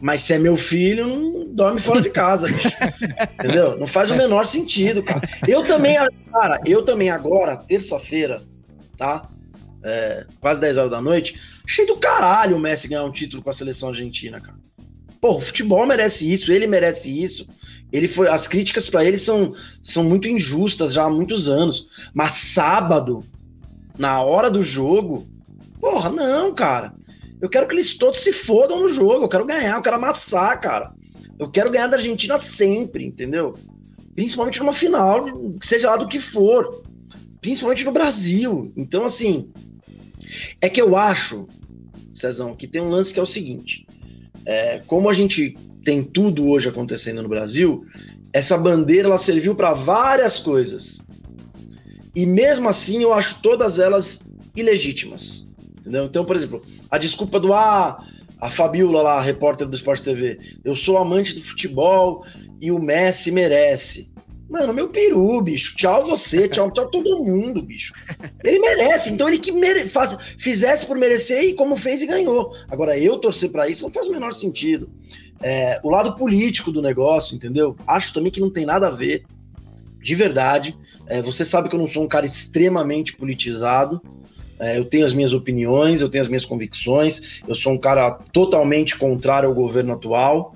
Mas 0.00 0.22
se 0.22 0.32
é 0.32 0.38
meu 0.38 0.56
filho, 0.56 1.06
não 1.06 1.54
dorme 1.54 1.80
fora 1.80 2.00
de 2.00 2.10
casa, 2.10 2.48
bicho. 2.48 2.68
Entendeu? 3.38 3.76
Não 3.78 3.86
faz 3.86 4.10
o 4.10 4.16
menor 4.16 4.44
sentido, 4.44 5.02
cara. 5.02 5.22
Eu 5.46 5.64
também, 5.64 5.96
cara, 6.32 6.60
eu 6.66 6.82
também 6.84 7.10
agora, 7.10 7.56
terça-feira, 7.56 8.42
tá? 8.96 9.28
É, 9.84 10.26
quase 10.40 10.60
10 10.60 10.76
horas 10.76 10.90
da 10.90 11.00
noite, 11.00 11.38
achei 11.64 11.86
do 11.86 11.96
caralho 11.96 12.56
o 12.56 12.60
Messi 12.60 12.88
ganhar 12.88 13.04
um 13.04 13.12
título 13.12 13.42
com 13.42 13.50
a 13.50 13.52
seleção 13.52 13.88
argentina, 13.88 14.40
cara. 14.40 14.58
Pô, 15.20 15.36
o 15.36 15.40
futebol 15.40 15.84
merece 15.86 16.32
isso, 16.32 16.52
ele 16.52 16.66
merece 16.66 17.10
isso. 17.10 17.48
Ele 17.92 18.08
foi, 18.08 18.28
as 18.28 18.46
críticas 18.46 18.88
para 18.88 19.04
ele 19.04 19.18
são, 19.18 19.52
são 19.82 20.04
muito 20.04 20.28
injustas 20.28 20.92
já 20.92 21.04
há 21.04 21.10
muitos 21.10 21.48
anos. 21.48 21.86
Mas 22.12 22.32
sábado, 22.32 23.24
na 23.98 24.22
hora 24.22 24.50
do 24.50 24.62
jogo, 24.62 25.26
porra, 25.80 26.10
não, 26.10 26.54
cara. 26.54 26.94
Eu 27.40 27.48
quero 27.48 27.66
que 27.66 27.74
eles 27.74 27.94
todos 27.94 28.20
se 28.20 28.32
fodam 28.32 28.82
no 28.82 28.88
jogo. 28.88 29.24
Eu 29.24 29.28
quero 29.28 29.46
ganhar, 29.46 29.76
eu 29.76 29.82
quero 29.82 29.96
amassar, 29.96 30.60
cara. 30.60 30.92
Eu 31.38 31.50
quero 31.50 31.70
ganhar 31.70 31.86
da 31.86 31.96
Argentina 31.96 32.36
sempre, 32.36 33.04
entendeu? 33.04 33.54
Principalmente 34.14 34.58
numa 34.58 34.72
final, 34.72 35.24
seja 35.62 35.90
lá 35.90 35.96
do 35.96 36.08
que 36.08 36.18
for. 36.18 36.82
Principalmente 37.40 37.84
no 37.84 37.92
Brasil. 37.92 38.72
Então, 38.76 39.04
assim, 39.04 39.48
é 40.60 40.68
que 40.68 40.82
eu 40.82 40.96
acho, 40.96 41.46
Cezão, 42.12 42.54
que 42.54 42.66
tem 42.66 42.82
um 42.82 42.90
lance 42.90 43.14
que 43.14 43.20
é 43.20 43.22
o 43.22 43.26
seguinte: 43.26 43.86
é, 44.44 44.82
como 44.86 45.08
a 45.08 45.14
gente 45.14 45.56
tem 45.84 46.02
tudo 46.02 46.48
hoje 46.48 46.68
acontecendo 46.68 47.22
no 47.22 47.28
Brasil, 47.28 47.84
essa 48.32 48.56
bandeira 48.56 49.08
ela 49.08 49.18
serviu 49.18 49.54
para 49.54 49.72
várias 49.72 50.38
coisas. 50.38 51.00
E 52.14 52.26
mesmo 52.26 52.68
assim 52.68 53.02
eu 53.02 53.12
acho 53.12 53.40
todas 53.42 53.78
elas 53.78 54.20
ilegítimas. 54.54 55.46
Entendeu? 55.80 56.04
Então, 56.04 56.24
por 56.24 56.36
exemplo, 56.36 56.62
a 56.90 56.98
desculpa 56.98 57.40
do 57.40 57.52
ah, 57.52 57.98
a 58.40 58.50
Fabiola 58.50 59.02
lá, 59.02 59.18
a 59.18 59.22
repórter 59.22 59.66
do 59.66 59.74
Esporte 59.74 60.02
TV, 60.02 60.38
eu 60.64 60.74
sou 60.74 60.98
amante 60.98 61.34
do 61.34 61.40
futebol 61.40 62.24
e 62.60 62.70
o 62.70 62.78
Messi 62.78 63.30
merece. 63.30 64.10
Mano, 64.48 64.72
meu 64.72 64.88
peru, 64.88 65.42
bicho. 65.42 65.76
Tchau 65.76 66.06
você, 66.06 66.48
tchau, 66.48 66.70
tchau 66.70 66.90
todo 66.90 67.22
mundo, 67.22 67.60
bicho. 67.60 67.92
Ele 68.42 68.58
merece, 68.58 69.10
então 69.10 69.28
ele 69.28 69.38
que 69.38 69.52
mere... 69.52 69.86
Faz... 69.88 70.16
fizesse 70.38 70.86
por 70.86 70.96
merecer 70.96 71.44
e 71.44 71.54
como 71.54 71.76
fez 71.76 72.00
e 72.00 72.06
ganhou. 72.06 72.50
Agora, 72.70 72.98
eu 72.98 73.18
torcer 73.18 73.50
para 73.50 73.68
isso 73.68 73.82
não 73.82 73.90
faz 73.90 74.06
o 74.06 74.10
menor 74.10 74.32
sentido 74.32 74.90
é, 75.42 75.80
o 75.82 75.90
lado 75.90 76.14
político 76.14 76.72
do 76.72 76.82
negócio, 76.82 77.34
entendeu? 77.34 77.76
Acho 77.86 78.12
também 78.12 78.30
que 78.30 78.40
não 78.40 78.50
tem 78.50 78.66
nada 78.66 78.88
a 78.88 78.90
ver, 78.90 79.24
de 80.02 80.14
verdade. 80.14 80.76
É, 81.06 81.22
você 81.22 81.44
sabe 81.44 81.68
que 81.68 81.74
eu 81.74 81.80
não 81.80 81.88
sou 81.88 82.04
um 82.04 82.08
cara 82.08 82.26
extremamente 82.26 83.16
politizado. 83.16 84.00
É, 84.58 84.76
eu 84.76 84.84
tenho 84.84 85.06
as 85.06 85.12
minhas 85.12 85.32
opiniões, 85.32 86.00
eu 86.00 86.08
tenho 86.08 86.22
as 86.22 86.28
minhas 86.28 86.44
convicções. 86.44 87.40
Eu 87.46 87.54
sou 87.54 87.72
um 87.72 87.78
cara 87.78 88.10
totalmente 88.32 88.98
contrário 88.98 89.48
ao 89.48 89.54
governo 89.54 89.92
atual, 89.92 90.54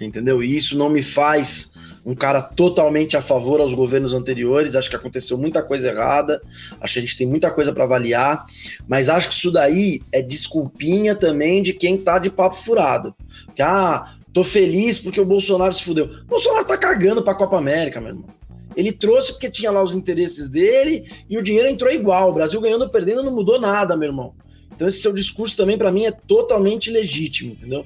entendeu? 0.00 0.42
E 0.42 0.56
isso 0.56 0.78
não 0.78 0.88
me 0.88 1.02
faz 1.02 1.72
um 2.04 2.14
cara 2.14 2.40
totalmente 2.40 3.16
a 3.16 3.22
favor 3.22 3.60
aos 3.60 3.72
governos 3.72 4.12
anteriores. 4.12 4.74
Acho 4.74 4.90
que 4.90 4.96
aconteceu 4.96 5.36
muita 5.36 5.62
coisa 5.62 5.88
errada, 5.88 6.40
acho 6.80 6.94
que 6.94 6.98
a 6.98 7.02
gente 7.02 7.16
tem 7.16 7.26
muita 7.26 7.50
coisa 7.50 7.72
para 7.72 7.84
avaliar, 7.84 8.46
mas 8.88 9.08
acho 9.08 9.28
que 9.28 9.34
isso 9.34 9.50
daí 9.50 10.00
é 10.12 10.22
desculpinha 10.22 11.14
também 11.14 11.62
de 11.62 11.72
quem 11.72 11.98
tá 11.98 12.18
de 12.18 12.30
papo 12.30 12.56
furado. 12.56 13.14
Que, 13.54 13.62
ah, 13.62 14.14
tô 14.32 14.44
feliz 14.44 14.98
porque 14.98 15.20
o 15.20 15.26
Bolsonaro 15.26 15.72
se 15.72 15.82
fudeu. 15.82 16.06
O 16.06 16.24
Bolsonaro 16.24 16.64
tá 16.64 16.76
cagando 16.76 17.22
pra 17.22 17.34
Copa 17.34 17.58
América, 17.58 18.00
meu 18.00 18.10
irmão. 18.10 18.40
Ele 18.76 18.92
trouxe 18.92 19.32
porque 19.32 19.50
tinha 19.50 19.70
lá 19.70 19.82
os 19.82 19.94
interesses 19.94 20.48
dele 20.48 21.04
e 21.28 21.36
o 21.36 21.42
dinheiro 21.42 21.68
entrou 21.68 21.90
igual. 21.90 22.30
O 22.30 22.34
Brasil 22.34 22.60
ganhando 22.60 22.82
ou 22.82 22.88
perdendo 22.88 23.22
não 23.22 23.32
mudou 23.32 23.60
nada, 23.60 23.96
meu 23.96 24.08
irmão. 24.08 24.32
Então 24.74 24.88
esse 24.88 25.02
seu 25.02 25.12
discurso 25.12 25.56
também 25.56 25.76
para 25.76 25.90
mim 25.92 26.06
é 26.06 26.12
totalmente 26.12 26.90
legítimo, 26.90 27.52
entendeu? 27.52 27.84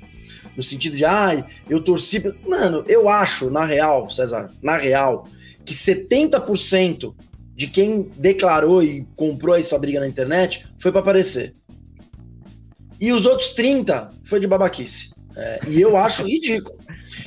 No 0.56 0.62
sentido 0.62 0.96
de, 0.96 1.04
ai, 1.04 1.44
ah, 1.46 1.50
eu 1.68 1.80
torci. 1.82 2.22
Mano, 2.46 2.84
eu 2.86 3.08
acho, 3.08 3.50
na 3.50 3.64
real, 3.64 4.08
César, 4.10 4.50
na 4.62 4.76
real, 4.76 5.26
que 5.64 5.74
70% 5.74 7.14
de 7.54 7.66
quem 7.66 8.10
declarou 8.16 8.82
e 8.82 9.06
comprou 9.16 9.56
essa 9.56 9.78
briga 9.78 10.00
na 10.00 10.08
internet 10.08 10.66
foi 10.78 10.90
para 10.90 11.00
aparecer. 11.00 11.54
E 13.00 13.12
os 13.12 13.26
outros 13.26 13.52
30 13.52 14.10
foi 14.24 14.40
de 14.40 14.46
babaquice. 14.46 15.10
É, 15.36 15.60
e 15.68 15.80
eu 15.80 15.96
acho 15.96 16.24
ridículo. 16.26 16.78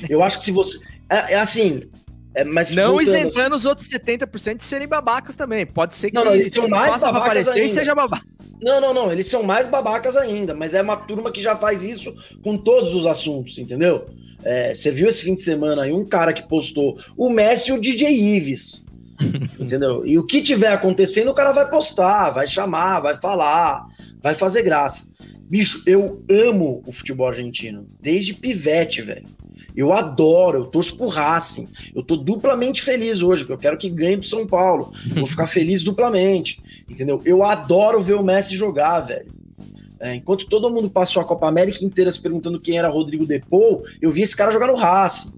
Eu 0.08 0.22
acho 0.22 0.38
que 0.38 0.44
se 0.44 0.52
você. 0.52 0.78
É, 1.10 1.34
é 1.34 1.38
assim. 1.38 1.82
É, 2.34 2.44
mas 2.44 2.74
não 2.74 3.00
isentando 3.00 3.54
assim, 3.54 3.56
os 3.56 3.64
outros 3.64 3.88
70% 3.88 4.58
de 4.58 4.64
serem 4.64 4.86
babacas 4.86 5.34
também. 5.34 5.66
Pode 5.66 5.94
ser 5.94 6.10
que 6.10 6.14
não, 6.14 6.24
não, 6.24 6.34
eles 6.34 6.50
são 6.52 6.68
mais 6.68 6.92
faça 6.92 7.08
pra 7.08 7.18
aparecer 7.18 7.50
ainda. 7.50 7.64
e 7.64 7.68
seja 7.68 7.94
babaca. 7.94 8.24
Não, 8.60 8.80
não, 8.80 8.92
não. 8.92 9.12
Eles 9.12 9.26
são 9.26 9.42
mais 9.42 9.66
babacas 9.66 10.16
ainda, 10.16 10.54
mas 10.54 10.74
é 10.74 10.82
uma 10.82 10.96
turma 10.96 11.30
que 11.30 11.40
já 11.40 11.56
faz 11.56 11.82
isso 11.82 12.14
com 12.42 12.56
todos 12.56 12.94
os 12.94 13.06
assuntos, 13.06 13.58
entendeu? 13.58 14.06
É, 14.44 14.74
você 14.74 14.90
viu 14.90 15.08
esse 15.08 15.22
fim 15.22 15.34
de 15.34 15.42
semana 15.42 15.82
aí 15.82 15.92
um 15.92 16.04
cara 16.04 16.32
que 16.32 16.46
postou 16.46 16.96
o 17.16 17.28
Messi 17.30 17.70
e 17.70 17.72
o 17.72 17.80
DJ 17.80 18.10
Ives. 18.10 18.84
entendeu? 19.58 20.06
E 20.06 20.18
o 20.18 20.24
que 20.24 20.40
tiver 20.40 20.72
acontecendo, 20.72 21.30
o 21.30 21.34
cara 21.34 21.52
vai 21.52 21.68
postar, 21.68 22.30
vai 22.30 22.46
chamar, 22.46 23.00
vai 23.00 23.16
falar, 23.16 23.86
vai 24.22 24.34
fazer 24.34 24.62
graça. 24.62 25.06
Bicho, 25.42 25.82
eu 25.86 26.22
amo 26.30 26.82
o 26.86 26.92
futebol 26.92 27.26
argentino, 27.26 27.86
desde 28.00 28.34
pivete, 28.34 29.02
velho. 29.02 29.26
Eu 29.78 29.92
adoro, 29.92 30.58
eu 30.58 30.64
torço 30.64 30.96
pro 30.96 31.06
Racing. 31.06 31.68
Eu 31.94 32.02
tô 32.02 32.16
duplamente 32.16 32.82
feliz 32.82 33.22
hoje, 33.22 33.44
porque 33.44 33.52
eu 33.52 33.58
quero 33.58 33.78
que 33.78 33.88
ganhe 33.88 34.16
do 34.16 34.26
São 34.26 34.44
Paulo. 34.44 34.90
Vou 35.14 35.24
ficar 35.24 35.46
feliz 35.46 35.84
duplamente, 35.84 36.60
entendeu? 36.90 37.22
Eu 37.24 37.44
adoro 37.44 38.02
ver 38.02 38.14
o 38.14 38.22
Messi 38.24 38.56
jogar, 38.56 38.98
velho. 38.98 39.32
É, 40.00 40.16
enquanto 40.16 40.48
todo 40.48 40.68
mundo 40.68 40.90
passou 40.90 41.22
a 41.22 41.24
Copa 41.24 41.46
América 41.46 41.84
inteira 41.84 42.10
se 42.10 42.20
perguntando 42.20 42.60
quem 42.60 42.76
era 42.76 42.88
Rodrigo 42.88 43.24
Depou, 43.24 43.84
eu 44.02 44.10
vi 44.10 44.22
esse 44.22 44.34
cara 44.34 44.50
jogar 44.50 44.66
no 44.66 44.74
Racing. 44.74 45.32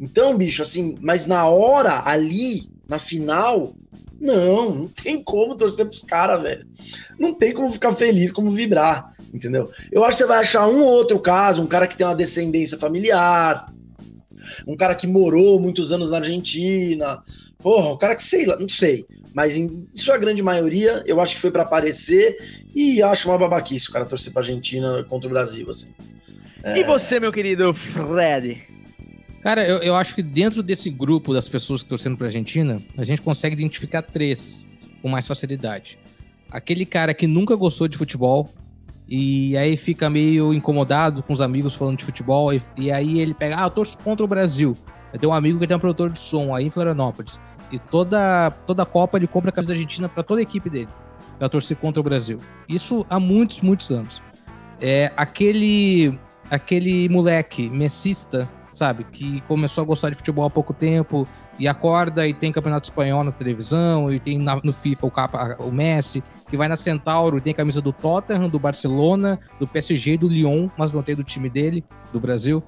Então, 0.00 0.36
bicho, 0.36 0.60
assim, 0.60 0.96
mas 1.00 1.26
na 1.26 1.46
hora, 1.46 2.02
ali, 2.04 2.68
na 2.88 2.98
final, 2.98 3.74
Não, 4.20 4.74
não 4.74 4.88
tem 4.88 5.22
como 5.22 5.54
torcer 5.54 5.86
pros 5.86 6.02
caras, 6.02 6.42
velho. 6.42 6.66
Não 7.16 7.32
tem 7.32 7.54
como 7.54 7.70
ficar 7.70 7.92
feliz, 7.92 8.32
como 8.32 8.50
vibrar, 8.50 9.14
entendeu? 9.32 9.70
Eu 9.90 10.04
acho 10.04 10.18
que 10.18 10.24
você 10.24 10.28
vai 10.28 10.38
achar 10.38 10.66
um 10.66 10.82
ou 10.82 10.88
outro 10.88 11.18
caso, 11.18 11.62
um 11.62 11.66
cara 11.66 11.86
que 11.86 11.96
tem 11.96 12.06
uma 12.06 12.14
descendência 12.14 12.78
familiar, 12.78 13.72
um 14.66 14.76
cara 14.76 14.94
que 14.94 15.06
morou 15.06 15.60
muitos 15.60 15.92
anos 15.92 16.10
na 16.10 16.18
Argentina, 16.18 17.22
porra, 17.58 17.92
um 17.92 17.98
cara 17.98 18.14
que 18.14 18.22
sei 18.22 18.46
lá, 18.46 18.56
não 18.58 18.68
sei. 18.68 19.06
Mas 19.34 19.56
em 19.56 19.86
sua 19.94 20.16
grande 20.16 20.42
maioria, 20.42 21.02
eu 21.06 21.20
acho 21.20 21.34
que 21.34 21.40
foi 21.40 21.50
para 21.50 21.62
aparecer 21.62 22.36
e 22.74 23.02
acho 23.02 23.28
uma 23.28 23.38
babaquice 23.38 23.88
o 23.88 23.92
cara 23.92 24.04
torcer 24.04 24.32
pra 24.32 24.42
Argentina 24.42 25.04
contra 25.08 25.26
o 25.26 25.30
Brasil, 25.30 25.68
assim. 25.70 25.88
E 26.76 26.82
você, 26.82 27.20
meu 27.20 27.32
querido 27.32 27.72
Fred? 27.72 28.60
Cara, 29.42 29.66
eu, 29.66 29.78
eu 29.78 29.94
acho 29.94 30.14
que 30.14 30.22
dentro 30.22 30.62
desse 30.62 30.90
grupo 30.90 31.32
das 31.32 31.48
pessoas 31.48 31.84
torcendo 31.84 32.16
pra 32.16 32.26
Argentina, 32.26 32.82
a 32.96 33.04
gente 33.04 33.22
consegue 33.22 33.54
identificar 33.54 34.02
três 34.02 34.68
com 35.00 35.08
mais 35.08 35.26
facilidade. 35.26 35.98
Aquele 36.50 36.84
cara 36.84 37.14
que 37.14 37.26
nunca 37.26 37.54
gostou 37.54 37.86
de 37.86 37.96
futebol 37.96 38.50
e 39.08 39.56
aí 39.56 39.76
fica 39.76 40.10
meio 40.10 40.52
incomodado 40.52 41.22
com 41.22 41.32
os 41.32 41.40
amigos 41.40 41.74
falando 41.74 41.96
de 41.96 42.04
futebol 42.04 42.52
e, 42.52 42.62
e 42.76 42.92
aí 42.92 43.20
ele 43.20 43.32
pega, 43.32 43.56
ah, 43.58 43.64
eu 43.64 43.70
torço 43.70 43.96
contra 43.98 44.22
o 44.24 44.28
Brasil. 44.28 44.76
Eu 45.12 45.18
tenho 45.18 45.32
um 45.32 45.34
amigo 45.34 45.58
que 45.58 45.66
tem 45.66 45.76
um 45.76 45.80
produtor 45.80 46.10
de 46.10 46.18
som 46.18 46.54
aí 46.54 46.66
em 46.66 46.70
Florianópolis. 46.70 47.40
E 47.72 47.78
toda, 47.78 48.50
toda 48.66 48.84
Copa 48.84 49.16
ele 49.16 49.26
compra 49.26 49.48
a 49.48 49.52
camisa 49.52 49.72
da 49.72 49.74
Argentina 49.78 50.08
para 50.08 50.22
toda 50.22 50.40
a 50.40 50.42
equipe 50.42 50.68
dele. 50.68 50.88
Pra 51.38 51.48
torcer 51.48 51.76
contra 51.78 52.00
o 52.00 52.02
Brasil. 52.02 52.38
Isso 52.68 53.06
há 53.08 53.18
muitos, 53.18 53.62
muitos 53.62 53.90
anos. 53.90 54.22
É 54.80 55.10
aquele 55.16 56.18
aquele 56.50 57.08
moleque 57.08 57.68
messista, 57.68 58.48
sabe, 58.72 59.04
que 59.04 59.40
começou 59.42 59.82
a 59.82 59.86
gostar 59.86 60.10
de 60.10 60.16
futebol 60.16 60.46
há 60.46 60.50
pouco 60.50 60.72
tempo 60.72 61.26
e 61.58 61.66
acorda 61.66 62.26
e 62.26 62.32
tem 62.32 62.52
campeonato 62.52 62.88
espanhol 62.88 63.24
na 63.24 63.32
televisão 63.32 64.12
e 64.12 64.20
tem 64.20 64.38
na, 64.38 64.56
no 64.62 64.72
FIFA 64.72 65.06
o, 65.06 65.10
capa, 65.10 65.56
o 65.58 65.70
Messi, 65.70 66.22
que 66.48 66.56
vai 66.56 66.68
na 66.68 66.76
Centauro 66.76 67.38
e 67.38 67.40
tem 67.40 67.52
camisa 67.52 67.80
do 67.80 67.92
Tottenham, 67.92 68.48
do 68.48 68.58
Barcelona, 68.58 69.38
do 69.58 69.66
PSG 69.66 70.12
e 70.12 70.18
do 70.18 70.28
Lyon, 70.28 70.68
mas 70.76 70.92
não 70.92 71.02
tem 71.02 71.16
do 71.16 71.24
time 71.24 71.50
dele, 71.50 71.84
do 72.12 72.20
Brasil. 72.20 72.62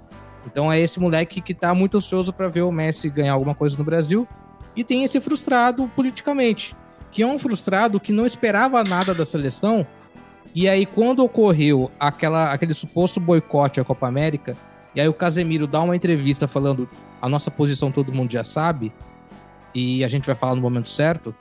Então 0.47 0.73
é 0.73 0.81
esse 0.81 0.99
moleque 0.99 1.41
que 1.41 1.55
tá 1.55 1.75
muito 1.75 1.99
ansioso 1.99 2.33
para 2.33 2.49
ver 2.49 2.63
o 2.63 2.73
Messi 2.73 3.09
ganhar 3.09 3.35
alguma 3.35 3.55
coisa 3.55 3.77
no 3.77 3.85
Brasil 3.85 4.27
e 4.75 4.83
tem 4.83 5.05
esse 5.05 5.21
frustrado 5.21 5.89
politicamente, 5.95 6.75
que 7.11 7.23
é 7.23 7.27
um 7.27 7.39
frustrado 7.39 8.01
que 8.01 8.13
não 8.13 8.27
esperava 8.27 8.83
nada 8.83 9.15
da 9.15 9.25
seleção 9.25 9.87
e 10.55 10.69
aí, 10.69 10.85
quando 10.85 11.21
ocorreu 11.21 11.91
aquela, 11.99 12.53
aquele 12.53 12.75
suposto 12.75 13.21
boicote 13.21 13.81
à 13.81 13.85
Copa 13.85 14.09
América, 14.09 14.57
e 14.95 15.01
aí 15.01 15.09
o 15.09 15.15
Casemiro 15.15 15.67
dá 15.67 15.81
uma 15.81 15.95
entrevista 15.95 16.49
falando 16.49 16.89
a 17.21 17.29
nossa 17.29 17.51
posição 17.51 17.91
todo 17.91 18.13
mundo 18.13 18.33
já 18.33 18.45
sabe, 18.45 18.93
e 19.75 20.03
a 20.05 20.09
gente 20.09 20.27
vai 20.27 20.35
falar 20.35 20.55
no 20.55 20.61
momento 20.61 20.89
certo, 20.89 21.35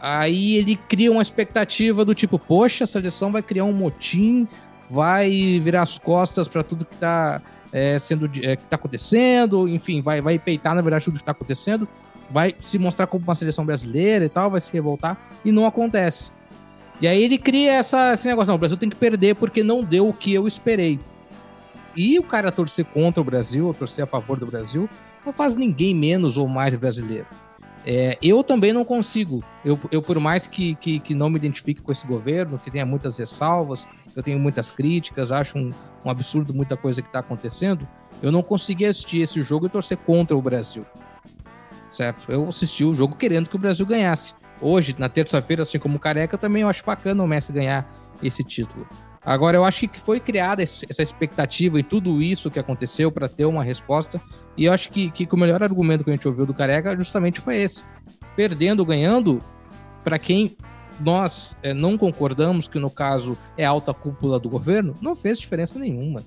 aí 0.00 0.56
ele 0.56 0.76
cria 0.76 1.12
uma 1.12 1.22
expectativa 1.22 2.04
do 2.04 2.14
tipo, 2.14 2.38
poxa, 2.38 2.84
a 2.84 2.86
seleção 2.86 3.30
vai 3.30 3.42
criar 3.42 3.64
um 3.64 3.72
motim, 3.72 4.48
vai 4.88 5.60
virar 5.62 5.82
as 5.82 5.98
costas 5.98 6.48
para 6.48 6.64
tudo 6.64 6.84
que 6.84 6.96
tá 6.96 7.40
é, 7.72 7.98
sendo 7.98 8.28
é, 8.42 8.56
que 8.56 8.64
tá 8.64 8.76
acontecendo, 8.76 9.68
enfim, 9.68 10.02
vai, 10.02 10.20
vai 10.20 10.38
peitar, 10.38 10.74
na 10.74 10.82
verdade, 10.82 11.04
tudo 11.04 11.18
que 11.18 11.24
tá 11.24 11.32
acontecendo, 11.32 11.86
vai 12.30 12.54
se 12.60 12.78
mostrar 12.78 13.06
como 13.06 13.24
uma 13.24 13.34
seleção 13.34 13.64
brasileira 13.64 14.24
e 14.24 14.28
tal, 14.28 14.50
vai 14.50 14.60
se 14.60 14.72
revoltar, 14.72 15.16
e 15.44 15.52
não 15.52 15.66
acontece. 15.66 16.32
E 17.00 17.08
aí 17.08 17.22
ele 17.22 17.38
cria 17.38 17.72
essa, 17.72 18.12
esse 18.12 18.28
negócio, 18.28 18.48
não, 18.48 18.56
o 18.56 18.58
Brasil 18.58 18.76
tem 18.76 18.90
que 18.90 18.96
perder 18.96 19.34
porque 19.36 19.62
não 19.62 19.82
deu 19.82 20.08
o 20.08 20.12
que 20.12 20.34
eu 20.34 20.46
esperei. 20.46 21.00
E 21.96 22.18
o 22.18 22.22
cara 22.22 22.52
torcer 22.52 22.84
contra 22.84 23.20
o 23.20 23.24
Brasil, 23.24 23.66
ou 23.66 23.74
torcer 23.74 24.04
a 24.04 24.06
favor 24.06 24.38
do 24.38 24.46
Brasil, 24.46 24.88
não 25.24 25.32
faz 25.32 25.54
ninguém 25.54 25.94
menos 25.94 26.36
ou 26.36 26.48
mais 26.48 26.74
brasileiro. 26.74 27.26
É, 27.86 28.18
eu 28.22 28.44
também 28.44 28.72
não 28.72 28.84
consigo. 28.84 29.42
Eu, 29.64 29.78
eu 29.90 30.02
por 30.02 30.18
mais 30.20 30.46
que, 30.46 30.74
que, 30.74 31.00
que, 31.00 31.14
não 31.14 31.30
me 31.30 31.36
identifique 31.36 31.80
com 31.80 31.90
esse 31.90 32.06
governo, 32.06 32.58
que 32.58 32.70
tenha 32.70 32.84
muitas 32.84 33.16
ressalvas, 33.16 33.86
eu 34.14 34.22
tenho 34.22 34.38
muitas 34.38 34.70
críticas, 34.70 35.32
acho 35.32 35.58
um, 35.58 35.70
um 36.04 36.10
absurdo 36.10 36.52
muita 36.52 36.76
coisa 36.76 37.00
que 37.00 37.08
está 37.08 37.20
acontecendo, 37.20 37.88
eu 38.22 38.30
não 38.30 38.42
consegui 38.42 38.84
assistir 38.84 39.20
esse 39.20 39.40
jogo 39.40 39.66
e 39.66 39.70
torcer 39.70 39.96
contra 39.96 40.36
o 40.36 40.42
Brasil. 40.42 40.84
Certo? 41.88 42.30
Eu 42.30 42.48
assisti 42.48 42.84
o 42.84 42.94
jogo 42.94 43.16
querendo 43.16 43.48
que 43.48 43.56
o 43.56 43.58
Brasil 43.58 43.86
ganhasse 43.86 44.34
hoje, 44.60 44.94
na 44.98 45.08
terça-feira, 45.08 45.62
assim 45.62 45.78
como 45.78 45.96
o 45.96 45.98
Careca, 45.98 46.36
também 46.36 46.62
eu 46.62 46.68
acho 46.68 46.84
bacana 46.84 47.22
o 47.22 47.26
Messi 47.26 47.52
ganhar 47.52 47.90
esse 48.22 48.44
título. 48.44 48.86
Agora, 49.24 49.56
eu 49.56 49.64
acho 49.64 49.86
que 49.86 50.00
foi 50.00 50.18
criada 50.18 50.62
essa 50.62 51.02
expectativa 51.02 51.78
e 51.78 51.82
tudo 51.82 52.22
isso 52.22 52.50
que 52.50 52.58
aconteceu 52.58 53.12
para 53.12 53.28
ter 53.28 53.44
uma 53.44 53.62
resposta. 53.62 54.20
E 54.56 54.64
eu 54.64 54.72
acho 54.72 54.90
que, 54.90 55.10
que, 55.10 55.28
o 55.30 55.36
melhor 55.36 55.62
argumento 55.62 56.04
que 56.04 56.10
a 56.10 56.12
gente 56.12 56.26
ouviu 56.26 56.46
do 56.46 56.54
Careca 56.54 56.96
justamente 56.96 57.38
foi 57.38 57.58
esse. 57.58 57.82
Perdendo, 58.34 58.84
ganhando, 58.84 59.42
para 60.02 60.18
quem 60.18 60.56
nós 61.00 61.56
é, 61.62 61.74
não 61.74 61.98
concordamos, 61.98 62.66
que 62.66 62.78
no 62.78 62.90
caso 62.90 63.36
é 63.56 63.64
alta 63.64 63.92
cúpula 63.92 64.38
do 64.38 64.48
governo, 64.48 64.94
não 65.00 65.14
fez 65.14 65.38
diferença 65.38 65.78
nenhuma. 65.78 66.22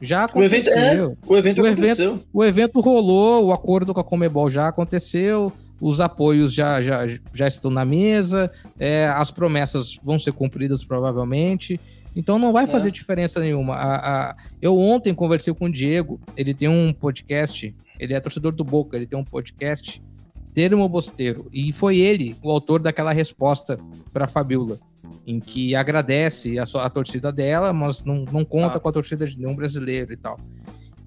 Já 0.00 0.24
aconteceu. 0.24 0.72
O 0.72 0.80
evento, 0.80 1.18
é, 1.22 1.32
o 1.32 1.36
evento 1.36 1.62
o 1.62 1.66
aconteceu. 1.66 2.10
Evento, 2.10 2.26
o 2.32 2.44
evento 2.44 2.80
rolou, 2.80 3.46
o 3.46 3.52
acordo 3.52 3.94
com 3.94 4.00
a 4.00 4.04
Comebol 4.04 4.50
já 4.50 4.68
aconteceu, 4.68 5.52
os 5.80 6.00
apoios 6.00 6.52
já, 6.52 6.82
já, 6.82 7.06
já 7.32 7.46
estão 7.46 7.70
na 7.70 7.84
mesa, 7.84 8.50
é, 8.78 9.06
as 9.08 9.30
promessas 9.30 9.98
vão 10.02 10.18
ser 10.18 10.32
cumpridas 10.32 10.82
provavelmente. 10.82 11.78
Então 12.14 12.38
não 12.38 12.52
vai 12.52 12.66
fazer 12.66 12.88
é. 12.88 12.92
diferença 12.92 13.40
nenhuma. 13.40 13.74
A, 13.74 14.30
a, 14.30 14.36
eu 14.60 14.78
ontem 14.78 15.14
conversei 15.14 15.52
com 15.54 15.66
o 15.66 15.72
Diego, 15.72 16.20
ele 16.36 16.54
tem 16.54 16.68
um 16.68 16.92
podcast, 16.92 17.74
ele 17.98 18.14
é 18.14 18.20
torcedor 18.20 18.52
do 18.52 18.64
Boca, 18.64 18.96
ele 18.96 19.06
tem 19.06 19.18
um 19.18 19.24
podcast, 19.24 20.02
Termo 20.54 20.86
Bosteiro, 20.88 21.48
e 21.50 21.72
foi 21.72 21.98
ele 21.98 22.36
o 22.42 22.50
autor 22.50 22.80
daquela 22.80 23.12
resposta 23.12 23.78
para 24.12 24.28
Fabiola, 24.28 24.78
em 25.26 25.40
que 25.40 25.74
agradece 25.74 26.58
a, 26.58 26.64
a 26.64 26.90
torcida 26.90 27.32
dela, 27.32 27.72
mas 27.72 28.04
não, 28.04 28.26
não 28.30 28.44
conta 28.44 28.76
ah. 28.76 28.80
com 28.80 28.88
a 28.88 28.92
torcida 28.92 29.26
de 29.26 29.38
nenhum 29.38 29.54
brasileiro 29.54 30.12
e 30.12 30.16
tal. 30.16 30.38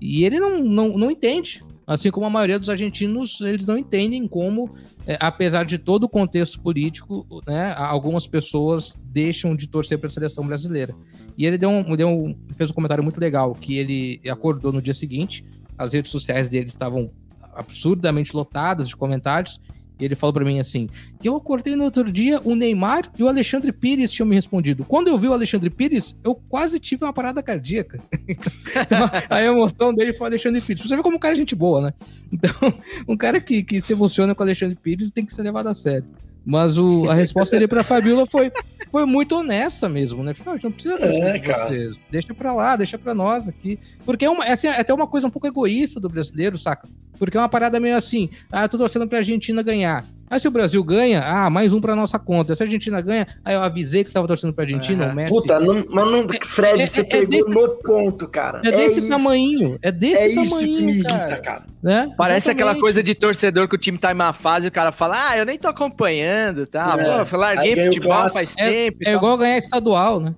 E 0.02 0.26
ele 0.26 0.40
não, 0.40 0.64
não, 0.64 0.90
não 0.90 1.12
entende 1.12 1.64
Assim 1.88 2.10
como 2.10 2.26
a 2.26 2.30
maioria 2.30 2.58
dos 2.58 2.70
argentinos, 2.70 3.40
eles 3.42 3.66
não 3.68 3.78
entendem 3.78 4.28
como, 4.28 4.74
é, 5.06 5.18
apesar 5.20 5.66
de 5.66 5.78
todo 5.78 6.06
o 6.06 6.10
contexto 6.10 6.60
político, 6.60 7.28
né, 7.46 7.76
algumas 7.78 8.26
pessoas 8.26 8.98
deixam 9.06 9.56
de 9.56 9.68
torcer 9.68 10.00
para 10.00 10.08
a 10.08 10.10
seleção 10.10 10.46
brasileira. 10.48 10.96
E 11.38 11.46
ele 11.46 11.58
deu 11.58 11.70
um, 11.70 11.96
deu 11.96 12.10
um, 12.10 12.36
fez 12.58 12.72
um 12.72 12.74
comentário 12.74 13.04
muito 13.04 13.20
legal, 13.20 13.54
que 13.54 13.78
ele 13.78 14.20
acordou 14.30 14.72
no 14.72 14.82
dia 14.82 14.94
seguinte, 14.94 15.46
as 15.78 15.94
redes 15.94 16.12
sociais 16.12 16.50
dele 16.50 16.68
estavam 16.68 17.12
absurdamente 17.54 18.36
lotadas 18.36 18.88
de 18.88 18.96
comentários, 18.96 19.60
e 20.00 20.06
ele 20.06 20.16
falou 20.16 20.34
para 20.34 20.46
mim 20.46 20.60
assim: 20.60 20.90
que 21.20 21.28
eu 21.28 21.36
acordei 21.36 21.76
no 21.76 21.84
outro 21.84 22.12
dia, 22.12 22.40
o 22.44 22.56
Neymar 22.56 23.12
e 23.18 23.24
o 23.24 23.28
Alexandre 23.28 23.72
Pires 23.72 24.12
tinham 24.12 24.28
me 24.28 24.36
respondido. 24.36 24.84
Quando 24.86 25.08
eu 25.08 25.18
vi 25.18 25.28
o 25.28 25.34
Alexandre 25.34 25.70
Pires, 25.70 26.16
eu 26.24 26.36
quase 26.36 26.80
tive 26.80 27.06
uma 27.06 27.14
parada 27.14 27.42
cardíaca. 27.42 28.00
então, 28.28 29.10
a 29.30 29.42
emoção 29.42 29.94
dele 29.94 30.14
foi 30.14 30.26
o 30.26 30.30
Alexandre 30.30 30.62
Pires. 30.62 30.84
Você 30.84 30.96
vê 30.96 31.02
como 31.02 31.18
um 31.18 31.20
cara 31.20 31.34
é 31.34 31.38
gente 31.38 31.56
boa, 31.56 31.82
né? 31.82 31.94
Então, 32.32 32.52
um 33.08 33.16
cara 33.16 33.40
que, 33.40 33.64
que 33.64 33.82
se 33.82 33.94
emociona 33.94 34.36
com 34.36 34.44
o 34.44 34.46
Alexandre 34.46 34.76
Pires 34.76 35.12
tem 35.12 35.26
que 35.26 35.34
ser 35.34 35.44
levado 35.44 35.68
a 35.68 35.74
sério. 35.74 36.06
Mas 36.46 36.78
o, 36.78 37.10
a 37.10 37.16
resposta 37.16 37.56
dele 37.56 37.68
pra 37.68 37.84
Fabiola 37.84 38.28
foi, 38.28 38.52
foi 38.92 39.04
muito 39.06 39.36
honesta 39.36 39.90
mesmo, 39.90 40.24
né? 40.24 40.36
Não, 40.46 40.54
não 40.62 40.72
precisa 40.72 40.96
é, 41.00 41.40
de 41.40 41.48
vocês. 41.48 42.00
Deixa 42.12 42.36
pra 42.36 42.54
lá, 42.54 42.76
deixa 42.76 43.00
pra 43.00 43.16
nós 43.16 43.48
aqui. 43.48 43.80
Porque 44.06 44.26
é, 44.26 44.30
uma, 44.30 44.46
é, 44.46 44.52
assim, 44.52 44.68
é 44.68 44.80
até 44.80 44.94
uma 44.94 45.08
coisa 45.08 45.26
um 45.26 45.32
pouco 45.32 45.48
egoísta 45.48 46.00
do 46.00 46.08
brasileiro, 46.08 46.56
saca? 46.56 46.88
Porque 47.18 47.38
é 47.38 47.40
uma 47.40 47.50
parada 47.50 47.80
meio 47.80 47.96
assim, 47.96 48.30
ah, 48.52 48.64
eu 48.64 48.70
tô 48.70 48.78
torcendo 48.78 49.08
pra 49.08 49.20
Argentina 49.20 49.62
ganhar. 49.62 50.06
Aí 50.28 50.40
se 50.40 50.48
o 50.48 50.52
Brasil 50.52 50.84
ganha, 50.84 51.22
ah, 51.24 51.50
mais 51.52 51.72
um 51.72 51.80
pra 51.80 51.96
nossa 51.96 52.18
conta. 52.18 52.56
Se 52.56 52.64
a 52.64 52.66
Argentina 52.66 53.00
ganha, 53.00 53.28
aí 53.44 53.54
eu 53.54 53.62
avisei 53.62 54.04
que 54.04 54.12
tava 54.12 54.28
torcendo 54.28 54.54
pra 54.54 54.64
Argentina, 54.64 55.06
é. 55.06 55.12
o 55.12 55.16
Messi. 55.16 55.32
Puta, 55.32 55.60
não, 55.60 55.86
mas 55.88 56.12
não, 56.12 56.28
Fred, 56.42 56.82
é, 56.82 56.88
você 56.88 57.02
é, 57.02 57.04
é 57.04 57.08
pegou 57.08 57.30
desse, 57.30 57.50
no 57.50 57.70
ponto, 57.78 58.28
cara. 58.28 58.62
É 58.66 58.72
desse 58.72 59.06
é 59.06 59.08
tamanho. 59.08 59.78
É 59.84 59.92
desse 59.92 60.16
é 60.16 60.30
tamanho. 60.30 60.40
É 60.40 60.44
isso 60.44 60.60
que 60.60 60.82
me 60.82 60.94
irrita, 60.94 61.10
cara. 61.10 61.42
cara. 61.42 61.66
Né? 61.82 62.12
Parece 62.18 62.50
Exatamente. 62.50 62.70
aquela 62.70 62.82
coisa 62.82 63.04
de 63.04 63.14
torcedor 63.14 63.68
que 63.68 63.76
o 63.76 63.78
time 63.78 64.00
tá 64.00 64.12
em 64.12 64.16
uma 64.16 64.34
fase 64.34 64.66
e 64.66 64.70
o 64.70 64.72
cara 64.72 64.92
fala, 64.92 65.30
ah, 65.30 65.38
eu 65.38 65.46
nem 65.46 65.60
tô 65.60 65.68
acompanhando, 65.68 66.66
tá? 66.66 66.96
É. 66.98 67.24
Pô, 67.24 67.36
eu 67.36 67.40
larguei 67.40 67.76
futebol 67.76 68.30
faz 68.30 68.56
tempo. 68.56 68.98
É, 69.06 69.14
igual 69.14 69.38
ganhar 69.38 69.60
estadual, 69.60 70.20
né? 70.20 70.34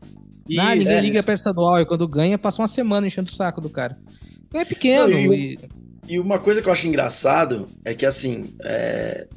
Isso, 0.49 0.61
ah, 0.61 0.75
ninguém 0.75 0.99
liga 0.99 1.23
pra 1.23 1.34
estadual. 1.34 1.80
E 1.80 1.86
quando 1.86 2.05
ganha, 2.07 2.38
passa 2.38 2.61
uma 2.61 2.67
semana 2.67 3.07
enchendo 3.07 3.30
o 3.30 3.34
saco 3.34 3.61
do 3.61 3.69
cara. 3.69 3.97
É 4.53 4.65
pequeno. 4.65 5.07
Não, 5.07 5.34
e, 5.34 5.53
e... 5.53 5.59
e, 6.08 6.20
uma 6.20 6.39
coisa 6.39 6.62
que 6.62 6.68
eu 6.68 6.72
acho 6.72 6.88
engraçado 6.88 7.70
é 7.84 7.93
que, 7.93 8.05
assim, 8.05 8.55
é, 8.64 9.28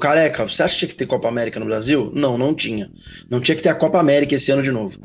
careca, 0.00 0.44
você 0.44 0.62
acha 0.62 0.74
que 0.74 0.78
tinha 0.80 0.88
que 0.88 0.94
ter 0.96 1.06
Copa 1.06 1.28
América 1.28 1.58
no 1.58 1.66
Brasil? 1.66 2.10
Não, 2.14 2.36
não 2.36 2.54
tinha. 2.54 2.90
Não 3.30 3.40
tinha 3.40 3.56
que 3.56 3.62
ter 3.62 3.68
a 3.68 3.74
Copa 3.74 3.98
América 3.98 4.34
esse 4.34 4.50
ano 4.50 4.62
de 4.62 4.70
novo. 4.70 4.98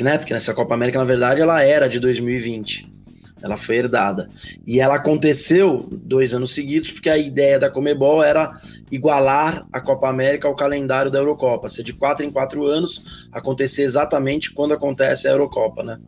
Né? 0.00 0.16
Porque 0.18 0.32
nessa 0.32 0.54
Copa 0.54 0.74
América, 0.74 0.98
na 0.98 1.04
verdade, 1.04 1.40
ela 1.40 1.62
era 1.62 1.88
de 1.88 1.98
2020. 1.98 2.97
Ela 3.42 3.56
foi 3.56 3.76
herdada. 3.76 4.28
E 4.66 4.80
ela 4.80 4.96
aconteceu 4.96 5.88
dois 5.90 6.34
anos 6.34 6.52
seguidos, 6.52 6.92
porque 6.92 7.08
a 7.08 7.16
ideia 7.16 7.58
da 7.58 7.70
Comebol 7.70 8.22
era 8.22 8.52
igualar 8.90 9.66
a 9.72 9.80
Copa 9.80 10.08
América 10.08 10.48
ao 10.48 10.56
calendário 10.56 11.10
da 11.10 11.18
Eurocopa. 11.18 11.68
Ser 11.68 11.82
de 11.82 11.92
quatro 11.92 12.24
em 12.24 12.30
quatro 12.30 12.66
anos, 12.66 13.28
acontecer 13.32 13.82
exatamente 13.82 14.52
quando 14.52 14.74
acontece 14.74 15.28
a 15.28 15.30
Eurocopa, 15.30 15.82
né? 15.82 15.98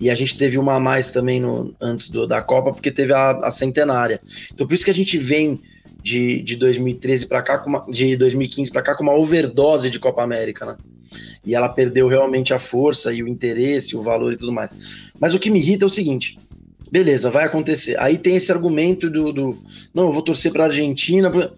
E 0.00 0.10
a 0.10 0.14
gente 0.14 0.36
teve 0.36 0.58
uma 0.58 0.74
a 0.74 0.80
mais 0.80 1.10
também 1.10 1.40
no, 1.40 1.74
antes 1.80 2.10
do, 2.10 2.26
da 2.26 2.42
Copa, 2.42 2.72
porque 2.72 2.90
teve 2.90 3.12
a, 3.12 3.30
a 3.30 3.50
centenária. 3.50 4.20
Então 4.52 4.66
por 4.66 4.74
isso 4.74 4.84
que 4.84 4.90
a 4.90 4.94
gente 4.94 5.18
vem 5.18 5.60
de, 6.02 6.40
de 6.42 6.56
2013 6.56 7.26
para 7.26 7.42
cá, 7.42 7.64
uma, 7.66 7.84
de 7.90 8.16
2015 8.16 8.70
para 8.70 8.82
cá, 8.82 8.94
com 8.94 9.02
uma 9.02 9.16
overdose 9.16 9.90
de 9.90 9.98
Copa 9.98 10.22
América, 10.22 10.64
né? 10.64 10.76
E 11.44 11.54
ela 11.54 11.68
perdeu 11.68 12.06
realmente 12.06 12.54
a 12.54 12.58
força 12.58 13.12
e 13.12 13.22
o 13.22 13.28
interesse, 13.28 13.96
o 13.96 14.00
valor 14.00 14.32
e 14.32 14.36
tudo 14.36 14.52
mais. 14.52 15.10
Mas 15.18 15.34
o 15.34 15.38
que 15.38 15.50
me 15.50 15.58
irrita 15.58 15.84
é 15.84 15.86
o 15.86 15.90
seguinte: 15.90 16.38
beleza, 16.90 17.30
vai 17.30 17.44
acontecer. 17.44 17.98
Aí 18.00 18.18
tem 18.18 18.36
esse 18.36 18.50
argumento 18.52 19.10
do, 19.10 19.32
do 19.32 19.58
não, 19.94 20.06
eu 20.06 20.12
vou 20.12 20.22
torcer 20.22 20.52
para 20.52 20.64
a 20.64 20.66
Argentina. 20.66 21.30
Pra... 21.30 21.50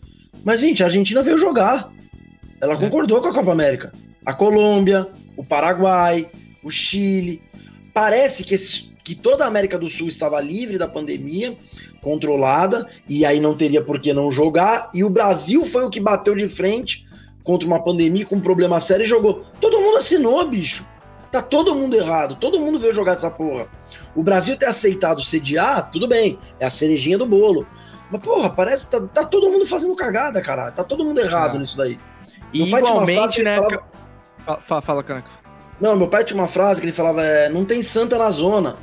Mas, 0.44 0.60
gente, 0.60 0.82
a 0.82 0.86
Argentina 0.86 1.22
veio 1.22 1.38
jogar. 1.38 1.92
Ela 2.60 2.74
É. 2.74 2.76
concordou 2.76 3.20
com 3.20 3.28
a 3.28 3.34
Copa 3.34 3.52
América. 3.52 3.92
A 4.24 4.32
Colômbia, 4.32 5.06
o 5.36 5.44
Paraguai, 5.44 6.28
o 6.62 6.70
Chile. 6.70 7.40
Parece 7.94 8.44
que, 8.44 8.54
esses, 8.54 8.92
que 9.04 9.14
toda 9.14 9.44
a 9.44 9.48
América 9.48 9.78
do 9.78 9.88
Sul 9.88 10.08
estava 10.08 10.40
livre 10.40 10.78
da 10.78 10.86
pandemia, 10.86 11.56
controlada, 12.02 12.86
e 13.08 13.24
aí 13.24 13.40
não 13.40 13.56
teria 13.56 13.82
por 13.82 14.00
que 14.00 14.12
não 14.12 14.30
jogar. 14.30 14.90
E 14.94 15.02
o 15.02 15.10
Brasil 15.10 15.64
foi 15.64 15.84
o 15.84 15.90
que 15.90 16.00
bateu 16.00 16.34
de 16.34 16.46
frente 16.46 17.06
contra 17.42 17.66
uma 17.66 17.82
pandemia 17.82 18.26
com 18.26 18.36
um 18.36 18.40
problema 18.40 18.78
sério 18.80 19.04
e 19.04 19.08
jogou. 19.08 19.42
Todo 19.60 19.80
mundo 19.80 19.96
assinou, 19.98 20.46
bicho. 20.46 20.84
Tá 21.30 21.40
todo 21.42 21.74
mundo 21.74 21.96
errado. 21.96 22.36
Todo 22.36 22.60
mundo 22.60 22.78
veio 22.78 22.94
jogar 22.94 23.12
essa 23.12 23.30
porra. 23.30 23.68
O 24.18 24.22
Brasil 24.22 24.56
ter 24.56 24.66
aceitado 24.66 25.22
sediar, 25.22 25.90
tudo 25.90 26.08
bem. 26.08 26.38
É 26.58 26.66
a 26.66 26.70
cerejinha 26.70 27.16
do 27.16 27.24
bolo. 27.24 27.64
Mas, 28.10 28.20
porra, 28.20 28.50
parece 28.50 28.84
que 28.86 28.90
tá, 28.90 29.00
tá 29.00 29.24
todo 29.24 29.48
mundo 29.48 29.64
fazendo 29.64 29.94
cagada, 29.94 30.40
cara. 30.40 30.72
Tá 30.72 30.82
todo 30.82 31.04
mundo 31.04 31.20
errado 31.20 31.56
É. 31.56 31.60
nisso 31.60 31.76
daí. 31.76 31.98
E 32.52 32.62
Meu 32.62 32.70
pai 32.70 32.82
tinha 32.82 32.94
uma 32.94 33.06
frase 33.06 33.12
igualmente, 33.12 33.34
que 33.34 33.40
ele 33.40 33.50
né? 33.50 33.56
falava- 33.56 34.60
Fala, 34.60 34.82
fala. 34.82 35.24
Não, 35.80 35.94
meu 35.96 36.08
pai 36.08 36.24
tinha 36.24 36.36
uma 36.40 36.48
frase 36.48 36.80
que 36.80 36.86
ele 36.86 36.92
falava: 36.92 37.22
é, 37.22 37.48
não 37.48 37.64
tem 37.64 37.80
santa 37.80 38.18
na 38.18 38.28
zona. 38.30 38.76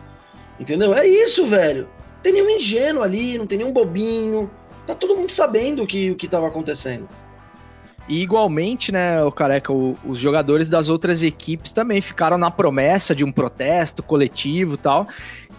Entendeu? 0.57 0.93
É 0.93 1.05
isso, 1.05 1.45
velho. 1.45 1.83
Não 2.15 2.21
tem 2.21 2.31
nenhum 2.31 2.49
ingênuo 2.51 3.03
ali, 3.03 3.37
não 3.37 3.45
tem 3.45 3.57
nenhum 3.57 3.73
bobinho. 3.73 4.49
Tá 4.87 4.95
todo 4.95 5.17
mundo 5.17 5.29
sabendo 5.31 5.83
o 5.83 5.87
que, 5.87 6.11
o 6.11 6.15
que 6.15 6.27
tava 6.29 6.47
acontecendo. 6.47 7.09
E 8.07 8.21
igualmente, 8.21 8.91
né, 8.91 9.23
o 9.23 9.31
careca, 9.31 9.73
o- 9.73 9.97
os 10.05 10.19
jogadores 10.19 10.69
das 10.69 10.89
outras 10.89 11.23
equipes 11.23 11.71
também 11.71 12.01
ficaram 12.01 12.37
na 12.37 12.51
promessa 12.51 13.15
de 13.15 13.23
um 13.23 13.31
protesto 13.31 14.03
coletivo 14.03 14.75
e 14.75 14.77
tal. 14.77 15.07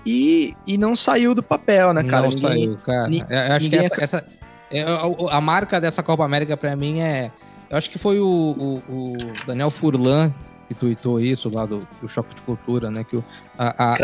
E, 0.04 0.54
e 0.66 0.78
não 0.78 0.94
saiu 0.94 1.34
do 1.34 1.42
papel, 1.42 1.92
né, 1.92 2.04
cara? 2.04 2.22
não 2.22 2.30
Ninguém- 2.30 2.48
saiu, 2.48 2.76
cara. 2.78 3.08
ni- 3.08 3.24
Eu 3.28 3.52
acho 3.54 3.68
que 3.70 3.76
essa, 3.76 4.04
essa- 4.04 4.24
é, 4.70 4.82
a, 4.82 5.36
a 5.36 5.40
marca 5.40 5.80
dessa 5.80 6.02
Copa 6.02 6.24
América 6.24 6.56
pra 6.56 6.76
mim 6.76 7.00
é. 7.00 7.30
Eu 7.68 7.76
acho 7.76 7.90
que 7.90 7.98
foi 7.98 8.20
o, 8.20 8.24
o- 8.88 8.92
o 8.92 9.16
Daniel 9.44 9.70
Furlan 9.70 10.32
que 10.68 10.74
tuitou 10.74 11.20
isso 11.20 11.48
lá 11.52 11.64
do, 11.66 11.80
do 12.00 12.08
Choque 12.08 12.34
de 12.34 12.42
Cultura, 12.42 12.90
né? 12.90 13.02
Que 13.02 13.16
o- 13.16 13.24
a, 13.58 13.84
a, 13.84 13.94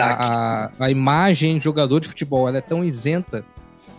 a, 0.67 0.71
a 0.81 0.91
imagem 0.91 1.59
de 1.59 1.65
jogador 1.65 2.01
de 2.01 2.09
futebol 2.09 2.49
ela 2.49 2.59
é 2.59 2.61
tão 2.61 2.85
isenta 2.85 3.45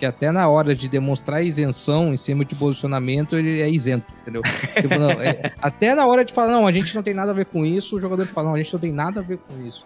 que 0.03 0.05
até 0.05 0.31
na 0.33 0.49
hora 0.49 0.75
de 0.75 0.89
demonstrar 0.89 1.41
isenção 1.41 2.13
em 2.13 2.17
cima 2.17 2.43
de 2.43 2.53
posicionamento 2.55 3.37
ele 3.37 3.61
é 3.61 3.69
isento, 3.69 4.05
entendeu? 4.21 4.41
Tipo, 4.75 4.99
não, 4.99 5.09
é- 5.11 5.53
até 5.61 5.95
na 5.95 6.05
hora 6.05 6.25
de 6.25 6.33
falar, 6.33 6.51
não, 6.51 6.67
a 6.67 6.73
gente 6.73 6.93
não 6.93 7.01
tem 7.01 7.13
nada 7.13 7.31
a 7.31 7.33
ver 7.33 7.45
com 7.45 7.65
isso, 7.65 7.95
o 7.95 7.99
jogador 7.99 8.25
fala, 8.27 8.47
não, 8.49 8.55
a 8.55 8.57
gente 8.57 8.73
não 8.73 8.79
tem 8.81 8.91
nada 8.91 9.21
a 9.21 9.23
ver 9.23 9.37
com 9.37 9.65
isso. 9.65 9.85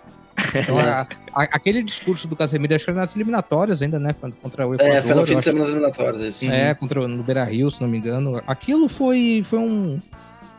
Então, 0.56 0.76
a- 0.82 1.08
a- 1.36 1.44
aquele 1.54 1.84
discurso 1.84 2.28
do 2.28 2.36
Casemiro, 2.36 2.74
acho 2.74 2.84
que 2.84 2.90
era 2.90 3.00
nas 3.00 3.16
eliminatórias 3.16 3.80
ainda, 3.84 4.00
né? 4.00 4.10
Contra 4.42 4.68
o 4.68 4.74
Equador. 4.74 4.92
É, 4.96 5.02
foi 5.04 5.14
no 5.14 5.24
fim 5.26 5.38
de 5.38 5.44
semana 5.44 5.66
das 5.66 5.70
eliminatórias, 5.74 6.22
isso. 6.24 6.52
é, 6.52 6.74
contra 6.74 7.08
no 7.08 7.22
Beira 7.24 7.44
Rio, 7.44 7.70
se 7.70 7.80
não 7.80 7.88
me 7.88 8.00
engano. 8.00 8.42
Aquilo 8.48 8.90
foi, 8.90 9.44
foi 9.46 9.60
um. 9.60 10.00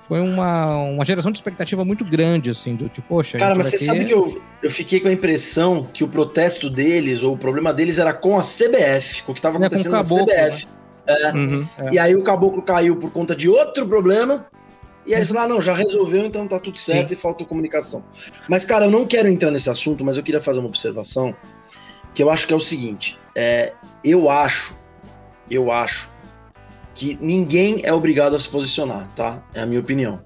Foi 0.08 0.20
uma, 0.20 0.74
uma 0.84 1.04
geração 1.04 1.30
de 1.30 1.36
expectativa 1.36 1.84
muito 1.84 2.02
grande, 2.04 2.48
assim, 2.48 2.74
do 2.74 2.88
tipo, 2.88 3.06
poxa. 3.06 3.36
Cara, 3.36 3.54
mas 3.54 3.66
você 3.66 3.78
ter- 3.78 3.84
sabe 3.84 4.04
que 4.06 4.14
eu, 4.14 4.40
eu 4.62 4.70
fiquei 4.70 5.00
com 5.00 5.08
a 5.08 5.12
impressão 5.12 5.86
que 5.92 6.02
o 6.02 6.08
protesto 6.08 6.70
deles, 6.70 7.22
ou 7.22 7.34
o 7.34 7.38
problema 7.38 7.74
deles, 7.74 7.98
era 7.98 8.14
com 8.14 8.38
a 8.38 8.42
CBF, 8.42 9.22
com 9.24 9.32
o 9.32 9.34
que 9.34 9.38
estava 9.38 9.56
É, 9.56 9.60
o 9.60 9.64
acontecendo 9.66 9.92
na 9.92 9.98
Caboclo, 9.98 10.26
CBF. 10.26 10.66
Uhum. 11.34 11.66
É. 11.78 11.92
E 11.92 11.98
aí 11.98 12.14
o 12.16 12.22
caboclo 12.22 12.62
caiu 12.62 12.96
por 12.96 13.10
conta 13.10 13.34
de 13.36 13.48
outro 13.48 13.86
problema. 13.86 14.46
E 15.06 15.14
aí 15.14 15.20
eles 15.20 15.28
falaram, 15.28 15.46
ah, 15.46 15.54
não, 15.54 15.60
já 15.62 15.72
resolveu, 15.72 16.26
então 16.26 16.46
tá 16.46 16.58
tudo 16.58 16.76
certo 16.78 17.12
e 17.12 17.16
faltou 17.16 17.46
comunicação. 17.46 18.04
Mas, 18.46 18.62
cara, 18.64 18.84
eu 18.84 18.90
não 18.90 19.06
quero 19.06 19.26
entrar 19.28 19.50
nesse 19.50 19.70
assunto, 19.70 20.04
mas 20.04 20.18
eu 20.18 20.22
queria 20.22 20.40
fazer 20.40 20.58
uma 20.58 20.68
observação 20.68 21.34
que 22.12 22.22
eu 22.22 22.28
acho 22.30 22.46
que 22.46 22.52
é 22.52 22.56
o 22.56 22.60
seguinte. 22.60 23.18
É, 23.34 23.72
eu 24.04 24.28
acho, 24.28 24.76
eu 25.50 25.70
acho 25.72 26.10
que 26.98 27.16
ninguém 27.20 27.80
é 27.84 27.92
obrigado 27.92 28.34
a 28.34 28.38
se 28.40 28.48
posicionar, 28.48 29.08
tá? 29.14 29.40
É 29.54 29.60
a 29.60 29.66
minha 29.66 29.78
opinião. 29.78 30.20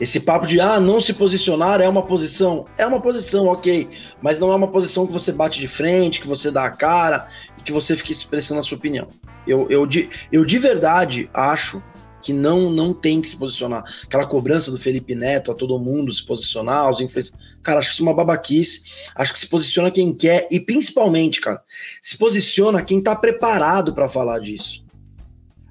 Esse 0.00 0.20
papo 0.20 0.46
de, 0.46 0.60
ah, 0.60 0.78
não 0.78 1.00
se 1.00 1.12
posicionar 1.12 1.80
é 1.80 1.88
uma 1.88 2.04
posição. 2.04 2.64
É 2.78 2.86
uma 2.86 3.00
posição, 3.00 3.46
ok. 3.46 3.88
Mas 4.22 4.38
não 4.38 4.52
é 4.52 4.54
uma 4.54 4.68
posição 4.68 5.04
que 5.04 5.12
você 5.12 5.32
bate 5.32 5.58
de 5.58 5.66
frente, 5.66 6.20
que 6.20 6.28
você 6.28 6.48
dá 6.48 6.64
a 6.64 6.70
cara 6.70 7.26
e 7.58 7.62
que 7.62 7.72
você 7.72 7.96
fica 7.96 8.12
expressando 8.12 8.60
a 8.60 8.62
sua 8.62 8.78
opinião. 8.78 9.08
Eu, 9.44 9.68
eu, 9.68 9.84
de, 9.84 10.08
eu 10.30 10.44
de 10.44 10.60
verdade 10.60 11.28
acho 11.34 11.82
que 12.22 12.32
não, 12.32 12.70
não 12.70 12.94
tem 12.94 13.20
que 13.20 13.28
se 13.28 13.36
posicionar. 13.36 13.82
Aquela 14.04 14.26
cobrança 14.26 14.70
do 14.70 14.78
Felipe 14.78 15.16
Neto 15.16 15.50
a 15.50 15.56
todo 15.56 15.76
mundo 15.76 16.12
se 16.12 16.24
posicionar, 16.24 16.88
os 16.88 17.00
influencers. 17.00 17.32
Cara, 17.64 17.80
acho 17.80 17.90
isso 17.94 18.02
uma 18.04 18.14
babaquice. 18.14 18.82
Acho 19.16 19.32
que 19.32 19.40
se 19.40 19.48
posiciona 19.48 19.90
quem 19.90 20.12
quer 20.12 20.46
e 20.52 20.60
principalmente, 20.60 21.40
cara, 21.40 21.60
se 22.00 22.16
posiciona 22.16 22.80
quem 22.80 23.02
tá 23.02 23.16
preparado 23.16 23.92
para 23.92 24.08
falar 24.08 24.38
disso. 24.38 24.88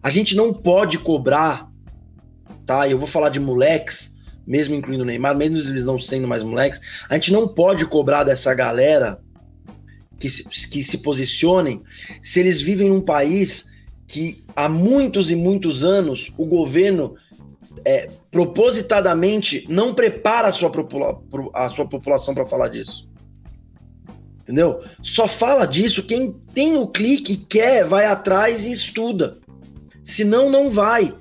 A 0.02 0.10
gente 0.10 0.36
não 0.36 0.54
pode 0.54 0.98
cobrar, 1.00 1.70
tá? 2.66 2.88
Eu 2.88 2.98
vou 2.98 3.08
falar 3.08 3.30
de 3.30 3.40
moleques, 3.40 4.16
mesmo 4.48 4.76
incluindo 4.76 5.04
o 5.04 5.06
Neymar, 5.06 5.36
mesmo 5.36 5.58
eles 5.58 5.86
não 5.86 6.00
sendo 6.00 6.28
mais 6.28 6.42
moleques, 6.44 6.80
a 7.10 7.14
gente 7.16 7.32
não 7.32 7.48
pode 7.48 7.86
cobrar 7.86 8.24
dessa 8.24 8.54
galera 8.54 9.20
que 10.20 10.30
se, 10.30 10.44
que 10.70 10.84
se 10.84 10.98
posicionem 11.00 11.82
se 12.22 12.40
eles 12.40 12.62
vivem 12.62 12.90
num 12.90 13.02
país 13.02 13.68
que 14.08 14.44
há 14.56 14.68
muitos 14.68 15.30
e 15.30 15.36
muitos 15.36 15.84
anos 15.84 16.32
o 16.38 16.46
governo 16.46 17.16
é, 17.86 18.10
propositadamente 18.32 19.66
não 19.70 19.94
prepara 19.94 20.48
a 20.48 20.52
sua, 20.52 20.72
a 21.54 21.70
sua 21.70 21.88
população 21.88 22.34
para 22.34 22.46
falar 22.46 22.70
disso. 22.70 23.08
Entendeu? 24.42 24.82
Só 25.04 25.28
fala 25.28 25.66
disso 25.66 26.04
quem 26.04 26.34
tem 26.54 26.76
o 26.76 26.88
clique, 26.88 27.38
quer, 27.38 27.86
vai 27.86 28.06
atrás 28.06 28.66
e 28.66 28.72
estuda. 28.72 29.38
Senão, 30.04 30.50
não 30.50 30.70
vai. 30.70 31.14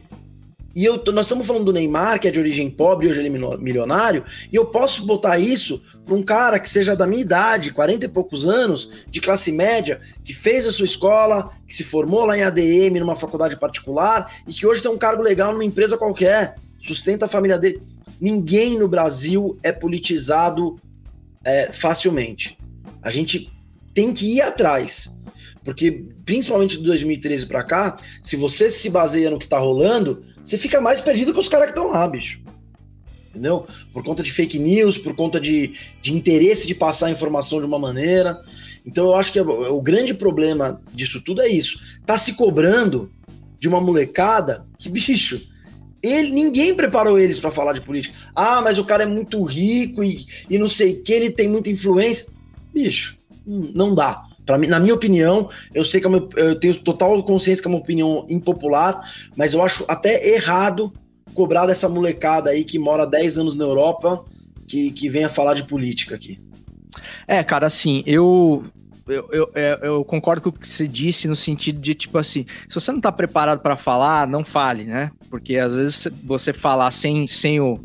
E 0.78 0.84
eu, 0.84 1.02
nós 1.12 1.24
estamos 1.24 1.44
falando 1.44 1.64
do 1.64 1.72
Neymar, 1.72 2.20
que 2.20 2.28
é 2.28 2.30
de 2.30 2.38
origem 2.38 2.70
pobre 2.70 3.08
hoje 3.08 3.20
ele 3.20 3.34
é 3.34 3.56
milionário, 3.56 4.22
e 4.52 4.54
eu 4.54 4.66
posso 4.66 5.04
botar 5.04 5.36
isso 5.36 5.82
para 6.04 6.14
um 6.14 6.22
cara 6.22 6.60
que 6.60 6.70
seja 6.70 6.94
da 6.94 7.04
minha 7.04 7.22
idade, 7.22 7.72
40 7.72 8.04
e 8.04 8.08
poucos 8.08 8.46
anos, 8.46 9.04
de 9.08 9.20
classe 9.20 9.50
média, 9.50 9.98
que 10.22 10.32
fez 10.32 10.68
a 10.68 10.70
sua 10.70 10.84
escola, 10.84 11.50
que 11.66 11.74
se 11.74 11.82
formou 11.82 12.24
lá 12.24 12.38
em 12.38 12.42
ADM, 12.42 13.00
numa 13.00 13.16
faculdade 13.16 13.56
particular, 13.56 14.32
e 14.46 14.52
que 14.52 14.66
hoje 14.66 14.80
tem 14.80 14.88
um 14.88 14.96
cargo 14.96 15.20
legal 15.20 15.52
numa 15.52 15.64
empresa 15.64 15.98
qualquer, 15.98 16.54
sustenta 16.78 17.26
a 17.26 17.28
família 17.28 17.58
dele. 17.58 17.82
Ninguém 18.20 18.78
no 18.78 18.86
Brasil 18.86 19.58
é 19.64 19.72
politizado 19.72 20.76
é, 21.44 21.72
facilmente. 21.72 22.56
A 23.02 23.10
gente 23.10 23.50
tem 23.94 24.12
que 24.12 24.36
ir 24.36 24.42
atrás. 24.42 25.10
Porque, 25.68 26.02
principalmente 26.24 26.78
de 26.78 26.82
2013 26.82 27.44
para 27.44 27.62
cá, 27.62 27.98
se 28.22 28.36
você 28.36 28.70
se 28.70 28.88
baseia 28.88 29.28
no 29.28 29.38
que 29.38 29.46
tá 29.46 29.58
rolando, 29.58 30.24
você 30.42 30.56
fica 30.56 30.80
mais 30.80 30.98
perdido 30.98 31.30
que 31.30 31.38
os 31.38 31.46
caras 31.46 31.66
que 31.66 31.72
estão 31.72 31.92
lá, 31.92 32.08
bicho. 32.08 32.40
Entendeu? 33.28 33.66
Por 33.92 34.02
conta 34.02 34.22
de 34.22 34.32
fake 34.32 34.58
news, 34.58 34.96
por 34.96 35.14
conta 35.14 35.38
de, 35.38 35.74
de 36.00 36.14
interesse 36.14 36.66
de 36.66 36.74
passar 36.74 37.08
a 37.08 37.10
informação 37.10 37.60
de 37.60 37.66
uma 37.66 37.78
maneira. 37.78 38.42
Então 38.86 39.08
eu 39.08 39.14
acho 39.14 39.30
que 39.30 39.38
o, 39.38 39.82
grande 39.82 40.14
problema 40.14 40.80
disso 40.90 41.20
tudo 41.20 41.42
é 41.42 41.48
isso. 41.48 41.78
Tá 42.06 42.16
se 42.16 42.32
cobrando 42.32 43.12
de 43.60 43.68
uma 43.68 43.78
molecada 43.78 44.64
que, 44.78 44.88
bicho, 44.88 45.38
ele, 46.02 46.30
ninguém 46.30 46.74
preparou 46.74 47.18
eles 47.18 47.38
para 47.38 47.50
falar 47.50 47.74
de 47.74 47.82
política. 47.82 48.16
Ah, 48.34 48.62
mas 48.62 48.78
o 48.78 48.86
cara 48.86 49.02
é 49.02 49.06
muito 49.06 49.42
rico 49.42 50.02
e, 50.02 50.24
e 50.48 50.56
não 50.56 50.66
sei 50.66 50.94
o 50.94 51.02
que, 51.02 51.12
ele 51.12 51.28
tem 51.28 51.46
muita 51.46 51.70
influência. 51.70 52.26
Bicho, 52.72 53.18
hum, 53.46 53.70
não 53.74 53.94
dá. 53.94 54.22
Pra 54.48 54.56
mim, 54.56 54.66
na 54.66 54.80
minha 54.80 54.94
opinião, 54.94 55.50
eu 55.74 55.84
sei 55.84 56.00
que 56.00 56.06
eu 56.06 56.58
tenho 56.58 56.74
total 56.76 57.22
consciência 57.22 57.60
que 57.60 57.68
é 57.68 57.70
uma 57.70 57.78
opinião 57.78 58.24
impopular, 58.30 58.98
mas 59.36 59.52
eu 59.52 59.62
acho 59.62 59.84
até 59.86 60.26
errado 60.26 60.90
cobrar 61.34 61.66
dessa 61.66 61.86
molecada 61.86 62.48
aí 62.48 62.64
que 62.64 62.78
mora 62.78 63.06
10 63.06 63.36
anos 63.40 63.54
na 63.54 63.64
Europa 63.64 64.24
que, 64.66 64.90
que 64.90 65.06
venha 65.10 65.28
falar 65.28 65.52
de 65.52 65.64
política 65.64 66.14
aqui. 66.14 66.40
É, 67.26 67.44
cara, 67.44 67.66
assim, 67.66 68.02
eu, 68.06 68.64
eu, 69.06 69.28
eu, 69.30 69.50
é, 69.54 69.78
eu 69.82 70.02
concordo 70.02 70.44
com 70.44 70.48
o 70.48 70.52
que 70.52 70.66
você 70.66 70.88
disse 70.88 71.28
no 71.28 71.36
sentido 71.36 71.78
de, 71.78 71.92
tipo 71.92 72.16
assim, 72.16 72.46
se 72.70 72.74
você 72.74 72.90
não 72.90 73.02
tá 73.02 73.12
preparado 73.12 73.60
pra 73.60 73.76
falar, 73.76 74.26
não 74.26 74.46
fale, 74.46 74.84
né? 74.84 75.10
Porque 75.28 75.58
às 75.58 75.76
vezes 75.76 76.08
você 76.24 76.54
falar 76.54 76.90
sem, 76.90 77.26
sem 77.26 77.60
o, 77.60 77.78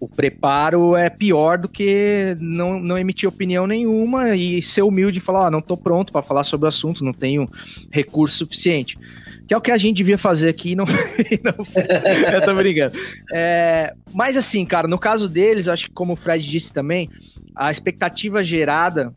o 0.00 0.08
preparo 0.08 0.96
é 0.96 1.10
pior 1.10 1.58
do 1.58 1.68
que 1.68 2.36
não, 2.40 2.78
não 2.78 2.96
emitir 2.96 3.28
opinião 3.28 3.66
nenhuma 3.66 4.36
e 4.36 4.62
ser 4.62 4.82
humilde 4.82 5.18
e 5.18 5.20
falar, 5.20 5.46
ó, 5.46 5.50
não 5.50 5.60
tô 5.60 5.76
pronto 5.76 6.12
pra 6.12 6.22
falar 6.22 6.44
sobre 6.44 6.66
o 6.66 6.68
assunto, 6.68 7.04
não 7.04 7.12
tenho 7.12 7.48
recurso 7.90 8.38
suficiente. 8.38 8.98
Que 9.46 9.54
é 9.54 9.56
o 9.56 9.60
que 9.60 9.70
a 9.70 9.78
gente 9.78 9.96
devia 9.96 10.18
fazer 10.18 10.50
aqui 10.50 10.72
e 10.72 10.76
não, 10.76 10.84
não. 11.42 12.32
Eu 12.32 12.44
tô 12.44 12.54
brincando. 12.54 12.98
É, 13.32 13.94
mas 14.12 14.36
assim, 14.36 14.64
cara, 14.64 14.86
no 14.86 14.98
caso 14.98 15.28
deles, 15.28 15.68
acho 15.68 15.86
que 15.86 15.92
como 15.92 16.12
o 16.12 16.16
Fred 16.16 16.48
disse 16.48 16.72
também, 16.72 17.10
a 17.56 17.70
expectativa 17.70 18.44
gerada 18.44 19.12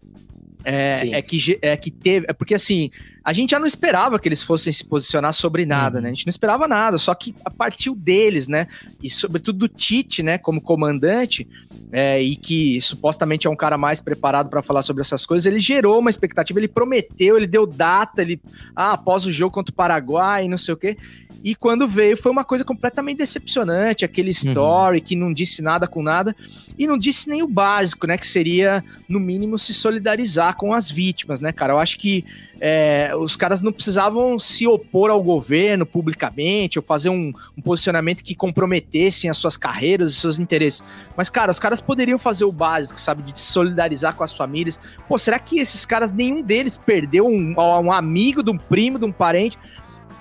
É, 0.64 1.18
é, 1.18 1.22
que, 1.22 1.59
é 1.62 1.78
que 1.78 1.89
teve. 1.89 2.26
É 2.30 2.34
porque 2.34 2.53
assim, 2.53 2.91
a 3.24 3.34
gente 3.34 3.51
já 3.51 3.59
não 3.59 3.68
esperava 3.68 4.18
que 4.20 4.28
eles 4.28 4.43
fossem 4.43 4.72
se 4.74 4.84
posicionar 4.84 5.34
sobre 5.34 5.66
nada, 5.66 6.01
né? 6.01 6.09
A 6.09 6.14
gente 6.14 6.26
não 6.26 6.32
esperava 6.32 6.68
nada, 6.68 6.97
só 6.97 7.14
que 7.14 7.36
a 7.45 7.49
partir 7.49 7.93
deles, 7.95 8.47
né? 8.47 8.68
E 9.01 9.09
sobretudo 9.09 9.59
do 9.59 9.68
Tite, 9.68 10.24
né, 10.24 10.38
como 10.38 10.62
comandante, 10.62 11.47
é, 11.91 12.22
e 12.22 12.36
que 12.36 12.82
supostamente 12.82 13.45
é 13.45 13.49
um 13.49 13.55
cara 13.55 13.78
mais 13.78 14.01
preparado 14.01 14.49
para 14.49 14.62
falar 14.62 14.82
sobre 14.82 15.01
essas 15.01 15.26
coisas, 15.26 15.45
ele 15.45 15.59
gerou 15.59 15.99
uma 15.99 16.09
expectativa, 16.09 16.59
ele 16.59 16.68
prometeu, 16.68 17.38
ele 17.38 17.47
deu 17.47 17.68
data, 17.68 18.22
ele. 18.22 18.41
Ah, 18.76 18.93
após 18.93 19.26
o 19.26 19.32
jogo 19.32 19.53
contra 19.53 19.72
o 19.72 19.76
Paraguai, 19.76 20.47
não 20.47 20.57
sei 20.57 20.74
o 20.74 20.78
quê. 20.78 20.97
E 21.43 21.55
quando 21.55 21.87
veio, 21.87 22.15
foi 22.15 22.31
uma 22.31 22.43
coisa 22.43 22.63
completamente 22.63 23.17
decepcionante, 23.17 24.05
aquele 24.05 24.31
story 24.31 25.01
que 25.01 25.15
não 25.15 25.33
disse 25.33 25.61
nada 25.61 25.87
com 25.87 26.03
nada, 26.03 26.35
e 26.77 26.85
não 26.85 26.97
disse 26.97 27.29
nem 27.29 27.41
o 27.41 27.47
básico, 27.47 28.05
né? 28.05 28.17
Que 28.17 28.27
seria, 28.27 28.83
no 29.07 29.19
mínimo, 29.19 29.57
se 29.57 29.73
solidarizar 29.73 30.55
com 30.55 30.73
as 30.73 30.89
vítimas, 30.89 31.41
né, 31.41 31.51
cara? 31.51 31.73
Eu 31.73 31.79
acho 31.79 31.97
que 31.97 32.25
é, 32.63 33.11
os 33.15 33.35
caras 33.35 33.63
não 33.63 33.71
precisavam 33.71 34.37
se 34.37 34.67
opor 34.67 35.09
ao 35.09 35.21
governo 35.23 35.83
publicamente 35.83 36.77
ou 36.77 36.85
fazer 36.85 37.09
um, 37.09 37.33
um 37.57 37.61
posicionamento 37.61 38.23
que 38.23 38.35
comprometessem 38.35 39.27
as 39.27 39.37
suas 39.37 39.57
carreiras 39.57 40.11
e 40.11 40.13
seus 40.13 40.37
interesses. 40.37 40.83
Mas, 41.17 41.27
cara, 41.27 41.49
os 41.49 41.59
caras 41.59 41.81
poderiam 41.81 42.19
fazer 42.19 42.45
o 42.45 42.51
básico, 42.51 42.99
sabe? 42.99 43.23
De 43.23 43.39
se 43.39 43.51
solidarizar 43.51 44.15
com 44.15 44.23
as 44.23 44.31
famílias. 44.31 44.79
Pô, 45.07 45.17
será 45.17 45.39
que 45.39 45.59
esses 45.59 45.87
caras, 45.87 46.13
nenhum 46.13 46.43
deles 46.43 46.77
perdeu 46.77 47.25
um, 47.25 47.55
um 47.57 47.91
amigo, 47.91 48.43
de 48.43 48.51
um 48.51 48.57
primo, 48.57 48.99
de 48.99 49.05
um 49.05 49.11
parente? 49.11 49.57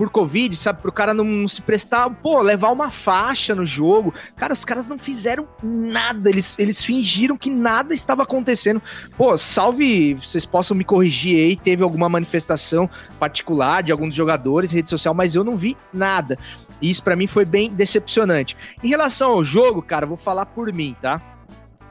Por 0.00 0.08
Covid, 0.08 0.56
sabe? 0.56 0.80
Pro 0.80 0.90
cara 0.90 1.12
não 1.12 1.46
se 1.46 1.60
prestar, 1.60 2.08
pô, 2.08 2.40
levar 2.40 2.70
uma 2.70 2.90
faixa 2.90 3.54
no 3.54 3.66
jogo. 3.66 4.14
Cara, 4.34 4.54
os 4.54 4.64
caras 4.64 4.86
não 4.86 4.96
fizeram 4.96 5.46
nada, 5.62 6.30
eles, 6.30 6.58
eles 6.58 6.82
fingiram 6.82 7.36
que 7.36 7.50
nada 7.50 7.92
estava 7.92 8.22
acontecendo. 8.22 8.80
Pô, 9.14 9.36
salve, 9.36 10.14
vocês 10.14 10.46
possam 10.46 10.74
me 10.74 10.84
corrigir 10.84 11.36
aí, 11.36 11.54
teve 11.54 11.82
alguma 11.82 12.08
manifestação 12.08 12.88
particular 13.18 13.82
de 13.82 13.92
alguns 13.92 14.14
jogadores 14.14 14.72
rede 14.72 14.88
social, 14.88 15.12
mas 15.12 15.34
eu 15.34 15.44
não 15.44 15.54
vi 15.54 15.76
nada. 15.92 16.38
E 16.80 16.88
isso 16.88 17.02
para 17.02 17.14
mim 17.14 17.26
foi 17.26 17.44
bem 17.44 17.68
decepcionante. 17.68 18.56
Em 18.82 18.88
relação 18.88 19.32
ao 19.32 19.44
jogo, 19.44 19.82
cara, 19.82 20.06
vou 20.06 20.16
falar 20.16 20.46
por 20.46 20.72
mim, 20.72 20.96
tá? 21.02 21.20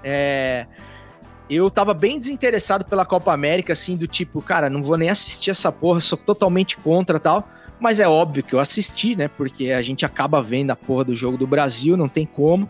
É 0.04 0.66
eu 1.48 1.70
tava 1.72 1.96
bem 1.96 2.20
desinteressado 2.20 2.86
pela 2.86 3.04
Copa 3.04 3.34
América, 3.34 3.74
assim, 3.74 3.98
do 3.98 4.06
tipo, 4.06 4.40
cara, 4.40 4.70
não 4.70 4.84
vou 4.84 4.96
nem 4.96 5.10
assistir 5.10 5.50
essa 5.50 5.72
porra, 5.72 6.00
sou 6.00 6.16
totalmente 6.16 6.78
contra 6.78 7.20
tal. 7.20 7.50
Mas 7.80 8.00
é 8.00 8.08
óbvio 8.08 8.44
que 8.44 8.54
eu 8.54 8.60
assisti, 8.60 9.16
né? 9.16 9.28
Porque 9.28 9.72
a 9.72 9.82
gente 9.82 10.06
acaba 10.06 10.42
vendo 10.42 10.72
a 10.72 10.76
porra 10.76 11.06
do 11.06 11.16
jogo 11.16 11.38
do 11.38 11.48
Brasil, 11.48 11.96
não 11.96 12.10
tem 12.10 12.26
como. 12.26 12.70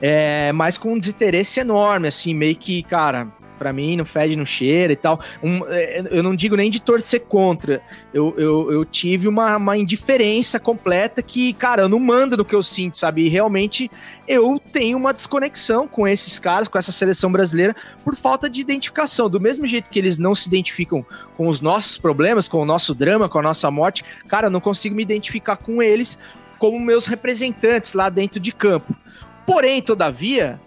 É, 0.00 0.52
mas 0.52 0.76
com 0.76 0.92
um 0.92 0.98
desinteresse 0.98 1.60
enorme, 1.60 2.08
assim, 2.08 2.34
meio 2.34 2.56
que, 2.56 2.82
cara, 2.82 3.28
pra 3.62 3.72
mim 3.72 3.96
não 3.96 4.04
fede, 4.04 4.34
não 4.34 4.44
cheira 4.44 4.92
e 4.92 4.96
tal. 4.96 5.20
Um, 5.40 5.64
é, 5.68 6.02
eu 6.10 6.20
não 6.20 6.34
digo 6.34 6.56
nem 6.56 6.68
de 6.68 6.80
torcer 6.80 7.20
contra. 7.20 7.80
Eu, 8.12 8.34
eu, 8.36 8.72
eu 8.72 8.84
tive 8.84 9.28
uma, 9.28 9.56
uma 9.56 9.76
indiferença 9.76 10.58
completa 10.58 11.22
que, 11.22 11.52
cara, 11.52 11.82
eu 11.82 11.88
não 11.88 12.00
mando 12.00 12.36
no 12.36 12.44
que 12.44 12.56
eu 12.56 12.62
sinto, 12.62 12.98
sabe? 12.98 13.24
E 13.24 13.28
realmente 13.28 13.88
eu 14.26 14.60
tenho 14.72 14.98
uma 14.98 15.14
desconexão 15.14 15.86
com 15.86 16.08
esses 16.08 16.40
caras, 16.40 16.66
com 16.66 16.76
essa 16.76 16.90
seleção 16.90 17.30
brasileira, 17.30 17.76
por 18.04 18.16
falta 18.16 18.50
de 18.50 18.60
identificação. 18.60 19.30
Do 19.30 19.40
mesmo 19.40 19.64
jeito 19.64 19.88
que 19.88 19.98
eles 20.00 20.18
não 20.18 20.34
se 20.34 20.48
identificam 20.48 21.06
com 21.36 21.46
os 21.46 21.60
nossos 21.60 21.96
problemas, 21.98 22.48
com 22.48 22.58
o 22.58 22.66
nosso 22.66 22.96
drama, 22.96 23.28
com 23.28 23.38
a 23.38 23.42
nossa 23.42 23.70
morte, 23.70 24.04
cara, 24.26 24.48
eu 24.48 24.50
não 24.50 24.60
consigo 24.60 24.96
me 24.96 25.02
identificar 25.04 25.56
com 25.56 25.80
eles 25.80 26.18
como 26.58 26.80
meus 26.80 27.06
representantes 27.06 27.92
lá 27.94 28.08
dentro 28.08 28.40
de 28.40 28.50
campo. 28.50 28.92
Porém, 29.46 29.80
todavia, 29.80 30.60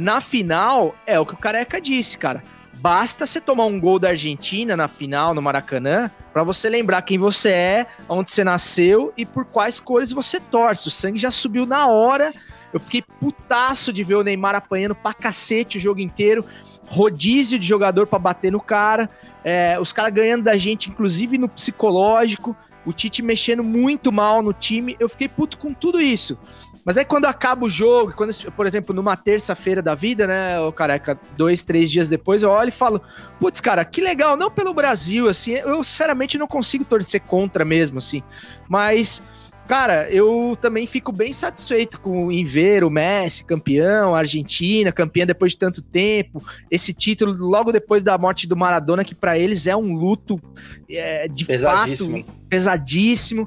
na 0.00 0.20
final, 0.20 0.94
é 1.06 1.20
o 1.20 1.26
que 1.26 1.34
o 1.34 1.36
Careca 1.36 1.80
disse, 1.80 2.16
cara. 2.16 2.42
Basta 2.74 3.26
você 3.26 3.38
tomar 3.38 3.66
um 3.66 3.78
gol 3.78 3.98
da 3.98 4.08
Argentina 4.08 4.74
na 4.74 4.88
final, 4.88 5.34
no 5.34 5.42
Maracanã, 5.42 6.10
para 6.32 6.42
você 6.42 6.66
lembrar 6.70 7.02
quem 7.02 7.18
você 7.18 7.50
é, 7.50 7.86
onde 8.08 8.30
você 8.30 8.42
nasceu 8.42 9.12
e 9.18 9.26
por 9.26 9.44
quais 9.44 9.78
cores 9.78 10.10
você 10.12 10.40
torce. 10.40 10.88
O 10.88 10.90
sangue 10.90 11.18
já 11.18 11.30
subiu 11.30 11.66
na 11.66 11.86
hora. 11.86 12.32
Eu 12.72 12.80
fiquei 12.80 13.02
putaço 13.02 13.92
de 13.92 14.02
ver 14.02 14.14
o 14.14 14.24
Neymar 14.24 14.54
apanhando 14.54 14.94
pra 14.94 15.12
cacete 15.12 15.76
o 15.76 15.80
jogo 15.80 16.00
inteiro. 16.00 16.42
Rodízio 16.86 17.58
de 17.58 17.66
jogador 17.66 18.06
para 18.06 18.18
bater 18.18 18.50
no 18.50 18.60
cara. 18.60 19.10
É, 19.44 19.78
os 19.78 19.92
caras 19.92 20.14
ganhando 20.14 20.44
da 20.44 20.56
gente, 20.56 20.88
inclusive 20.88 21.36
no 21.36 21.50
psicológico. 21.50 22.56
O 22.86 22.94
Tite 22.94 23.20
mexendo 23.20 23.62
muito 23.62 24.10
mal 24.10 24.42
no 24.42 24.54
time. 24.54 24.96
Eu 24.98 25.10
fiquei 25.10 25.28
puto 25.28 25.58
com 25.58 25.74
tudo 25.74 26.00
isso. 26.00 26.38
Mas 26.84 26.96
aí 26.96 27.04
quando 27.04 27.26
acaba 27.26 27.64
o 27.64 27.70
jogo, 27.70 28.12
quando, 28.14 28.32
por 28.52 28.66
exemplo, 28.66 28.94
numa 28.94 29.16
terça-feira 29.16 29.82
da 29.82 29.94
vida, 29.94 30.26
né, 30.26 30.60
o 30.60 30.72
careca, 30.72 31.18
dois, 31.36 31.62
três 31.64 31.90
dias 31.90 32.08
depois, 32.08 32.42
eu 32.42 32.50
olho 32.50 32.68
e 32.68 32.72
falo, 32.72 33.00
putz, 33.38 33.60
cara, 33.60 33.84
que 33.84 34.00
legal, 34.00 34.36
não 34.36 34.50
pelo 34.50 34.74
Brasil, 34.74 35.28
assim, 35.28 35.52
eu 35.52 35.82
sinceramente 35.84 36.38
não 36.38 36.46
consigo 36.46 36.84
torcer 36.84 37.20
contra 37.20 37.64
mesmo, 37.64 37.98
assim, 37.98 38.22
mas, 38.68 39.22
cara, 39.68 40.10
eu 40.10 40.56
também 40.60 40.86
fico 40.86 41.12
bem 41.12 41.32
satisfeito 41.32 42.00
com, 42.00 42.32
em 42.32 42.44
ver 42.44 42.82
o 42.82 42.90
Messi 42.90 43.44
campeão, 43.44 44.14
a 44.14 44.18
Argentina 44.18 44.90
campeã 44.90 45.26
depois 45.26 45.52
de 45.52 45.58
tanto 45.58 45.82
tempo, 45.82 46.42
esse 46.70 46.94
título 46.94 47.32
logo 47.32 47.72
depois 47.72 48.02
da 48.02 48.16
morte 48.16 48.46
do 48.46 48.56
Maradona, 48.56 49.04
que 49.04 49.14
para 49.14 49.38
eles 49.38 49.66
é 49.66 49.76
um 49.76 49.94
luto 49.94 50.40
é, 50.88 51.28
de 51.28 51.44
Pesadíssimo. 51.44 52.24
fato 52.24 52.40
pesadíssimo. 52.48 53.46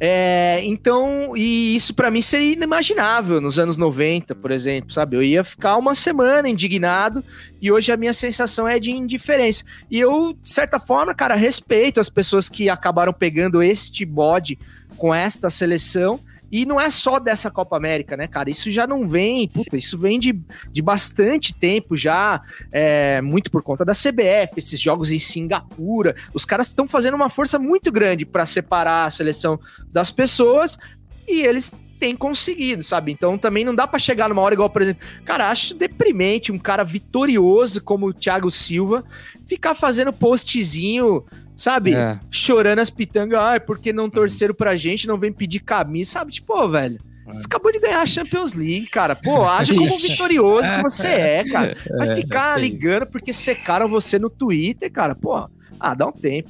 É, 0.00 0.60
então, 0.64 1.36
e 1.36 1.74
isso 1.74 1.92
para 1.92 2.10
mim 2.10 2.20
seria 2.20 2.52
inimaginável 2.52 3.40
nos 3.40 3.58
anos 3.58 3.76
90, 3.76 4.34
por 4.36 4.52
exemplo, 4.52 4.92
sabe? 4.92 5.16
Eu 5.16 5.22
ia 5.22 5.42
ficar 5.42 5.76
uma 5.76 5.94
semana 5.94 6.48
indignado 6.48 7.24
e 7.60 7.72
hoje 7.72 7.90
a 7.90 7.96
minha 7.96 8.12
sensação 8.12 8.68
é 8.68 8.78
de 8.78 8.92
indiferença. 8.92 9.64
E 9.90 9.98
eu, 9.98 10.32
de 10.32 10.48
certa 10.48 10.78
forma, 10.78 11.14
cara, 11.14 11.34
respeito 11.34 11.98
as 11.98 12.08
pessoas 12.08 12.48
que 12.48 12.68
acabaram 12.68 13.12
pegando 13.12 13.60
este 13.60 14.04
bode 14.04 14.56
com 14.96 15.12
esta 15.12 15.50
seleção. 15.50 16.20
E 16.50 16.64
não 16.64 16.80
é 16.80 16.88
só 16.90 17.18
dessa 17.18 17.50
Copa 17.50 17.76
América, 17.76 18.16
né, 18.16 18.26
cara? 18.26 18.50
Isso 18.50 18.70
já 18.70 18.86
não 18.86 19.06
vem, 19.06 19.46
puta, 19.48 19.76
isso 19.76 19.98
vem 19.98 20.18
de, 20.18 20.40
de 20.72 20.82
bastante 20.82 21.52
tempo 21.52 21.96
já, 21.96 22.40
é, 22.72 23.20
muito 23.20 23.50
por 23.50 23.62
conta 23.62 23.84
da 23.84 23.92
CBF, 23.92 24.54
esses 24.56 24.80
jogos 24.80 25.10
em 25.10 25.18
Singapura. 25.18 26.16
Os 26.32 26.44
caras 26.44 26.68
estão 26.68 26.88
fazendo 26.88 27.14
uma 27.14 27.28
força 27.28 27.58
muito 27.58 27.92
grande 27.92 28.24
para 28.24 28.46
separar 28.46 29.04
a 29.04 29.10
seleção 29.10 29.60
das 29.92 30.10
pessoas 30.10 30.78
e 31.26 31.42
eles 31.42 31.72
têm 31.98 32.16
conseguido, 32.16 32.82
sabe? 32.82 33.12
Então 33.12 33.36
também 33.36 33.64
não 33.64 33.74
dá 33.74 33.86
para 33.86 33.98
chegar 33.98 34.28
numa 34.28 34.40
hora 34.40 34.54
igual, 34.54 34.70
por 34.70 34.80
exemplo, 34.80 35.04
cara, 35.24 35.50
acho 35.50 35.74
deprimente 35.74 36.52
um 36.52 36.58
cara 36.58 36.84
vitorioso 36.84 37.82
como 37.82 38.06
o 38.06 38.14
Thiago 38.14 38.50
Silva 38.50 39.04
ficar 39.46 39.74
fazendo 39.74 40.12
postzinho 40.12 41.24
sabe? 41.58 41.94
É. 41.94 42.18
Chorando 42.30 42.78
as 42.78 42.88
pitangas, 42.88 43.38
ai, 43.38 43.60
porque 43.60 43.92
não 43.92 44.08
torceram 44.08 44.54
pra 44.54 44.76
gente, 44.76 45.06
não 45.06 45.18
vem 45.18 45.30
pedir 45.32 45.60
camisa, 45.60 46.12
sabe? 46.12 46.32
Tipo, 46.32 46.54
pô, 46.54 46.68
velho. 46.70 46.98
Você 47.26 47.44
acabou 47.44 47.70
de 47.70 47.78
ganhar 47.78 48.00
a 48.00 48.06
Champions 48.06 48.54
League, 48.54 48.86
cara. 48.86 49.14
Pô, 49.14 49.46
age 49.46 49.74
como 49.74 49.86
vitorioso 49.86 50.72
que 50.74 50.82
você 50.82 51.08
é, 51.08 51.44
cara. 51.44 51.76
Vai 51.98 52.12
É, 52.12 52.16
ficar 52.16 52.54
sim. 52.54 52.62
ligando 52.62 53.04
porque 53.04 53.34
secaram 53.34 53.86
você 53.86 54.18
no 54.18 54.30
Twitter, 54.30 54.90
cara. 54.90 55.14
Pô, 55.14 55.46
ah, 55.78 55.94
dá 55.94 56.06
um 56.06 56.12
tempo. 56.12 56.48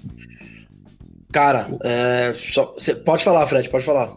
Cara, 1.32 1.66
é, 1.84 2.32
só- 2.36 2.74
cê- 2.78 2.94
pode 2.94 3.24
falar, 3.24 3.44
Fred, 3.48 3.68
pode 3.68 3.84
falar. 3.84 4.16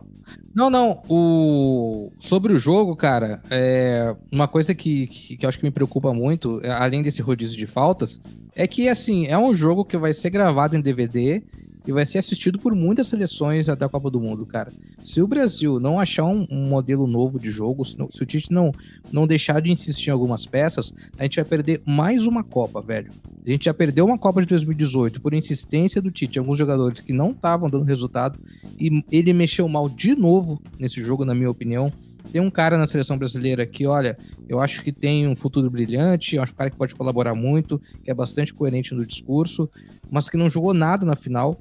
Não, 0.54 0.70
não. 0.70 1.02
O... 1.10 2.12
Sobre 2.20 2.54
o 2.54 2.60
jogo, 2.60 2.96
cara, 2.96 3.42
é... 3.50 4.16
uma 4.32 4.48
coisa 4.48 4.74
que, 4.76 5.08
que, 5.08 5.38
que 5.38 5.46
eu 5.46 5.50
acho 5.50 5.58
que 5.58 5.64
me 5.64 5.72
preocupa 5.72 6.14
muito, 6.14 6.60
é, 6.64 6.72
além 6.72 7.02
desse 7.02 7.22
rodízio 7.22 7.58
de 7.58 7.68
faltas, 7.68 8.22
é 8.56 8.68
que, 8.68 8.90
assim, 8.90 9.28
é 9.28 9.38
um 9.38 9.54
jogo 9.54 9.86
que 9.86 9.98
vai 9.98 10.14
ser 10.14 10.30
gravado 10.30 10.76
em 10.76 10.82
DVD 10.82 11.42
e 11.86 11.92
vai 11.92 12.06
ser 12.06 12.20
assistido 12.20 12.60
por 12.60 12.76
muitas 12.76 13.08
seleções 13.08 13.68
até 13.70 13.86
a 13.86 13.90
Copa 13.90 14.10
do 14.12 14.20
Mundo, 14.20 14.46
cara. 14.46 14.72
Se 15.04 15.22
o 15.22 15.28
Brasil 15.28 15.80
não 15.80 16.00
achar 16.00 16.26
um, 16.26 16.46
um 16.50 16.68
modelo 16.68 17.08
novo 17.08 17.40
de 17.40 17.50
jogo, 17.50 17.84
se, 17.84 17.98
não- 17.98 18.10
se 18.10 18.22
o 18.22 18.26
Tite 18.26 18.52
não, 18.52 18.72
não 19.12 19.26
deixar 19.26 19.62
de 19.62 19.72
insistir 19.72 20.10
em 20.10 20.14
algumas 20.14 20.46
peças, 20.46 20.94
a 21.18 21.24
gente 21.24 21.38
vai 21.38 21.46
perder 21.46 21.82
mais 21.86 22.26
uma 22.26 22.44
Copa, 22.44 22.82
velho. 22.82 23.12
A 23.46 23.50
gente 23.50 23.66
já 23.66 23.74
perdeu 23.74 24.06
uma 24.06 24.18
Copa 24.18 24.42
de 24.42 24.48
2018 24.48 25.20
por 25.22 25.34
insistência 25.34 26.02
do 26.02 26.12
Tite, 26.12 26.38
alguns 26.38 26.58
jogadores 26.58 27.02
que 27.02 27.14
não 27.14 27.32
estavam 27.32 27.70
dando 27.70 27.86
resultado, 27.86 28.40
e 28.80 29.04
ele 29.12 29.34
mexeu 29.34 29.68
mal 29.68 29.90
de 29.90 30.16
novo 30.16 30.62
nesse 30.78 31.02
jogo, 31.02 31.26
na 31.26 31.34
minha 31.34 31.50
opinião. 31.50 31.92
Tem 32.32 32.40
um 32.40 32.52
cara 32.52 32.78
na 32.78 32.86
seleção 32.88 33.18
brasileira 33.18 33.66
que, 33.66 33.86
olha, 33.88 34.16
eu 34.48 34.60
acho 34.60 34.84
que 34.84 34.92
tem 34.92 35.28
um 35.28 35.36
futuro 35.36 35.70
brilhante, 35.70 36.36
eu 36.36 36.44
acho 36.44 36.54
um 36.54 36.56
cara 36.56 36.70
que 36.70 36.78
pode 36.78 36.94
colaborar 36.96 37.34
muito, 37.34 37.82
que 38.04 38.12
é 38.12 38.14
bastante 38.14 38.54
coerente 38.54 38.94
no 38.94 39.06
discurso, 39.06 39.68
mas 40.10 40.30
que 40.30 40.38
não 40.38 40.50
jogou 40.50 40.74
nada 40.74 41.06
na 41.06 41.16
final, 41.16 41.60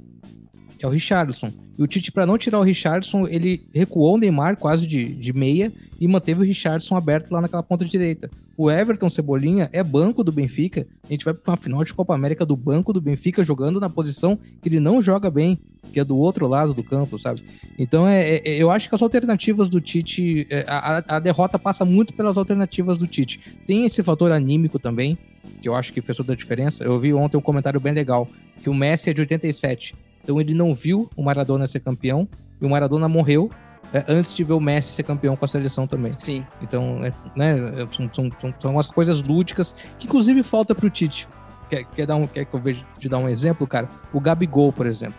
é 0.85 0.89
o 0.89 0.91
Richardson. 0.91 1.53
E 1.79 1.83
o 1.83 1.87
Tite, 1.87 2.13
para 2.13 2.27
não 2.27 2.37
tirar 2.37 2.59
o 2.59 2.63
Richardson, 2.63 3.27
ele 3.27 3.63
recuou 3.75 4.15
o 4.15 4.19
Neymar 4.19 4.57
quase 4.57 4.87
de, 4.87 5.05
de 5.15 5.33
meia 5.33 5.73
e 5.99 6.07
manteve 6.07 6.41
o 6.41 6.45
Richardson 6.45 6.95
aberto 6.97 7.31
lá 7.31 7.41
naquela 7.41 7.63
ponta 7.63 7.85
direita. 7.85 8.31
O 8.57 8.71
Everton 8.71 9.09
Cebolinha 9.09 9.71
é 9.73 9.83
banco 9.83 10.23
do 10.23 10.31
Benfica. 10.31 10.87
A 11.09 11.13
gente 11.13 11.25
vai 11.25 11.33
para 11.33 11.51
uma 11.53 11.57
final 11.57 11.83
de 11.83 11.95
Copa 11.95 12.15
América 12.15 12.45
do 12.45 12.55
banco 12.57 12.93
do 12.93 13.01
Benfica 13.01 13.43
jogando 13.43 13.81
na 13.81 13.89
posição 13.89 14.39
que 14.61 14.69
ele 14.69 14.79
não 14.79 15.01
joga 15.01 15.31
bem, 15.31 15.59
que 15.93 15.99
é 15.99 16.05
do 16.05 16.19
outro 16.19 16.47
lado 16.47 16.75
do 16.75 16.85
campo, 16.85 17.17
sabe? 17.19 17.43
Então 17.79 18.07
é, 18.07 18.37
é- 18.45 18.57
eu 18.59 18.71
acho 18.71 18.87
que 18.89 18.95
as 18.95 19.01
alternativas 19.01 19.67
do 19.69 19.81
Tite, 19.81 20.47
é, 20.51 20.65
a, 20.69 20.99
a- 20.99 21.17
a 21.17 21.19
derrota 21.19 21.59
passa 21.59 21.85
muito 21.87 22.13
pelas 22.13 22.37
alternativas 22.37 22.99
do 22.99 23.07
Tite. 23.07 23.41
Tem 23.67 23.87
esse 23.87 24.03
fator 24.03 24.31
anímico 24.33 24.79
também, 24.79 25.17
que 25.63 25.69
eu 25.69 25.75
acho 25.75 25.91
que 25.95 26.03
fez 26.03 26.19
toda 26.19 26.35
a 26.35 26.37
diferença. 26.37 26.85
Eu 26.85 27.01
vi 27.01 27.15
ontem 27.15 27.39
um 27.39 27.41
comentário 27.41 27.81
bem 27.81 27.95
legal, 27.95 28.29
que 28.63 28.69
o 28.69 28.75
Messi 28.75 29.09
é 29.09 29.15
de 29.15 29.23
87. 29.23 29.95
Então 30.23 30.41
ele 30.41 30.55
não 30.55 30.75
viu 30.75 31.09
o 31.17 31.23
Maradona 31.23 31.67
ser 31.67 31.81
campeão, 31.81 32.29
e 32.61 32.67
o 32.67 32.69
Maradona 32.69 33.09
morreu 33.09 33.51
é, 33.93 34.05
antes 34.09 34.35
de 34.35 34.45
ver 34.45 34.53
o 34.53 34.61
Messi 34.61 34.93
ser 34.93 35.03
campeão 35.03 35.35
com 35.35 35.45
a 35.45 35.49
seleção 35.49 35.87
também. 35.87 36.13
Sim. 36.13 36.45
Então, 36.63 37.05
é, 37.05 37.13
né, 37.35 37.57
são, 37.91 38.11
são, 38.13 38.31
são, 38.41 38.55
são 38.59 38.71
umas 38.73 38.91
coisas 38.91 39.23
lúdicas 39.23 39.75
que 39.99 40.07
inclusive 40.07 40.43
falta 40.43 40.75
pro 40.75 40.91
Tite. 40.91 41.29
Quer, 41.69 41.85
quer, 41.85 42.07
dar 42.07 42.17
um, 42.17 42.27
quer 42.27 42.45
que 42.45 42.55
eu 42.55 42.61
veja 42.61 42.85
te 42.99 43.09
dar 43.09 43.19
um 43.19 43.29
exemplo, 43.29 43.67
cara? 43.67 43.89
O 44.13 44.21
Gabigol, 44.21 44.73
por 44.73 44.87
exemplo. 44.87 45.17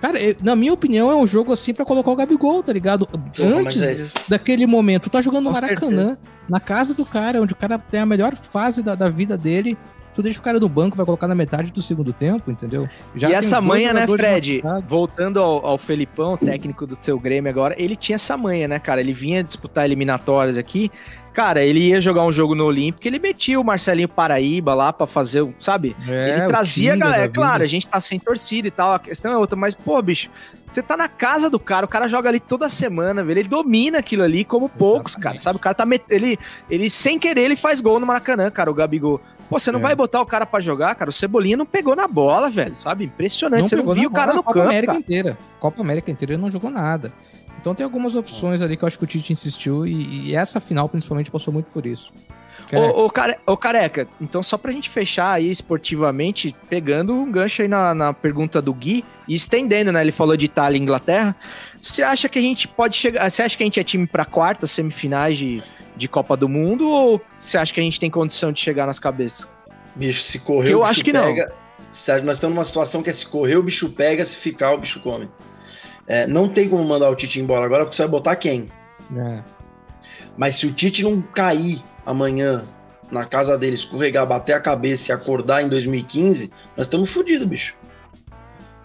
Cara, 0.00 0.18
na 0.42 0.54
minha 0.54 0.72
opinião, 0.72 1.10
é 1.10 1.16
um 1.16 1.26
jogo 1.26 1.52
assim 1.52 1.72
pra 1.72 1.84
colocar 1.84 2.10
o 2.10 2.16
Gabigol, 2.16 2.62
tá 2.62 2.72
ligado? 2.72 3.08
Mas 3.12 3.40
Antes 3.40 3.82
é 3.82 4.28
daquele 4.28 4.66
momento, 4.66 5.04
tu 5.04 5.10
tá 5.10 5.20
jogando 5.20 5.44
no 5.44 5.52
Maracanã, 5.52 6.18
na 6.48 6.60
casa 6.60 6.94
do 6.94 7.04
cara, 7.04 7.40
onde 7.40 7.52
o 7.52 7.56
cara 7.56 7.78
tem 7.78 8.00
a 8.00 8.06
melhor 8.06 8.36
fase 8.36 8.82
da, 8.82 8.94
da 8.94 9.08
vida 9.08 9.36
dele. 9.36 9.76
Tu 10.16 10.22
deixa 10.22 10.40
o 10.40 10.42
cara 10.42 10.58
no 10.58 10.68
banco, 10.68 10.96
vai 10.96 11.04
colocar 11.04 11.28
na 11.28 11.34
metade 11.34 11.70
do 11.70 11.82
segundo 11.82 12.10
tempo, 12.10 12.50
entendeu? 12.50 12.88
Já 13.14 13.28
e 13.28 13.34
essa 13.34 13.60
manha, 13.60 13.92
né, 13.92 14.06
Fred? 14.16 14.62
Voltando 14.88 15.38
ao, 15.42 15.66
ao 15.66 15.76
Felipão, 15.78 16.38
técnico 16.38 16.86
do 16.86 16.96
seu 17.00 17.20
Grêmio 17.20 17.50
agora, 17.50 17.74
ele 17.76 17.94
tinha 17.94 18.16
essa 18.16 18.34
manha, 18.34 18.66
né, 18.66 18.78
cara? 18.78 18.98
Ele 19.00 19.12
vinha 19.12 19.44
disputar 19.44 19.84
eliminatórias 19.84 20.56
aqui. 20.56 20.90
Cara, 21.34 21.62
ele 21.62 21.80
ia 21.88 22.00
jogar 22.00 22.24
um 22.24 22.32
jogo 22.32 22.54
no 22.54 22.64
Olímpico, 22.64 23.06
ele 23.06 23.18
metia 23.18 23.60
o 23.60 23.64
Marcelinho 23.64 24.08
Paraíba 24.08 24.72
lá 24.72 24.90
pra 24.90 25.06
fazer, 25.06 25.42
o- 25.42 25.52
sabe? 25.60 25.94
É, 26.08 26.30
ele 26.38 26.46
trazia, 26.46 26.92
Tinga 26.94 27.04
galera. 27.04 27.24
É 27.24 27.28
claro, 27.28 27.62
a 27.62 27.66
gente 27.66 27.86
tá 27.86 28.00
sem 28.00 28.18
torcida 28.18 28.66
e 28.68 28.70
tal, 28.70 28.94
a 28.94 28.98
questão 28.98 29.30
é 29.30 29.36
outra, 29.36 29.54
mas, 29.54 29.74
pô, 29.74 30.00
bicho, 30.00 30.30
você 30.76 30.82
tá 30.82 30.94
na 30.94 31.08
casa 31.08 31.48
do 31.48 31.58
cara, 31.58 31.86
o 31.86 31.88
cara 31.88 32.06
joga 32.06 32.28
ali 32.28 32.38
toda 32.38 32.68
semana, 32.68 33.24
velho. 33.24 33.40
Ele 33.40 33.48
domina 33.48 33.98
aquilo 33.98 34.22
ali 34.22 34.44
como 34.44 34.68
poucos, 34.68 35.12
Exatamente. 35.12 35.22
cara. 35.22 35.40
Sabe? 35.42 35.56
O 35.56 35.60
cara 35.60 35.74
tá 35.74 35.86
met... 35.86 36.04
ele, 36.10 36.38
ele, 36.68 36.90
sem 36.90 37.18
querer, 37.18 37.40
ele 37.42 37.56
faz 37.56 37.80
gol 37.80 37.98
no 37.98 38.04
Maracanã, 38.04 38.50
cara, 38.50 38.70
o 38.70 38.74
Gabigol. 38.74 39.18
Pô, 39.48 39.58
você 39.58 39.72
não 39.72 39.78
É. 39.78 39.82
vai 39.82 39.94
botar 39.94 40.20
o 40.20 40.26
cara 40.26 40.44
pra 40.44 40.60
jogar, 40.60 40.94
cara? 40.94 41.08
O 41.08 41.12
Cebolinha 41.12 41.56
não 41.56 41.64
pegou 41.64 41.96
na 41.96 42.06
bola, 42.06 42.50
velho, 42.50 42.76
sabe? 42.76 43.04
Impressionante. 43.04 43.70
você 43.70 43.76
não 43.76 43.94
viu 43.94 44.10
o 44.10 44.12
cara 44.12 44.34
no 44.34 44.42
Copa 44.42 44.52
campo, 44.52 44.68
América 44.68 44.92
cara. 44.92 45.00
inteira. 45.00 45.38
Copa 45.58 45.80
América 45.80 46.10
inteira 46.10 46.34
ele 46.34 46.42
não 46.42 46.50
jogou 46.50 46.70
nada. 46.70 47.10
Então 47.58 47.74
tem 47.74 47.82
algumas 47.82 48.14
opções 48.14 48.60
ali 48.60 48.76
que 48.76 48.84
eu 48.84 48.86
acho 48.86 48.98
que 48.98 49.04
o 49.04 49.06
Tite 49.06 49.32
insistiu 49.32 49.86
e, 49.86 50.28
e 50.28 50.36
essa 50.36 50.60
final 50.60 50.90
principalmente 50.90 51.30
passou 51.30 51.54
muito 51.54 51.66
por 51.72 51.86
isso. 51.86 52.12
Cara, 52.68 52.82
Ô, 52.82 53.04
ô, 53.06 53.10
care... 53.10 53.36
ô, 53.46 53.56
Careca, 53.56 54.08
então 54.20 54.42
só 54.42 54.58
pra 54.58 54.72
gente 54.72 54.90
fechar 54.90 55.32
aí 55.32 55.50
esportivamente, 55.50 56.54
pegando 56.68 57.14
um 57.14 57.30
gancho 57.30 57.62
aí 57.62 57.68
na, 57.68 57.94
na 57.94 58.12
pergunta 58.12 58.60
do 58.60 58.74
Gui 58.74 59.04
e 59.28 59.34
estendendo, 59.34 59.92
né? 59.92 60.00
Ele 60.00 60.10
falou 60.10 60.36
de 60.36 60.46
Itália 60.46 60.76
e 60.76 60.82
Inglaterra. 60.82 61.36
Você 61.80 62.02
acha 62.02 62.28
que 62.28 62.38
a 62.38 62.42
gente 62.42 62.66
pode 62.66 62.96
chegar. 62.96 63.30
Você 63.30 63.42
acha 63.42 63.56
que 63.56 63.62
a 63.62 63.66
gente 63.66 63.78
é 63.78 63.84
time 63.84 64.06
pra 64.06 64.24
quartas 64.24 64.72
semifinais 64.72 65.38
de, 65.38 65.62
de 65.96 66.08
Copa 66.08 66.36
do 66.36 66.48
Mundo 66.48 66.88
ou 66.90 67.20
você 67.38 67.56
acha 67.56 67.72
que 67.72 67.78
a 67.78 67.82
gente 67.82 68.00
tem 68.00 68.10
condição 68.10 68.50
de 68.50 68.60
chegar 68.60 68.86
nas 68.86 68.98
cabeças? 68.98 69.48
Bicho, 69.94 70.22
se 70.22 70.40
correr, 70.40 70.72
eu 70.72 70.78
o 70.78 70.80
bicho 70.80 70.90
acho 70.90 71.04
que 71.04 71.12
não. 71.12 71.24
pega. 71.26 71.52
Sério, 71.90 72.24
nós 72.24 72.36
estamos 72.36 72.54
numa 72.54 72.64
situação 72.64 73.02
que 73.02 73.10
é 73.10 73.12
se 73.12 73.26
correr, 73.26 73.56
o 73.56 73.62
bicho 73.62 73.88
pega, 73.90 74.24
se 74.24 74.36
ficar, 74.36 74.72
o 74.72 74.78
bicho 74.78 75.00
come. 75.00 75.30
É, 76.06 76.26
não 76.26 76.48
tem 76.48 76.68
como 76.68 76.84
mandar 76.84 77.08
o 77.10 77.14
Tite 77.14 77.40
embora 77.40 77.64
agora, 77.64 77.84
porque 77.84 77.96
você 77.96 78.02
vai 78.02 78.10
botar 78.10 78.36
quem? 78.36 78.70
é. 79.16 79.42
Mas 80.36 80.56
se 80.56 80.66
o 80.66 80.70
Tite 80.70 81.02
não 81.02 81.22
cair 81.22 81.82
amanhã 82.06 82.64
na 83.10 83.24
casa 83.24 83.58
dele, 83.58 83.74
escorregar, 83.74 84.26
bater 84.26 84.54
a 84.54 84.60
cabeça 84.60 85.10
e 85.10 85.12
acordar 85.12 85.62
em 85.62 85.68
2015, 85.68 86.50
nós 86.76 86.86
estamos 86.86 87.12
fodidos, 87.12 87.46
bicho. 87.46 87.74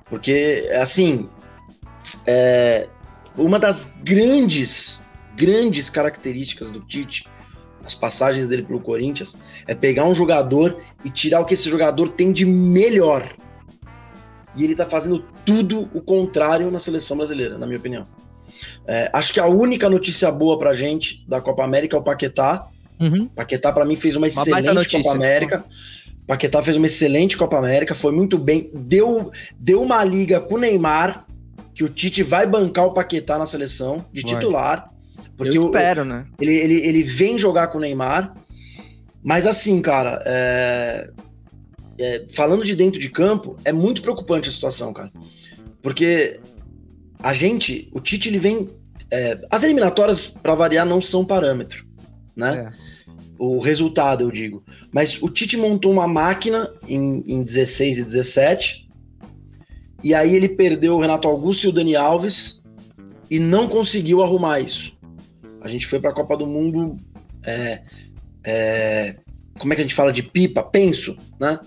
Porque, 0.10 0.70
assim, 0.80 1.30
é, 2.26 2.88
uma 3.38 3.58
das 3.58 3.96
grandes, 4.04 5.02
grandes 5.36 5.90
características 5.90 6.72
do 6.72 6.82
Tite, 6.82 7.28
nas 7.82 7.96
passagens 7.96 8.48
dele 8.48 8.64
pelo 8.64 8.80
Corinthians, 8.80 9.36
é 9.66 9.74
pegar 9.74 10.06
um 10.06 10.14
jogador 10.14 10.78
e 11.04 11.10
tirar 11.10 11.40
o 11.40 11.46
que 11.46 11.54
esse 11.54 11.70
jogador 11.70 12.10
tem 12.10 12.32
de 12.32 12.46
melhor. 12.46 13.28
E 14.56 14.64
ele 14.64 14.76
tá 14.76 14.86
fazendo 14.86 15.26
tudo 15.46 15.90
o 15.94 16.02
contrário 16.02 16.70
na 16.70 16.80
seleção 16.80 17.18
brasileira, 17.18 17.58
na 17.58 17.66
minha 17.66 17.80
opinião. 17.80 18.06
É, 18.86 19.10
acho 19.14 19.34
que 19.34 19.40
a 19.40 19.48
única 19.48 19.90
notícia 19.90 20.30
boa 20.32 20.60
pra 20.60 20.74
gente 20.74 21.26
da 21.28 21.42
Copa 21.42 21.64
América 21.64 21.96
é 21.96 22.00
o 22.00 22.04
Paquetá. 22.04 22.68
Uhum. 23.02 23.28
Paquetá, 23.28 23.72
pra 23.72 23.84
mim, 23.86 23.96
fez 23.96 24.16
uma 24.16 24.28
baita 24.28 24.42
excelente 24.42 24.74
notícia. 24.74 25.02
Copa 25.02 25.16
América. 25.16 25.66
Paquetá 26.28 26.62
fez 26.64 26.78
uma 26.78 26.86
excelente 26.86 27.36
Copa 27.36 27.58
América, 27.58 27.96
foi 27.96 28.12
muito 28.12 28.38
bem. 28.38 28.70
Deu, 28.74 29.32
deu 29.60 29.82
uma 29.82 30.04
liga 30.04 30.40
com 30.40 30.56
o 30.56 30.58
Neymar, 30.60 31.26
que 31.74 31.84
o 31.84 31.90
Tite 31.90 32.22
vai 32.24 32.46
bancar 32.46 32.86
o 32.86 32.94
Paquetá 32.94 33.38
na 33.40 33.46
seleção, 33.48 34.06
de 34.14 34.22
Vai. 34.22 34.32
titular. 34.36 34.88
Porque 35.36 35.58
Eu 35.58 35.64
o- 35.64 35.66
espero, 35.66 36.06
né? 36.06 36.26
ele, 36.40 36.54
ele, 36.54 36.76
ele 36.88 37.04
vem 37.04 37.38
jogar 37.38 37.68
com 37.68 37.80
o 37.80 37.82
Neymar. 37.82 38.36
Mas 39.24 39.46
assim, 39.48 39.82
cara, 39.82 40.22
é- 40.26 41.10
é, 41.98 42.26
falando 42.34 42.64
de 42.64 42.76
dentro 42.76 43.00
de 43.00 43.10
campo, 43.10 43.58
é 43.66 43.72
muito 43.72 44.02
preocupante 44.02 44.48
a 44.48 44.52
situação, 44.52 44.94
cara. 44.94 45.12
Porque 45.82 46.40
a 47.22 47.34
gente, 47.34 47.90
o 47.92 48.00
Tite, 48.00 48.30
ele 48.30 48.38
vem. 48.40 48.70
é, 49.14 49.38
as 49.50 49.64
eliminatórias, 49.64 50.28
pra 50.28 50.56
variar, 50.56 50.86
não 50.86 51.02
são 51.02 51.26
parâmetro, 51.26 51.86
né? 52.36 52.70
É. 52.72 52.91
O 53.44 53.58
resultado, 53.58 54.24
eu 54.24 54.30
digo. 54.30 54.64
Mas 54.92 55.20
o 55.20 55.28
Tite 55.28 55.58
montou 55.58 55.92
uma 55.92 56.08
máquina 56.08 56.72
em, 56.88 57.24
em 57.26 57.42
16 57.42 57.98
e 57.98 58.04
17. 58.04 58.88
E 60.04 60.14
aí 60.14 60.36
ele 60.36 60.48
perdeu 60.48 60.96
o 60.96 61.02
Renato 61.02 61.28
Augusto 61.28 61.66
e 61.66 61.70
o 61.70 61.72
Dani 61.72 61.96
Alves 61.96 62.62
e 63.32 63.40
não 63.40 63.68
conseguiu 63.68 64.22
arrumar 64.22 64.60
isso. 64.60 64.94
A 65.60 65.68
gente 65.68 65.88
foi 65.88 66.00
para 66.00 66.12
a 66.12 66.14
Copa 66.14 66.38
do 66.38 66.46
Mundo. 66.46 66.96
é, 67.44 67.82
é, 68.44 69.16
como 69.58 69.74
é 69.74 69.76
que 69.76 69.82
a 69.82 69.86
gente 69.86 69.96
fala 69.96 70.14
de 70.14 70.22
pipa? 70.22 70.62
Penso, 70.62 71.18
né? 71.40 71.60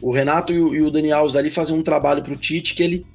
O 0.00 0.10
Renato 0.10 0.54
e 0.54 0.58
o, 0.58 0.74
e 0.74 0.80
o 0.80 0.90
Dani 0.90 1.12
Alves 1.12 1.36
ali 1.36 1.50
faziam 1.50 1.76
um 1.76 1.82
trabalho 1.82 2.22
pro 2.22 2.36
Tite 2.36 2.74
que 2.74 2.82
ele. 2.82 3.06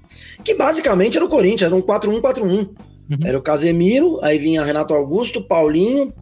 Que 0.46 0.54
basicamente 0.54 1.18
era 1.18 1.26
o 1.26 1.30
Corinthians, 1.30 1.64
era 1.64 1.76
um 1.76 1.82
4-1-4-1. 1.82 2.44
Uhum. 2.44 3.18
Era 3.24 3.40
o 3.40 3.42
Casemiro, 3.42 4.20
aí 4.22 4.38
vinha 4.38 4.64
Renato 4.64 4.94
Augusto, 4.94 5.42
Paulinho, 5.42 6.14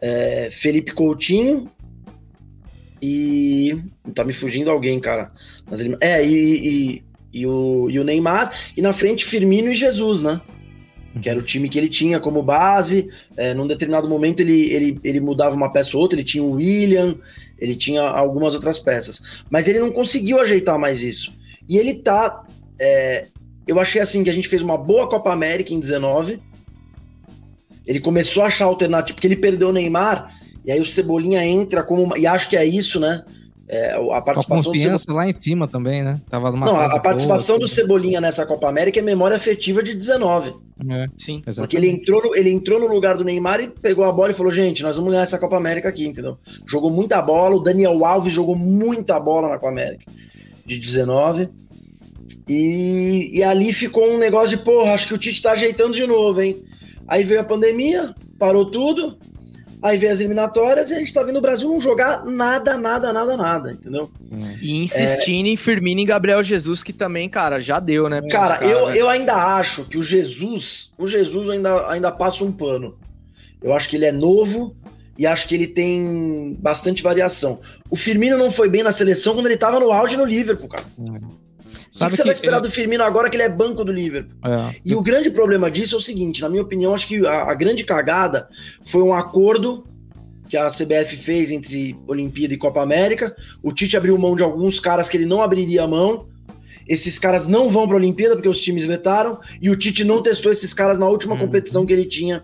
é, 0.00 0.48
Felipe 0.50 0.92
Coutinho 0.92 1.70
e. 3.00 3.76
Tá 4.14 4.24
me 4.24 4.32
fugindo 4.32 4.70
alguém, 4.70 4.98
cara. 5.00 5.30
Nas 5.70 5.80
elim- 5.80 5.96
É, 6.00 6.24
e, 6.24 6.34
e, 6.94 7.04
e 7.32 7.46
o, 7.46 7.88
e 7.90 7.98
o 7.98 8.04
Neymar, 8.04 8.52
e 8.76 8.82
na 8.82 8.92
frente 8.92 9.24
Firmino 9.24 9.70
e 9.70 9.76
Jesus, 9.76 10.20
né? 10.20 10.40
Que 11.20 11.28
era 11.28 11.38
o 11.38 11.42
time 11.42 11.68
que 11.68 11.78
ele 11.78 11.88
tinha 11.88 12.20
como 12.20 12.42
base. 12.42 13.08
É, 13.36 13.52
num 13.54 13.66
determinado 13.66 14.08
momento 14.08 14.40
ele, 14.40 14.70
ele, 14.72 15.00
ele 15.02 15.20
mudava 15.20 15.56
uma 15.56 15.72
peça 15.72 15.96
ou 15.96 16.02
outra, 16.02 16.16
ele 16.18 16.24
tinha 16.24 16.42
o 16.42 16.52
William, 16.52 17.16
ele 17.58 17.74
tinha 17.74 18.02
algumas 18.02 18.54
outras 18.54 18.78
peças. 18.78 19.44
Mas 19.50 19.66
ele 19.66 19.80
não 19.80 19.90
conseguiu 19.90 20.40
ajeitar 20.40 20.78
mais 20.78 21.02
isso. 21.02 21.32
E 21.68 21.78
ele 21.78 21.94
tá. 21.94 22.44
é, 22.80 23.26
eu 23.66 23.78
achei 23.80 24.00
assim 24.00 24.22
que 24.24 24.30
a 24.30 24.32
gente 24.32 24.48
fez 24.48 24.62
uma 24.62 24.76
boa 24.76 25.08
Copa 25.08 25.32
América 25.32 25.72
em 25.72 25.80
19. 25.80 26.40
Ele 27.90 27.98
começou 28.00 28.44
a 28.44 28.46
achar 28.46 28.66
alternativa, 28.66 29.14
porque 29.16 29.26
ele 29.26 29.34
perdeu 29.36 29.68
o 29.70 29.72
Neymar, 29.72 30.32
e 30.64 30.70
aí 30.70 30.80
o 30.80 30.84
Cebolinha 30.84 31.44
entra 31.44 31.82
como. 31.82 32.04
uma- 32.04 32.16
E 32.16 32.24
acho 32.24 32.48
que 32.48 32.56
é 32.56 32.64
isso, 32.64 33.00
né? 33.00 33.24
É, 33.68 33.92
a 33.92 33.98
Com 33.98 34.12
a 34.12 34.22
participação 34.22 34.56
do 34.72 34.78
Cebolinha. 34.78 34.90
confiança 34.92 35.12
lá 35.12 35.28
em 35.28 35.32
cima 35.32 35.66
também, 35.68 36.02
né? 36.04 36.20
Tava 36.30 36.50
numa 36.52 36.66
Não, 36.66 36.80
a, 36.80 36.98
participação 37.00 37.56
boa, 37.56 37.66
do 37.66 37.68
Cebolinha 37.72 38.20
nessa 38.20 38.46
Copa 38.46 38.68
América 38.68 38.98
é 38.98 39.02
memória 39.02 39.36
afetiva 39.36 39.82
de 39.82 39.94
19. 39.94 40.50
É, 40.88 41.06
Sim. 41.16 41.36
Porque 41.38 41.50
exatamente. 41.50 41.76
ele 41.76 41.88
entrou, 41.88 42.22
no, 42.22 42.36
ele 42.36 42.50
entrou 42.50 42.80
no 42.80 42.86
lugar 42.86 43.16
do 43.16 43.24
Neymar 43.24 43.60
e 43.60 43.68
pegou 43.68 44.04
a 44.04 44.12
bola 44.12 44.30
e 44.30 44.34
falou: 44.34 44.52
gente, 44.52 44.82
nós 44.84 44.96
vamos 44.96 45.10
ganhar 45.10 45.22
essa 45.24 45.38
Copa 45.38 45.56
América 45.56 45.88
aqui, 45.88 46.06
entendeu? 46.06 46.38
Jogou 46.66 46.90
muita 46.90 47.20
bola, 47.20 47.56
o 47.56 47.60
Daniel 47.60 48.04
Alves 48.04 48.32
jogou 48.32 48.54
muita 48.56 49.18
bola 49.20 49.48
na 49.48 49.54
Copa 49.54 49.68
América 49.72 50.04
de 50.64 50.78
19. 50.78 51.48
E, 52.48 53.30
e 53.38 53.42
ali 53.44 53.72
ficou 53.72 54.04
um 54.10 54.18
negócio 54.18 54.56
de, 54.56 54.64
porra, 54.64 54.92
acho 54.94 55.06
que 55.06 55.14
o 55.14 55.18
Tite 55.18 55.42
tá 55.42 55.52
ajeitando 55.52 55.92
de 55.94 56.06
novo, 56.06 56.40
hein? 56.42 56.62
Aí 57.10 57.24
veio 57.24 57.40
a 57.40 57.44
pandemia, 57.44 58.14
parou 58.38 58.64
tudo. 58.64 59.18
Aí 59.82 59.96
veio 59.98 60.12
as 60.12 60.20
eliminatórias 60.20 60.90
e 60.90 60.94
a 60.94 60.98
gente 60.98 61.12
tá 61.12 61.22
vendo 61.22 61.38
o 61.38 61.40
Brasil 61.40 61.68
não 61.68 61.80
jogar 61.80 62.24
nada, 62.24 62.76
nada, 62.76 63.12
nada, 63.12 63.36
nada, 63.36 63.72
entendeu? 63.72 64.10
E 64.60 64.76
insistindo 64.76 65.48
em 65.48 65.56
Firmino 65.56 66.02
e 66.02 66.04
Gabriel 66.04 66.44
Jesus, 66.44 66.82
que 66.82 66.92
também, 66.92 67.28
cara, 67.28 67.58
já 67.58 67.80
deu, 67.80 68.08
né? 68.08 68.20
Cara, 68.30 68.58
caras, 68.58 68.70
eu, 68.70 68.86
né? 68.86 68.98
eu 68.98 69.08
ainda 69.08 69.34
acho 69.34 69.86
que 69.86 69.98
o 69.98 70.02
Jesus, 70.02 70.90
o 70.98 71.06
Jesus 71.06 71.48
ainda, 71.48 71.90
ainda 71.90 72.12
passa 72.12 72.44
um 72.44 72.52
pano. 72.52 72.94
Eu 73.62 73.74
acho 73.74 73.88
que 73.88 73.96
ele 73.96 74.04
é 74.04 74.12
novo 74.12 74.76
e 75.18 75.26
acho 75.26 75.48
que 75.48 75.54
ele 75.54 75.66
tem 75.66 76.56
bastante 76.60 77.02
variação. 77.02 77.58
O 77.90 77.96
Firmino 77.96 78.36
não 78.36 78.50
foi 78.50 78.68
bem 78.68 78.82
na 78.82 78.92
seleção 78.92 79.34
quando 79.34 79.46
ele 79.46 79.56
tava 79.56 79.80
no 79.80 79.90
auge 79.90 80.16
no 80.16 80.26
Liverpool, 80.26 80.68
cara. 80.68 80.84
O 81.90 81.92
que, 81.92 81.98
Sabe 81.98 82.10
que 82.12 82.16
você 82.18 82.22
vai 82.24 82.32
esperar 82.32 82.60
do 82.60 82.70
Firmino 82.70 83.02
agora 83.02 83.28
que 83.28 83.36
ele 83.36 83.42
é 83.42 83.48
banco 83.48 83.84
do 83.84 83.92
Liverpool? 83.92 84.36
é, 84.44 84.76
E 84.84 84.94
o 84.94 85.02
grande 85.02 85.28
problema 85.30 85.68
disso 85.70 85.96
é 85.96 85.98
o 85.98 86.00
seguinte, 86.00 86.40
na 86.40 86.48
minha 86.48 86.62
opinião, 86.62 86.94
acho 86.94 87.06
que 87.06 87.26
a, 87.26 87.50
a 87.50 87.54
grande 87.54 87.82
cagada 87.84 88.46
foi 88.84 89.02
um 89.02 89.12
acordo 89.12 89.84
que 90.48 90.56
a 90.56 90.68
CBF 90.68 91.16
fez 91.16 91.50
entre 91.50 91.96
Olimpíada 92.06 92.54
e 92.54 92.56
Copa 92.56 92.80
América. 92.82 93.34
O 93.62 93.72
Tite 93.72 93.96
abriu 93.96 94.16
mão 94.18 94.34
de 94.36 94.42
alguns 94.42 94.78
caras 94.80 95.08
que 95.08 95.16
ele 95.16 95.26
não 95.26 95.42
abriria 95.42 95.86
mão. 95.86 96.26
Esses 96.88 97.18
caras 97.18 97.46
não 97.46 97.68
vão 97.68 97.86
para 97.86 97.94
a 97.96 97.98
Olimpíada 98.00 98.34
porque 98.34 98.48
os 98.48 98.60
times 98.60 98.84
vetaram. 98.84 99.38
E 99.60 99.68
o 99.70 99.76
Tite 99.76 100.02
não 100.04 100.22
testou 100.22 100.50
esses 100.50 100.72
caras 100.74 100.98
na 100.98 101.06
última 101.08 101.34
Uhum. 101.34 101.40
competição 101.40 101.84
que 101.86 101.92
ele 101.92 102.04
tinha 102.04 102.42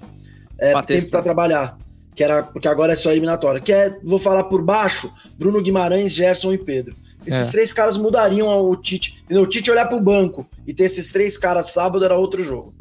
é, 0.59 0.73
Pra 0.73 0.83
tempo 0.83 1.09
para 1.11 1.23
trabalhar. 1.23 1.79
Que 2.15 2.23
era, 2.25 2.43
porque 2.45 2.67
agora 2.69 2.93
é 2.93 2.97
só 2.97 3.11
eliminatória. 3.11 3.61
Que 3.61 3.73
é, 3.73 3.99
vou 4.05 4.19
falar 4.19 4.45
por 4.45 4.63
baixo, 4.63 5.13
Bruno 5.37 5.61
Guimarães, 5.61 6.13
Gerson 6.13 6.53
e 6.53 6.59
Pedro. 6.59 6.95
Esses 7.27 7.49
É. 7.49 7.51
três 7.51 7.73
caras 7.73 7.97
mudariam 7.97 8.47
o 8.71 8.77
Tite. 8.77 9.21
Entendeu? 9.25 9.43
O 9.43 9.47
Tite 9.49 9.71
olhar 9.71 9.87
pro 9.87 10.01
banco 10.01 10.47
e 10.67 10.73
ter 10.73 10.85
esses 10.85 11.11
três 11.11 11.37
caras 11.37 11.71
sábado 11.71 12.05
era 12.05 12.17
outro 12.17 12.43
jogo. 12.43 12.75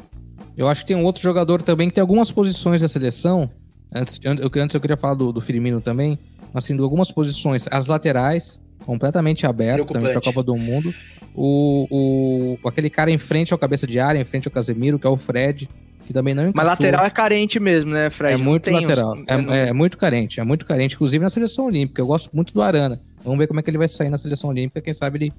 Eu 0.57 0.67
acho 0.69 0.81
que 0.81 0.87
tem 0.87 0.95
um 0.95 1.03
outro 1.03 1.21
jogador 1.21 1.61
também 1.61 1.89
que 1.89 1.95
tem 1.95 2.01
algumas 2.01 2.31
posições 2.31 2.81
da 2.81 2.87
seleção. 2.87 3.49
Antes, 3.93 4.19
an- 4.25 4.37
eu, 4.39 4.63
antes 4.63 4.73
eu 4.73 4.79
queria 4.81 4.95
falar 4.97 5.15
do, 5.15 5.31
do 5.31 5.41
Firmino 5.41 5.81
também. 5.81 6.17
Assim, 6.53 6.75
de 6.75 6.81
algumas 6.81 7.11
posições. 7.11 7.65
As 7.69 7.87
laterais, 7.87 8.61
completamente 8.85 9.45
abertas 9.45 9.85
também 9.87 10.09
para 10.11 10.19
a. 10.19 10.21
Copa 10.21 10.41
do 10.41 10.55
Mundo. 10.55 10.93
O, 11.33 12.57
o, 12.63 12.67
aquele 12.69 12.89
cara 12.89 13.11
em 13.11 13.17
frente 13.17 13.51
ao 13.51 13.59
cabeça 13.59 13.85
de 13.85 13.99
área, 13.99 14.19
em 14.19 14.23
frente 14.25 14.47
ao 14.47 14.51
Casemiro, 14.53 14.97
que 14.97 15.05
é 15.05 15.09
o 15.09 15.17
Fred, 15.17 15.69
que 16.05 16.13
também 16.13 16.33
não 16.33 16.43
Mas 16.43 16.51
encaixou. 16.53 16.69
lateral 16.85 17.05
é 17.05 17.09
carente 17.09 17.59
mesmo, 17.59 17.91
né, 17.91 18.09
Fred? 18.09 18.35
É 18.35 18.37
muito 18.37 18.63
tem 18.63 18.75
os- 18.75 18.81
lateral. 18.83 19.15
É, 19.27 19.67
é 19.69 19.73
muito 19.73 19.97
carente, 19.97 20.39
é 20.39 20.43
muito 20.45 20.65
carente, 20.65 20.95
inclusive 20.95 21.21
na 21.21 21.29
seleção 21.29 21.65
olímpica. 21.65 22.01
Eu 22.01 22.07
gosto 22.07 22.29
muito 22.33 22.53
do 22.53 22.61
Arana. 22.61 23.01
Vamos 23.25 23.39
ver 23.39 23.47
como 23.47 23.59
é 23.59 23.63
que 23.63 23.69
ele 23.69 23.77
vai 23.77 23.87
sair 23.89 24.09
na 24.09 24.17
seleção 24.17 24.49
olímpica. 24.49 24.79
Quem 24.79 24.93
sabe 24.93 25.17
ele, 25.17 25.33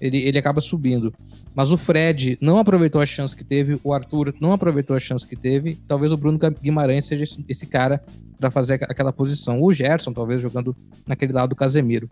ele, 0.00 0.18
ele 0.18 0.38
acaba 0.38 0.60
subindo. 0.60 1.12
Mas 1.54 1.70
o 1.72 1.76
Fred 1.76 2.38
não 2.40 2.58
aproveitou 2.58 3.00
a 3.00 3.06
chance 3.06 3.34
que 3.36 3.44
teve, 3.44 3.78
o 3.82 3.92
Arthur 3.92 4.34
não 4.40 4.52
aproveitou 4.52 4.94
a 4.96 5.00
chance 5.00 5.26
que 5.26 5.34
teve. 5.36 5.76
Talvez 5.88 6.12
o 6.12 6.16
Bruno 6.16 6.38
Guimarães 6.62 7.04
seja 7.06 7.24
esse, 7.48 7.66
cara 7.66 8.02
para 8.38 8.50
fazer 8.50 8.74
aqu- 8.74 8.86
aquela 8.88 9.12
posição. 9.12 9.60
O 9.62 9.72
Gerson, 9.72 10.12
talvez, 10.12 10.40
jogando 10.40 10.74
naquele 11.06 11.32
lado 11.32 11.50
do 11.50 11.56
Casemiro. 11.56 12.08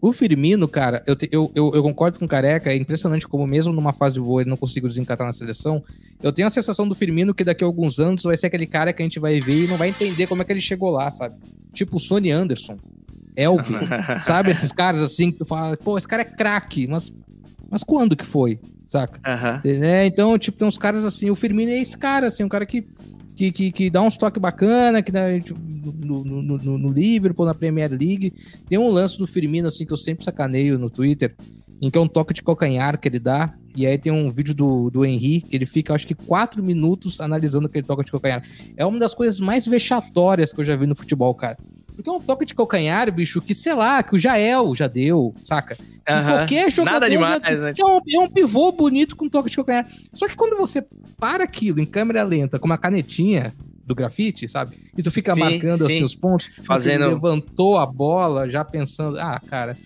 O 0.00 0.12
Firmino, 0.12 0.68
cara, 0.68 1.02
eu, 1.06 1.16
te- 1.16 1.30
eu, 1.32 1.50
eu, 1.54 1.72
eu 1.74 1.82
concordo 1.82 2.18
com 2.18 2.26
o 2.26 2.28
Careca, 2.28 2.70
é 2.70 2.76
impressionante 2.76 3.26
como 3.26 3.46
mesmo 3.46 3.72
numa 3.72 3.90
fase 3.92 4.20
boa 4.20 4.42
ele 4.42 4.50
não 4.50 4.56
conseguiu 4.56 4.86
desencatar 4.86 5.26
na 5.26 5.32
seleção. 5.32 5.82
Eu 6.22 6.30
tenho 6.30 6.46
a 6.46 6.50
sensação 6.50 6.86
do 6.86 6.94
Firmino 6.94 7.32
que 7.32 7.42
daqui 7.42 7.64
a 7.64 7.66
alguns 7.66 7.98
anos 7.98 8.22
vai 8.22 8.36
ser 8.36 8.48
aquele 8.48 8.66
cara 8.66 8.92
que 8.92 9.02
a 9.02 9.04
gente 9.06 9.18
vai 9.18 9.40
ver 9.40 9.64
e 9.64 9.66
não 9.66 9.78
vai 9.78 9.88
entender 9.88 10.26
como 10.26 10.42
é 10.42 10.44
que 10.44 10.52
ele 10.52 10.60
chegou 10.60 10.90
lá, 10.90 11.10
sabe? 11.10 11.34
Tipo 11.72 11.96
o 11.96 11.98
Sony 11.98 12.30
Anderson, 12.30 12.76
Elbe, 13.36 13.74
sabe? 14.20 14.50
Esses 14.50 14.72
caras 14.72 15.02
assim 15.02 15.32
que 15.32 15.38
tu 15.38 15.44
fala, 15.44 15.76
pô, 15.76 15.98
esse 15.98 16.06
cara 16.08 16.22
é 16.22 16.24
craque, 16.24 16.86
mas, 16.86 17.12
mas 17.70 17.82
quando 17.82 18.16
que 18.16 18.24
foi, 18.24 18.58
saca? 18.86 19.20
Aham. 19.26 19.60
É, 19.64 20.06
então, 20.06 20.38
tipo, 20.38 20.58
tem 20.58 20.66
uns 20.68 20.78
caras 20.78 21.04
assim, 21.04 21.30
o 21.30 21.36
Firmino 21.36 21.70
é 21.70 21.78
esse 21.78 21.96
cara, 21.96 22.28
assim, 22.28 22.44
um 22.44 22.48
cara 22.48 22.64
que, 22.64 22.86
que, 23.34 23.50
que, 23.50 23.72
que 23.72 23.90
dá 23.90 24.02
uns 24.02 24.16
toques 24.16 24.40
bacana, 24.40 25.02
que 25.02 25.10
dá 25.10 25.38
tipo, 25.40 25.58
no, 25.58 26.24
no, 26.24 26.42
no, 26.42 26.78
no 26.78 26.90
Liverpool, 26.90 27.46
na 27.46 27.54
Premier 27.54 27.90
League. 27.90 28.32
Tem 28.68 28.78
um 28.78 28.90
lance 28.90 29.18
do 29.18 29.26
Firmino, 29.26 29.68
assim, 29.68 29.84
que 29.84 29.92
eu 29.92 29.96
sempre 29.96 30.24
sacaneio 30.24 30.78
no 30.78 30.88
Twitter, 30.88 31.34
em 31.80 31.90
que 31.90 31.98
é 31.98 32.00
um 32.00 32.08
toque 32.08 32.32
de 32.32 32.42
calcanhar 32.42 32.98
que 32.98 33.08
ele 33.08 33.18
dá, 33.18 33.52
e 33.76 33.86
aí 33.86 33.98
tem 33.98 34.12
um 34.12 34.30
vídeo 34.30 34.54
do, 34.54 34.88
do 34.88 35.04
Henry, 35.04 35.40
que 35.40 35.56
ele 35.56 35.66
fica, 35.66 35.92
acho 35.94 36.06
que, 36.06 36.14
quatro 36.14 36.62
minutos 36.62 37.20
analisando 37.20 37.66
aquele 37.66 37.84
toque 37.86 38.04
de 38.04 38.12
calcanhar. 38.12 38.42
É 38.76 38.86
uma 38.86 38.98
das 38.98 39.14
coisas 39.14 39.40
mais 39.40 39.66
vexatórias 39.66 40.52
que 40.52 40.60
eu 40.60 40.64
já 40.64 40.76
vi 40.76 40.86
no 40.86 40.94
futebol, 40.94 41.34
cara. 41.34 41.58
Porque 41.94 42.08
é 42.10 42.12
um 42.12 42.20
toque 42.20 42.44
de 42.44 42.54
calcanhar, 42.54 43.10
bicho, 43.12 43.40
que, 43.40 43.54
sei 43.54 43.74
lá, 43.74 44.02
que 44.02 44.14
o 44.14 44.18
Jael 44.18 44.74
já 44.74 44.86
deu, 44.86 45.34
saca? 45.44 45.76
Aham. 46.06 46.36
qualquer 46.38 46.70
jogador 46.70 46.94
Nada 47.00 47.08
demais, 47.10 47.42
já- 47.42 47.50
né? 47.56 47.72
é, 47.78 47.84
um, 47.84 47.98
é 48.14 48.20
um 48.20 48.28
pivô 48.28 48.70
bonito 48.72 49.16
com 49.16 49.28
toque 49.28 49.48
de 49.48 49.56
calcanhar. 49.56 49.86
Só 50.12 50.28
que 50.28 50.36
quando 50.36 50.56
você 50.56 50.84
para 51.18 51.44
aquilo 51.44 51.80
em 51.80 51.86
câmera 51.86 52.22
lenta 52.22 52.58
com 52.58 52.66
uma 52.66 52.76
canetinha 52.76 53.54
do 53.86 53.94
grafite, 53.94 54.46
sabe? 54.46 54.76
E 54.96 55.02
tu 55.02 55.10
fica 55.10 55.32
Sim, 55.34 55.40
marcando 55.40 55.84
assim 55.84 55.98
sim. 55.98 56.04
os 56.04 56.14
pontos, 56.14 56.50
Fazendo- 56.66 57.06
levantou 57.06 57.78
a 57.78 57.86
bola 57.86 58.48
já 58.50 58.62
pensando, 58.64 59.18
ah, 59.18 59.40
cara, 59.46 59.76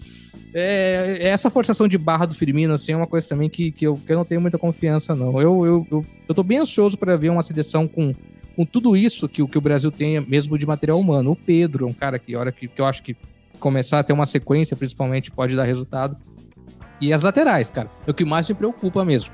é, 0.54 1.18
essa 1.20 1.50
forçação 1.50 1.86
de 1.86 1.98
barra 1.98 2.26
do 2.26 2.34
Firmino, 2.34 2.74
assim, 2.74 2.92
é 2.92 2.96
uma 2.96 3.06
coisa 3.06 3.28
também 3.28 3.48
que, 3.48 3.70
que, 3.70 3.86
eu, 3.86 3.96
que 4.04 4.12
eu 4.12 4.16
não 4.16 4.24
tenho 4.24 4.40
muita 4.40 4.58
confiança, 4.58 5.14
não. 5.14 5.40
Eu, 5.40 5.64
eu, 5.66 5.86
eu, 5.90 6.06
eu 6.28 6.34
tô 6.34 6.42
bem 6.42 6.58
ansioso 6.58 6.96
para 6.96 7.16
ver 7.16 7.28
uma 7.30 7.42
seleção 7.42 7.86
com, 7.86 8.14
com 8.58 8.64
tudo 8.66 8.96
isso 8.96 9.28
que, 9.28 9.40
o- 9.40 9.46
que 9.46 9.56
o 9.56 9.60
Brasil 9.60 9.88
tem, 9.92 10.20
mesmo 10.20 10.58
de 10.58 10.66
material 10.66 10.98
humano. 10.98 11.30
O 11.30 11.36
Pedro 11.36 11.86
é 11.86 11.88
um 11.88 11.92
cara 11.92 12.18
que, 12.18 12.34
hora 12.34 12.50
que, 12.50 12.66
que 12.66 12.80
eu 12.80 12.86
acho 12.86 13.04
que 13.04 13.16
começar 13.60 14.00
a 14.00 14.02
ter 14.02 14.12
uma 14.12 14.26
sequência, 14.26 14.76
principalmente, 14.76 15.30
pode 15.30 15.54
dar 15.54 15.62
resultado. 15.62 16.16
E 17.00 17.12
as 17.12 17.22
laterais, 17.22 17.70
cara, 17.70 17.88
é 18.04 18.10
o 18.10 18.14
que 18.14 18.24
mais 18.24 18.48
me 18.48 18.56
preocupa 18.56 19.04
mesmo. 19.04 19.30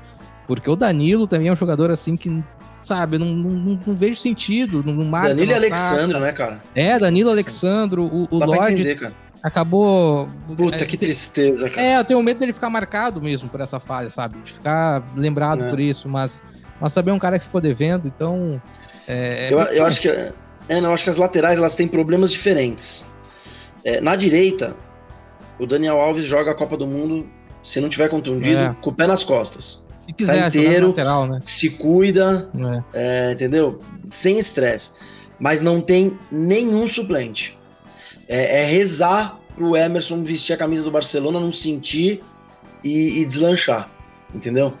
Porque 0.47 0.69
o 0.69 0.75
Danilo 0.75 1.25
também 1.25 1.47
é 1.47 1.51
um 1.51 1.55
jogador 1.55 1.89
assim 1.89 2.15
que, 2.15 2.43
sabe, 2.83 3.17
não, 3.17 3.25
não, 3.33 3.79
não- 3.83 3.95
vejo 3.95 4.15
sentido. 4.19 4.83
Não, 4.85 5.03
marca, 5.03 5.29
Danilo 5.29 5.47
e 5.47 5.49
não. 5.49 5.55
Alexandre, 5.55 6.19
né, 6.19 6.31
cara? 6.31 6.61
É, 6.75 6.99
Danilo 6.99 7.31
Alexandro, 7.31 8.03
o, 8.05 8.27
o 8.29 8.37
Dá 8.39 8.45
Lorde 8.45 8.73
entender, 8.73 8.95
cara. 8.99 9.13
acabou. 9.41 10.29
Puta, 10.55 10.83
é, 10.83 10.85
que 10.85 10.97
tristeza, 10.97 11.67
cara. 11.67 11.81
é, 11.87 11.97
eu 11.97 12.03
tenho 12.05 12.21
medo 12.21 12.39
dele 12.39 12.53
ficar 12.53 12.69
marcado 12.69 13.19
mesmo 13.19 13.49
por 13.49 13.59
essa 13.59 13.79
falha, 13.79 14.11
sabe? 14.11 14.37
De 14.43 14.53
ficar 14.53 15.01
lembrado 15.15 15.63
É. 15.63 15.69
por 15.71 15.79
isso, 15.79 16.07
mas, 16.07 16.43
mas 16.79 16.93
também 16.93 17.11
é 17.11 17.15
um 17.15 17.19
cara 17.19 17.39
que 17.39 17.45
ficou 17.45 17.59
devendo, 17.59 18.07
então. 18.07 18.61
É, 19.07 19.49
Eu, 19.51 19.59
eu 19.59 19.85
acho 19.85 20.01
que 20.01 20.09
é, 20.09 20.81
não, 20.81 20.93
acho 20.93 21.03
que 21.03 21.09
as 21.09 21.17
laterais 21.17 21.57
elas 21.57 21.75
têm 21.75 21.87
problemas 21.87 22.31
diferentes. 22.31 23.05
É, 23.83 24.01
na 24.01 24.15
direita, 24.15 24.75
o 25.59 25.65
Daniel 25.67 25.99
Alves 26.01 26.25
joga 26.25 26.51
a 26.51 26.55
Copa 26.55 26.75
do 26.75 26.87
Mundo 26.87 27.27
se 27.61 27.79
não 27.79 27.89
tiver 27.89 28.09
contundido, 28.09 28.59
É. 28.59 28.75
com 28.81 28.89
o 28.89 28.93
pé 28.93 29.07
nas 29.07 29.23
costas. 29.23 29.83
Se 29.97 30.11
quiser 30.13 30.39
tá 30.41 30.47
inteiro. 30.47 30.87
lateral, 30.89 31.27
né? 31.27 31.39
Se 31.43 31.69
cuida, 31.71 32.49
É. 32.93 33.29
é, 33.29 33.31
entendeu? 33.33 33.79
Sem 34.09 34.37
estresse. 34.37 34.91
Mas 35.39 35.61
não 35.61 35.81
tem 35.81 36.17
nenhum 36.31 36.87
suplente. 36.87 37.57
É, 38.27 38.61
é 38.61 38.65
rezar 38.65 39.39
pro 39.55 39.75
Emerson 39.75 40.23
vestir 40.23 40.53
a 40.53 40.57
camisa 40.57 40.83
do 40.83 40.91
Barcelona, 40.91 41.39
não 41.39 41.51
sentir 41.51 42.21
e, 42.83 43.19
e 43.21 43.25
deslanchar. 43.25 43.89
Entendeu? 44.35 44.73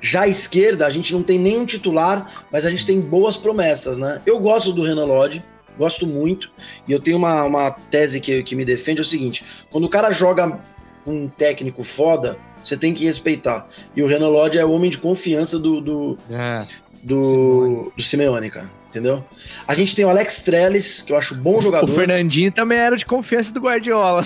Já 0.00 0.22
à 0.22 0.28
esquerda, 0.28 0.86
a 0.86 0.90
gente 0.90 1.12
não 1.12 1.22
tem 1.22 1.38
nenhum 1.38 1.66
titular, 1.66 2.46
mas 2.50 2.64
a 2.64 2.70
gente 2.70 2.86
tem 2.86 2.98
boas 2.98 3.36
promessas, 3.36 3.98
né? 3.98 4.22
Eu 4.24 4.40
gosto 4.40 4.72
do 4.72 4.82
Renan 4.82 5.04
Lodge, 5.04 5.42
gosto 5.78 6.06
muito, 6.06 6.50
e 6.88 6.92
eu 6.92 6.98
tenho 6.98 7.18
uma, 7.18 7.44
uma 7.44 7.70
tese 7.70 8.20
que, 8.20 8.42
que 8.42 8.56
me 8.56 8.64
defende: 8.64 9.00
é 9.00 9.02
o 9.02 9.06
seguinte: 9.06 9.44
quando 9.70 9.84
o 9.84 9.88
cara 9.88 10.10
joga 10.10 10.58
um 11.06 11.28
técnico 11.28 11.84
foda, 11.84 12.38
você 12.62 12.76
tem 12.76 12.94
que 12.94 13.04
respeitar. 13.04 13.66
E 13.94 14.02
o 14.02 14.06
Renan 14.06 14.28
Lodge 14.28 14.58
é 14.58 14.64
o 14.64 14.70
homem 14.70 14.90
de 14.90 14.98
confiança 14.98 15.58
do, 15.58 15.80
do, 15.80 16.18
É. 16.30 16.66
do, 17.02 17.92
do 17.94 18.02
Simeone, 18.02 18.48
cara. 18.50 18.70
Entendeu? 18.92 19.24
A 19.66 19.74
gente 19.74 19.96
tem 19.96 20.04
o 20.04 20.10
Alex 20.10 20.40
Trellis, 20.40 21.00
que 21.00 21.14
eu 21.14 21.16
acho 21.16 21.34
bom 21.34 21.56
O 21.56 21.62
jogador. 21.62 21.88
Fernandinho 21.88 22.52
também 22.52 22.76
era 22.76 22.94
de 22.94 23.06
confiança 23.06 23.50
do 23.54 23.58
Guardiola. 23.60 24.22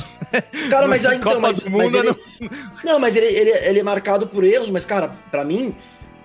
Cara, 0.69 0.89
mas, 0.89 1.07
aí, 1.07 1.19
então, 1.19 1.41
mas, 1.41 1.65
mas 1.67 1.95
ele, 1.95 2.13
não, 2.85 2.99
mas 2.99 3.15
ele, 3.15 3.27
ele, 3.27 3.51
ele 3.51 3.79
é 3.79 3.83
marcado 3.85 4.27
por 4.27 4.43
erros, 4.43 4.69
mas, 4.69 4.85
cara, 4.85 5.13
pra 5.31 5.45
mim, 5.45 5.73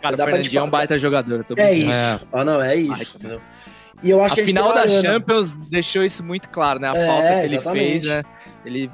Cara, 0.01 0.15
o 0.15 0.17
Dá 0.17 0.23
pra 0.23 0.33
Fernandinho 0.33 0.59
é 0.59 0.63
um 0.63 0.69
baita 0.71 0.97
jogador. 0.97 1.35
eu 1.47 1.55
tô 1.55 1.61
é 1.61 1.71
isso. 1.71 1.91
É. 1.91 2.19
Ah, 2.33 2.43
não, 2.43 2.59
é 2.59 2.75
isso, 2.75 2.89
Baita. 2.89 3.11
entendeu? 3.17 3.41
E 4.01 4.09
eu 4.09 4.23
acho 4.23 4.33
A 4.33 4.35
que 4.37 4.41
a 4.41 4.45
final 4.47 4.69
da 4.69 4.75
o 4.77 4.79
Arana. 4.79 5.01
Champions 5.03 5.55
deixou 5.55 6.03
isso 6.03 6.23
muito 6.23 6.49
claro, 6.49 6.79
né? 6.79 6.87
A 6.89 6.97
É, 6.97 7.05
falta 7.05 7.27
que 7.27 7.33
ele 7.45 7.55
exatamente. 7.57 7.85
fez, 7.87 8.03
né? 8.05 8.23
Ele, 8.65 8.89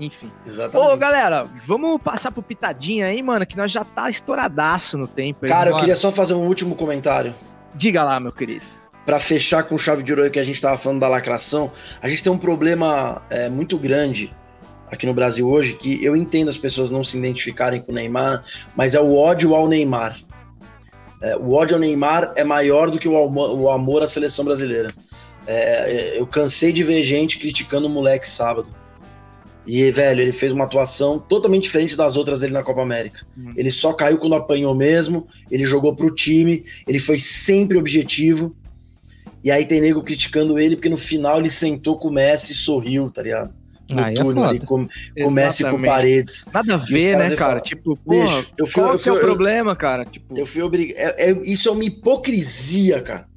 enfim. 0.00 0.32
Exatamente. 0.46 0.90
Ô, 0.92 0.96
galera, 0.96 1.46
vamos 1.66 2.00
passar 2.00 2.32
pro 2.32 2.42
pitadinha 2.42 3.04
aí, 3.04 3.22
mano, 3.22 3.44
que 3.44 3.58
nós 3.58 3.70
já 3.70 3.84
tá 3.84 4.08
estouradaço 4.08 4.96
no 4.96 5.06
tempo. 5.06 5.40
aí. 5.42 5.48
Cara, 5.50 5.66
eu 5.68 5.72
Bora. 5.72 5.80
queria 5.80 5.96
só 5.96 6.10
fazer 6.10 6.32
um 6.32 6.46
último 6.46 6.74
comentário. 6.74 7.34
Diga 7.74 8.02
lá, 8.02 8.18
meu 8.18 8.32
querido. 8.32 8.64
Pra 9.06 9.20
fechar 9.20 9.62
com 9.62 9.78
chave 9.78 10.02
de 10.02 10.12
ouro 10.12 10.28
que 10.30 10.38
a 10.38 10.44
gente 10.44 10.60
tava 10.60 10.76
falando 10.76 11.00
da 11.00 11.08
lacração, 11.08 11.70
a 12.02 12.08
gente 12.08 12.24
tem 12.24 12.32
um 12.32 12.36
problema 12.36 13.22
é, 13.30 13.48
muito 13.48 13.78
grande 13.78 14.34
aqui 14.90 15.06
no 15.06 15.14
Brasil 15.14 15.48
hoje, 15.48 15.74
que 15.74 16.04
eu 16.04 16.16
entendo 16.16 16.48
as 16.50 16.58
pessoas 16.58 16.90
não 16.90 17.04
se 17.04 17.16
identificarem 17.16 17.80
com 17.80 17.92
o 17.92 17.94
Neymar, 17.94 18.44
mas 18.74 18.94
é 18.94 19.00
o 19.00 19.14
ódio 19.14 19.54
ao 19.54 19.68
Neymar. 19.68 20.18
É, 21.22 21.36
o 21.36 21.52
ódio 21.52 21.76
ao 21.76 21.80
Neymar 21.80 22.32
é 22.36 22.42
maior 22.42 22.90
do 22.90 22.98
que 22.98 23.08
o, 23.08 23.16
almo- 23.16 23.54
o 23.54 23.70
amor 23.70 24.02
à 24.02 24.08
seleção 24.08 24.44
brasileira. 24.44 24.92
É, 25.46 25.54
é, 26.16 26.20
eu 26.20 26.26
cansei 26.26 26.72
de 26.72 26.82
ver 26.82 27.02
gente 27.04 27.38
criticando 27.38 27.86
o 27.86 27.90
moleque 27.90 28.28
sábado. 28.28 28.70
E, 29.64 29.90
velho, 29.90 30.20
ele 30.20 30.32
fez 30.32 30.52
uma 30.52 30.64
atuação 30.64 31.18
totalmente 31.18 31.64
diferente 31.64 31.96
das 31.96 32.16
outras 32.16 32.40
dele 32.40 32.52
na 32.52 32.62
Copa 32.62 32.82
América. 32.82 33.26
Uhum. 33.36 33.52
Ele 33.56 33.70
só 33.70 33.92
caiu 33.92 34.18
quando 34.18 34.34
apanhou 34.34 34.74
mesmo, 34.74 35.26
ele 35.50 35.64
jogou 35.64 35.94
pro 35.94 36.14
time, 36.14 36.64
ele 36.86 36.98
foi 37.00 37.18
sempre 37.18 37.76
objetivo. 37.76 38.54
E 39.46 39.50
aí 39.52 39.64
tem 39.64 39.80
nego 39.80 40.02
criticando 40.02 40.58
ele, 40.58 40.74
porque 40.74 40.88
no 40.88 40.96
final 40.96 41.38
ele 41.38 41.48
sentou 41.50 41.96
com 41.96 42.08
o 42.08 42.10
Messi 42.10 42.50
e 42.50 42.56
sorriu, 42.56 43.08
tá 43.12 43.22
ligado? 43.22 43.54
No 43.88 44.00
é 44.00 44.12
túnel 44.12 44.42
ali, 44.42 44.58
foda. 44.58 44.66
com, 44.66 44.88
com 44.88 45.28
o 45.28 45.30
Messi 45.30 45.62
com. 45.62 45.80
Paredes. 45.80 46.44
Nada 46.52 46.74
a 46.74 46.78
ver, 46.78 47.16
né, 47.16 47.28
cara? 47.36 47.36
falam, 47.36 47.60
Tipo, 47.62 47.96
Bicho, 48.04 48.46
eu 48.58 48.66
fui- 48.66 48.82
qual 48.82 48.94
eu 48.94 48.98
que 48.98 49.08
é 49.08 49.12
o 49.12 49.14
fui- 49.14 49.22
eu- 49.22 49.26
problema, 49.26 49.76
cara? 49.76 50.04
Tipo, 50.04 50.36
Eu 50.36 50.44
fui 50.44 50.62
obrigado. 50.62 50.96
É, 50.98 51.30
é- 51.30 51.40
isso 51.44 51.68
é 51.68 51.70
uma 51.72 51.84
hipocrisia, 51.84 53.00
cara. 53.00 53.28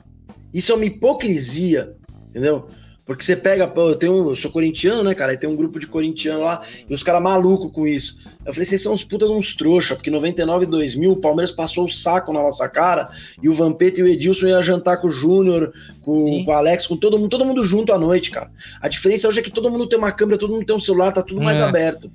Isso 0.51 0.71
é 0.71 0.75
uma 0.75 0.85
hipocrisia, 0.85 1.93
entendeu? 2.27 2.67
Porque 3.09 3.23
você 3.23 3.35
pega, 3.35 3.67
pô, 3.67 3.89
eu, 3.89 3.95
tenho, 3.95 4.29
eu 4.29 4.35
sou 4.35 4.51
corintiano, 4.51 5.03
né, 5.03 5.15
cara? 5.15 5.31
Aí 5.31 5.37
tem 5.37 5.49
um 5.49 5.55
grupo 5.55 5.79
de 5.79 5.87
corintiano 5.87 6.43
lá 6.43 6.61
e 6.87 6.93
os 6.93 7.01
caras 7.01 7.23
malucos 7.23 7.71
com 7.71 7.87
isso. 7.87 8.19
Eu 8.45 8.53
falei, 8.53 8.67
vocês 8.67 8.83
são 8.83 8.93
uns 8.93 9.03
puta 9.03 9.25
de 9.25 9.31
uns 9.31 9.55
trouxa, 9.55 9.95
porque 9.95 10.11
99 10.11 10.65
e 10.65 10.67
2000 10.67 11.13
o 11.13 11.15
Palmeiras 11.15 11.51
passou 11.51 11.85
o 11.85 11.89
saco 11.89 12.31
na 12.31 12.39
nossa 12.39 12.69
cara 12.69 13.09
e 13.41 13.49
o 13.49 13.53
Vampeta 13.53 13.99
e 13.99 14.03
o 14.03 14.07
Edilson 14.07 14.45
iam 14.45 14.61
jantar 14.61 14.97
com 14.97 15.07
o 15.07 15.09
Júnior, 15.09 15.73
com, 16.03 16.45
com 16.45 16.51
o 16.51 16.53
Alex, 16.53 16.85
com 16.85 16.95
todo 16.95 17.17
mundo, 17.17 17.29
todo 17.29 17.43
mundo 17.43 17.63
junto 17.63 17.91
à 17.91 17.97
noite, 17.97 18.29
cara. 18.29 18.51
A 18.79 18.87
diferença 18.87 19.27
hoje 19.27 19.39
é 19.39 19.41
que 19.41 19.49
todo 19.49 19.71
mundo 19.71 19.89
tem 19.89 19.97
uma 19.97 20.11
câmera, 20.11 20.37
todo 20.37 20.53
mundo 20.53 20.67
tem 20.67 20.75
um 20.75 20.79
celular, 20.79 21.11
tá 21.11 21.23
tudo 21.23 21.41
mais 21.41 21.59
É. 21.59 21.63
aberto. 21.63 22.11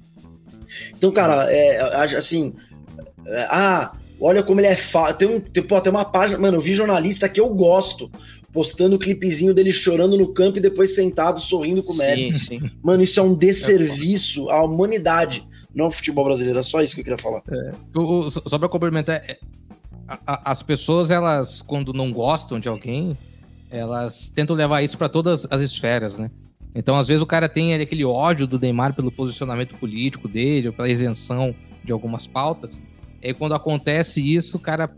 Então, 0.97 1.11
cara, 1.11 1.53
é, 1.53 2.17
assim, 2.17 2.55
é, 3.27 3.47
ah, 3.51 3.91
olha 4.21 4.45
como 4.45 4.61
ele 4.61 4.69
é 4.69 4.77
fácil. 4.77 5.17
Tem, 5.17 5.29
um, 5.29 5.41
tem, 5.41 5.61
pô, 5.61 5.81
tem 5.81 5.91
uma 5.91 6.05
página, 6.05 6.39
mano, 6.39 6.59
eu 6.59 6.61
vi 6.61 6.73
jornalista 6.73 7.29
que 7.29 7.41
eu 7.41 7.49
gosto 7.49 8.09
postando 8.55 8.95
o 8.97 8.99
clipezinho 8.99 9.53
dele 9.53 9.73
chorando 9.73 10.17
no 10.17 10.29
campo 10.33 10.57
e 10.59 10.61
depois 10.61 10.95
sentado 10.95 11.41
sorrindo 11.41 11.83
com 11.83 11.93
o 11.93 11.97
Messi. 11.97 12.39
Sim, 12.39 12.61
sim. 12.61 12.71
Mano, 12.83 13.03
isso 13.03 13.19
é 13.19 13.23
um 13.23 13.35
desserviço 13.35 14.49
à 14.49 14.63
humanidade, 14.65 15.43
não 15.75 15.87
ao 15.87 15.91
futebol 15.91 16.25
brasileiro. 16.25 16.59
É 16.61 16.63
só 16.63 16.81
isso 16.81 16.95
que 16.95 17.01
eu 17.01 17.05
queria 17.05 17.19
falar. 17.19 17.43
O- 17.95 18.27
o- 18.27 18.31
só 18.31 18.57
pra 18.59 18.69
complementar, 18.69 19.17
é, 19.17 19.39
a- 20.09 20.19
a- 20.27 20.53
as 20.53 20.63
pessoas, 20.63 21.11
elas, 21.11 21.61
quando 21.61 21.93
não 21.93 22.13
gostam 22.13 22.61
de 22.61 22.69
alguém, 22.69 23.19
elas 23.71 24.29
tentam 24.29 24.55
levar 24.55 24.83
isso 24.83 24.97
pra 24.97 25.09
todas 25.09 25.47
as 25.51 25.61
esferas, 25.61 26.17
né? 26.17 26.31
Então, 26.77 26.97
às 26.97 27.09
vezes, 27.09 27.23
o 27.23 27.27
cara 27.27 27.49
tem 27.49 27.75
ali 27.75 27.83
aquele 27.83 28.05
ódio 28.05 28.47
do 28.47 28.59
Neymar 28.59 28.95
pelo 28.95 29.11
posicionamento 29.11 29.77
político 29.79 30.29
dele, 30.29 30.69
ou 30.69 30.73
pela 30.73 30.89
isenção 30.89 31.55
de 31.85 31.91
algumas 31.93 32.27
pautas. 32.27 32.81
E 33.21 33.29
aí, 33.29 33.35
quando 33.35 33.55
acontece 33.55 34.21
isso, 34.21 34.57
o 34.57 34.61
cara 34.61 34.91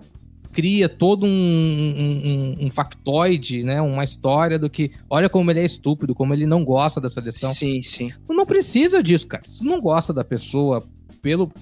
cria 0.57 0.89
todo 0.89 1.27
um, 1.27 1.29
um- 1.29 2.57
um- 2.67 2.71
factoide, 2.71 3.63
né? 3.63 3.79
Uma 3.83 4.05
história 4.05 4.59
do 4.59 4.71
que, 4.71 4.91
olha 5.11 5.29
como 5.29 5.51
ele 5.51 5.61
é 5.61 5.65
estúpido, 5.67 6.15
como 6.15 6.33
ele 6.33 6.47
não 6.47 6.65
gosta 6.65 6.99
da 6.99 7.11
seleção. 7.11 7.53
Sim, 7.53 7.83
sim. 7.83 8.11
Tu 8.27 8.33
não 8.33 8.47
precisa 8.47 9.03
disso, 9.03 9.27
cara. 9.27 9.45
Se 9.45 9.59
tu 9.59 9.65
não 9.65 9.79
gosta 9.83 10.15
da 10.15 10.25
pessoa 10.25 10.83
pelo, 11.21 11.53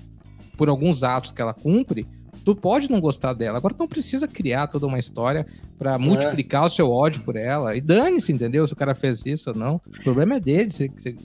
por 0.56 0.68
alguns 0.68 1.02
atos 1.02 1.32
que 1.32 1.42
ela 1.42 1.52
cumpre, 1.52 2.06
tu 2.44 2.54
pode 2.54 2.88
não 2.90 3.00
gostar 3.00 3.32
dela. 3.32 3.58
Agora 3.58 3.74
tu 3.74 3.80
não 3.80 3.88
precisa 3.88 4.28
criar 4.28 4.68
toda 4.68 4.86
uma 4.86 4.98
história 4.98 5.44
pra 5.78 5.98
multiplicar 5.98 6.64
o 6.64 6.70
seu 6.70 6.88
ódio 6.90 7.22
por 7.22 7.34
ela. 7.36 7.74
E 7.74 7.80
dane-se, 7.80 8.32
entendeu? 8.32 8.64
Se 8.68 8.74
o 8.74 8.76
cara 8.76 8.94
fez 8.94 9.26
isso 9.26 9.50
ou 9.50 9.56
não. 9.56 9.80
O 9.86 10.02
problema 10.04 10.36
é 10.36 10.40
dele. 10.40 10.70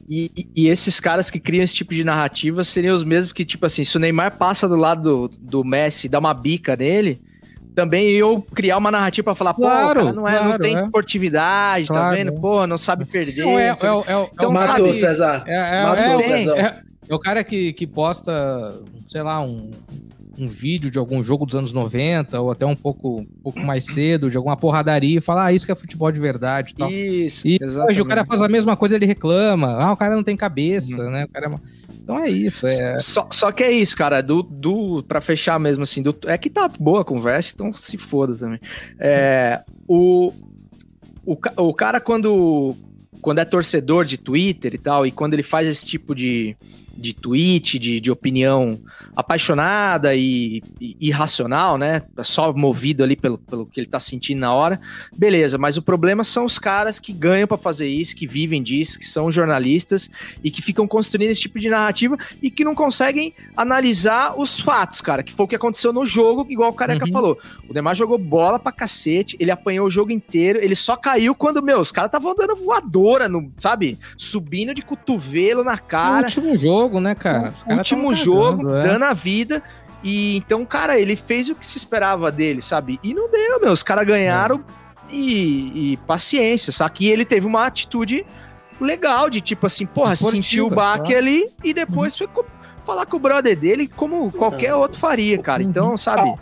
E, 0.10 0.32
e- 0.36 0.48
e 0.56 0.68
esses 0.70 1.00
caras 1.00 1.30
que 1.30 1.40
criam 1.40 1.64
esse 1.64 1.76
tipo 1.76 1.94
de 1.94 2.04
narrativa 2.04 2.64
seriam 2.64 2.96
os 2.96 3.04
mesmos 3.04 3.32
que, 3.34 3.46
tipo 3.46 3.66
assim, 3.66 3.84
se 3.84 3.96
o 3.96 4.00
Neymar 4.00 4.38
passa 4.40 4.68
do 4.68 4.76
lado 4.76 5.28
do, 5.28 5.38
do 5.38 5.64
Messi 5.64 6.08
e 6.08 6.10
dá 6.10 6.18
uma 6.20 6.34
bica 6.34 6.76
nele, 6.76 7.22
também 7.76 8.08
eu 8.12 8.42
criar 8.54 8.78
uma 8.78 8.92
narrativa 8.92 9.24
pra 9.26 9.36
falar, 9.36 9.54
pô, 9.54 9.62
Claro, 9.62 9.90
o 10.02 10.04
cara 10.04 10.14
não, 10.14 10.28
é, 10.28 10.32
não 10.36 10.44
claro, 10.48 10.64
tem 10.64 10.78
é. 10.78 10.82
esportividade, 10.84 11.88
tá 11.88 11.94
Claro, 11.94 12.16
vendo? 12.18 12.34
é. 12.34 12.40
Pô, 12.40 12.68
não 12.68 12.78
sabe 12.78 13.06
perder. 13.06 13.44
Não, 13.44 13.58
é, 13.60 13.76
não 13.82 13.88
é, 13.90 13.94
o 13.94 14.00
o- 14.00 14.04
é, 14.08 14.18
o- 14.18 14.22
é 14.24 14.30
Então, 14.34 14.52
Matou, 14.52 14.76
sabe- 14.88 14.94
César. 14.94 15.44
É, 15.48 15.80
é- 15.80 15.84
Matou, 15.84 16.04
é 16.04 16.16
o- 16.18 16.22
Cezão. 16.22 16.58
é- 16.58 16.82
o 17.12 17.20
cara 17.20 17.44
que, 17.44 17.74
que 17.74 17.88
posta, 17.88 18.74
sei 19.08 19.22
lá, 19.24 19.40
um, 19.42 19.72
um 20.38 20.48
vídeo 20.48 20.90
de 20.90 20.98
algum 20.98 21.22
jogo 21.22 21.46
dos 21.46 21.56
anos 21.56 21.74
90, 21.74 22.40
ou 22.40 22.50
até 22.52 22.66
um 22.66 22.76
pouco, 22.76 23.22
um 23.22 23.26
pouco 23.44 23.60
mais 23.60 23.84
cedo, 23.86 24.30
de 24.32 24.38
alguma 24.38 24.56
porradaria, 24.56 25.18
e 25.18 25.22
fala, 25.22 25.46
ah, 25.46 25.54
isso 25.54 25.66
que 25.66 25.72
é 25.72 25.76
futebol 25.76 26.10
de 26.12 26.20
verdade 26.20 26.72
e 26.72 26.76
tal. 26.78 26.90
Isso, 26.90 27.46
E 27.48 27.58
exatamente. 27.62 27.92
hoje 27.92 28.02
o 28.02 28.06
cara 28.06 28.24
faz 28.26 28.42
a 28.42 28.48
mesma 28.48 28.78
coisa, 28.78 28.96
ele 28.96 29.06
reclama. 29.06 29.76
Ah, 29.78 29.92
o 29.92 29.98
cara 29.98 30.16
não 30.16 30.24
tem 30.24 30.38
cabeça, 30.38 31.02
Uhum. 31.02 31.10
né? 31.10 31.26
O 31.26 31.30
cara 31.30 31.48
é... 31.48 31.50
Então 32.10 32.24
é 32.24 32.30
isso. 32.30 32.66
É... 32.66 33.00
Só, 33.00 33.28
só 33.30 33.52
que 33.52 33.64
é 33.64 33.72
isso, 33.72 33.96
cara, 33.96 34.24
do, 34.24 34.42
do, 34.42 35.04
pra 35.04 35.22
fechar 35.22 35.60
mesmo 35.60 35.84
assim, 35.84 36.02
do, 36.02 36.18
é 36.26 36.40
que 36.40 36.50
tá 36.50 36.68
boa 36.68 37.02
a 37.02 37.06
conversa, 37.06 37.52
então 37.54 37.72
se 37.72 38.00
foda 38.00 38.36
também. 38.36 38.60
É, 38.98 39.62
o, 39.88 40.34
o, 41.24 41.38
o 41.58 41.72
cara 41.72 42.02
quando, 42.02 42.76
quando 43.22 43.38
é 43.38 43.46
torcedor 43.46 44.06
de 44.06 44.18
Twitter 44.18 44.74
e 44.74 44.80
tal, 44.80 45.06
e 45.06 45.12
quando 45.12 45.36
ele 45.36 45.44
faz 45.44 45.68
esse 45.68 45.86
tipo 45.86 46.16
de, 46.16 46.58
de 47.00 47.14
tweet, 47.14 47.80
de, 47.80 48.00
de 48.00 48.12
opinião 48.12 48.80
apaixonada 49.16 50.16
e, 50.16 50.64
e 50.80 50.96
irracional, 51.00 51.78
né, 51.78 52.02
só 52.24 52.54
movido 52.54 53.04
ali 53.04 53.16
pelo, 53.16 53.38
pelo 53.38 53.66
que 53.66 53.80
ele 53.80 53.88
tá 53.88 54.00
sentindo 54.00 54.40
na 54.40 54.54
hora, 54.54 54.80
beleza, 55.16 55.58
mas 55.58 55.78
o 55.78 55.82
problema 55.82 56.24
são 56.24 56.46
os 56.46 56.58
caras 56.58 57.00
que 57.00 57.12
ganham 57.12 57.48
pra 57.48 57.58
fazer 57.58 57.88
isso, 57.88 58.16
que 58.16 58.26
vivem 58.28 58.64
disso, 58.64 58.98
que 59.00 59.08
são 59.08 59.32
jornalistas 59.32 60.10
e 60.44 60.50
que 60.50 60.62
ficam 60.62 60.88
construindo 60.88 61.32
esse 61.32 61.42
tipo 61.42 61.60
de 61.60 61.70
narrativa 61.70 62.18
e 62.42 62.50
que 62.50 62.64
não 62.64 62.74
conseguem 62.76 63.34
analisar 63.58 64.40
os 64.40 64.60
fatos, 64.60 65.02
cara, 65.02 65.24
que 65.24 65.34
foi 65.34 65.46
o 65.46 65.50
que 65.50 65.56
aconteceu 65.56 65.92
no 65.92 66.06
jogo, 66.06 66.46
igual 66.50 66.70
o 66.70 66.74
Careca 66.74 67.06
Uhum. 67.06 67.12
falou. 67.12 67.38
O 67.68 67.74
Neymar 67.74 67.96
jogou 67.96 68.18
bola 68.18 68.60
pra 68.60 68.72
cacete, 68.72 69.36
ele 69.40 69.52
apanhou 69.52 69.88
o 69.88 69.92
jogo 69.92 70.12
inteiro, 70.12 70.60
ele 70.62 70.76
só 70.76 70.96
caiu 70.96 71.34
quando, 71.36 71.62
meu, 71.62 71.80
os 71.80 71.92
caras 71.92 72.10
estavam 72.10 72.36
dando 72.36 72.56
voadora, 72.56 73.28
no, 73.30 73.52
sabe? 73.58 73.98
Subindo 74.18 74.74
de 74.74 74.82
cotovelo 74.82 75.64
na 75.64 75.78
cara. 75.78 76.26
último 76.26 76.56
jogo, 76.58 76.89
né, 77.02 77.14
cara? 77.14 77.54
Último 77.68 78.14
jogo, 78.14 78.64
cagando, 78.64 78.76
é. 78.78 78.84
dando 78.84 79.04
a 79.04 79.14
vida. 79.14 79.62
E 80.02 80.38
então, 80.38 80.66
cara, 80.66 80.98
ele 80.98 81.18
fez 81.18 81.50
o 81.50 81.56
que 81.56 81.68
se 81.68 81.78
esperava 81.78 82.32
dele, 82.32 82.62
sabe? 82.62 82.98
E 83.04 83.14
não 83.14 83.30
deu, 83.30 83.60
meu. 83.60 83.72
Os 83.74 83.84
caras 83.84 84.08
ganharam 84.08 84.64
e, 85.10 85.92
e 85.94 85.98
paciência, 86.08 86.72
sabe? 86.72 86.96
E 87.02 87.10
ele 87.10 87.26
teve 87.26 87.46
uma 87.46 87.66
atitude 87.66 88.26
legal 88.80 89.30
de 89.30 89.42
tipo 89.42 89.66
assim, 89.68 89.86
porra, 89.86 90.14
Esportiva, 90.14 90.44
sentiu 90.44 90.68
o 90.68 90.70
baque 90.70 91.12
tá? 91.12 91.18
ali 91.18 91.50
e 91.64 91.74
depois 91.74 92.18
foi 92.18 92.28
co- 92.28 92.46
falar 92.90 93.06
com 93.06 93.18
o 93.18 93.20
brother 93.20 93.56
dele 93.58 93.88
como 93.88 94.32
qualquer 94.32 94.74
outro 94.74 95.00
faria, 95.00 95.38
cara. 95.38 95.62
Então, 95.62 95.96
sabe? 95.96 96.34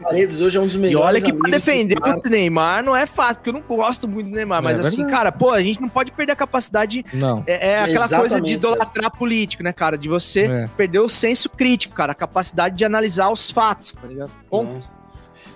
Paredes 0.00 0.40
hoje 0.40 0.56
é 0.56 0.60
um 0.60 0.66
dos 0.66 0.76
E 0.76 0.78
melhores. 0.78 1.06
olha 1.08 1.20
que 1.20 1.32
pra 1.32 1.50
defender 1.50 1.96
o 1.98 2.28
Neymar 2.28 2.84
não 2.84 2.94
é 2.94 3.06
fácil, 3.06 3.36
porque 3.36 3.50
eu 3.50 3.54
não 3.54 3.60
gosto 3.62 4.06
muito 4.06 4.28
do 4.30 4.34
Neymar, 4.36 4.58
É 4.58 4.62
mas 4.62 4.78
assim, 4.78 4.98
verdade. 4.98 5.12
cara, 5.12 5.32
pô, 5.32 5.50
a 5.50 5.60
gente 5.60 5.80
não 5.80 5.88
pode 5.88 6.12
perder 6.12 6.32
a 6.32 6.36
capacidade 6.36 7.04
Não. 7.12 7.42
é, 7.46 7.70
é 7.72 7.78
aquela 7.80 8.08
coisa 8.08 8.40
de 8.40 8.52
idolatrar 8.52 9.10
político, 9.10 9.62
né, 9.62 9.72
cara? 9.72 9.98
De 9.98 10.08
você 10.08 10.42
É. 10.42 10.68
perder 10.76 11.00
o 11.00 11.08
senso 11.08 11.48
crítico, 11.50 11.94
cara, 11.94 12.12
a 12.12 12.14
capacidade 12.14 12.76
de 12.76 12.84
analisar 12.84 13.30
os 13.30 13.50
fatos, 13.50 13.94
tá 13.94 14.06
ligado? 14.06 14.30
Ponto. 14.48 14.88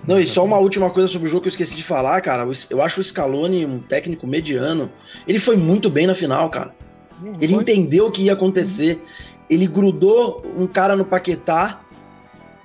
Não, 0.05 0.19
e 0.19 0.25
só 0.25 0.43
uma 0.43 0.57
última 0.57 0.89
coisa 0.89 1.07
sobre 1.07 1.27
o 1.27 1.31
jogo 1.31 1.43
que 1.43 1.47
eu 1.47 1.51
esqueci 1.51 1.75
de 1.75 1.83
falar, 1.83 2.19
cara. 2.21 2.45
Eu 2.69 2.81
acho 2.81 2.99
o 2.99 3.03
Scaloni 3.03 3.65
um 3.65 3.77
técnico 3.79 4.25
mediano. 4.27 4.91
Ele 5.27 5.39
foi 5.39 5.55
muito 5.55 5.89
bem 5.89 6.07
na 6.07 6.15
final, 6.15 6.49
cara. 6.49 6.73
Ele 7.39 7.53
Foi. 7.53 7.61
entendeu 7.61 8.07
o 8.07 8.11
que 8.11 8.23
ia 8.23 8.33
acontecer. 8.33 8.99
Ele 9.51 9.67
grudou 9.67 10.43
um 10.57 10.65
cara 10.65 10.95
no 10.95 11.03
Paquetá. 11.05 11.81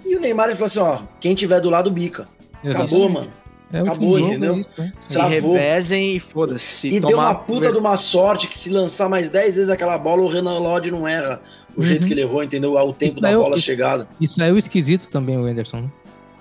E 0.04 0.14
o 0.16 0.20
Neymar 0.20 0.46
ele 0.46 0.54
falou 0.54 0.66
assim: 0.66 0.78
ó, 0.78 1.00
quem 1.20 1.34
tiver 1.34 1.60
do 1.60 1.68
lado 1.68 1.90
bica. 1.90 2.28
Acabou, 2.64 3.08
mano. 3.08 3.32
É 3.72 3.80
o 3.80 3.82
Acabou, 3.82 4.18
entendeu? 4.20 4.54
é 4.54 4.58
isso, 4.60 4.70
né? 4.78 4.92
Se 5.00 5.08
Travou. 5.08 5.54
revezem 5.54 6.14
e 6.16 6.20
foda-se. 6.20 6.86
E 6.86 7.00
deu 7.00 7.18
uma 7.18 7.34
puta 7.34 7.72
de 7.72 7.78
uma 7.78 7.96
sorte 7.96 8.46
que 8.46 8.56
se 8.56 8.70
lançar 8.70 9.08
mais 9.08 9.28
10 9.28 9.56
vezes 9.56 9.68
aquela 9.70 9.98
bola, 9.98 10.22
o 10.22 10.28
Renan 10.28 10.58
Lodge 10.60 10.92
não 10.92 11.06
erra 11.06 11.40
o 11.76 11.80
Uhum. 11.80 11.82
jeito 11.84 12.06
que 12.06 12.12
ele 12.14 12.20
errou, 12.20 12.44
entendeu? 12.44 12.74
O 12.74 12.92
tempo 12.92 13.12
Isso 13.14 13.20
da 13.20 13.32
eu- 13.32 13.42
bola 13.42 13.56
isso- 13.56 13.66
chegada. 13.66 14.06
E 14.20 14.28
saiu 14.28 14.56
esquisito 14.56 15.08
também 15.08 15.36
o 15.36 15.44
Anderson. 15.44 15.78
né? 15.80 15.90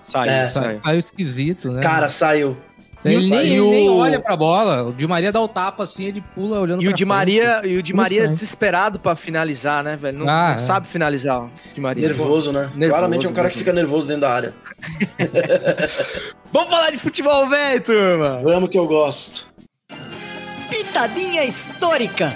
Saiu, 0.03 0.31
É. 0.31 0.49
saiu. 0.49 0.79
Saiu 0.83 0.99
esquisito, 0.99 1.71
né? 1.71 1.81
Cara, 1.81 2.07
saiu. 2.07 2.55
Ele, 3.13 3.29
nem, 3.29 3.39
ele 3.39 3.61
nem 3.69 3.89
olha 3.89 4.19
pra 4.19 4.35
bola. 4.35 4.83
O 4.83 4.93
Di 4.93 5.07
Maria 5.07 5.31
dá 5.31 5.39
o 5.41 5.47
tapa 5.47 5.83
assim, 5.83 6.05
ele 6.05 6.23
pula 6.33 6.59
olhando 6.59 6.81
E 6.81 6.87
o 6.87 6.89
pra 6.89 6.95
Di 6.95 7.03
frente. 7.03 7.07
Maria, 7.07 7.61
e 7.65 7.77
o 7.77 7.83
Di 7.83 7.93
Maria 7.93 8.15
estranho. 8.17 8.33
desesperado 8.33 8.99
pra 8.99 9.15
finalizar, 9.15 9.83
né, 9.83 9.95
velho? 9.95 10.19
Não, 10.19 10.29
Ah, 10.29 10.47
não 10.49 10.55
é. 10.55 10.57
sabe 10.57 10.87
finalizar 10.87 11.43
o 11.43 11.51
Di 11.73 11.81
Maria. 11.81 12.07
Nervoso, 12.07 12.51
né? 12.51 12.69
Nervoso, 12.75 12.89
Claramente 12.89 13.25
é 13.25 13.29
um 13.29 13.33
cara 13.33 13.49
que 13.49 13.55
né? 13.55 13.59
fica 13.59 13.73
nervoso 13.73 14.07
dentro 14.07 14.21
da 14.21 14.31
área. 14.33 14.53
Vamos 16.51 16.69
falar 16.69 16.89
de 16.91 16.97
futebol, 16.97 17.47
velho, 17.49 17.81
turma! 17.81 18.41
Vamos 18.43 18.69
que 18.69 18.77
eu 18.77 18.85
gosto. 18.87 19.47
Pitadinha 20.69 21.43
histórica. 21.43 22.33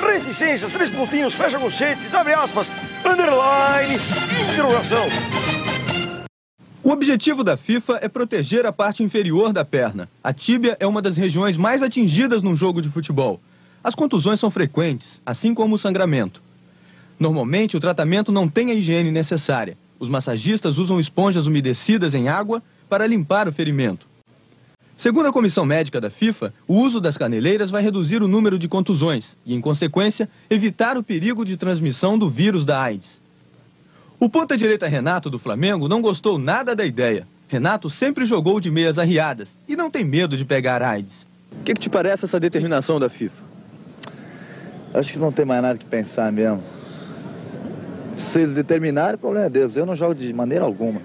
Reticências, 0.00 0.72
três 0.72 0.90
pontinhos, 0.90 1.34
fecha 1.34 1.58
conchetes, 1.58 2.12
abre 2.14 2.34
aspas, 2.34 2.70
underline, 3.04 3.94
interrogação. 4.52 5.04
O 6.84 6.90
objetivo 6.90 7.42
da 7.42 7.56
FIFA 7.56 8.00
é 8.02 8.08
proteger 8.10 8.66
a 8.66 8.72
parte 8.72 9.02
inferior 9.02 9.54
da 9.54 9.64
perna. 9.64 10.06
A 10.22 10.34
tíbia 10.34 10.76
é 10.78 10.86
uma 10.86 11.00
das 11.00 11.16
regiões 11.16 11.56
mais 11.56 11.82
atingidas 11.82 12.42
num 12.42 12.54
jogo 12.54 12.82
de 12.82 12.90
futebol. 12.90 13.40
As 13.82 13.94
contusões 13.94 14.38
são 14.38 14.50
frequentes, 14.50 15.18
assim 15.24 15.54
como 15.54 15.76
o 15.76 15.78
sangramento. 15.78 16.42
Normalmente, 17.18 17.74
o 17.74 17.80
tratamento 17.80 18.30
não 18.30 18.46
tem 18.46 18.70
a 18.70 18.74
higiene 18.74 19.10
necessária. 19.10 19.78
Os 19.98 20.10
massagistas 20.10 20.76
usam 20.76 21.00
esponjas 21.00 21.46
umedecidas 21.46 22.14
em 22.14 22.28
água 22.28 22.62
para 22.86 23.06
limpar 23.06 23.48
o 23.48 23.52
ferimento. 23.52 24.06
Segundo 24.94 25.24
a 25.24 25.32
comissão 25.32 25.64
médica 25.64 25.98
da 25.98 26.10
FIFA, 26.10 26.52
o 26.68 26.74
uso 26.74 27.00
das 27.00 27.16
caneleiras 27.16 27.70
vai 27.70 27.82
reduzir 27.82 28.22
o 28.22 28.28
número 28.28 28.58
de 28.58 28.68
contusões 28.68 29.34
e, 29.46 29.54
em 29.54 29.60
consequência, 29.60 30.28
evitar 30.50 30.98
o 30.98 31.02
perigo 31.02 31.46
de 31.46 31.56
transmissão 31.56 32.18
do 32.18 32.28
vírus 32.28 32.62
da 32.62 32.78
AIDS. 32.78 33.23
O 34.24 34.28
ponta-direita 34.30 34.88
Renato 34.88 35.28
do 35.28 35.38
Flamengo 35.38 35.86
não 35.86 36.00
gostou 36.00 36.38
nada 36.38 36.74
da 36.74 36.82
ideia. 36.82 37.26
Renato 37.46 37.90
sempre 37.90 38.24
jogou 38.24 38.58
de 38.58 38.70
meias 38.70 38.98
arriadas 38.98 39.54
e 39.68 39.76
não 39.76 39.90
tem 39.90 40.02
medo 40.02 40.34
de 40.34 40.46
pegar 40.46 40.80
AIDS. 40.80 41.26
O 41.52 41.62
que, 41.62 41.74
que 41.74 41.80
te 41.82 41.90
parece 41.90 42.24
essa 42.24 42.40
determinação 42.40 42.98
da 42.98 43.10
FIFA? 43.10 43.36
Acho 44.94 45.12
que 45.12 45.18
não 45.18 45.30
tem 45.30 45.44
mais 45.44 45.60
nada 45.60 45.78
que 45.78 45.84
pensar 45.84 46.32
mesmo. 46.32 46.62
Se 48.32 48.38
eles 48.38 48.54
determinarem, 48.54 49.16
o 49.16 49.18
problema 49.18 49.44
é 49.44 49.50
deles. 49.50 49.76
Eu 49.76 49.84
não 49.84 49.94
jogo 49.94 50.14
de 50.14 50.32
maneira 50.32 50.64
alguma. 50.64 51.02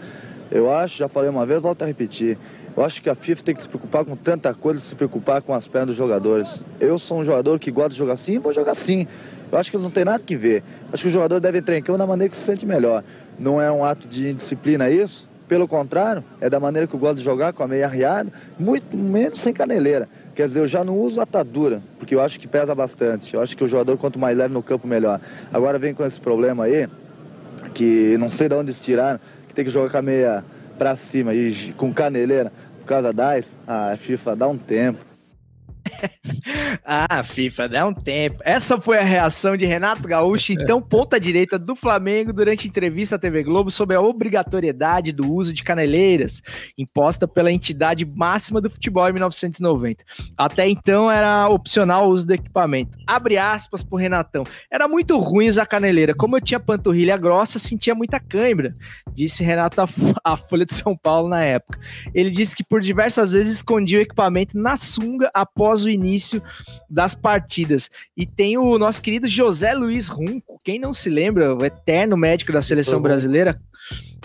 Eu 0.49 0.71
acho, 0.71 0.97
já 0.97 1.09
falei 1.09 1.29
uma 1.29 1.45
vez, 1.45 1.61
volto 1.61 1.81
a 1.81 1.85
repetir. 1.85 2.37
Eu 2.77 2.85
acho 2.85 3.01
que 3.03 3.09
a 3.09 3.15
FIFA 3.15 3.43
tem 3.43 3.53
que 3.53 3.63
se 3.63 3.67
preocupar 3.67 4.05
com 4.05 4.15
tanta 4.15 4.53
coisa 4.53 4.79
que 4.79 4.87
se 4.87 4.95
preocupar 4.95 5.41
com 5.41 5.53
as 5.53 5.67
pernas 5.67 5.89
dos 5.89 5.97
jogadores. 5.97 6.63
Eu 6.79 6.97
sou 6.97 7.19
um 7.19 7.25
jogador 7.25 7.59
que 7.59 7.69
gosta 7.69 7.89
de 7.89 7.97
jogar 7.97 8.13
assim, 8.13 8.39
vou 8.39 8.53
jogar 8.53 8.71
assim. 8.71 9.05
Eu 9.51 9.57
acho 9.57 9.71
que 9.71 9.77
não 9.77 9.89
tem 9.89 10.05
nada 10.05 10.23
que 10.23 10.35
ver. 10.35 10.63
Acho 10.91 11.03
que 11.03 11.09
o 11.09 11.11
jogador 11.11 11.39
deve 11.39 11.59
entrar 11.59 11.77
em 11.77 11.81
campo 11.81 11.97
da 11.97 12.05
maneira 12.05 12.31
que 12.31 12.39
se 12.39 12.45
sente 12.45 12.65
melhor. 12.65 13.03
Não 13.37 13.61
é 13.61 13.71
um 13.71 13.83
ato 13.83 14.07
de 14.07 14.29
indisciplina 14.29 14.89
isso? 14.89 15.27
Pelo 15.47 15.67
contrário, 15.67 16.23
é 16.39 16.47
da 16.47 16.59
maneira 16.59 16.85
que 16.85 16.93
eu 16.93 16.99
gosto 16.99 17.17
de 17.17 17.23
jogar, 17.23 17.53
com 17.53 17.63
a 17.63 17.67
meia 17.67 17.87
arriada, 17.87 18.31
muito 18.59 18.95
menos 18.95 19.41
sem 19.41 19.51
caneleira. 19.51 20.07
Quer 20.35 20.47
dizer, 20.47 20.59
eu 20.59 20.67
já 20.67 20.83
não 20.83 20.95
uso 20.95 21.19
atadura, 21.19 21.81
porque 21.97 22.13
eu 22.13 22.21
acho 22.21 22.39
que 22.39 22.47
pesa 22.47 22.75
bastante. 22.75 23.33
Eu 23.33 23.41
acho 23.41 23.57
que 23.57 23.63
o 23.63 23.67
jogador, 23.67 23.97
quanto 23.97 24.19
mais 24.19 24.37
leve 24.37 24.53
no 24.53 24.61
campo, 24.61 24.87
melhor. 24.87 25.19
Agora 25.51 25.79
vem 25.79 25.95
com 25.95 26.05
esse 26.05 26.19
problema 26.19 26.65
aí, 26.65 26.87
que 27.73 28.15
não 28.19 28.29
sei 28.29 28.47
de 28.47 28.53
onde 28.53 28.69
eles 28.69 28.81
tiraram, 28.83 29.19
que 29.47 29.55
tem 29.55 29.65
que 29.65 29.71
jogar 29.71 29.89
com 29.89 29.97
a 29.97 30.01
meia 30.03 30.43
pra 30.77 30.95
cima 30.95 31.33
e 31.33 31.73
com 31.73 31.91
caneleira 31.91 32.51
por 32.81 32.85
causa 32.85 33.11
das. 33.11 33.43
Ah, 33.67 33.97
FIFA, 33.99 34.35
dá 34.35 34.47
um 34.47 34.57
tempo. 34.57 35.08
ah, 36.83 37.23
FIFA, 37.23 37.69
dá 37.69 37.87
um 37.87 37.93
tempo. 37.93 38.41
Essa 38.43 38.79
foi 38.79 38.97
a 38.97 39.03
reação 39.03 39.55
de 39.55 39.65
Renato 39.65 40.07
Gaúcho, 40.07 40.53
então 40.53 40.81
ponta 40.81 41.19
direita 41.19 41.57
do 41.57 41.75
Flamengo, 41.75 42.33
durante 42.33 42.67
entrevista 42.67 43.15
à 43.15 43.19
TV 43.19 43.43
Globo 43.43 43.71
sobre 43.71 43.95
a 43.95 44.01
obrigatoriedade 44.01 45.11
do 45.11 45.31
uso 45.31 45.53
de 45.53 45.63
caneleiras, 45.63 46.41
imposta 46.77 47.27
pela 47.27 47.51
entidade 47.51 48.05
máxima 48.05 48.61
do 48.61 48.69
futebol 48.69 49.07
em 49.07 49.13
1990. 49.13 50.03
Até 50.37 50.67
então 50.67 51.11
era 51.11 51.47
opcional 51.49 52.07
o 52.07 52.11
uso 52.11 52.25
do 52.25 52.33
equipamento. 52.33 52.97
Abre 53.05 53.37
aspas 53.37 53.83
pro 53.83 53.97
Renatão. 53.97 54.45
Era 54.71 54.87
muito 54.87 55.17
ruim 55.17 55.47
usar 55.47 55.65
caneleira. 55.65 56.13
Como 56.13 56.37
eu 56.37 56.41
tinha 56.41 56.59
panturrilha 56.59 57.17
grossa, 57.17 57.59
sentia 57.59 57.95
muita 57.95 58.19
cãibra, 58.19 58.75
disse 59.13 59.43
Renato 59.43 59.81
à 60.23 60.37
Folha 60.37 60.65
de 60.65 60.73
São 60.73 60.95
Paulo 60.95 61.29
na 61.29 61.43
época. 61.43 61.79
Ele 62.13 62.29
disse 62.29 62.55
que 62.55 62.63
por 62.63 62.81
diversas 62.81 63.33
vezes 63.33 63.57
escondia 63.57 63.99
o 63.99 64.01
equipamento 64.01 64.57
na 64.57 64.75
sunga 64.77 65.29
após 65.33 65.78
o 65.85 65.89
início 65.89 66.41
das 66.89 67.15
partidas. 67.15 67.89
E 68.15 68.25
tem 68.25 68.57
o 68.57 68.77
nosso 68.77 69.01
querido 69.01 69.27
José 69.27 69.73
Luiz 69.73 70.07
Runco, 70.07 70.59
quem 70.63 70.79
não 70.79 70.91
se 70.91 71.09
lembra, 71.09 71.55
o 71.55 71.63
eterno 71.63 72.17
médico 72.17 72.51
da 72.51 72.61
seleção 72.61 73.01
brasileira 73.01 73.59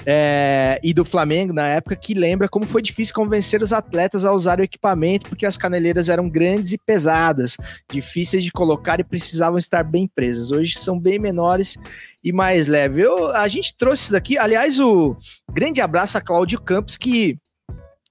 é, 0.06 0.78
e 0.82 0.92
do 0.92 1.04
Flamengo 1.04 1.52
na 1.52 1.66
época, 1.66 1.96
que 1.96 2.14
lembra 2.14 2.48
como 2.48 2.66
foi 2.66 2.82
difícil 2.82 3.14
convencer 3.14 3.62
os 3.62 3.72
atletas 3.72 4.24
a 4.24 4.32
usar 4.32 4.58
o 4.58 4.62
equipamento, 4.62 5.28
porque 5.28 5.46
as 5.46 5.56
caneleiras 5.56 6.08
eram 6.08 6.28
grandes 6.28 6.72
e 6.72 6.78
pesadas, 6.78 7.56
difíceis 7.90 8.44
de 8.44 8.50
colocar 8.50 9.00
e 9.00 9.04
precisavam 9.04 9.58
estar 9.58 9.82
bem 9.82 10.08
presas. 10.12 10.50
Hoje 10.50 10.78
são 10.78 10.98
bem 10.98 11.18
menores 11.18 11.76
e 12.22 12.32
mais 12.32 12.66
leves. 12.66 13.04
Eu, 13.04 13.28
a 13.28 13.48
gente 13.48 13.74
trouxe 13.76 14.04
isso 14.04 14.12
daqui, 14.12 14.36
aliás, 14.36 14.78
o 14.78 15.16
grande 15.52 15.80
abraço 15.80 16.18
a 16.18 16.20
Cláudio 16.20 16.60
Campos, 16.60 16.96
que 16.96 17.38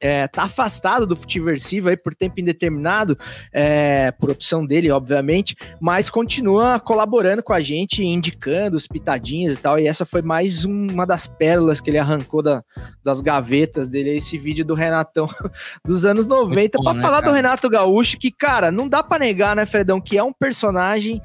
é, 0.03 0.27
tá 0.27 0.43
afastado 0.43 1.07
do 1.07 1.15
futiversivo 1.15 1.87
aí 1.87 1.95
por 1.95 2.13
tempo 2.13 2.41
indeterminado, 2.41 3.17
é, 3.53 4.11
por 4.11 4.29
opção 4.29 4.65
dele, 4.65 4.91
obviamente, 4.91 5.55
mas 5.79 6.09
continua 6.09 6.77
colaborando 6.77 7.41
com 7.41 7.53
a 7.53 7.61
gente, 7.61 8.03
indicando 8.03 8.75
os 8.75 8.85
pitadinhas 8.85 9.55
e 9.55 9.59
tal. 9.59 9.79
E 9.79 9.87
essa 9.87 10.05
foi 10.05 10.21
mais 10.21 10.65
uma 10.65 11.07
das 11.07 11.25
pérolas 11.25 11.79
que 11.79 11.89
ele 11.89 11.97
arrancou 11.97 12.43
da, 12.43 12.61
das 13.01 13.21
gavetas 13.21 13.87
dele, 13.87 14.17
esse 14.17 14.37
vídeo 14.37 14.65
do 14.65 14.73
Renatão 14.73 15.29
dos 15.87 16.05
anos 16.05 16.27
90, 16.27 16.79
para 16.83 16.93
né, 16.95 17.01
falar 17.01 17.21
cara? 17.21 17.31
do 17.31 17.35
Renato 17.35 17.69
Gaúcho, 17.69 18.19
que, 18.19 18.29
cara, 18.29 18.69
não 18.71 18.89
dá 18.89 19.01
para 19.01 19.19
negar, 19.23 19.55
né, 19.55 19.65
Fredão, 19.65 20.01
que 20.01 20.17
é 20.17 20.23
um 20.23 20.33
personagem 20.33 21.21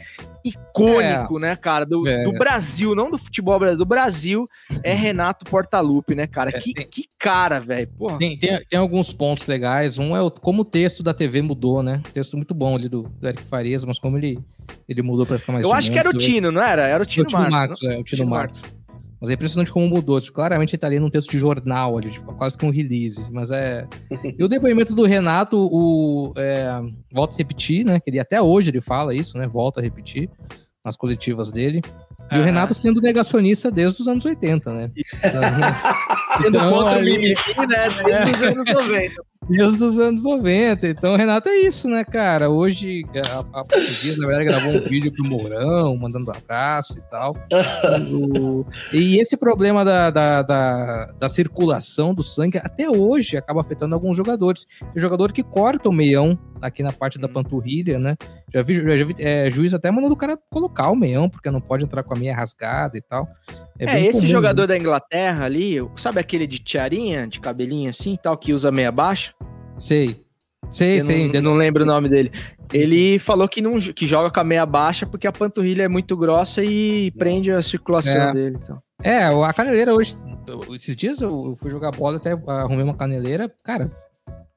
icônico, 0.48 1.38
é, 1.38 1.40
né, 1.40 1.56
cara, 1.56 1.84
do, 1.84 2.06
é. 2.06 2.24
do, 2.24 2.32
Brasil, 2.32 2.94
não 2.94 3.10
do 3.10 3.18
futebol 3.18 3.58
do 3.76 3.84
Brasil, 3.84 4.48
é 4.82 4.94
Renato 4.94 5.44
Portaluppi, 5.44 6.14
né, 6.14 6.26
cara? 6.26 6.50
É, 6.50 6.60
que, 6.60 6.72
tem, 6.72 6.86
que 6.86 7.08
cara, 7.18 7.58
velho. 7.60 7.88
Tem, 8.18 8.36
tem, 8.36 8.64
tem, 8.64 8.78
alguns 8.78 9.12
pontos 9.12 9.46
legais. 9.46 9.98
Um 9.98 10.16
é 10.16 10.22
o, 10.22 10.30
como 10.30 10.62
o 10.62 10.64
texto 10.64 11.02
da 11.02 11.12
TV 11.12 11.42
mudou, 11.42 11.82
né? 11.82 12.02
Texto 12.12 12.36
muito 12.36 12.54
bom 12.54 12.76
ali 12.76 12.88
do, 12.88 13.02
do 13.02 13.28
Eric 13.28 13.42
Farias, 13.44 13.84
mas 13.84 13.98
como 13.98 14.16
ele, 14.16 14.38
ele 14.88 15.02
mudou 15.02 15.26
para 15.26 15.38
ficar 15.38 15.52
mais. 15.52 15.64
Eu 15.64 15.72
acho 15.72 15.90
que 15.90 15.98
era 15.98 16.08
o 16.08 16.12
Tino, 16.12 16.50
não 16.50 16.62
era? 16.62 16.86
Era 16.86 17.02
o 17.02 17.06
Tino, 17.06 17.24
o 17.24 17.26
Tino 17.26 17.42
Marcos. 17.42 17.58
Marcos 17.58 17.82
é, 17.82 17.86
o 17.86 18.04
Tino, 18.04 18.04
Tino 18.04 18.30
Marcos. 18.30 18.62
Marcos. 18.62 18.77
Mas 19.20 19.30
é 19.30 19.32
impressionante 19.32 19.72
como 19.72 19.88
mudou. 19.88 20.20
Tipo, 20.20 20.34
claramente 20.34 20.74
ele 20.74 20.80
tá 20.80 20.86
ali 20.86 21.00
num 21.00 21.10
texto 21.10 21.30
de 21.30 21.38
jornal 21.38 21.98
ali, 21.98 22.10
tipo, 22.10 22.32
quase 22.34 22.56
que 22.56 22.64
um 22.64 22.70
release. 22.70 23.20
Mas 23.32 23.50
é. 23.50 23.86
e 24.38 24.42
o 24.42 24.48
depoimento 24.48 24.94
do 24.94 25.04
Renato, 25.04 25.58
o. 25.58 26.32
É... 26.36 26.80
Volta 27.12 27.34
a 27.34 27.38
repetir, 27.38 27.84
né? 27.84 27.98
Que 28.00 28.10
ele 28.10 28.20
até 28.20 28.40
hoje 28.40 28.70
ele 28.70 28.80
fala 28.80 29.14
isso, 29.14 29.36
né? 29.36 29.46
Volta 29.46 29.80
a 29.80 29.82
repetir 29.82 30.30
nas 30.84 30.96
coletivas 30.96 31.50
dele. 31.50 31.82
E 32.30 32.38
o 32.38 32.44
Renato 32.44 32.74
sendo 32.74 33.00
negacionista 33.00 33.70
desde 33.70 34.02
os 34.02 34.08
anos 34.08 34.24
80, 34.24 34.72
né? 34.72 34.90
Sendo 36.36 36.56
então, 36.56 36.70
contra 36.70 36.96
ali... 36.96 37.10
o 37.10 37.20
mimimi, 37.20 37.34
né? 37.34 37.82
Desde 38.04 38.30
os 38.30 38.42
anos 38.42 38.64
90. 38.66 39.14
Desde 39.48 39.82
os 39.82 39.98
anos 39.98 40.22
90. 40.22 40.88
Então, 40.88 41.16
Renato, 41.16 41.48
é 41.48 41.56
isso, 41.56 41.88
né, 41.88 42.04
cara? 42.04 42.50
Hoje, 42.50 43.04
a, 43.32 43.38
a 43.38 43.64
portuguesa, 43.64 44.20
na 44.20 44.26
verdade, 44.26 44.48
gravou 44.48 44.72
um 44.72 44.80
vídeo 44.80 45.12
pro 45.12 45.24
Mourão, 45.24 45.96
mandando 45.96 46.30
um 46.30 46.34
abraço 46.34 46.98
e 46.98 47.02
tal. 47.10 47.34
o, 48.12 48.66
e 48.92 49.18
esse 49.18 49.36
problema 49.36 49.84
da, 49.84 50.10
da, 50.10 50.42
da, 50.42 51.06
da, 51.18 51.28
circulação 51.28 52.14
do 52.14 52.22
sangue, 52.22 52.58
até 52.58 52.90
hoje, 52.90 53.36
acaba 53.36 53.62
afetando 53.62 53.94
alguns 53.94 54.16
jogadores. 54.16 54.66
Tem 54.92 55.00
jogador 55.00 55.32
que 55.32 55.42
corta 55.42 55.88
o 55.88 55.92
meião 55.92 56.38
aqui 56.60 56.82
na 56.82 56.92
parte 56.92 57.18
da 57.18 57.26
uhum. 57.26 57.32
panturrilha, 57.32 57.98
né? 57.98 58.16
Já 58.52 58.62
vi, 58.62 58.74
já 58.74 59.04
vi 59.04 59.14
é, 59.18 59.50
juiz 59.50 59.72
até 59.74 59.90
mandando 59.90 60.14
o 60.14 60.16
cara 60.16 60.38
colocar 60.50 60.90
o 60.90 60.96
meião, 60.96 61.28
porque 61.28 61.50
não 61.50 61.60
pode 61.60 61.84
entrar 61.84 62.02
com 62.02 62.14
a 62.14 62.18
meia 62.18 62.34
rasgada 62.34 62.96
e 62.96 63.00
tal. 63.00 63.28
É, 63.78 63.96
é 63.96 64.06
esse 64.06 64.20
comum, 64.20 64.32
jogador 64.32 64.62
né? 64.62 64.68
da 64.68 64.78
Inglaterra 64.78 65.44
ali, 65.44 65.76
sabe 65.96 66.20
aquele 66.20 66.46
de 66.46 66.58
tiarinha, 66.58 67.26
de 67.26 67.40
cabelinho 67.40 67.88
assim 67.88 68.18
tal, 68.20 68.36
que 68.36 68.52
usa 68.52 68.72
meia 68.72 68.90
baixa? 68.90 69.32
Sei. 69.78 70.24
Sei, 70.70 71.00
eu 71.00 71.04
sei. 71.06 71.32
Não, 71.32 71.40
não 71.40 71.54
lembro 71.54 71.82
o 71.82 71.86
nome 71.86 72.08
dele. 72.08 72.30
Ele 72.72 73.18
falou 73.18 73.48
que, 73.48 73.62
não, 73.62 73.78
que 73.78 74.06
joga 74.06 74.30
com 74.30 74.40
a 74.40 74.44
meia 74.44 74.66
baixa 74.66 75.06
porque 75.06 75.26
a 75.26 75.32
panturrilha 75.32 75.84
é 75.84 75.88
muito 75.88 76.16
grossa 76.16 76.62
e 76.62 77.10
prende 77.12 77.50
a 77.50 77.62
circulação 77.62 78.20
é. 78.20 78.32
dele. 78.32 78.58
Então. 78.62 78.82
É, 79.02 79.24
a 79.24 79.52
caneleira 79.52 79.94
hoje. 79.94 80.16
Esses 80.74 80.96
dias 80.96 81.20
eu 81.20 81.56
fui 81.60 81.70
jogar 81.70 81.92
bola, 81.92 82.16
até 82.16 82.32
arrumei 82.32 82.84
uma 82.84 82.96
caneleira. 82.96 83.50
Cara, 83.62 83.90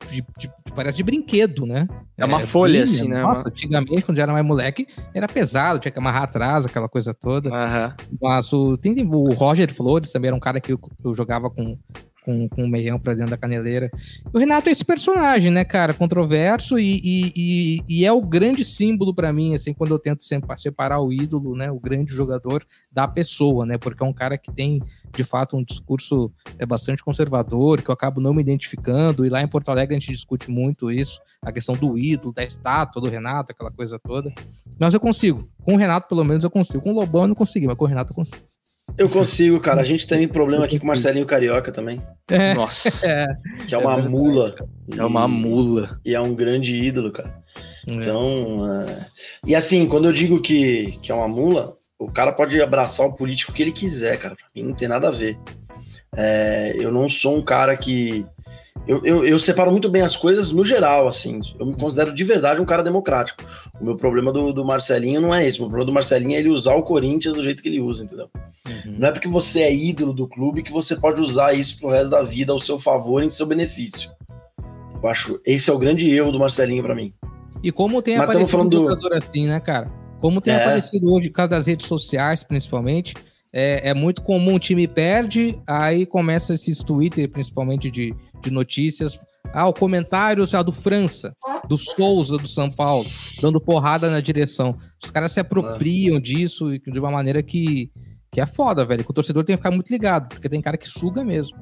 de, 0.10 0.24
de, 0.38 0.52
parece 0.76 0.98
de 0.98 1.04
brinquedo, 1.04 1.66
né? 1.66 1.88
É 2.18 2.26
uma 2.26 2.42
é, 2.42 2.46
folha, 2.46 2.84
assim, 2.84 3.08
né? 3.08 3.22
Nossa, 3.22 3.48
antigamente, 3.48 4.02
quando 4.04 4.18
já 4.18 4.24
era 4.24 4.34
mais 4.34 4.46
moleque, 4.46 4.88
era 5.14 5.28
pesado, 5.28 5.80
tinha 5.80 5.92
que 5.92 6.00
amarrar 6.00 6.24
atrás, 6.24 6.66
aquela 6.66 6.90
coisa 6.90 7.14
toda. 7.14 7.50
Uhum. 7.50 7.94
Mas 8.22 8.52
o, 8.52 8.78
tem, 8.78 9.06
o 9.06 9.34
Roger 9.34 9.74
Flores 9.74 10.12
também 10.12 10.30
era 10.30 10.36
um 10.36 10.40
cara 10.40 10.60
que 10.60 10.74
eu, 10.74 10.80
eu 11.04 11.14
jogava 11.14 11.50
com 11.50 11.78
com, 12.24 12.48
com 12.48 12.64
o 12.64 12.68
meião 12.68 13.00
pra 13.00 13.14
dentro 13.14 13.32
da 13.32 13.38
caneleira. 13.38 13.90
O 14.34 14.38
Renato 14.38 14.70
é 14.70 14.72
esse 14.72 14.86
personagem, 14.86 15.52
né, 15.52 15.64
cara? 15.64 15.94
Controverso 15.94 16.80
e, 16.80 17.02
e, 17.04 17.34
e, 17.36 17.84
e 17.88 18.06
é 18.06 18.12
o 18.12 18.22
grande 18.22 18.64
símbolo 18.64 19.14
para 19.14 19.34
mim, 19.34 19.54
assim, 19.54 19.74
quando 19.74 19.94
eu 19.94 20.00
tento 20.00 20.24
sempre 20.24 20.60
separar 20.60 21.02
o 21.02 21.12
ídolo, 21.12 21.56
né, 21.56 21.72
o 21.72 21.80
grande 21.80 22.14
jogador 22.14 22.66
da 22.92 23.08
pessoa, 23.08 23.66
né? 23.66 23.78
Porque 23.78 24.04
é 24.04 24.06
um 24.06 24.14
cara 24.14 24.38
que 24.38 24.52
tem, 24.52 24.82
de 25.16 25.24
fato, 25.24 25.56
um 25.56 25.64
discurso 25.64 26.32
é 26.58 26.66
bastante 26.66 27.04
conservador, 27.04 27.82
que 27.82 27.90
eu 27.90 27.94
acabo 27.94 28.22
não 28.22 28.34
me 28.34 28.42
identificando, 28.42 29.26
e 29.26 29.30
lá 29.30 29.42
em 29.42 29.48
Porto 29.48 29.70
Alegre 29.70 29.96
a 29.96 30.00
gente 30.00 30.12
discute 30.12 30.50
muito 30.50 30.92
isso, 30.92 31.20
a 31.42 31.52
questão 31.52 31.76
do 31.76 31.98
ídolo, 31.98 32.34
da 32.34 32.44
estátua 32.44 33.02
do 33.02 33.10
Renato, 33.10 33.52
aquela 33.52 33.72
coisa 33.72 33.98
toda. 34.00 34.32
Mas 34.80 34.94
eu 34.94 35.00
consigo. 35.00 35.50
Com 35.64 35.76
o 35.76 35.78
Renato, 35.78 36.08
pelo 36.08 36.24
menos, 36.24 36.44
eu 36.44 36.50
consigo. 36.50 36.84
Com 36.84 36.92
o 36.92 36.96
Lobão 36.96 37.24
eu 37.24 37.28
não 37.30 37.36
consegui, 37.36 37.68
mas 37.68 37.78
com 37.78 37.86
o 37.86 37.88
Renato 37.88 38.12
eu 38.12 38.16
consigo. 38.16 38.51
Eu 38.98 39.10
consigo, 39.10 39.60
cara. 39.60 39.82
A 39.82 39.84
gente 39.84 40.06
tem 40.06 40.28
problema 40.28 40.66
aqui 40.66 40.78
com 40.78 40.86
o 40.86 40.88
Marcelinho 40.88 41.26
Carioca 41.26 41.72
também. 41.72 42.02
É. 42.30 42.54
Nossa. 42.54 42.90
É. 43.06 43.28
Que 43.68 43.76
é 43.76 43.78
uma 43.78 44.00
é 44.00 44.02
mula. 44.02 44.56
É 44.98 45.06
uma 45.06 45.28
mula. 45.28 46.00
E 46.06 46.14
é 46.14 46.20
um 46.20 46.36
grande 46.36 46.76
ídolo, 46.76 47.12
cara. 47.12 47.34
É. 47.90 47.94
Então. 47.94 48.60
Uh... 48.60 49.06
E 49.46 49.56
assim, 49.56 49.88
quando 49.88 50.06
eu 50.06 50.14
digo 50.14 50.42
que, 50.42 51.00
que 51.02 51.12
é 51.12 51.16
uma 51.16 51.28
mula, 51.28 51.78
o 52.00 52.12
cara 52.12 52.32
pode 52.32 52.60
abraçar 52.62 53.06
o 53.06 53.14
político 53.14 53.54
que 53.54 53.62
ele 53.62 53.72
quiser, 53.72 54.18
cara. 54.18 54.36
Pra 54.36 54.48
mim 54.56 54.68
não 54.70 54.76
tem 54.76 54.88
nada 54.88 55.08
a 55.08 55.12
ver. 55.12 55.38
É, 56.16 56.74
eu 56.76 56.92
não 56.92 57.10
sou 57.10 57.38
um 57.38 57.42
cara 57.42 57.76
que 57.78 58.26
eu, 58.88 59.02
eu, 59.06 59.26
eu, 59.26 59.38
separo 59.38 59.72
muito 59.72 59.90
bem 59.90 60.02
as 60.02 60.16
coisas 60.16 60.52
no 60.52 60.64
geral, 60.64 61.08
assim. 61.08 61.40
Eu 61.60 61.68
me 61.68 61.76
considero 61.76 62.14
de 62.14 62.24
verdade 62.24 62.60
um 62.60 62.66
cara 62.66 62.84
democrático. 62.84 63.44
O 63.80 63.86
meu 63.86 63.96
problema 63.96 64.32
do, 64.32 64.52
do 64.52 64.66
Marcelinho 64.66 65.22
não 65.22 65.34
é 65.34 65.48
esse. 65.48 65.60
O 65.60 65.62
meu 65.62 65.70
problema 65.70 65.92
do 65.92 65.94
Marcelinho 65.94 66.36
é 66.36 66.40
ele 66.40 66.50
usar 66.50 66.74
o 66.74 66.84
Corinthians 66.84 67.36
do 67.36 67.44
jeito 67.44 67.62
que 67.62 67.70
ele 67.70 67.80
usa, 67.80 68.04
entendeu? 68.04 68.30
Uhum. 68.68 68.81
Não 69.02 69.08
é 69.08 69.12
porque 69.12 69.28
você 69.28 69.62
é 69.62 69.74
ídolo 69.74 70.14
do 70.14 70.28
clube 70.28 70.62
que 70.62 70.72
você 70.72 70.96
pode 70.96 71.20
usar 71.20 71.54
isso 71.54 71.80
pro 71.80 71.90
resto 71.90 72.12
da 72.12 72.22
vida 72.22 72.54
ao 72.54 72.60
seu 72.60 72.78
favor, 72.78 73.24
em 73.24 73.32
seu 73.32 73.48
benefício. 73.48 74.12
Eu 75.02 75.10
acho 75.10 75.42
esse 75.44 75.72
é 75.72 75.74
o 75.74 75.80
grande 75.80 76.08
erro 76.08 76.32
do 76.32 76.38
Marcelinho 76.38 76.84
para 76.84 76.94
mim. 76.94 77.12
E 77.64 77.72
como 77.72 78.00
tem 78.04 78.16
Mas 78.16 78.30
aparecido 78.30 78.64
um 78.64 78.70
jogador 78.70 79.10
do... 79.10 79.16
assim, 79.16 79.48
né, 79.48 79.60
cara? 79.60 79.92
Como 80.20 80.40
tem 80.40 80.54
é. 80.54 80.58
aparecido 80.58 81.12
hoje, 81.12 81.30
por 81.30 81.38
causa 81.38 81.50
das 81.50 81.66
redes 81.66 81.88
sociais, 81.88 82.44
principalmente, 82.44 83.16
é, 83.52 83.90
é, 83.90 83.94
muito 83.96 84.22
comum 84.22 84.54
o 84.54 84.60
time 84.60 84.88
perde, 84.88 85.60
aí 85.66 86.06
começa 86.06 86.54
esses 86.54 86.84
Twitter, 86.84 87.28
principalmente 87.28 87.90
de, 87.90 88.14
de 88.40 88.52
notícias. 88.52 89.20
Ah, 89.52 89.68
o 89.68 89.74
comentário 89.74 90.46
ah, 90.54 90.62
do 90.62 90.72
França, 90.72 91.36
do 91.68 91.76
Souza, 91.76 92.38
do 92.38 92.48
São 92.48 92.70
Paulo, 92.70 93.10
dando 93.42 93.60
porrada 93.60 94.12
na 94.12 94.22
direção. 94.22 94.78
Os 95.04 95.10
caras 95.10 95.32
se 95.32 95.40
apropriam 95.40 96.18
ah. 96.18 96.22
disso 96.22 96.70
de 96.78 97.00
uma 97.00 97.10
maneira 97.10 97.42
que, 97.42 97.90
que 98.32 98.40
é 98.40 98.46
foda, 98.46 98.86
velho. 98.86 99.04
Que 99.04 99.12
o 99.12 99.14
torcedor 99.14 99.44
tem 99.44 99.56
que 99.56 99.62
ficar 99.62 99.76
muito 99.76 99.90
ligado, 99.90 100.30
porque 100.30 100.50
tem 100.50 100.62
cara 100.62 100.78
que 100.78 100.88
suga 100.88 101.24
mesmo. 101.24 101.58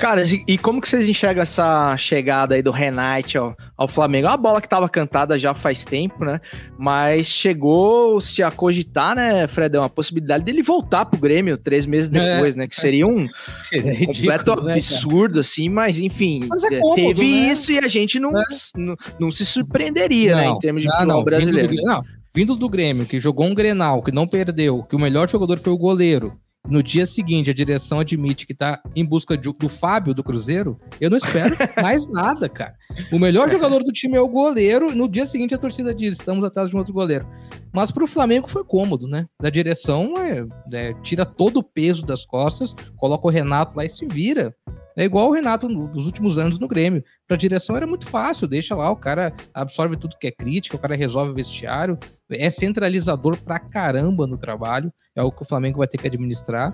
Cara, 0.00 0.22
e, 0.22 0.42
e 0.54 0.58
como 0.58 0.80
que 0.80 0.88
vocês 0.88 1.06
enxergam 1.06 1.42
essa 1.42 1.94
chegada 1.98 2.54
aí 2.54 2.62
do 2.62 2.70
Renate 2.70 3.36
ao, 3.36 3.54
ao 3.76 3.86
Flamengo? 3.86 4.26
É 4.26 4.30
uma 4.30 4.36
bola 4.38 4.60
que 4.60 4.68
tava 4.68 4.88
cantada 4.88 5.38
já 5.38 5.52
faz 5.52 5.84
tempo, 5.84 6.24
né? 6.24 6.40
Mas 6.78 7.26
chegou-se 7.26 8.42
a 8.42 8.50
cogitar, 8.50 9.14
né, 9.14 9.46
Fredão, 9.46 9.84
a 9.84 9.90
possibilidade 9.90 10.44
dele 10.44 10.62
voltar 10.62 11.04
pro 11.04 11.20
Grêmio 11.20 11.58
três 11.58 11.84
meses 11.84 12.08
depois, 12.08 12.56
né? 12.56 12.66
Que 12.66 12.74
seria 12.74 13.06
um, 13.06 13.28
Seria 13.60 13.92
um 13.92 13.94
ridículo, 13.94 14.16
completo 14.16 14.62
né, 14.62 14.72
absurdo, 14.72 15.40
assim, 15.40 15.68
mas 15.68 16.00
enfim, 16.00 16.46
Mas 16.48 16.64
é 16.64 16.74
é, 16.74 16.80
cômodo, 16.80 16.96
teve 16.96 17.22
né? 17.22 17.52
isso 17.52 17.70
e 17.70 17.78
a 17.78 17.88
gente 17.88 18.18
não, 18.18 18.32
não, 18.74 18.96
não 19.20 19.30
se 19.30 19.44
surpreenderia, 19.44 20.36
né, 20.36 20.46
em 20.46 20.58
termos 20.58 20.80
de 20.80 20.88
não, 20.88 20.96
futebol 20.96 21.16
não, 21.18 21.24
brasileiro. 21.24 21.76
Do, 21.76 21.82
não, 21.82 22.02
vindo 22.36 22.54
do 22.54 22.68
Grêmio, 22.68 23.06
que 23.06 23.18
jogou 23.18 23.46
um 23.46 23.54
Grenal, 23.54 24.02
que 24.02 24.12
não 24.12 24.26
perdeu, 24.28 24.82
que 24.82 24.94
o 24.94 24.98
melhor 24.98 25.26
jogador 25.26 25.58
foi 25.58 25.72
o 25.72 25.78
goleiro. 25.78 26.38
No 26.68 26.82
dia 26.82 27.06
seguinte, 27.06 27.48
a 27.48 27.54
direção 27.54 28.00
admite 28.00 28.46
que 28.46 28.52
tá 28.52 28.78
em 28.94 29.06
busca 29.06 29.38
de- 29.38 29.50
do 29.52 29.68
Fábio 29.70 30.12
do 30.12 30.22
Cruzeiro. 30.22 30.78
Eu 31.00 31.08
não 31.08 31.16
espero 31.16 31.56
mais 31.82 32.06
nada, 32.12 32.46
cara. 32.46 32.74
O 33.10 33.18
melhor 33.18 33.50
jogador 33.50 33.82
do 33.82 33.90
time 33.90 34.16
é 34.18 34.20
o 34.20 34.28
goleiro. 34.28 34.94
No 34.94 35.08
dia 35.08 35.24
seguinte, 35.24 35.54
a 35.54 35.58
torcida 35.58 35.94
diz: 35.94 36.14
estamos 36.14 36.44
atrás 36.44 36.68
de 36.68 36.76
um 36.76 36.78
outro 36.80 36.92
goleiro. 36.92 37.26
Mas 37.72 37.90
pro 37.90 38.06
Flamengo 38.06 38.48
foi 38.48 38.64
cômodo, 38.64 39.06
né? 39.08 39.24
Da 39.40 39.48
direção, 39.48 40.18
é, 40.18 40.44
é, 40.74 40.92
tira 41.02 41.24
todo 41.24 41.58
o 41.60 41.62
peso 41.62 42.04
das 42.04 42.26
costas, 42.26 42.74
coloca 42.98 43.26
o 43.26 43.30
Renato 43.30 43.76
lá 43.78 43.84
e 43.84 43.88
se 43.88 44.04
vira. 44.04 44.54
É 44.96 45.04
igual 45.04 45.28
o 45.28 45.32
Renato 45.32 45.68
no- 45.68 45.88
nos 45.88 46.06
últimos 46.06 46.38
anos 46.38 46.58
no 46.58 46.66
Grêmio. 46.66 47.04
Pra 47.28 47.36
direção 47.36 47.76
era 47.76 47.86
muito 47.86 48.06
fácil, 48.06 48.48
deixa 48.48 48.74
lá, 48.74 48.90
o 48.90 48.96
cara 48.96 49.32
absorve 49.52 49.96
tudo 49.96 50.16
que 50.18 50.26
é 50.26 50.30
crítica, 50.32 50.76
o 50.76 50.78
cara 50.78 50.96
resolve 50.96 51.32
o 51.32 51.34
vestiário, 51.34 51.98
é 52.30 52.48
centralizador 52.48 53.36
pra 53.42 53.58
caramba 53.58 54.26
no 54.26 54.38
trabalho, 54.38 54.90
é 55.14 55.22
o 55.22 55.30
que 55.30 55.42
o 55.42 55.46
Flamengo 55.46 55.78
vai 55.78 55.86
ter 55.86 55.98
que 55.98 56.06
administrar. 56.06 56.72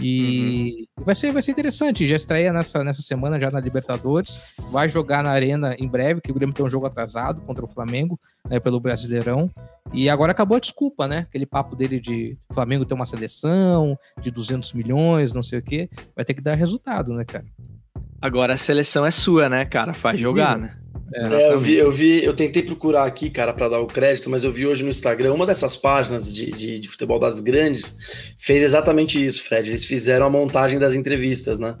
E 0.00 0.88
vai, 0.96 1.14
ser, 1.14 1.32
vai 1.32 1.42
ser 1.42 1.52
interessante. 1.52 2.06
Já 2.06 2.16
estreia 2.16 2.52
nessa, 2.52 2.82
nessa 2.82 3.02
semana 3.02 3.40
já 3.40 3.50
na 3.50 3.60
Libertadores. 3.60 4.54
Vai 4.70 4.88
jogar 4.88 5.22
na 5.22 5.30
Arena 5.30 5.74
em 5.78 5.88
breve, 5.88 6.20
que 6.20 6.30
o 6.30 6.34
Grêmio 6.34 6.54
tem 6.54 6.64
um 6.64 6.68
jogo 6.68 6.86
atrasado 6.86 7.40
contra 7.42 7.64
o 7.64 7.68
Flamengo, 7.68 8.18
né, 8.48 8.58
pelo 8.58 8.80
Brasileirão. 8.80 9.50
E 9.92 10.10
agora 10.10 10.32
acabou 10.32 10.56
a 10.56 10.60
desculpa, 10.60 11.06
né? 11.06 11.26
Aquele 11.28 11.46
papo 11.46 11.76
dele 11.76 12.00
de 12.00 12.36
Flamengo 12.52 12.84
ter 12.84 12.94
uma 12.94 13.06
seleção 13.06 13.98
de 14.20 14.30
200 14.30 14.72
milhões, 14.72 15.32
não 15.32 15.42
sei 15.42 15.58
o 15.58 15.62
quê. 15.62 15.88
Vai 16.16 16.24
ter 16.24 16.34
que 16.34 16.40
dar 16.40 16.54
resultado, 16.54 17.12
né, 17.12 17.24
cara? 17.24 17.44
Agora 18.20 18.54
a 18.54 18.58
seleção 18.58 19.04
é 19.04 19.10
sua, 19.10 19.48
né, 19.48 19.64
cara? 19.64 19.94
Faz 19.94 20.18
jogar, 20.18 20.58
né? 20.58 20.76
É, 21.12 21.52
eu 21.52 21.60
vi, 21.60 21.74
eu 21.74 21.90
vi, 21.90 22.24
eu 22.24 22.32
tentei 22.32 22.62
procurar 22.62 23.04
aqui, 23.04 23.28
cara, 23.30 23.52
para 23.52 23.68
dar 23.68 23.80
o 23.80 23.86
crédito, 23.86 24.30
mas 24.30 24.44
eu 24.44 24.52
vi 24.52 24.66
hoje 24.66 24.82
no 24.82 24.90
Instagram 24.90 25.34
uma 25.34 25.46
dessas 25.46 25.76
páginas 25.76 26.32
de, 26.32 26.50
de, 26.50 26.80
de 26.80 26.88
futebol 26.88 27.18
das 27.18 27.40
grandes 27.40 27.96
fez 28.38 28.62
exatamente 28.62 29.24
isso, 29.24 29.44
Fred. 29.44 29.70
Eles 29.70 29.84
fizeram 29.84 30.26
a 30.26 30.30
montagem 30.30 30.78
das 30.78 30.94
entrevistas, 30.94 31.58
né? 31.58 31.76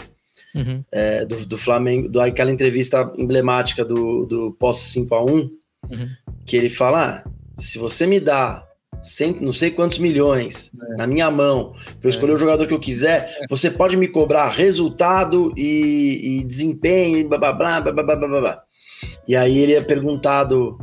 Uhum. 0.54 0.84
É, 0.92 1.24
do, 1.24 1.46
do 1.46 1.58
Flamengo, 1.58 2.20
aquela 2.20 2.50
entrevista 2.50 3.12
emblemática 3.16 3.84
do, 3.84 4.26
do 4.26 4.52
pós 4.52 4.76
5 4.78 5.14
a 5.14 5.24
1 5.24 5.50
Uhum. 5.92 6.08
que 6.46 6.56
ele 6.56 6.68
fala: 6.68 7.24
ah, 7.24 7.30
se 7.58 7.78
você 7.78 8.06
me 8.06 8.18
dá 8.20 8.62
cem, 9.02 9.36
não 9.40 9.52
sei 9.52 9.70
quantos 9.70 9.98
milhões 9.98 10.70
na 10.96 11.06
minha 11.06 11.30
mão 11.30 11.72
para 12.00 12.08
eu 12.08 12.10
escolher 12.10 12.32
o 12.32 12.38
jogador 12.38 12.66
que 12.66 12.74
eu 12.74 12.80
quiser, 12.80 13.28
você 13.48 13.70
pode 13.70 13.96
me 13.96 14.08
cobrar 14.08 14.48
resultado 14.48 15.52
e, 15.56 16.40
e 16.40 16.44
desempenho, 16.44 17.28
blá, 17.28 17.38
blá, 17.38 17.52
blá, 17.52 17.80
blá, 17.80 17.92
blá, 17.92 18.16
blá, 18.16 18.40
blá. 18.40 18.63
E 19.26 19.36
aí 19.36 19.58
ele 19.58 19.74
é 19.74 19.80
perguntado 19.80 20.78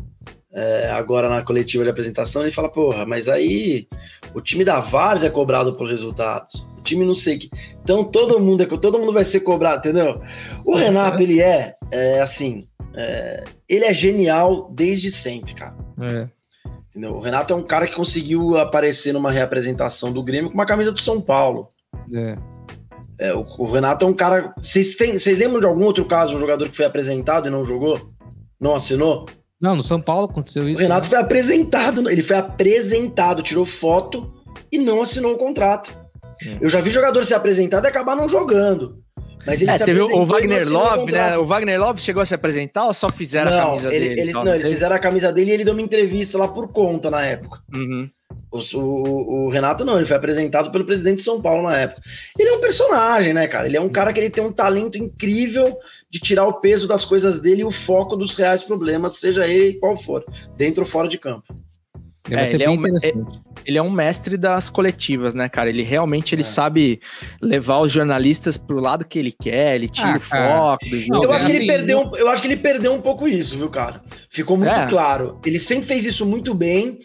é, 0.54 0.90
agora 0.92 1.30
na 1.30 1.42
coletiva 1.42 1.84
de 1.84 1.90
apresentação, 1.90 2.42
ele 2.42 2.52
fala, 2.52 2.70
porra, 2.70 3.06
mas 3.06 3.28
aí 3.28 3.88
o 4.34 4.42
time 4.42 4.66
da 4.66 4.80
Várzea 4.80 5.28
é 5.28 5.32
cobrado 5.32 5.74
por 5.76 5.88
resultados. 5.88 6.66
O 6.78 6.82
time 6.84 7.06
não 7.06 7.16
sei 7.16 7.38
que. 7.38 7.50
Então 7.82 8.04
todo 8.04 8.40
mundo 8.40 8.64
é 8.64 8.66
todo 8.66 9.00
mundo 9.00 9.14
vai 9.14 9.24
ser 9.24 9.42
cobrado, 9.42 9.78
entendeu? 9.78 10.22
O 10.66 10.76
Renato, 10.76 11.24
ele 11.24 11.42
é, 11.42 11.74
é, 11.92 12.20
assim, 12.20 12.68
é, 12.94 13.46
ele 13.70 13.86
é 13.86 13.94
genial 13.94 14.70
desde 14.72 15.12
sempre, 15.12 15.54
cara. 15.54 15.76
É. 16.02 16.28
Entendeu? 16.90 17.14
O 17.14 17.22
Renato 17.22 17.54
é 17.54 17.56
um 17.56 17.64
cara 17.64 17.88
que 17.88 17.96
conseguiu 17.96 18.58
aparecer 18.58 19.14
numa 19.14 19.32
reapresentação 19.32 20.12
do 20.12 20.22
Grêmio 20.22 20.50
com 20.50 20.56
uma 20.56 20.66
camisa 20.66 20.92
do 20.92 21.00
São 21.00 21.22
Paulo. 21.22 21.70
É. 22.14 22.38
É, 23.18 23.34
o, 23.34 23.46
o 23.60 23.72
Renato 23.72 24.04
é 24.04 24.08
um 24.08 24.14
cara. 24.14 24.54
Vocês 24.58 24.98
lembram 25.38 25.62
de 25.62 25.66
algum 25.68 25.86
outro 25.86 26.04
caso, 26.04 26.36
um 26.36 26.40
jogador 26.40 26.68
que 26.68 26.76
foi 26.76 26.86
apresentado 26.86 27.48
e 27.48 27.52
não 27.52 27.64
jogou? 27.64 28.12
Não 28.62 28.76
assinou? 28.76 29.26
Não, 29.62 29.76
no 29.76 29.84
São 29.84 30.00
Paulo 30.02 30.26
aconteceu 30.26 30.64
O 30.64 30.70
isso. 30.70 30.80
Renato 30.82 31.06
né? 31.06 31.10
foi 31.10 31.20
apresentado, 31.20 32.10
ele 32.10 32.22
foi 32.24 32.38
apresentado, 32.38 33.42
tirou 33.44 33.66
foto 33.66 34.32
e 34.72 34.78
não 34.78 35.02
assinou 35.02 35.34
o 35.34 35.38
contrato. 35.38 35.92
É. 36.44 36.58
Eu 36.66 36.70
já 36.70 36.80
vi 36.82 36.90
jogador 36.90 37.24
ser 37.26 37.36
apresentado 37.36 37.86
e 37.86 37.88
acabar 37.88 38.16
não 38.16 38.28
jogando. 38.28 39.00
Mas 39.46 39.60
ele 39.62 39.72
É, 39.72 39.78
se 39.78 39.86
teve 39.86 40.00
apresentou 40.00 40.22
o 40.22 40.26
Wagner 40.26 40.68
o 40.68 40.72
Love, 40.72 41.12
né? 41.12 41.38
O 41.38 41.46
Wagner 41.46 41.80
Love 41.80 42.00
chegou 42.02 42.22
a 42.22 42.26
se 42.26 42.34
apresentar 42.36 42.86
ou 42.86 42.94
só 42.94 43.10
fizeram 43.10 43.52
a 43.52 43.56
Não, 43.58 43.66
camisa 43.70 43.88
ele- 43.94 44.10
dele? 44.10 44.22
ele- 44.22 44.30
Então, 44.30 44.44
não, 44.46 44.54
eles 44.54 44.70
fizeram 44.70 44.96
a 44.96 45.00
camisa 45.00 45.32
dele 45.34 45.50
e 45.50 45.54
ele 45.56 45.64
deu 45.64 45.74
uma 45.74 45.82
entrevista 45.82 46.38
lá 46.38 46.48
por 46.48 46.68
conta 46.72 47.10
na 47.10 47.26
época. 47.26 47.60
Uhum. 47.74 48.08
O, 48.52 48.60
o- 48.78 49.46
o 49.46 49.50
Renato 49.50 49.86
não, 49.86 49.96
ele 49.98 50.06
foi 50.06 50.16
apresentado 50.18 50.72
pelo 50.72 50.86
presidente 50.86 51.18
de 51.18 51.24
São 51.24 51.42
Paulo 51.42 51.64
na 51.64 51.78
época. 51.78 52.02
Ele 52.38 52.50
é 52.50 52.54
um 52.54 52.60
personagem, 52.62 53.34
né, 53.34 53.48
cara? 53.48 53.68
Ele 53.68 53.78
é 53.78 53.82
um 53.82 53.90
cara 53.90 54.12
que 54.12 54.20
ele 54.20 54.30
tem 54.30 54.44
um 54.44 54.52
talento 54.52 54.98
incrível 54.98 55.78
de 56.10 56.20
tirar 56.20 56.46
o 56.48 56.60
peso 56.60 56.88
das 56.88 57.06
coisas 57.06 57.40
dele 57.40 57.62
e 57.62 57.66
o 57.66 57.72
foco 57.72 58.16
dos 58.16 58.36
reais 58.36 58.64
problemas, 58.64 59.18
seja 59.18 59.48
ele 59.48 59.74
qual 59.80 59.96
for, 59.96 60.24
dentro 60.58 60.82
ou 60.84 60.88
fora 60.88 61.08
de 61.08 61.18
campo. 61.18 61.56
Ele 62.28 62.36
vai 62.36 62.44
É, 62.44 62.48
ser 62.48 62.56
ele 62.56 62.64
é 62.64 62.68
bem 62.68 62.76
um- 62.76 62.80
interessante. 62.80 63.42
Ele 63.66 63.78
é 63.78 63.82
um 63.82 63.90
mestre 63.92 64.38
das 64.38 64.70
coletivas, 64.70 65.34
né, 65.36 65.48
cara? 65.50 65.70
Ele 65.70 65.84
realmente 65.84 66.34
ele 66.34 66.44
sabe 66.44 67.00
levar 67.42 67.80
os 67.80 67.92
jornalistas 67.92 68.58
pro 68.58 68.80
lado 68.80 69.06
que 69.06 69.18
ele 69.20 69.32
quer, 69.32 69.76
ele 69.76 69.88
tira 69.90 70.14
Ah, 70.14 70.18
o 70.18 70.22
foco 70.22 70.86
do 70.90 70.98
jogo. 70.98 71.24
Eu 71.26 71.32
acho, 71.32 71.46
que 71.46 71.52
ele 71.52 71.58
assim, 71.60 71.68
perdeu, 71.68 72.00
um- 72.00 72.16
eu 72.16 72.30
acho 72.30 72.42
que 72.42 72.48
ele 72.48 72.58
perdeu 72.58 72.94
um 72.94 73.02
pouco 73.02 73.28
isso, 73.28 73.58
viu, 73.58 73.70
cara? 73.70 74.02
Ficou 74.30 74.56
muito 74.58 74.72
É. 74.74 74.88
claro. 74.88 75.40
Ele 75.46 75.60
sempre 75.60 75.86
fez 75.86 76.06
isso 76.06 76.26
muito 76.26 76.54
bem. 76.54 77.00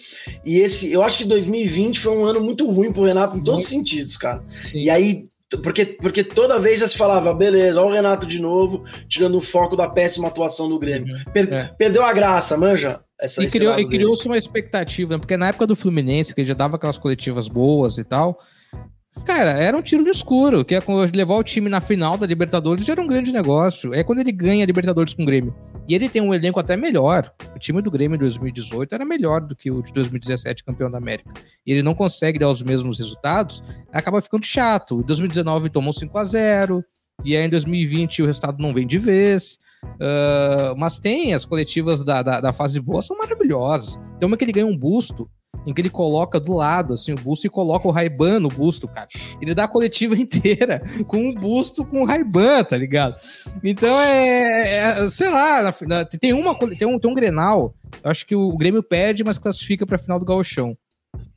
E 0.44 0.58
esse, 0.60 0.90
eu 0.92 1.02
acho 1.02 1.18
que 1.18 1.24
2020 1.24 1.98
foi 2.00 2.12
um 2.16 2.24
ano 2.24 2.40
muito 2.40 2.66
ruim 2.70 2.92
pro 2.92 3.04
Renato 3.04 3.36
em 3.36 3.42
todos 3.42 3.64
os 3.64 3.68
sentidos, 3.68 4.16
cara. 4.16 4.42
Sim. 4.64 4.82
E 4.82 4.90
aí, 4.90 5.24
porque, 5.62 5.86
porque 5.86 6.24
toda 6.24 6.58
vez 6.58 6.80
já 6.80 6.86
se 6.88 6.96
falava, 6.98 7.32
beleza, 7.32 7.80
olha 7.80 7.90
o 7.90 7.92
Renato 7.92 8.26
de 8.26 8.38
novo, 8.40 8.82
tirando 9.08 9.36
o 9.36 9.40
foco 9.40 9.76
da 9.76 9.88
péssima 9.88 10.28
atuação 10.28 10.68
do 10.68 10.78
Grêmio. 10.78 11.14
Per- 11.32 11.52
É. 11.52 11.64
Perdeu 11.78 12.02
a 12.04 12.12
graça, 12.12 12.56
manja? 12.56 13.00
Essa, 13.20 13.42
E, 13.42 13.48
criou, 13.50 13.78
e 13.78 13.88
criou-se 13.88 14.26
uma 14.26 14.36
expectativa, 14.36 15.14
né? 15.14 15.18
porque 15.18 15.36
na 15.36 15.48
época 15.48 15.66
do 15.66 15.76
Fluminense, 15.76 16.34
que 16.34 16.40
ele 16.40 16.48
já 16.48 16.54
dava 16.54 16.76
aquelas 16.76 16.98
coletivas 16.98 17.48
boas 17.48 17.96
e 17.96 18.04
tal, 18.04 18.38
cara, 19.24 19.52
era 19.52 19.76
um 19.76 19.80
tiro 19.82 20.02
no 20.02 20.10
escuro, 20.10 20.64
que 20.64 20.74
é 20.74 20.82
levar 21.14 21.36
o 21.36 21.42
time 21.44 21.70
na 21.70 21.80
final 21.80 22.18
da 22.18 22.26
Libertadores 22.26 22.84
já 22.84 22.92
era 22.92 23.00
um 23.00 23.06
grande 23.06 23.32
negócio. 23.32 23.94
É 23.94 24.02
quando 24.04 24.18
ele 24.18 24.32
ganha 24.32 24.64
a 24.64 24.66
Libertadores 24.66 25.14
com 25.14 25.22
o 25.22 25.26
Grêmio. 25.26 25.54
E 25.88 25.94
ele 25.94 26.08
tem 26.08 26.20
um 26.20 26.34
elenco 26.34 26.58
até 26.58 26.76
melhor. 26.76 27.32
O 27.54 27.58
time 27.58 27.80
do 27.80 27.90
Grêmio 27.90 28.16
em 28.16 28.18
2018 28.18 28.94
era 28.94 29.04
melhor 29.04 29.40
do 29.40 29.54
que 29.54 29.70
o 29.70 29.82
de 29.82 29.92
2017, 29.92 30.64
campeão 30.64 30.90
da 30.90 30.98
América. 30.98 31.32
E 31.64 31.72
ele 31.72 31.82
não 31.82 31.94
consegue 31.94 32.38
dar 32.38 32.48
os 32.48 32.62
mesmos 32.62 32.98
resultados, 32.98 33.62
acaba 33.92 34.20
ficando 34.20 34.44
chato. 34.44 35.00
Em 35.00 35.04
2019 35.06 35.70
tomou 35.70 35.92
5 35.92 36.18
a 36.18 36.24
0 36.24 36.84
e 37.24 37.36
aí 37.36 37.46
em 37.46 37.48
2020 37.48 38.22
o 38.22 38.26
resultado 38.26 38.60
não 38.60 38.74
vem 38.74 38.86
de 38.86 38.98
vez. 38.98 39.58
Ah, 40.00 40.74
mas 40.76 40.98
tem 40.98 41.34
as 41.34 41.44
coletivas 41.44 42.04
da, 42.04 42.22
da, 42.22 42.40
da 42.40 42.52
fase 42.52 42.80
boa, 42.80 43.02
são 43.02 43.16
maravilhosas. 43.16 43.98
Tem 44.18 44.26
uma 44.26 44.36
que 44.36 44.44
ele 44.44 44.52
ganha 44.52 44.66
um 44.66 44.76
busto, 44.76 45.28
em 45.66 45.74
que 45.74 45.80
ele 45.80 45.90
coloca 45.90 46.38
do 46.38 46.52
lado, 46.54 46.94
assim, 46.94 47.12
o 47.12 47.16
busto 47.16 47.46
e 47.46 47.50
coloca 47.50 47.88
o 47.88 47.90
Ray-Ban 47.90 48.38
no 48.40 48.48
busto, 48.48 48.86
cara. 48.86 49.08
Ele 49.42 49.54
dá 49.54 49.64
a 49.64 49.68
coletiva 49.68 50.14
inteira 50.16 50.80
com 51.06 51.16
um 51.18 51.34
busto 51.34 51.84
com 51.84 52.02
o 52.02 52.04
Ray-Ban, 52.04 52.62
tá 52.64 52.76
ligado? 52.76 53.16
Então 53.64 53.98
é, 54.00 54.78
é- 55.04 55.10
sei 55.10 55.30
lá, 55.30 55.62
na- 55.62 55.74
na- 55.88 56.04
tem 56.04 56.32
uma 56.32 56.54
tem 56.54 56.86
um, 56.86 56.98
tem 56.98 57.10
um 57.10 57.14
Grenal, 57.14 57.74
acho 58.04 58.24
que 58.26 58.34
o 58.36 58.56
Grêmio 58.56 58.82
perde, 58.82 59.24
mas 59.24 59.38
classifica 59.38 59.84
pra 59.84 59.98
final 59.98 60.18
do 60.18 60.24
Gauchão. 60.24 60.76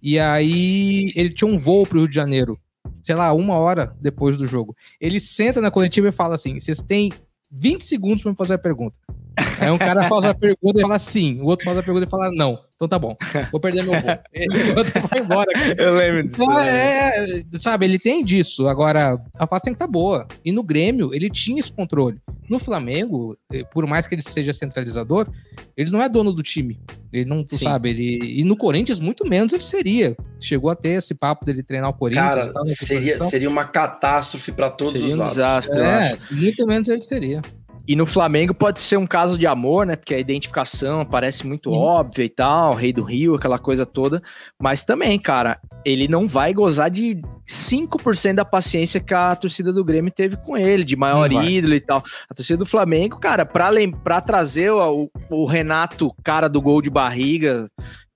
E 0.02 0.20
aí 0.20 1.12
ele 1.16 1.30
tinha 1.34 1.50
um 1.50 1.58
voo 1.58 1.86
pro 1.88 2.00
Rio 2.00 2.08
de 2.10 2.16
Janeiro, 2.16 2.60
sei 3.04 3.16
lá, 3.16 3.34
uma 3.34 3.56
hora 3.56 3.96
depois 4.00 4.38
do 4.38 4.46
jogo. 4.46 4.76
Ele 5.00 5.20
senta 5.20 5.60
na 5.62 5.72
coletiva 5.72 6.08
e 6.10 6.12
fala 6.12 6.36
assim: 6.36 6.60
vocês 6.60 6.80
têm 6.82 7.12
20 7.52 7.84
segundos 7.84 8.22
pra 8.22 8.32
me 8.32 8.38
fazer 8.38 8.54
a 8.54 8.58
pergunta. 8.60 8.96
Aí 9.60 9.70
um 9.72 9.78
cara 9.78 10.08
faz 10.08 10.26
a 10.26 10.34
pergunta 10.34 10.80
e 10.80 10.82
fala 10.82 11.00
sim, 11.00 11.40
o 11.42 11.46
outro 11.46 11.66
faz 11.66 11.78
a 11.78 11.84
pergunta 11.84 12.06
e 12.06 12.10
fala 12.10 12.30
não. 12.32 12.60
Então 12.76 12.88
tá 12.88 12.98
bom, 12.98 13.14
vou 13.52 13.60
perder 13.60 13.84
meu 13.84 13.92
voo. 14.00 14.10
Ele 14.34 14.74
vai 14.74 15.20
embora. 15.20 15.52
cara. 15.52 15.76
Eu 15.78 15.96
lembro 15.98 16.24
disso. 16.30 16.42
Então, 16.42 16.56
né? 16.56 17.10
é, 17.28 17.44
sabe, 17.60 17.86
ele 17.86 18.00
tem 18.00 18.24
disso. 18.24 18.70
Agora, 18.70 19.20
a 19.38 19.46
fase 19.46 19.64
tem 19.64 19.74
que 19.74 19.76
estar 19.76 19.88
boa. 19.88 20.26
E 20.46 20.52
no 20.54 20.64
Grêmio, 20.64 21.14
ele 21.14 21.30
tinha 21.30 21.60
esse 21.60 21.70
controle. 21.74 22.22
No 22.50 22.58
Flamengo, 22.58 23.38
eh, 23.52 23.66
por 23.74 23.86
mais 23.86 24.08
que 24.08 24.16
ele 24.16 24.22
seja 24.22 24.54
centralizador, 24.54 25.28
ele 25.76 25.92
não 25.92 26.02
é 26.02 26.08
dono 26.08 26.32
do 26.32 26.42
time. 26.42 26.80
Ele 27.12 27.26
não, 27.26 27.46
Sim. 27.50 27.58
sabe, 27.58 27.90
ele. 27.90 28.40
E 28.40 28.46
no 28.46 28.56
Corinthians, 28.56 29.02
muito 29.02 29.28
menos 29.28 29.52
ele 29.52 29.62
seria. 29.62 30.16
Chegou 30.40 30.72
a 30.72 30.76
ter 30.76 30.92
esse 31.00 31.14
papo 31.14 31.44
dele 31.46 31.62
treinar 31.62 31.90
o 31.90 31.94
Corinthians. 31.94 32.30
Cara, 32.54 32.66
seria, 32.66 33.12
posição. 33.16 33.30
seria 33.30 33.50
uma 33.50 33.66
catástrofe 33.66 34.54
para 34.54 34.70
todos 34.70 34.94
Seria 35.02 35.08
os 35.10 35.14
um 35.16 35.18
lados. 35.18 35.34
desastre, 35.36 35.78
eu 35.80 35.84
É, 35.86 36.14
acho. 36.14 36.34
muito 36.34 36.66
menos 36.66 36.88
ele 36.88 37.02
seria. 37.02 37.42
E 37.90 37.96
no 37.96 38.06
Flamengo 38.06 38.54
pode 38.54 38.82
ser 38.82 38.98
um 38.98 39.08
caso 39.08 39.36
de 39.36 39.48
amor, 39.48 39.84
né? 39.84 39.96
Porque 39.96 40.14
a 40.14 40.20
identificação 40.20 41.04
parece 41.04 41.48
muito 41.48 41.72
óbvia 41.72 42.24
e 42.24 42.30
tal, 42.30 42.76
Rei 42.76 42.94
do 42.94 43.02
Rio, 43.02 43.34
aquela 43.34 43.58
coisa 43.58 43.84
toda. 43.84 44.22
Mas 44.62 44.84
também, 44.84 45.18
cara, 45.18 45.60
ele 45.84 46.08
não 46.08 46.28
vai 46.28 46.54
gozar 46.54 46.92
de 46.92 47.20
5% 47.48 48.36
da 48.36 48.46
paciência 48.46 49.00
que 49.00 49.12
a 49.12 49.36
torcida 49.36 49.74
do 49.74 49.84
Grêmio 49.84 50.12
teve 50.12 50.38
com 50.38 50.56
ele, 50.56 50.84
de 50.84 50.96
maior 50.96 51.32
ídolo 51.32 51.74
e 51.74 51.80
tal. 51.80 52.04
A 52.30 52.36
torcida 52.36 52.58
do 52.58 52.66
Flamengo, 52.68 53.20
cara, 53.20 53.44
pra, 53.44 53.72
pra 54.04 54.22
trazer 54.22 54.70
o, 54.70 55.10
o 55.28 55.46
Renato, 55.48 56.14
cara 56.24 56.48
do 56.48 56.62
gol 56.62 56.84
de 56.84 56.92
barriga, 56.92 57.72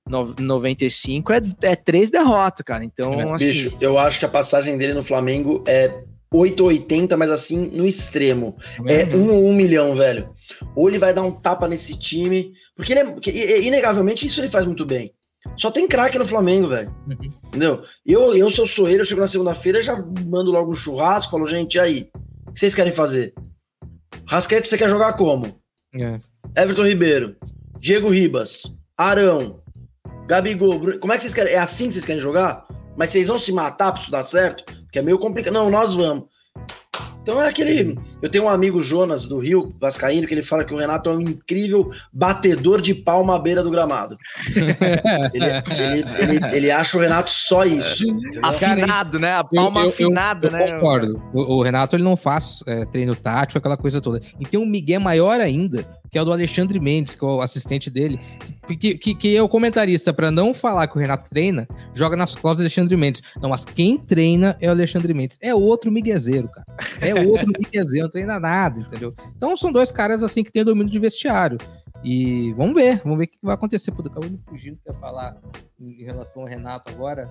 95 0.07 1.33
é, 1.33 1.41
é 1.63 1.75
três 1.75 2.11
derrotas, 2.11 2.63
cara. 2.63 2.83
Então, 2.83 3.13
É, 3.13 3.31
assim. 3.31 3.47
Bicho, 3.47 3.77
eu 3.81 3.97
acho 3.97 4.19
que 4.19 4.25
a 4.25 4.29
passagem 4.29 4.77
dele 4.77 4.93
no 4.93 5.03
Flamengo 5.03 5.63
é 5.65 6.03
880, 6.34 7.15
mas 7.15 7.30
assim, 7.30 7.68
no 7.68 7.85
extremo. 7.85 8.55
É 8.88 9.15
um 9.15 9.31
ou 9.31 9.45
um 9.45 9.53
milhão, 9.53 9.95
velho. 9.95 10.34
Ou 10.76 10.89
ele 10.89 10.97
vai 10.97 11.14
dar 11.14 11.22
um 11.22 11.31
tapa 11.31 11.68
nesse 11.68 11.97
time. 11.97 12.51
Porque 12.76 12.93
ele 12.93 12.99
é. 13.01 13.05
porque, 13.05 13.31
inegavelmente, 13.61 14.26
isso 14.26 14.41
ele 14.41 14.49
faz 14.49 14.65
muito 14.65 14.85
bem. 14.85 15.14
Só 15.57 15.69
tem 15.69 15.88
craque 15.88 16.18
no 16.18 16.26
Flamengo, 16.26 16.68
velho. 16.68 16.93
Entendeu? 17.47 17.84
Eu, 18.05 18.35
eu 18.35 18.49
sou 18.49 18.65
soeiro, 18.65 19.01
eu 19.01 19.05
chego 19.05 19.22
na 19.22 19.27
segunda-feira, 19.27 19.81
já 19.81 19.95
mando 20.26 20.51
logo 20.51 20.72
um 20.72 20.76
churrasco, 20.76 21.31
falo, 21.31 21.47
gente, 21.47 21.76
e 21.76 21.80
aí? 21.80 22.10
O 22.47 22.53
que 22.53 22.60
vocês 22.60 22.73
querem 22.73 22.93
fazer? 22.93 23.34
Rasquete, 24.26 24.68
você 24.68 24.77
quer 24.77 24.89
jogar 24.89 25.14
como? 25.14 25.60
É. 25.93 26.19
Everton 26.55 26.85
Ribeiro, 26.85 27.35
Diego 27.80 28.10
Ribas, 28.10 28.64
Arão, 28.97 29.61
Gabigol, 30.27 30.80
Bruno. 30.80 30.99
Como 30.99 31.11
é 31.11 31.18
que 31.18 31.23
vocês 31.23 31.34
querem? 31.34 31.53
É 31.53 31.57
assim 31.57 31.88
que 31.88 31.93
vocês 31.93 32.05
querem 32.05 32.22
jogar? 32.22 32.65
Mas 32.97 33.09
vocês 33.09 33.27
vão 33.27 33.39
se 33.39 33.51
matar 33.51 33.91
pra 33.91 34.01
isso 34.01 34.11
dar 34.11 34.23
certo? 34.23 34.63
Porque 34.83 34.99
é 34.99 35.01
meio 35.01 35.17
complicado. 35.17 35.53
Não, 35.53 35.69
nós 35.69 35.93
vamos. 35.93 36.25
Então 37.23 37.41
é 37.41 37.47
aquele. 37.47 37.97
Eu 38.21 38.29
tenho 38.29 38.43
um 38.43 38.49
amigo 38.49 38.81
Jonas 38.81 39.25
do 39.25 39.39
Rio, 39.39 39.73
Vascaíno, 39.79 40.27
que 40.27 40.33
ele 40.33 40.43
fala 40.43 40.65
que 40.65 40.73
o 40.73 40.77
Renato 40.77 41.09
é 41.09 41.13
um 41.13 41.21
incrível 41.21 41.89
batedor 42.11 42.81
de 42.81 42.93
palma 42.93 43.37
à 43.37 43.39
beira 43.39 43.63
do 43.63 43.71
gramado. 43.71 44.17
ele, 45.33 45.45
ele, 45.79 46.05
ele, 46.19 46.55
ele 46.55 46.71
acha 46.71 46.97
o 46.97 46.99
Renato 46.99 47.31
só 47.31 47.63
isso. 47.63 48.05
entendeu? 48.05 48.41
Afinado, 48.43 49.17
né? 49.17 49.35
A 49.35 49.43
palma 49.43 49.87
afinada, 49.87 50.47
eu 50.47 50.51
né? 50.51 50.73
concordo. 50.73 51.23
O, 51.33 51.55
o 51.55 51.63
Renato 51.63 51.95
ele 51.95 52.03
não 52.03 52.17
faz 52.17 52.59
é, 52.67 52.85
treino 52.85 53.15
tático, 53.15 53.57
aquela 53.57 53.77
coisa 53.77 54.01
toda. 54.01 54.21
E 54.37 54.45
tem 54.45 54.59
um 54.59 54.65
migué 54.65 54.99
maior 54.99 55.39
ainda, 55.39 55.87
que 56.14 56.19
é 56.19 56.22
o 56.22 56.26
do 56.26 56.31
Alexandre 56.31 56.80
Mendes, 56.80 57.15
que 57.15 57.26
é 57.26 57.27
o 57.27 57.41
assistente 57.41 57.90
dele, 57.90 58.19
que, 58.80 58.95
que, 58.99 59.15
que 59.15 59.35
é 59.35 59.41
o 59.41 59.49
comentarista, 59.49 60.14
pra 60.14 60.30
não 60.30 60.53
falar 60.53 60.85
que 60.88 60.95
o 60.95 60.99
Renato 60.99 61.27
treina, 61.27 61.68
joga 61.95 62.15
nas 62.15 62.35
costas 62.35 62.57
do 62.57 62.61
Alexandre 62.61 62.95
Mendes. 62.95 63.23
Não, 63.41 63.49
mas 63.49 63.65
quem 63.65 63.98
treina 63.98 64.56
é 64.61 64.68
o 64.68 64.72
Alexandre 64.72 65.11
Mendes. 65.11 65.40
É 65.41 65.56
outro 65.56 65.91
miguezeiro, 65.91 66.48
cara. 66.49 66.68
É 67.02 67.15
outro 67.15 67.48
miguezeiro, 67.60 68.06
não 68.06 68.11
treina 68.11 68.40
nada, 68.40 68.80
entendeu? 68.80 69.14
Então 69.35 69.57
são 69.57 69.72
dois 69.72 69.91
caras 69.91 70.22
assim 70.22 70.44
que 70.44 70.52
têm 70.52 70.64
domínio 70.64 70.91
de 70.91 70.99
vestiário. 70.99 71.57
E 72.03 72.53
vamos 72.53 72.76
ver, 72.76 73.02
vamos 73.03 73.18
ver 73.18 73.23
o 73.26 73.27
que 73.30 73.38
vai 73.41 73.56
acontecer. 73.56 73.90
Pô, 73.91 74.02
acabou 74.03 74.30
me 74.30 74.40
fugindo, 74.48 74.77
quer 74.85 74.94
falar 74.99 75.35
em 75.81 76.03
relação 76.03 76.44
ao 76.44 76.48
Renato 76.48 76.90
agora. 76.90 77.27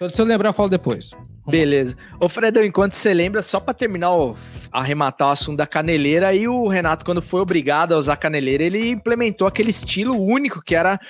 Eu- 0.00 0.10
Se 0.10 0.20
eu 0.20 0.24
lembrar, 0.24 0.48
eu 0.48 0.54
falo 0.54 0.68
depois. 0.70 1.10
Beleza. 1.46 1.96
Ô, 2.20 2.28
Fredão, 2.28 2.64
enquanto 2.64 2.92
você 2.92 3.12
lembra, 3.12 3.42
só 3.42 3.58
pra 3.58 3.74
terminar, 3.74 4.14
o, 4.14 4.36
arrematar 4.70 5.28
o 5.28 5.32
assunto 5.32 5.58
da 5.58 5.66
caneleira, 5.66 6.28
aí 6.28 6.46
o 6.46 6.68
Renato, 6.68 7.04
quando 7.04 7.20
foi 7.20 7.40
obrigado 7.40 7.92
a 7.92 7.98
usar 7.98 8.16
caneleira, 8.16 8.62
ele 8.62 8.90
implementou 8.90 9.46
aquele 9.46 9.70
estilo 9.70 10.14
único, 10.14 10.62
que 10.62 10.74
era 10.74 11.00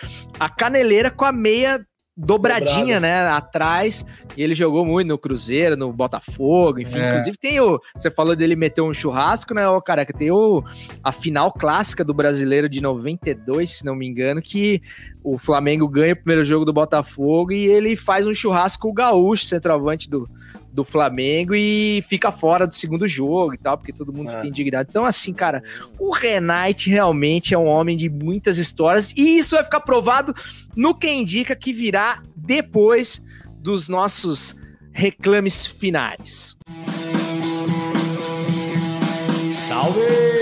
a 0.41 0.49
caneleira 0.49 1.11
com 1.11 1.25
a 1.25 1.33
meia 1.33 1.87
dobradinha, 2.17 2.97
Dobrada. 2.97 3.01
né, 3.01 3.27
atrás, 3.29 4.05
e 4.37 4.43
ele 4.43 4.55
jogou 4.55 4.85
muito 4.85 5.09
no 5.09 5.19
Cruzeiro, 5.19 5.77
no 5.77 5.93
Botafogo, 5.93 6.79
enfim, 6.81 6.99
É. 6.99 7.09
inclusive 7.09 7.39
tem 7.39 7.61
o, 7.61 7.81
você 7.97 8.11
falou 8.11 8.37
dele 8.37 8.55
meter 8.55 8.83
um 8.83 8.93
churrasco, 8.93 9.55
né, 9.55 9.67
ô 9.69 9.81
careca, 9.81 10.13
tem 10.13 10.31
o, 10.31 10.63
a 11.03 11.11
final 11.11 11.51
clássica 11.53 12.05
do 12.05 12.13
Brasileiro 12.13 12.69
de 12.69 12.81
92, 12.81 13.71
se 13.79 13.85
não 13.85 13.95
me 13.95 14.07
engano, 14.07 14.43
que 14.43 14.81
o 15.25 15.39
Flamengo 15.39 15.89
ganha 15.89 16.13
o 16.13 16.17
primeiro 16.17 16.45
jogo 16.45 16.65
do 16.65 16.73
Botafogo 16.73 17.53
e 17.53 17.65
ele 17.67 17.97
faz 17.97 18.27
um 18.27 18.35
churrasco 18.35 18.93
gaúcho, 18.93 19.47
centroavante 19.47 20.11
do, 20.11 20.29
do 20.73 20.85
Flamengo, 20.85 21.55
e 21.55 22.03
fica 22.09 22.33
fora 22.33 22.67
do 22.67 22.75
segundo 22.75 23.07
jogo 23.07 23.55
e 23.55 23.59
tal, 23.59 23.77
porque 23.77 23.93
todo 23.93 24.13
mundo 24.13 24.31
fica 24.31 24.47
indignado. 24.47 24.89
Então, 24.89 25.05
assim, 25.05 25.33
cara, 25.33 25.63
o 25.99 26.13
Renate 26.13 26.89
realmente 26.89 27.55
é 27.55 27.59
um 27.59 27.67
homem 27.67 27.97
de 27.97 28.09
muitas 28.09 28.57
histórias, 28.59 29.13
e 29.17 29.39
isso 29.39 29.55
vai 29.55 29.65
ficar 29.65 29.81
provado 29.81 30.35
no 30.75 30.95
que 30.95 31.11
indica 31.11 31.55
que 31.55 31.73
virá 31.73 32.23
depois 32.35 33.23
dos 33.59 33.89
nossos 33.89 34.57
reclames 34.93 35.67
finais. 35.67 36.57
Salve! 39.51 40.42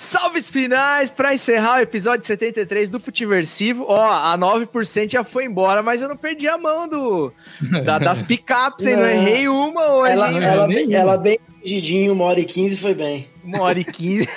Salves 0.00 0.48
finais 0.48 1.10
para 1.10 1.34
encerrar 1.34 1.78
o 1.78 1.80
episódio 1.80 2.24
73 2.24 2.88
do 2.88 3.00
Futiversivo. 3.00 3.84
Ó, 3.88 4.00
a 4.00 4.38
9% 4.38 5.10
já 5.10 5.24
foi 5.24 5.44
embora, 5.44 5.82
mas 5.82 6.00
eu 6.00 6.08
não 6.08 6.16
perdi 6.16 6.46
a 6.46 6.56
mão 6.56 6.86
do, 6.86 7.32
da- 7.84 7.98
das 7.98 8.22
picapes, 8.22 8.86
hein? 8.86 8.94
Não 8.94 9.02
Não. 9.02 9.08
errei 9.10 9.48
uma 9.48 9.86
hoje. 9.94 10.12
Ela, 10.12 10.30
hein? 10.30 10.38
ela, 10.40 10.66
bem- 10.68 10.94
ela 10.94 11.16
bem 11.16 11.38
uma 12.12 12.26
hora 12.26 12.38
e 12.38 12.44
quinze 12.44 12.76
foi 12.76 12.94
bem. 12.94 13.26
Uma 13.42 13.62
hora 13.62 13.80
e 13.80 13.84
quinze. 13.84 14.28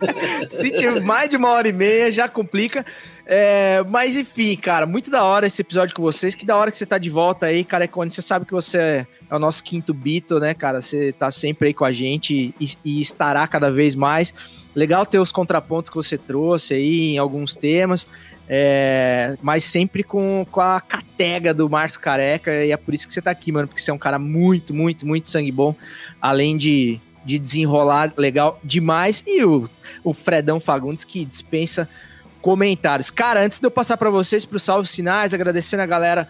Se 0.48 0.70
tiver 0.70 1.02
mais 1.02 1.28
de 1.28 1.36
uma 1.36 1.50
hora 1.50 1.68
e 1.68 1.72
meia, 1.74 2.10
já 2.10 2.26
complica. 2.26 2.84
É, 3.26 3.84
mas 3.90 4.16
enfim, 4.16 4.56
cara, 4.56 4.86
muito 4.86 5.10
da 5.10 5.22
hora 5.24 5.46
esse 5.46 5.60
episódio 5.60 5.94
com 5.94 6.00
vocês. 6.00 6.34
Que 6.34 6.46
da 6.46 6.56
hora 6.56 6.70
que 6.70 6.76
você 6.78 6.86
tá 6.86 6.96
de 6.96 7.10
volta 7.10 7.44
aí, 7.46 7.64
Carecone. 7.64 8.10
Você 8.10 8.22
sabe 8.22 8.46
que 8.46 8.52
você 8.52 9.06
é, 9.32 9.36
o 9.36 9.38
nosso 9.38 9.64
quinto 9.64 9.94
Beatle, 9.94 10.38
né, 10.38 10.52
cara? 10.52 10.80
Você 10.80 11.12
tá 11.12 11.30
sempre 11.30 11.68
aí 11.68 11.74
com 11.74 11.84
a 11.84 11.92
gente 11.92 12.54
e, 12.60 12.76
e 12.84 13.00
estará 13.00 13.46
cada 13.48 13.70
vez 13.70 13.94
mais. 13.94 14.34
Legal 14.74 15.06
ter 15.06 15.18
os 15.18 15.32
contrapontos 15.32 15.90
que 15.90 15.96
você 15.96 16.18
trouxe 16.18 16.74
aí 16.74 17.14
em 17.14 17.18
alguns 17.18 17.56
temas. 17.56 18.06
é, 18.48 19.36
mas 19.40 19.64
sempre 19.64 20.02
com, 20.02 20.46
com 20.50 20.60
a 20.60 20.80
catega 20.80 21.54
do 21.54 21.70
Márcio 21.70 22.00
Careca, 22.00 22.52
e 22.64 22.70
é 22.70 22.76
por 22.76 22.92
isso 22.92 23.06
que 23.06 23.14
você 23.14 23.22
tá 23.22 23.30
aqui, 23.30 23.50
mano, 23.50 23.66
porque 23.66 23.80
você 23.80 23.90
é 23.90 23.94
um 23.94 23.98
cara 23.98 24.18
muito, 24.18 24.74
muito, 24.74 25.06
muito 25.06 25.28
sangue 25.28 25.50
bom, 25.50 25.74
além 26.20 26.56
de, 26.56 27.00
de 27.24 27.38
desenrolar 27.38 28.12
legal 28.16 28.60
demais, 28.62 29.24
e 29.26 29.42
o, 29.44 29.70
o 30.04 30.12
Fredão 30.12 30.60
Fagundes 30.60 31.04
que 31.04 31.24
dispensa 31.24 31.88
comentários. 32.42 33.08
Cara, 33.08 33.42
antes 33.42 33.58
de 33.58 33.66
eu 33.66 33.70
passar 33.70 33.96
para 33.96 34.10
vocês 34.10 34.44
para 34.44 34.56
os 34.56 34.62
salve 34.62 34.88
sinais, 34.88 35.32
agradecendo 35.32 35.82
a 35.82 35.86
galera 35.86 36.28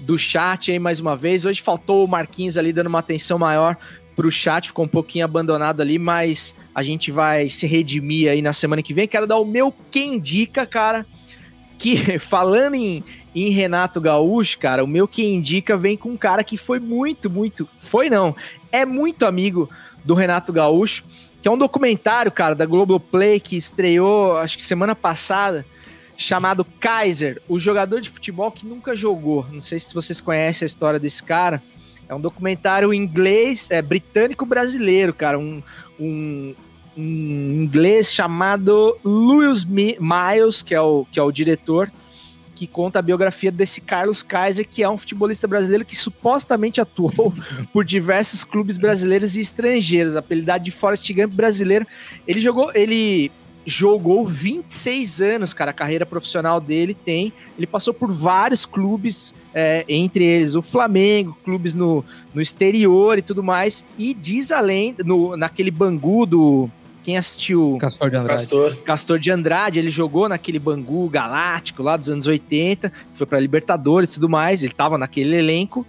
do 0.00 0.18
chat 0.18 0.70
aí 0.70 0.78
mais 0.78 1.00
uma 1.00 1.16
vez. 1.16 1.44
Hoje 1.44 1.60
faltou 1.60 2.04
o 2.04 2.08
Marquinhos 2.08 2.56
ali 2.58 2.72
dando 2.72 2.88
uma 2.88 2.98
atenção 2.98 3.38
maior 3.38 3.76
pro 4.14 4.30
chat, 4.30 4.68
ficou 4.68 4.86
um 4.86 4.88
pouquinho 4.88 5.26
abandonado 5.26 5.82
ali, 5.82 5.98
mas 5.98 6.56
a 6.74 6.82
gente 6.82 7.10
vai 7.12 7.50
se 7.50 7.66
redimir 7.66 8.30
aí 8.30 8.40
na 8.40 8.54
semana 8.54 8.82
que 8.82 8.94
vem. 8.94 9.06
Quero 9.06 9.26
dar 9.26 9.36
o 9.36 9.44
meu 9.44 9.72
quem 9.90 10.14
indica, 10.14 10.64
cara, 10.64 11.04
que 11.78 11.96
falando 12.18 12.74
em, 12.74 13.04
em 13.34 13.50
Renato 13.50 14.00
Gaúcho, 14.00 14.58
cara, 14.58 14.82
o 14.82 14.86
meu 14.86 15.06
quem 15.06 15.34
indica 15.34 15.76
vem 15.76 15.96
com 15.96 16.10
um 16.10 16.16
cara 16.16 16.42
que 16.42 16.56
foi 16.56 16.80
muito, 16.80 17.28
muito, 17.28 17.68
foi 17.78 18.08
não, 18.08 18.34
é 18.72 18.86
muito 18.86 19.26
amigo 19.26 19.68
do 20.02 20.14
Renato 20.14 20.52
Gaúcho, 20.52 21.04
que 21.42 21.48
é 21.48 21.50
um 21.50 21.58
documentário, 21.58 22.32
cara, 22.32 22.54
da 22.54 22.64
Globoplay 22.64 23.38
que 23.38 23.56
estreou, 23.56 24.38
acho 24.38 24.56
que 24.56 24.62
semana 24.62 24.94
passada, 24.94 25.64
chamado 26.16 26.64
Kaiser, 26.64 27.40
o 27.48 27.58
jogador 27.58 28.00
de 28.00 28.08
futebol 28.10 28.50
que 28.50 28.66
nunca 28.66 28.96
jogou. 28.96 29.46
Não 29.52 29.60
sei 29.60 29.78
se 29.78 29.92
vocês 29.94 30.20
conhecem 30.20 30.64
a 30.64 30.66
história 30.66 30.98
desse 30.98 31.22
cara. 31.22 31.62
É 32.08 32.14
um 32.14 32.20
documentário 32.20 32.94
inglês, 32.94 33.68
é 33.70 33.82
britânico-brasileiro, 33.82 35.12
cara. 35.12 35.38
Um, 35.38 35.62
um, 35.98 36.54
um 36.96 37.62
inglês 37.64 38.12
chamado 38.12 38.96
Lewis 39.04 39.64
Mi- 39.64 39.98
Miles, 40.00 40.62
que 40.62 40.74
é, 40.74 40.80
o, 40.80 41.04
que 41.10 41.18
é 41.18 41.22
o 41.22 41.32
diretor, 41.32 41.90
que 42.54 42.66
conta 42.66 43.00
a 43.00 43.02
biografia 43.02 43.52
desse 43.52 43.82
Carlos 43.82 44.22
Kaiser, 44.22 44.66
que 44.66 44.82
é 44.82 44.88
um 44.88 44.96
futebolista 44.96 45.46
brasileiro 45.46 45.84
que 45.84 45.94
supostamente 45.96 46.80
atuou 46.80 47.34
por 47.72 47.84
diversos 47.84 48.44
clubes 48.44 48.78
brasileiros 48.78 49.36
e 49.36 49.40
estrangeiros, 49.40 50.16
apelidado 50.16 50.64
de 50.64 50.70
Forrest 50.70 51.12
Gump 51.12 51.34
brasileiro. 51.34 51.86
Ele 52.26 52.40
jogou, 52.40 52.70
ele 52.74 53.30
jogou 53.66 54.24
26 54.24 55.20
anos, 55.20 55.52
cara, 55.52 55.72
a 55.72 55.74
carreira 55.74 56.06
profissional 56.06 56.60
dele 56.60 56.94
tem. 56.94 57.32
Ele 57.58 57.66
passou 57.66 57.92
por 57.92 58.12
vários 58.12 58.64
clubes, 58.64 59.34
é, 59.52 59.84
entre 59.88 60.24
eles 60.24 60.54
o 60.54 60.62
Flamengo, 60.62 61.36
clubes 61.44 61.74
no, 61.74 62.04
no 62.32 62.40
exterior 62.40 63.18
e 63.18 63.22
tudo 63.22 63.42
mais. 63.42 63.84
E 63.98 64.14
diz 64.14 64.52
além, 64.52 64.94
no, 65.04 65.36
naquele 65.36 65.70
Bangu 65.70 66.24
do. 66.24 66.70
Quem 67.06 67.16
assistiu 67.16 67.78
Castor 67.80 68.10
de 68.10 68.16
Andrade. 68.16 68.42
Castor. 68.42 68.76
Castor 68.82 69.18
de 69.20 69.30
Andrade, 69.30 69.78
ele 69.78 69.90
jogou 69.90 70.28
naquele 70.28 70.58
Bangu 70.58 71.08
Galáctico 71.08 71.80
lá 71.80 71.96
dos 71.96 72.10
anos 72.10 72.26
80, 72.26 72.92
foi 73.14 73.24
para 73.24 73.38
Libertadores 73.38 74.10
e 74.10 74.14
tudo 74.14 74.28
mais, 74.28 74.64
ele 74.64 74.74
tava 74.74 74.98
naquele 74.98 75.36
elenco. 75.36 75.86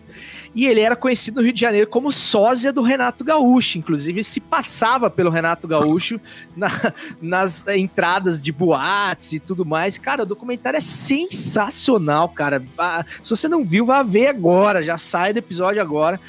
E 0.54 0.66
ele 0.68 0.80
era 0.80 0.96
conhecido 0.96 1.36
no 1.38 1.42
Rio 1.44 1.54
de 1.54 1.60
Janeiro 1.62 1.88
como 1.88 2.12
sósia 2.12 2.72
do 2.72 2.82
Renato 2.84 3.24
Gaúcho. 3.24 3.78
Inclusive, 3.80 4.20
ele 4.20 4.24
se 4.24 4.40
passava 4.40 5.10
pelo 5.10 5.30
Renato 5.32 5.68
Gaúcho 5.68 6.20
na- 6.56 6.94
nas 7.20 7.68
entradas 7.68 8.40
de 8.42 8.52
boates 8.52 9.34
e 9.34 9.40
tudo 9.40 9.66
mais. 9.66 9.98
Cara, 9.98 10.22
o 10.22 10.26
documentário 10.26 10.78
é 10.78 10.82
sensacional, 10.82 12.30
cara. 12.30 12.64
Ah, 12.78 13.04
se 13.22 13.30
você 13.30 13.48
não 13.48 13.64
viu, 13.64 13.86
vá 13.86 14.04
ver 14.04 14.28
agora. 14.28 14.82
Já 14.84 14.98
sai 14.98 15.34
do 15.34 15.38
episódio 15.40 15.82
agora. 15.82 16.20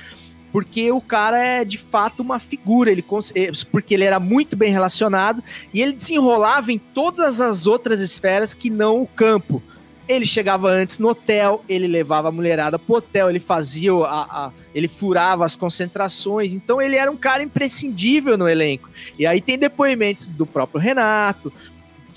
Porque 0.53 0.91
o 0.93 1.01
cara 1.01 1.39
é 1.39 1.65
de 1.65 1.77
fato 1.79 2.21
uma 2.23 2.39
figura, 2.39 2.91
ele 2.91 3.05
eh, 3.35 3.51
porque 3.71 3.95
ele 3.95 4.05
era 4.05 4.19
muito 4.19 4.57
bem 4.57 4.73
relacionado 4.73 5.43
e 5.73 5.81
ele 5.83 5.93
desenrolava 5.93 6.73
em 6.73 6.79
todas 6.79 7.41
as 7.41 7.67
outras 7.67 8.01
esferas 8.01 8.55
que 8.55 8.71
não 8.71 9.03
o 9.03 9.07
campo. 9.07 9.63
Ele 10.09 10.25
chegava 10.25 10.71
antes 10.71 10.99
no 10.99 11.09
hotel, 11.11 11.63
ele 11.69 11.87
levava 11.87 12.29
a 12.29 12.33
mulherada 12.33 12.79
pro 12.79 12.95
hotel, 12.97 13.29
ele 13.29 13.39
fazia 13.39 13.93
a, 13.93 14.47
a- 14.47 14.51
ele 14.75 14.89
furava 14.89 15.45
as 15.45 15.55
concentrações, 15.55 16.55
então 16.55 16.81
ele 16.81 16.97
era 16.97 17.11
um 17.11 17.17
cara 17.17 17.43
imprescindível 17.43 18.39
no 18.39 18.49
elenco. 18.49 18.89
E 19.19 19.27
aí 19.27 19.39
tem 19.41 19.59
depoimentos 19.59 20.31
do 20.31 20.47
próprio 20.47 20.81
Renato, 20.81 21.53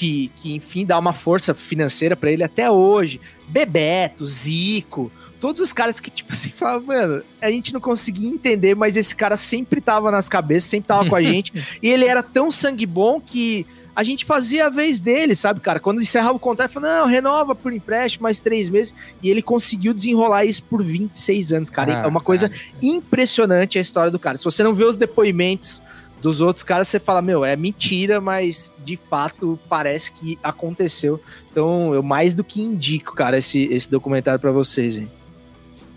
que, 0.01 0.31
que 0.37 0.55
enfim 0.55 0.83
dá 0.83 0.97
uma 0.97 1.13
força 1.13 1.53
financeira 1.53 2.15
pra 2.15 2.31
ele 2.31 2.43
até 2.43 2.71
hoje. 2.71 3.21
Bebeto, 3.47 4.25
Zico, 4.25 5.11
todos 5.39 5.61
os 5.61 5.71
caras 5.71 5.99
que, 5.99 6.09
tipo 6.09 6.33
assim, 6.33 6.49
falavam, 6.57 6.87
mano, 6.87 7.23
a 7.39 7.51
gente 7.51 7.71
não 7.71 7.79
conseguia 7.79 8.27
entender, 8.27 8.75
mas 8.75 8.97
esse 8.97 9.15
cara 9.15 9.37
sempre 9.37 9.79
tava 9.79 10.09
nas 10.09 10.27
cabeças, 10.27 10.71
sempre 10.71 10.87
tava 10.87 11.07
com 11.07 11.15
a 11.15 11.21
gente. 11.21 11.53
e 11.83 11.87
ele 11.87 12.05
era 12.05 12.23
tão 12.23 12.49
sangue 12.49 12.87
bom 12.87 13.21
que 13.21 13.63
a 13.95 14.01
gente 14.01 14.25
fazia 14.25 14.65
a 14.65 14.69
vez 14.69 14.99
dele, 14.99 15.35
sabe, 15.35 15.59
cara? 15.59 15.79
Quando 15.79 16.01
encerrava 16.01 16.33
o 16.33 16.39
contrato, 16.39 16.71
ele 16.71 16.81
falou, 16.81 16.89
não, 16.89 17.05
renova 17.05 17.53
por 17.53 17.71
empréstimo 17.71 18.23
mais 18.23 18.39
três 18.39 18.71
meses. 18.71 18.95
E 19.21 19.29
ele 19.29 19.43
conseguiu 19.43 19.93
desenrolar 19.93 20.45
isso 20.45 20.63
por 20.63 20.81
26 20.81 21.53
anos, 21.53 21.69
cara. 21.69 21.99
Ah, 21.99 22.05
é 22.05 22.07
uma 22.07 22.21
coisa 22.21 22.49
impressionante 22.81 23.77
a 23.77 23.81
história 23.81 24.09
do 24.09 24.17
cara. 24.17 24.37
Se 24.37 24.45
você 24.45 24.63
não 24.63 24.73
vê 24.73 24.85
os 24.85 24.97
depoimentos 24.97 25.83
dos 26.21 26.39
outros 26.41 26.63
caras, 26.63 26.87
você 26.87 26.99
fala, 26.99 27.21
meu, 27.21 27.43
é 27.43 27.55
mentira, 27.55 28.21
mas 28.21 28.73
de 28.83 28.97
fato 29.09 29.57
parece 29.67 30.11
que 30.11 30.37
aconteceu. 30.43 31.19
Então, 31.51 31.93
eu 31.93 32.01
mais 32.03 32.33
do 32.33 32.43
que 32.43 32.61
indico, 32.61 33.13
cara, 33.15 33.37
esse, 33.37 33.63
esse 33.71 33.89
documentário 33.89 34.39
pra 34.39 34.51
vocês, 34.51 34.97
hein? 34.97 35.09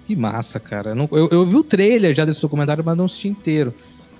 Que 0.06 0.16
massa, 0.16 0.58
cara. 0.60 0.90
Eu, 0.90 0.94
não- 0.94 1.08
eu- 1.12 1.28
eu 1.30 1.46
vi 1.46 1.56
o 1.56 1.62
trailer 1.64 2.14
já 2.14 2.24
desse 2.24 2.42
documentário, 2.42 2.82
mas 2.84 2.96
não 2.96 3.04
assisti 3.06 3.28
inteiro. 3.28 3.72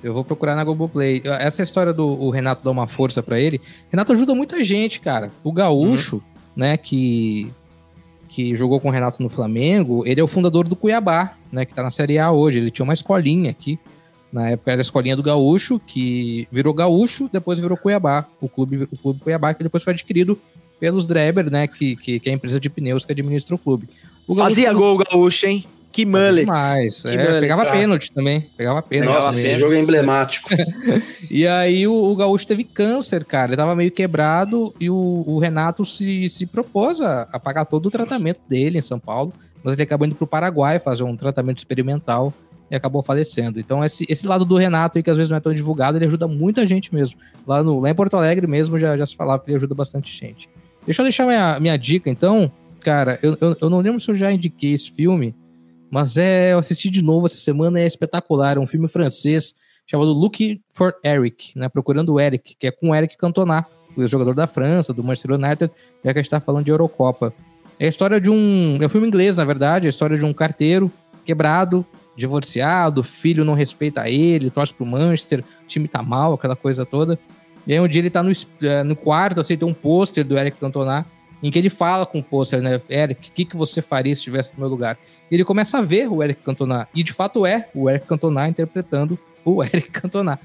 Eu 0.03 0.13
vou 0.13 0.25
procurar 0.25 0.55
na 0.55 0.63
Globoplay. 0.65 1.23
Essa 1.25 1.63
história 1.63 1.93
do 1.93 2.29
Renato 2.31 2.63
dar 2.65 2.71
uma 2.71 2.87
força 2.87 3.23
pra 3.23 3.41
ele. 3.41 3.61
Renato 3.91 4.13
ajuda 4.13 4.35
muita 4.35 4.63
gente, 4.63 5.01
cara. 5.01 5.31
O 5.43 5.51
Gaúcho, 5.53 6.23
né, 6.55 6.77
que 6.77 7.51
que 8.29 8.57
jogou 8.57 8.81
com 8.81 8.89
o 8.89 8.91
Renato 8.91 9.23
no 9.23 9.29
Flamengo, 9.29 10.03
ele 10.05 10.21
é 10.21 10.25
o 10.25 10.27
fundador 10.27 10.67
do 10.67 10.75
Cuiabá, 10.75 11.35
né, 11.53 11.65
que 11.65 11.73
tá 11.73 11.85
na 11.85 11.91
Série 11.91 12.19
A 12.19 12.33
hoje. 12.33 12.59
Ele 12.59 12.71
tinha 12.71 12.83
uma 12.83 12.93
escolinha 12.93 13.49
aqui. 13.51 13.79
Na 14.35 14.51
época 14.51 14.73
era 14.73 14.81
a 14.81 14.83
escolinha 14.83 15.15
do 15.15 15.23
Gaúcho, 15.23 15.79
que 15.79 16.49
virou 16.51 16.75
Gaúcho, 16.75 17.31
depois 17.33 17.61
virou 17.61 17.77
Cuiabá. 17.77 18.27
O 18.41 18.49
clube, 18.49 18.89
o 18.91 18.99
clube 18.99 19.21
Cuiabá, 19.21 19.55
que 19.55 19.63
depois 19.63 19.85
foi 19.85 19.93
adquirido 19.93 20.37
pelos 20.81 21.07
Dreber, 21.07 21.49
né, 21.49 21.69
que, 21.69 21.95
que, 21.95 22.19
que 22.19 22.29
é 22.29 22.33
a 22.33 22.35
empresa 22.35 22.59
de 22.59 22.69
pneus 22.69 23.05
que 23.05 23.13
administra 23.13 23.55
o 23.55 23.59
clube. 23.59 23.89
O 24.27 24.35
Gaúcho 24.35 24.57
Fazia 24.57 24.73
gol 24.73 24.97
o 24.97 25.05
gaúcho, 25.05 25.47
hein? 25.47 25.65
Que 25.93 26.05
mullet. 26.05 26.47
Demais. 26.47 27.03
Que 27.03 27.09
é, 27.09 27.17
mullet. 27.17 27.41
pegava 27.43 27.65
pênalti 27.67 28.13
também. 28.13 28.51
Pegava 28.57 28.83
pênalti. 28.83 29.15
Nossa, 29.15 29.29
também. 29.29 29.53
esse 29.53 29.61
jogo 29.61 29.73
é 29.73 29.79
emblemático. 29.79 30.49
E 31.31 31.47
aí 31.47 31.87
o, 31.87 31.93
o 31.93 32.15
Gaúcho 32.15 32.47
teve 32.47 32.65
câncer, 32.65 33.25
cara. 33.25 33.51
Ele 33.51 33.57
tava 33.57 33.75
meio 33.75 33.91
quebrado 33.91 34.75
e 34.79 34.91
o, 34.91 35.25
o 35.27 35.39
Renato 35.39 35.85
se, 35.85 36.29
se 36.29 36.47
propôs 36.47 37.01
a, 37.01 37.23
a 37.33 37.41
pagar 37.41 37.65
todo 37.65 37.87
o 37.87 37.91
tratamento 37.91 38.41
dele 38.49 38.79
em 38.79 38.83
São 38.83 38.99
Paulo. 38.99 39.33
Mas 39.63 39.75
ele 39.75 39.83
acabou 39.83 40.07
indo 40.07 40.15
pro 40.15 40.27
Paraguai 40.27 40.79
fazer 40.79 41.03
um 41.03 41.17
tratamento 41.17 41.59
experimental 41.59 42.33
e 42.71 42.77
acabou 42.77 43.03
falecendo. 43.03 43.61
Então 43.61 43.85
esse, 43.85 44.05
esse 44.09 44.27
lado 44.27 44.45
do 44.45 44.57
Renato 44.57 44.99
aí, 44.99 45.03
que 45.03 45.11
às 45.11 45.17
vezes 45.17 45.31
não 45.31 45.37
é 45.37 45.41
tão 45.41 45.55
divulgado, 45.55 45.99
ele 45.99 46.07
ajuda 46.07 46.27
muita 46.27 46.67
gente 46.67 46.95
mesmo. 46.95 47.19
Lá, 47.47 47.63
no, 47.63 47.81
lá 47.81 47.91
em 47.91 47.95
Porto 47.95 48.17
Alegre 48.17 48.47
mesmo 48.47 48.79
já, 48.79 48.97
já 48.97 49.07
se 49.07 49.17
falava 49.17 49.43
que 49.43 49.51
ele 49.51 49.57
ajuda 49.57 49.75
bastante 49.75 50.17
gente. 50.17 50.49
Deixa 50.85 51.03
eu 51.03 51.05
deixar 51.05 51.27
minha, 51.27 51.59
minha 51.61 51.77
dica 51.77 52.11
então. 52.11 52.51
Cara, 52.81 53.19
eu, 53.23 53.37
eu, 53.41 53.57
eu 53.61 53.71
não 53.71 53.81
lembro 53.81 54.01
se 54.01 54.11
eu 54.11 54.15
já 54.15 54.31
indiquei 54.31 54.73
esse 54.73 54.91
filme, 54.91 55.35
mas 55.91 56.17
é, 56.17 56.53
eu 56.53 56.59
assisti 56.59 56.91
de 56.91 57.01
novo 57.01 57.27
essa 57.27 57.39
semana, 57.39 57.81
é 57.81 57.87
espetacular. 57.87 58.57
É 58.57 58.61
um 58.61 58.67
filme 58.67 58.89
francês 58.89 59.55
chamado 59.87 60.13
Looking 60.13 60.61
for 60.71 60.95
Eric, 61.05 61.59
né? 61.59 61.69
Procurando 61.69 62.13
o 62.13 62.21
Eric, 62.21 62.57
que 62.59 62.67
é 62.67 62.71
com 62.71 62.91
o 62.91 62.95
Eric 62.95 63.17
Cantona, 63.17 63.65
o 63.97 64.07
jogador 64.07 64.35
da 64.35 64.47
França, 64.47 64.93
do 64.93 65.03
Manchester 65.03 65.33
United, 65.33 65.71
já 66.05 66.13
que 66.13 66.19
a 66.19 66.23
gente 66.23 66.31
tá 66.31 66.41
falando 66.41 66.65
de 66.65 66.71
Eurocopa. 66.71 67.33
É 67.79 67.87
a 67.87 67.89
história 67.89 68.21
de 68.21 68.31
um. 68.31 68.79
É 68.81 68.87
um 68.87 68.89
filme 68.89 69.07
inglês, 69.07 69.37
na 69.37 69.45
verdade, 69.45 69.87
é 69.87 69.89
a 69.89 69.91
história 69.91 70.17
de 70.17 70.25
um 70.25 70.33
carteiro 70.33 70.91
quebrado, 71.25 71.85
divorciado, 72.17 73.03
filho 73.03 73.45
não 73.45 73.55
respeita 73.55 74.09
ele, 74.09 74.51
torce 74.51 74.73
pro 74.73 74.87
Manchester, 74.87 75.41
o 75.41 75.67
time 75.67 75.89
tá 75.89 76.03
mal, 76.03 76.35
aquela 76.35 76.57
coisa 76.57 76.87
toda. 76.87 77.19
E 77.67 77.73
aí 77.73 77.81
um 77.81 77.89
dia 77.89 78.01
ele 78.01 78.11
tá 78.11 78.23
no, 78.23 78.31
eh, 78.63 78.83
no 78.83 78.95
quarto, 78.95 79.43
tem 79.43 79.59
um 79.63 79.75
pôster 79.75 80.25
do 80.25 80.39
Eric 80.39 80.59
Cantona, 80.59 81.07
em 81.43 81.51
que 81.51 81.59
ele 81.59 81.71
fala 81.71 82.07
com 82.07 82.21
o 82.21 82.23
pôster, 82.23 82.63
né? 82.63 82.81
Eric, 82.89 83.29
o 83.29 83.33
que, 83.33 83.45
que 83.45 83.57
você 83.57 83.83
faria 83.83 84.15
se 84.15 84.21
estivesse 84.21 84.53
no 84.55 84.61
meu 84.61 84.69
lugar? 84.69 84.97
E 85.31 85.35
ele 85.35 85.45
começa 85.45 85.79
a 85.79 85.83
ver 85.83 86.09
o 86.11 86.23
Eric 86.23 86.43
Cantona. 86.43 86.89
E 86.95 87.03
de 87.03 87.13
fato 87.13 87.45
é 87.45 87.69
o 87.75 87.89
Eric 87.89 88.07
Cantona 88.07 88.49
interpretando 88.49 89.19
o 89.45 89.63
Eric 89.65 89.91
Cantona. 89.91 90.39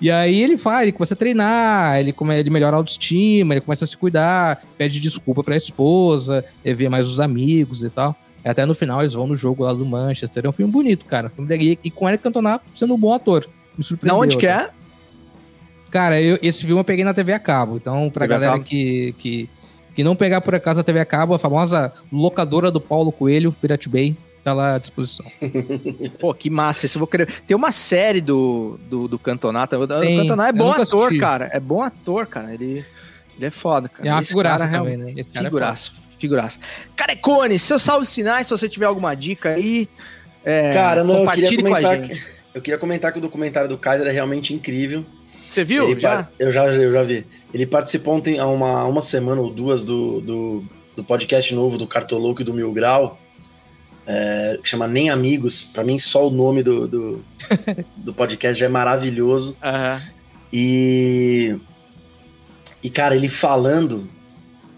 E 0.00 0.10
aí 0.10 0.42
ele 0.42 0.56
faz, 0.56 0.82
ele 0.82 0.92
começa 0.92 1.14
a 1.14 1.16
treinar, 1.16 1.98
ele, 1.98 2.12
come, 2.12 2.38
ele 2.38 2.50
melhora 2.50 2.76
a 2.76 2.78
autoestima, 2.78 3.54
ele 3.54 3.60
começa 3.60 3.84
a 3.84 3.88
se 3.88 3.96
cuidar, 3.96 4.62
pede 4.78 5.00
desculpa 5.00 5.42
pra 5.42 5.56
esposa, 5.56 6.44
ele 6.64 6.74
vê 6.74 6.88
mais 6.88 7.06
os 7.06 7.20
amigos 7.20 7.82
e 7.82 7.90
tal. 7.90 8.16
Até 8.50 8.64
no 8.64 8.74
final 8.74 9.00
eles 9.00 9.12
vão 9.14 9.26
no 9.26 9.34
jogo 9.36 9.64
lá 9.64 9.72
do 9.72 9.84
Manchester. 9.84 10.44
É 10.46 10.48
um 10.48 10.52
filme 10.52 10.70
bonito, 10.72 11.04
cara. 11.06 11.30
E, 11.82 11.90
com 11.90 12.08
Eric 12.08 12.22
Cantona 12.22 12.60
sendo 12.74 12.94
um 12.94 12.98
bom 12.98 13.12
ator. 13.12 13.46
Me 13.76 13.78
Na 13.78 13.84
surpreendeu. 13.84 14.20
onde 14.22 14.36
que 14.36 14.46
é? 14.46 14.70
Cara, 15.90 16.20
eu- 16.20 16.38
esse 16.42 16.64
filme 16.64 16.78
eu 16.80 16.84
peguei 16.84 17.04
na 17.04 17.14
TV 17.14 17.32
a 17.32 17.38
cabo. 17.38 17.76
Então, 17.76 18.10
pra 18.10 18.26
TV 18.26 18.40
galera 18.40 18.62
que, 18.62 19.14
que, 19.18 19.48
que 19.94 20.04
não 20.04 20.16
pegar 20.16 20.40
por 20.40 20.54
acaso 20.54 20.80
a 20.80 20.84
TV 20.84 21.00
a 21.00 21.04
cabo, 21.04 21.34
a 21.34 21.38
famosa 21.38 21.92
locadora 22.12 22.70
do 22.70 22.80
Paulo 22.80 23.10
Coelho, 23.12 23.52
Pirate 23.52 23.88
Bay, 23.88 24.16
tá 24.44 24.52
lá 24.52 24.74
à 24.74 24.78
disposição. 24.78 25.24
Pô, 26.20 26.34
que 26.34 26.50
massa, 26.50 26.86
isso 26.86 26.96
eu 26.96 27.00
vou 27.00 27.06
querer. 27.08 27.28
Tem 27.46 27.56
uma 27.56 27.72
série 27.72 28.20
do, 28.20 28.78
do, 28.88 29.08
do 29.08 29.18
Cantonata. 29.18 29.78
O 29.78 29.86
Tem, 29.86 30.18
Cantona 30.18 30.48
é 30.48 30.52
bom 30.52 30.72
ator, 30.72 30.82
assisti. 31.06 31.18
cara. 31.18 31.50
É 31.52 31.60
bom 31.60 31.82
ator, 31.82 32.26
cara. 32.26 32.52
Ele, 32.52 32.84
ele 33.36 33.46
é 33.46 33.50
foda, 33.50 33.88
cara. 33.88 34.08
É 34.08 34.12
uma 34.12 34.20
Esse 34.22 34.28
figuraça 34.28 34.58
cara 34.66 34.78
também, 34.78 34.96
realmente- 34.96 35.14
né? 35.14 35.20
Esse 35.20 35.30
cara 35.30 35.46
é 35.46 35.50
Figuraça. 36.18 36.58
Carecone, 36.94 37.58
seus 37.58 37.82
salves 37.82 38.14
finais, 38.14 38.46
se 38.46 38.50
você 38.50 38.68
tiver 38.68 38.86
alguma 38.86 39.14
dica 39.14 39.50
aí. 39.50 39.88
é, 40.44 40.72
Cara, 40.72 41.04
não, 41.04 41.24
eu 41.24 41.30
queria 41.30 41.56
comentar. 41.56 42.00
Que, 42.00 42.20
eu 42.54 42.62
queria 42.62 42.78
comentar 42.78 43.12
que 43.12 43.18
o 43.18 43.20
documentário 43.20 43.68
do 43.68 43.76
Kaiser 43.76 44.06
é 44.06 44.10
realmente 44.10 44.54
incrível. 44.54 45.04
Você 45.48 45.62
viu? 45.62 45.90
Ele 45.90 46.00
já? 46.00 46.28
Eu 46.38 46.50
já, 46.50 46.66
eu 46.66 46.90
já 46.90 47.02
vi. 47.02 47.26
Ele 47.52 47.66
participou 47.66 48.14
ontem, 48.14 48.38
há 48.38 48.46
uma, 48.46 48.84
uma 48.84 49.02
semana 49.02 49.40
ou 49.40 49.50
duas 49.50 49.84
do, 49.84 50.20
do, 50.20 50.64
do 50.96 51.04
podcast 51.04 51.54
novo 51.54 51.78
do 51.78 51.86
Cartoloco 51.86 52.42
e 52.42 52.44
do 52.44 52.52
Mil 52.52 52.72
Grau, 52.72 53.18
é, 54.06 54.58
que 54.62 54.68
chama 54.68 54.88
Nem 54.88 55.10
Amigos. 55.10 55.62
Pra 55.64 55.84
mim, 55.84 55.98
só 55.98 56.26
o 56.26 56.30
nome 56.30 56.62
do, 56.62 56.88
do, 56.88 57.24
do 57.96 58.12
podcast 58.14 58.58
já 58.58 58.66
é 58.66 58.68
maravilhoso. 58.68 59.56
Aham. 59.62 60.02
E. 60.52 61.56
E, 62.82 62.90
cara, 62.90 63.14
ele 63.14 63.28
falando. 63.28 64.08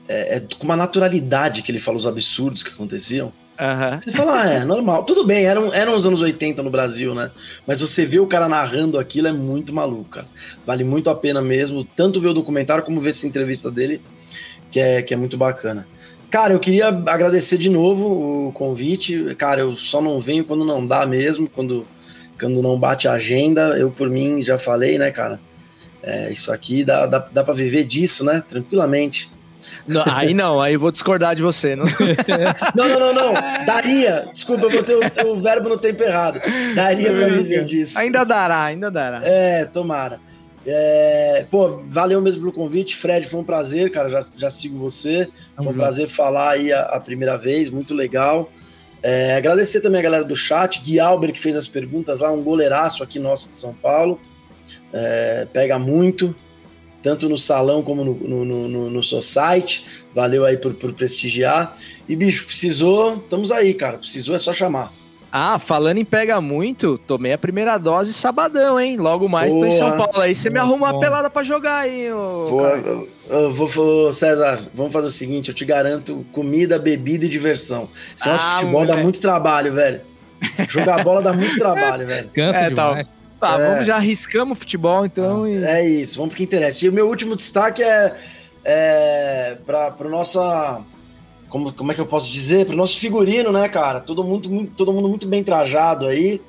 É, 0.08 0.36
é 0.36 0.42
com 0.58 0.64
uma 0.64 0.76
naturalidade 0.76 1.62
que 1.62 1.70
ele 1.70 1.78
fala 1.78 1.98
os 1.98 2.06
absurdos 2.06 2.62
que 2.62 2.70
aconteciam. 2.70 3.32
Aham. 3.58 4.00
Você 4.00 4.12
fala, 4.12 4.42
ah, 4.42 4.46
é 4.46 4.64
normal. 4.64 5.02
Tudo 5.02 5.26
bem, 5.26 5.44
eram, 5.44 5.74
eram 5.74 5.96
os 5.96 6.06
anos 6.06 6.22
80 6.22 6.62
no 6.62 6.70
Brasil, 6.70 7.12
né? 7.14 7.30
Mas 7.66 7.80
você 7.80 8.06
vê 8.06 8.20
o 8.20 8.26
cara 8.26 8.48
narrando 8.48 8.98
aquilo 8.98 9.26
é 9.26 9.32
muito 9.32 9.74
maluco, 9.74 10.10
cara. 10.10 10.26
Vale 10.64 10.84
muito 10.84 11.10
a 11.10 11.14
pena 11.14 11.42
mesmo, 11.42 11.84
tanto 11.84 12.20
ver 12.20 12.28
o 12.28 12.34
documentário 12.34 12.84
como 12.84 13.00
ver 13.00 13.10
essa 13.10 13.26
entrevista 13.26 13.68
dele, 13.68 14.00
que 14.70 14.78
é, 14.78 15.02
que 15.02 15.12
é 15.12 15.16
muito 15.16 15.36
bacana. 15.36 15.88
Cara, 16.30 16.52
eu 16.52 16.60
queria 16.60 16.88
agradecer 16.88 17.58
de 17.58 17.68
novo 17.68 18.48
o 18.48 18.52
convite. 18.52 19.34
Cara, 19.36 19.62
eu 19.62 19.74
só 19.74 20.00
não 20.00 20.20
venho 20.20 20.44
quando 20.44 20.64
não 20.64 20.86
dá 20.86 21.04
mesmo, 21.04 21.48
quando, 21.48 21.86
quando 22.38 22.62
não 22.62 22.78
bate 22.78 23.08
a 23.08 23.14
agenda. 23.14 23.76
Eu, 23.76 23.90
por 23.90 24.08
mim, 24.08 24.42
já 24.42 24.56
falei, 24.56 24.98
né, 24.98 25.10
cara? 25.10 25.40
É, 26.00 26.30
isso 26.30 26.52
aqui 26.52 26.84
dá, 26.84 27.06
dá, 27.06 27.18
dá 27.18 27.42
pra 27.42 27.54
viver 27.54 27.84
disso, 27.84 28.24
né? 28.24 28.42
Tranquilamente. 28.46 29.30
Não, 29.86 30.04
aí 30.06 30.34
não, 30.34 30.60
aí 30.60 30.74
eu 30.74 30.80
vou 30.80 30.90
discordar 30.90 31.34
de 31.34 31.42
você. 31.42 31.74
Não... 31.74 31.86
Não, 32.74 32.88
não, 32.88 33.00
não, 33.00 33.14
não. 33.14 33.34
Daria. 33.64 34.28
Desculpa, 34.32 34.66
eu 34.66 34.70
botei 34.70 34.94
o, 34.94 35.32
o 35.32 35.36
verbo 35.36 35.68
no 35.68 35.78
tempo 35.78 36.02
errado. 36.02 36.40
Daria 36.74 37.12
pra 37.12 37.28
viver 37.28 37.64
disso. 37.64 37.98
Ainda 37.98 38.24
dará, 38.24 38.64
ainda 38.64 38.90
dará. 38.90 39.20
É, 39.24 39.64
tomara. 39.64 40.20
É, 40.66 41.46
pô, 41.50 41.82
valeu 41.88 42.20
mesmo 42.20 42.40
pelo 42.40 42.52
convite, 42.52 42.94
Fred. 42.96 43.26
Foi 43.26 43.40
um 43.40 43.44
prazer, 43.44 43.90
cara. 43.90 44.08
Já, 44.10 44.24
já 44.36 44.50
sigo 44.50 44.78
você. 44.78 45.28
Foi 45.56 45.72
um 45.72 45.76
prazer 45.76 46.08
falar 46.08 46.52
aí 46.52 46.72
a, 46.72 46.82
a 46.82 47.00
primeira 47.00 47.36
vez, 47.36 47.70
muito 47.70 47.94
legal. 47.94 48.50
É, 49.02 49.36
agradecer 49.36 49.80
também 49.80 50.00
a 50.00 50.02
galera 50.02 50.24
do 50.24 50.34
chat, 50.34 50.80
Gui 50.82 50.98
Alber, 50.98 51.32
que 51.32 51.38
fez 51.38 51.56
as 51.56 51.68
perguntas 51.68 52.20
lá, 52.20 52.32
um 52.32 52.42
goleiraço 52.42 53.02
aqui 53.02 53.18
nosso 53.18 53.48
de 53.48 53.56
São 53.56 53.72
Paulo. 53.72 54.20
É, 54.92 55.46
pega 55.52 55.78
muito, 55.78 56.34
tanto 57.02 57.28
no 57.28 57.38
salão 57.38 57.82
como 57.82 58.04
no, 58.04 58.14
no, 58.14 58.44
no, 58.44 58.90
no, 58.90 59.02
site. 59.22 59.84
Valeu 60.14 60.44
aí 60.44 60.56
por, 60.56 60.74
por 60.74 60.92
prestigiar. 60.92 61.76
E, 62.08 62.16
bicho, 62.16 62.44
precisou, 62.46 63.16
estamos 63.16 63.52
aí, 63.52 63.74
cara. 63.74 63.98
Precisou, 63.98 64.34
é 64.34 64.38
só 64.38 64.52
chamar. 64.52 64.92
Ah, 65.30 65.58
falando 65.58 65.98
em 65.98 66.04
pega 66.06 66.40
muito, 66.40 66.96
tomei 67.06 67.34
a 67.34 67.38
primeira 67.38 67.76
dose 67.76 68.14
sabadão, 68.14 68.80
hein? 68.80 68.96
Logo 68.96 69.28
mais 69.28 69.52
tô 69.52 69.66
em 69.66 69.70
São 69.70 69.90
Boa. 69.90 70.08
Paulo. 70.08 70.20
Aí 70.22 70.34
você 70.34 70.48
me 70.48 70.54
Boa, 70.58 70.64
arruma 70.66 70.90
uma 70.90 71.00
pelada 71.00 71.28
pra 71.28 71.42
jogar 71.42 71.80
aí, 71.80 72.10
ô. 72.10 72.46
Vou, 72.46 72.62
cara. 72.62 72.78
eu- 72.78 73.08
eu 73.28 73.50
vou, 73.50 73.66
vou- 73.66 74.12
César, 74.12 74.62
vamos 74.72 74.90
fazer 74.90 75.06
o 75.08 75.10
seguinte: 75.10 75.50
eu 75.50 75.54
te 75.54 75.66
garanto 75.66 76.24
comida, 76.32 76.78
bebida 76.78 77.26
e 77.26 77.28
diversão. 77.28 77.90
Esse 78.16 78.26
negócio 78.26 78.48
Ah, 78.48 78.54
de 78.54 78.60
futebol 78.60 78.80
dá 78.80 78.86
moleque. 78.94 79.02
muito 79.02 79.20
trabalho, 79.20 79.70
velho. 79.72 80.00
Jogar 80.66 81.04
bola 81.04 81.20
dá 81.20 81.32
muito 81.34 81.58
trabalho, 81.58 82.06
velho. 82.06 82.30
Cansa 82.32 82.58
É, 82.58 82.70
tá. 82.70 82.88
demais. 82.88 83.06
Tá, 83.40 83.58
É. 83.60 83.70
vamos 83.70 83.86
já 83.86 83.96
arriscamos 83.96 84.58
futebol, 84.58 85.06
então. 85.06 85.46
e- 85.46 85.62
É 85.64 85.86
isso, 85.88 86.16
vamos 86.16 86.30
pro 86.30 86.38
que 86.38 86.44
interessa. 86.44 86.84
E 86.84 86.88
o 86.88 86.92
meu 86.92 87.08
último 87.08 87.36
destaque 87.36 87.82
é, 87.82 88.14
é 88.64 89.56
para 89.66 89.90
pro 89.92 90.08
nossa. 90.10 90.82
Como, 91.48 91.72
como 91.72 91.90
é 91.90 91.94
que 91.94 92.00
eu 92.00 92.06
posso 92.06 92.30
dizer? 92.30 92.66
Pro 92.66 92.76
nosso 92.76 92.98
figurino, 92.98 93.50
né, 93.50 93.68
cara? 93.68 94.00
Todo 94.00 94.22
mundo, 94.22 94.50
muito, 94.50 94.72
todo 94.76 94.92
mundo 94.92 95.08
muito 95.08 95.26
bem 95.26 95.42
trajado 95.42 96.06
aí. 96.06 96.40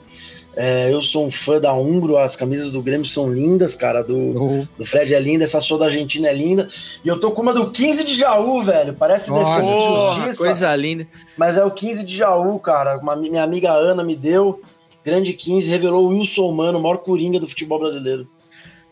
É, 0.57 0.91
eu 0.91 1.01
sou 1.01 1.25
um 1.25 1.31
fã 1.31 1.57
da 1.57 1.73
Umbro, 1.73 2.17
as 2.17 2.35
camisas 2.35 2.69
do 2.69 2.81
Grêmio 2.81 3.05
são 3.05 3.31
lindas, 3.31 3.75
cara. 3.75 4.03
Do, 4.03 4.67
do 4.77 4.83
Fred 4.85 5.13
é 5.15 5.19
linda, 5.19 5.45
essa 5.45 5.61
sua 5.61 5.77
da 5.77 5.85
Argentina 5.85 6.27
é 6.27 6.33
linda. 6.33 6.67
E 7.05 7.07
eu 7.07 7.17
tô 7.17 7.31
com 7.31 7.41
uma 7.41 7.53
do 7.53 7.71
15 7.71 8.03
de 8.03 8.13
Jaú, 8.15 8.61
velho. 8.61 8.93
Parece 8.93 9.29
Nossa, 9.29 9.61
defesa 9.61 10.09
de 10.09 10.15
justiça. 10.15 10.37
coisa 10.43 10.75
linda. 10.75 11.07
Mas 11.37 11.55
é 11.55 11.63
o 11.63 11.71
15 11.71 12.03
de 12.03 12.17
Jaú, 12.17 12.59
cara. 12.59 12.97
Uma, 12.97 13.15
minha 13.15 13.41
amiga 13.43 13.71
Ana 13.71 14.03
me 14.03 14.17
deu. 14.17 14.59
Grande 15.09 15.33
15, 15.33 15.69
revelou 15.69 16.05
o 16.05 16.09
Wilson 16.09 16.51
Mano, 16.51 16.79
o 16.79 16.81
maior 16.81 16.97
coringa 16.97 17.39
do 17.39 17.47
futebol 17.47 17.79
brasileiro. 17.79 18.27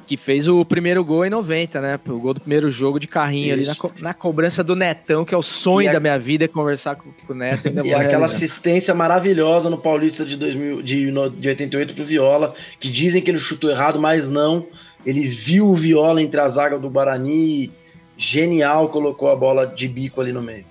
Que 0.06 0.16
fez 0.16 0.48
o 0.48 0.64
primeiro 0.64 1.04
gol 1.04 1.26
em 1.26 1.30
90, 1.30 1.82
né? 1.82 2.00
O 2.08 2.18
gol 2.18 2.34
do 2.34 2.40
primeiro 2.40 2.72
jogo 2.72 2.98
de 2.98 3.08
carrinho 3.08 3.54
ali 3.54 3.66
na, 3.66 3.74
Isso. 3.74 3.82
co- 3.82 3.92
na 4.00 4.14
cobrança 4.14 4.64
do 4.64 4.74
Netão, 4.74 5.26
que 5.26 5.36
é 5.36 5.38
o 5.38 5.42
sonho 5.44 5.90
a- 5.90 5.94
da 5.94 6.00
minha 6.00 6.18
vida, 6.18 6.46
é 6.46 6.48
conversar 6.48 6.96
com, 6.96 7.12
com 7.12 7.34
o 7.34 7.36
Neto. 7.36 7.68
Ainda 7.68 7.82
E 7.86 7.90
aquela 7.94 8.04
realizar. 8.04 8.26
assistência 8.26 8.94
maravilhosa 8.96 9.70
no 9.70 9.78
Paulista 9.78 10.24
de, 10.24 10.38
2000, 10.38 10.82
de, 10.82 11.12
no- 11.12 11.30
de 11.30 11.50
88 11.50 11.94
pro 11.94 12.06
Viola, 12.06 12.54
que 12.80 12.88
dizem 12.90 13.22
que 13.22 13.30
ele 13.30 13.38
chutou 13.38 13.70
errado, 13.70 14.00
mas 14.00 14.30
não. 14.30 14.66
Ele 15.06 15.28
viu 15.28 15.68
o 15.68 15.76
Viola 15.76 16.22
entre 16.22 16.40
a 16.40 16.48
zaga 16.48 16.80
do 16.80 16.90
Guarani, 16.90 17.70
genial, 18.16 18.88
colocou 18.88 19.30
a 19.30 19.36
bola 19.36 19.68
de 19.68 19.90
bico 19.90 20.22
ali 20.22 20.32
no 20.32 20.42
meio. 20.42 20.64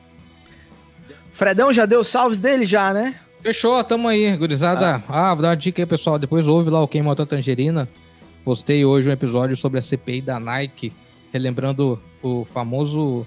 Fredão 1.32 1.70
já 1.72 1.84
deu 1.84 2.02
salves 2.02 2.38
dele 2.40 2.64
já, 2.64 2.92
né? 2.94 3.16
Fechou, 3.46 3.84
tamo 3.84 4.08
aí, 4.08 4.36
gurizada. 4.36 5.00
Ah, 5.08 5.32
vou 5.32 5.42
dar 5.42 5.50
uma 5.50 5.56
dica 5.56 5.80
aí, 5.80 5.86
pessoal. 5.86 6.18
Depois 6.18 6.48
ouve 6.48 6.68
lá 6.68 6.82
o 6.82 6.88
Quem 6.88 7.00
Matou 7.00 7.22
a 7.22 7.26
Tangerina. 7.26 7.88
Postei 8.44 8.84
hoje 8.84 9.08
um 9.08 9.12
episódio 9.12 9.54
sobre 9.54 9.78
a 9.78 9.82
CPI 9.82 10.20
da 10.20 10.40
Nike, 10.40 10.92
relembrando 11.32 12.02
o 12.20 12.44
famoso 12.52 13.24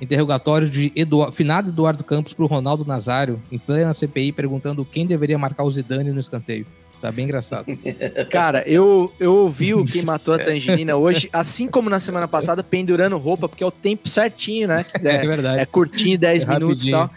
interrogatório 0.00 0.70
de 0.70 0.92
Edu... 0.94 1.32
finado 1.32 1.70
Eduardo 1.70 2.04
Campos 2.04 2.32
pro 2.32 2.46
Ronaldo 2.46 2.84
Nazário, 2.84 3.42
em 3.50 3.58
plena 3.58 3.92
CPI, 3.92 4.30
perguntando 4.30 4.84
quem 4.84 5.04
deveria 5.04 5.36
marcar 5.36 5.64
o 5.64 5.70
Zidane 5.72 6.12
no 6.12 6.20
escanteio. 6.20 6.64
Tá 7.00 7.10
bem 7.10 7.24
engraçado. 7.24 7.66
Cara, 8.30 8.62
eu, 8.64 9.12
eu 9.18 9.34
ouvi 9.34 9.74
o 9.74 9.84
Quem 9.84 10.02
Matou 10.02 10.34
a 10.34 10.38
Tangerina 10.38 10.94
hoje, 10.94 11.28
assim 11.32 11.66
como 11.66 11.90
na 11.90 11.98
semana 11.98 12.28
passada, 12.28 12.62
pendurando 12.62 13.16
roupa, 13.16 13.48
porque 13.48 13.64
é 13.64 13.66
o 13.66 13.72
tempo 13.72 14.08
certinho, 14.08 14.68
né? 14.68 14.84
Que 14.84 14.98
É 15.06 15.26
verdade. 15.26 15.60
É 15.60 15.66
curtinho, 15.66 16.16
10 16.16 16.44
É 16.44 16.46
minutos 16.46 16.86
e 16.86 16.90
tal. 16.92 17.10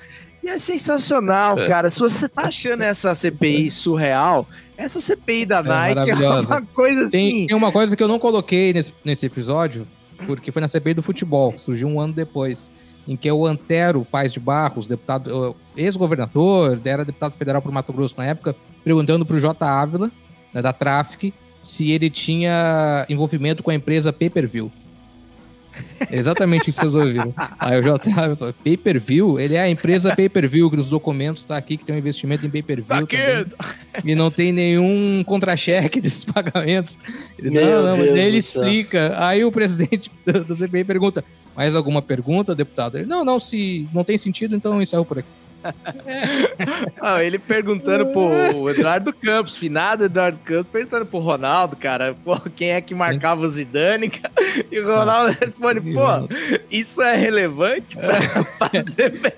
E 0.44 0.50
é 0.50 0.58
sensacional, 0.58 1.56
cara. 1.68 1.90
Se 1.90 2.00
você 2.00 2.28
tá 2.28 2.44
achando 2.48 2.82
essa 2.82 3.14
CPI 3.14 3.70
surreal, 3.70 4.48
essa 4.76 5.00
CPI 5.00 5.46
da 5.46 5.62
Nike 5.62 6.10
é 6.10 6.16
uma 6.16 6.62
coisa 6.74 7.06
assim. 7.06 7.46
Tem, 7.46 7.56
uma 7.56 7.72
coisa 7.72 7.96
que 7.96 8.02
eu 8.02 8.08
não 8.08 8.18
coloquei 8.18 8.74
nesse, 8.74 8.94
nesse 9.06 9.26
episódio, 9.28 9.88
porque 10.26 10.52
foi 10.52 10.62
na 10.62 10.68
CPI 10.68 10.96
do 10.96 11.04
futebol, 11.04 11.54
surgiu 11.58 11.88
um 11.88 12.00
ano 12.00 12.14
depois, 12.14 12.70
em 13.08 13.16
que 13.16 13.32
o 13.32 13.46
Antero 13.46 14.06
Paz 14.10 14.34
de 14.34 14.40
Barros, 14.40 14.88
deputado, 14.88 15.56
ex-governador, 15.78 16.80
era 16.84 17.06
deputado 17.06 17.34
federal 17.34 17.62
por 17.62 17.72
Mato 17.72 17.94
Grosso 17.94 18.16
na 18.18 18.26
época, 18.26 18.56
perguntando 18.84 19.26
pro 19.26 19.40
J. 19.40 19.64
Ávila, 19.64 20.12
né, 20.52 20.62
da 20.62 20.74
Traffic, 20.74 21.34
se 21.62 21.92
ele 21.92 22.10
tinha 22.10 23.06
envolvimento 23.08 23.62
com 23.62 23.70
a 23.70 23.76
empresa 23.76 24.12
Pay-Per-View. 24.12 24.72
É 24.76 24.81
Exatamente 26.12 26.70
isso 26.70 26.80
que 26.80 26.86
vocês 26.86 26.96
ouviram. 26.96 27.34
Aí 27.60 27.80
o 27.80 27.84
J. 27.84 28.10
Ávila 28.12 28.36
falou, 28.36 28.54
Pay-Per-View? 28.64 29.40
Ele 29.40 29.56
é 29.56 29.62
a 29.62 29.70
empresa 29.70 30.16
Pay-Per-View, 30.16 30.70
que 30.70 30.78
nos 30.78 30.90
documentos 30.90 31.44
tá 31.44 31.58
aqui 31.58 31.78
que 31.78 31.86
tem 31.86 31.96
um 31.96 32.00
investimento 32.00 32.46
em 32.46 32.50
Pay-Per-View 32.50 33.08
Tá 33.08 33.18
também 33.18 33.46
e 34.04 34.16
não 34.16 34.32
tem 34.32 34.52
nenhum 34.52 35.24
contra-cheque 35.26 36.00
desses 36.02 36.26
pagamentos. 36.26 36.98
Ele, 37.38 37.52
Meu 37.52 37.84
não, 37.84 37.98
não, 37.98 38.04
Deus 38.04 38.18
ele 38.18 38.38
do 38.38 38.44
céu. 38.44 38.64
explica. 38.64 39.14
Aí 39.18 39.44
o 39.44 39.52
presidente 39.52 40.12
da 40.26 40.40
da 40.40 40.56
CPI 40.56 40.84
pergunta: 40.84 41.24
mais 41.56 41.76
alguma 41.76 42.02
pergunta, 42.02 42.56
deputado? 42.56 42.98
Ele, 42.98 43.08
não, 43.08 43.24
não, 43.24 43.40
se 43.40 43.88
não 43.94 44.04
tem 44.04 44.18
sentido, 44.18 44.56
então 44.56 44.82
encerro 44.82 45.06
por 45.06 45.20
aqui. 45.20 45.28
Ah, 47.02 47.24
ele 47.24 47.40
perguntando 47.40 48.08
pro 48.08 48.70
Eduardo 48.70 49.14
Campos, 49.14 49.58
finado 49.58 50.06
Eduardo 50.06 50.40
Campos, 50.40 50.72
perguntando 50.72 51.06
pro 51.06 51.20
Ronaldo, 51.20 51.76
cara, 51.76 52.16
pô, 52.24 52.40
quem 52.56 52.72
é 52.72 52.82
que 52.82 52.94
marcava 52.94 53.42
o 53.42 53.50
Zidane, 53.50 54.10
cara? 54.10 54.34
E 54.72 54.80
o 54.80 54.86
Ronaldo 54.86 55.36
responde, 55.40 55.82
pô, 55.82 56.02
isso 56.70 57.02
é 57.02 57.16
relevante 57.16 57.96
pra 57.96 58.44
fazer... 58.70 59.36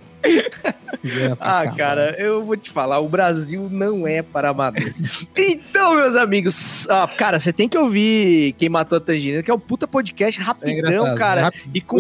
Ah, 1.40 1.70
cara, 1.76 2.16
eu 2.18 2.44
vou 2.44 2.56
te 2.56 2.70
falar, 2.70 3.00
o 3.00 3.10
Brasil 3.10 3.68
não 3.70 4.08
é 4.08 4.22
para 4.22 4.50
amadores. 4.50 5.02
Então, 5.36 5.96
meus 5.96 6.16
amigos, 6.16 6.88
ah, 6.90 7.08
cara, 7.08 7.40
você 7.40 7.52
tem 7.52 7.68
que 7.68 7.78
ouvir 7.78 8.54
Quem 8.54 8.70
Matou 8.70 8.98
a 8.98 9.02
Tangerina, 9.02 9.44
que 9.44 9.52
é 9.52 9.54
um 9.54 9.60
puta 9.60 9.86
podcast 9.86 10.40
rapidão, 10.40 10.74
engraçado, 10.74 11.18
cara, 11.18 11.42
rápido, 11.42 11.70
e 11.74 11.82
com. 11.82 11.98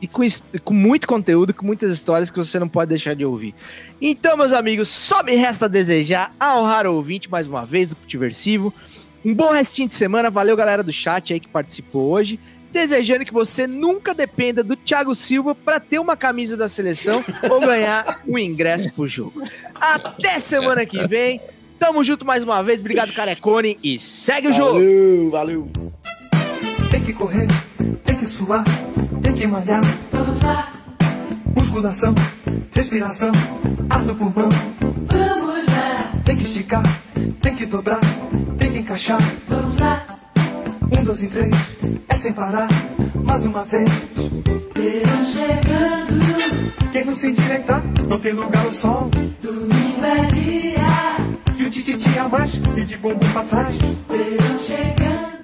E 0.00 0.06
com, 0.06 0.22
com 0.64 0.74
muito 0.74 1.06
conteúdo, 1.06 1.52
com 1.52 1.66
muitas 1.66 1.92
histórias 1.92 2.30
que 2.30 2.36
você 2.36 2.58
não 2.58 2.68
pode 2.68 2.90
deixar 2.90 3.14
de 3.14 3.24
ouvir. 3.24 3.54
Então, 4.00 4.36
meus 4.36 4.52
amigos, 4.52 4.88
só 4.88 5.22
me 5.22 5.34
resta 5.34 5.68
desejar 5.68 6.32
ao 6.38 6.64
raro 6.64 6.94
ouvinte 6.94 7.30
mais 7.30 7.46
uma 7.46 7.64
vez 7.64 7.90
do 7.90 7.96
Futiversivo. 7.96 8.72
Um 9.24 9.34
bom 9.34 9.52
restinho 9.52 9.88
de 9.88 9.94
semana, 9.94 10.30
valeu 10.30 10.56
galera 10.56 10.82
do 10.82 10.92
chat 10.92 11.32
aí 11.32 11.40
que 11.40 11.48
participou 11.48 12.10
hoje. 12.10 12.38
Desejando 12.70 13.24
que 13.24 13.32
você 13.32 13.66
nunca 13.66 14.14
dependa 14.14 14.62
do 14.62 14.76
Thiago 14.76 15.14
Silva 15.14 15.54
para 15.54 15.80
ter 15.80 15.98
uma 15.98 16.16
camisa 16.16 16.56
da 16.56 16.68
seleção 16.68 17.24
ou 17.50 17.60
ganhar 17.60 18.22
um 18.26 18.38
ingresso 18.38 18.92
pro 18.92 19.06
jogo. 19.06 19.42
Até 19.74 20.38
semana 20.38 20.84
que 20.84 21.06
vem. 21.06 21.40
Tamo 21.78 22.04
junto 22.04 22.26
mais 22.26 22.44
uma 22.44 22.62
vez. 22.62 22.80
Obrigado, 22.80 23.12
Carecone. 23.12 23.78
E 23.82 23.98
segue 23.98 24.48
o 24.48 24.52
jogo. 24.52 24.74
Valeu, 24.74 25.30
valeu. 25.30 25.92
Tem 26.90 27.02
que 27.04 27.12
correr, 27.12 27.46
tem 28.04 28.16
que 28.16 28.26
suar, 28.26 28.64
tem 29.22 29.34
que 29.34 29.46
malhar. 29.46 29.82
Vamos 30.10 30.40
lá. 30.40 30.68
Musculação, 31.54 32.14
respiração, 32.72 33.30
ar 33.90 34.02
no 34.04 34.14
pulmão. 34.14 34.48
Vamos 34.80 35.66
lá. 35.66 36.12
Tem 36.24 36.36
que 36.36 36.44
esticar, 36.44 36.82
tem 37.42 37.54
que 37.56 37.66
dobrar, 37.66 38.00
tem 38.58 38.72
que 38.72 38.78
encaixar. 38.78 39.20
Vamos 39.48 39.76
lá. 39.76 40.06
Um, 40.90 41.04
dois 41.04 41.22
e 41.22 41.28
três, 41.28 41.54
é 42.08 42.16
sem 42.16 42.32
parar, 42.32 42.68
mais 43.22 43.44
uma 43.44 43.64
vez. 43.66 43.90
Verão 44.74 45.24
chegando. 45.24 46.92
Quem 46.92 47.04
não 47.04 47.14
se 47.14 47.28
endireitar, 47.28 47.82
não 48.08 48.20
tem 48.20 48.32
lugar 48.32 48.64
ao 48.64 48.72
sol. 48.72 49.10
Domingo 49.42 50.04
é 50.04 50.26
dia. 50.26 51.58
E 51.58 51.64
o 51.64 51.70
tititi 51.70 52.18
a 52.18 52.28
mais, 52.28 52.54
e 52.54 52.84
de 52.84 52.96
bumbum 52.96 53.32
pra 53.32 53.44
trás. 53.44 53.76
Verão 53.76 55.37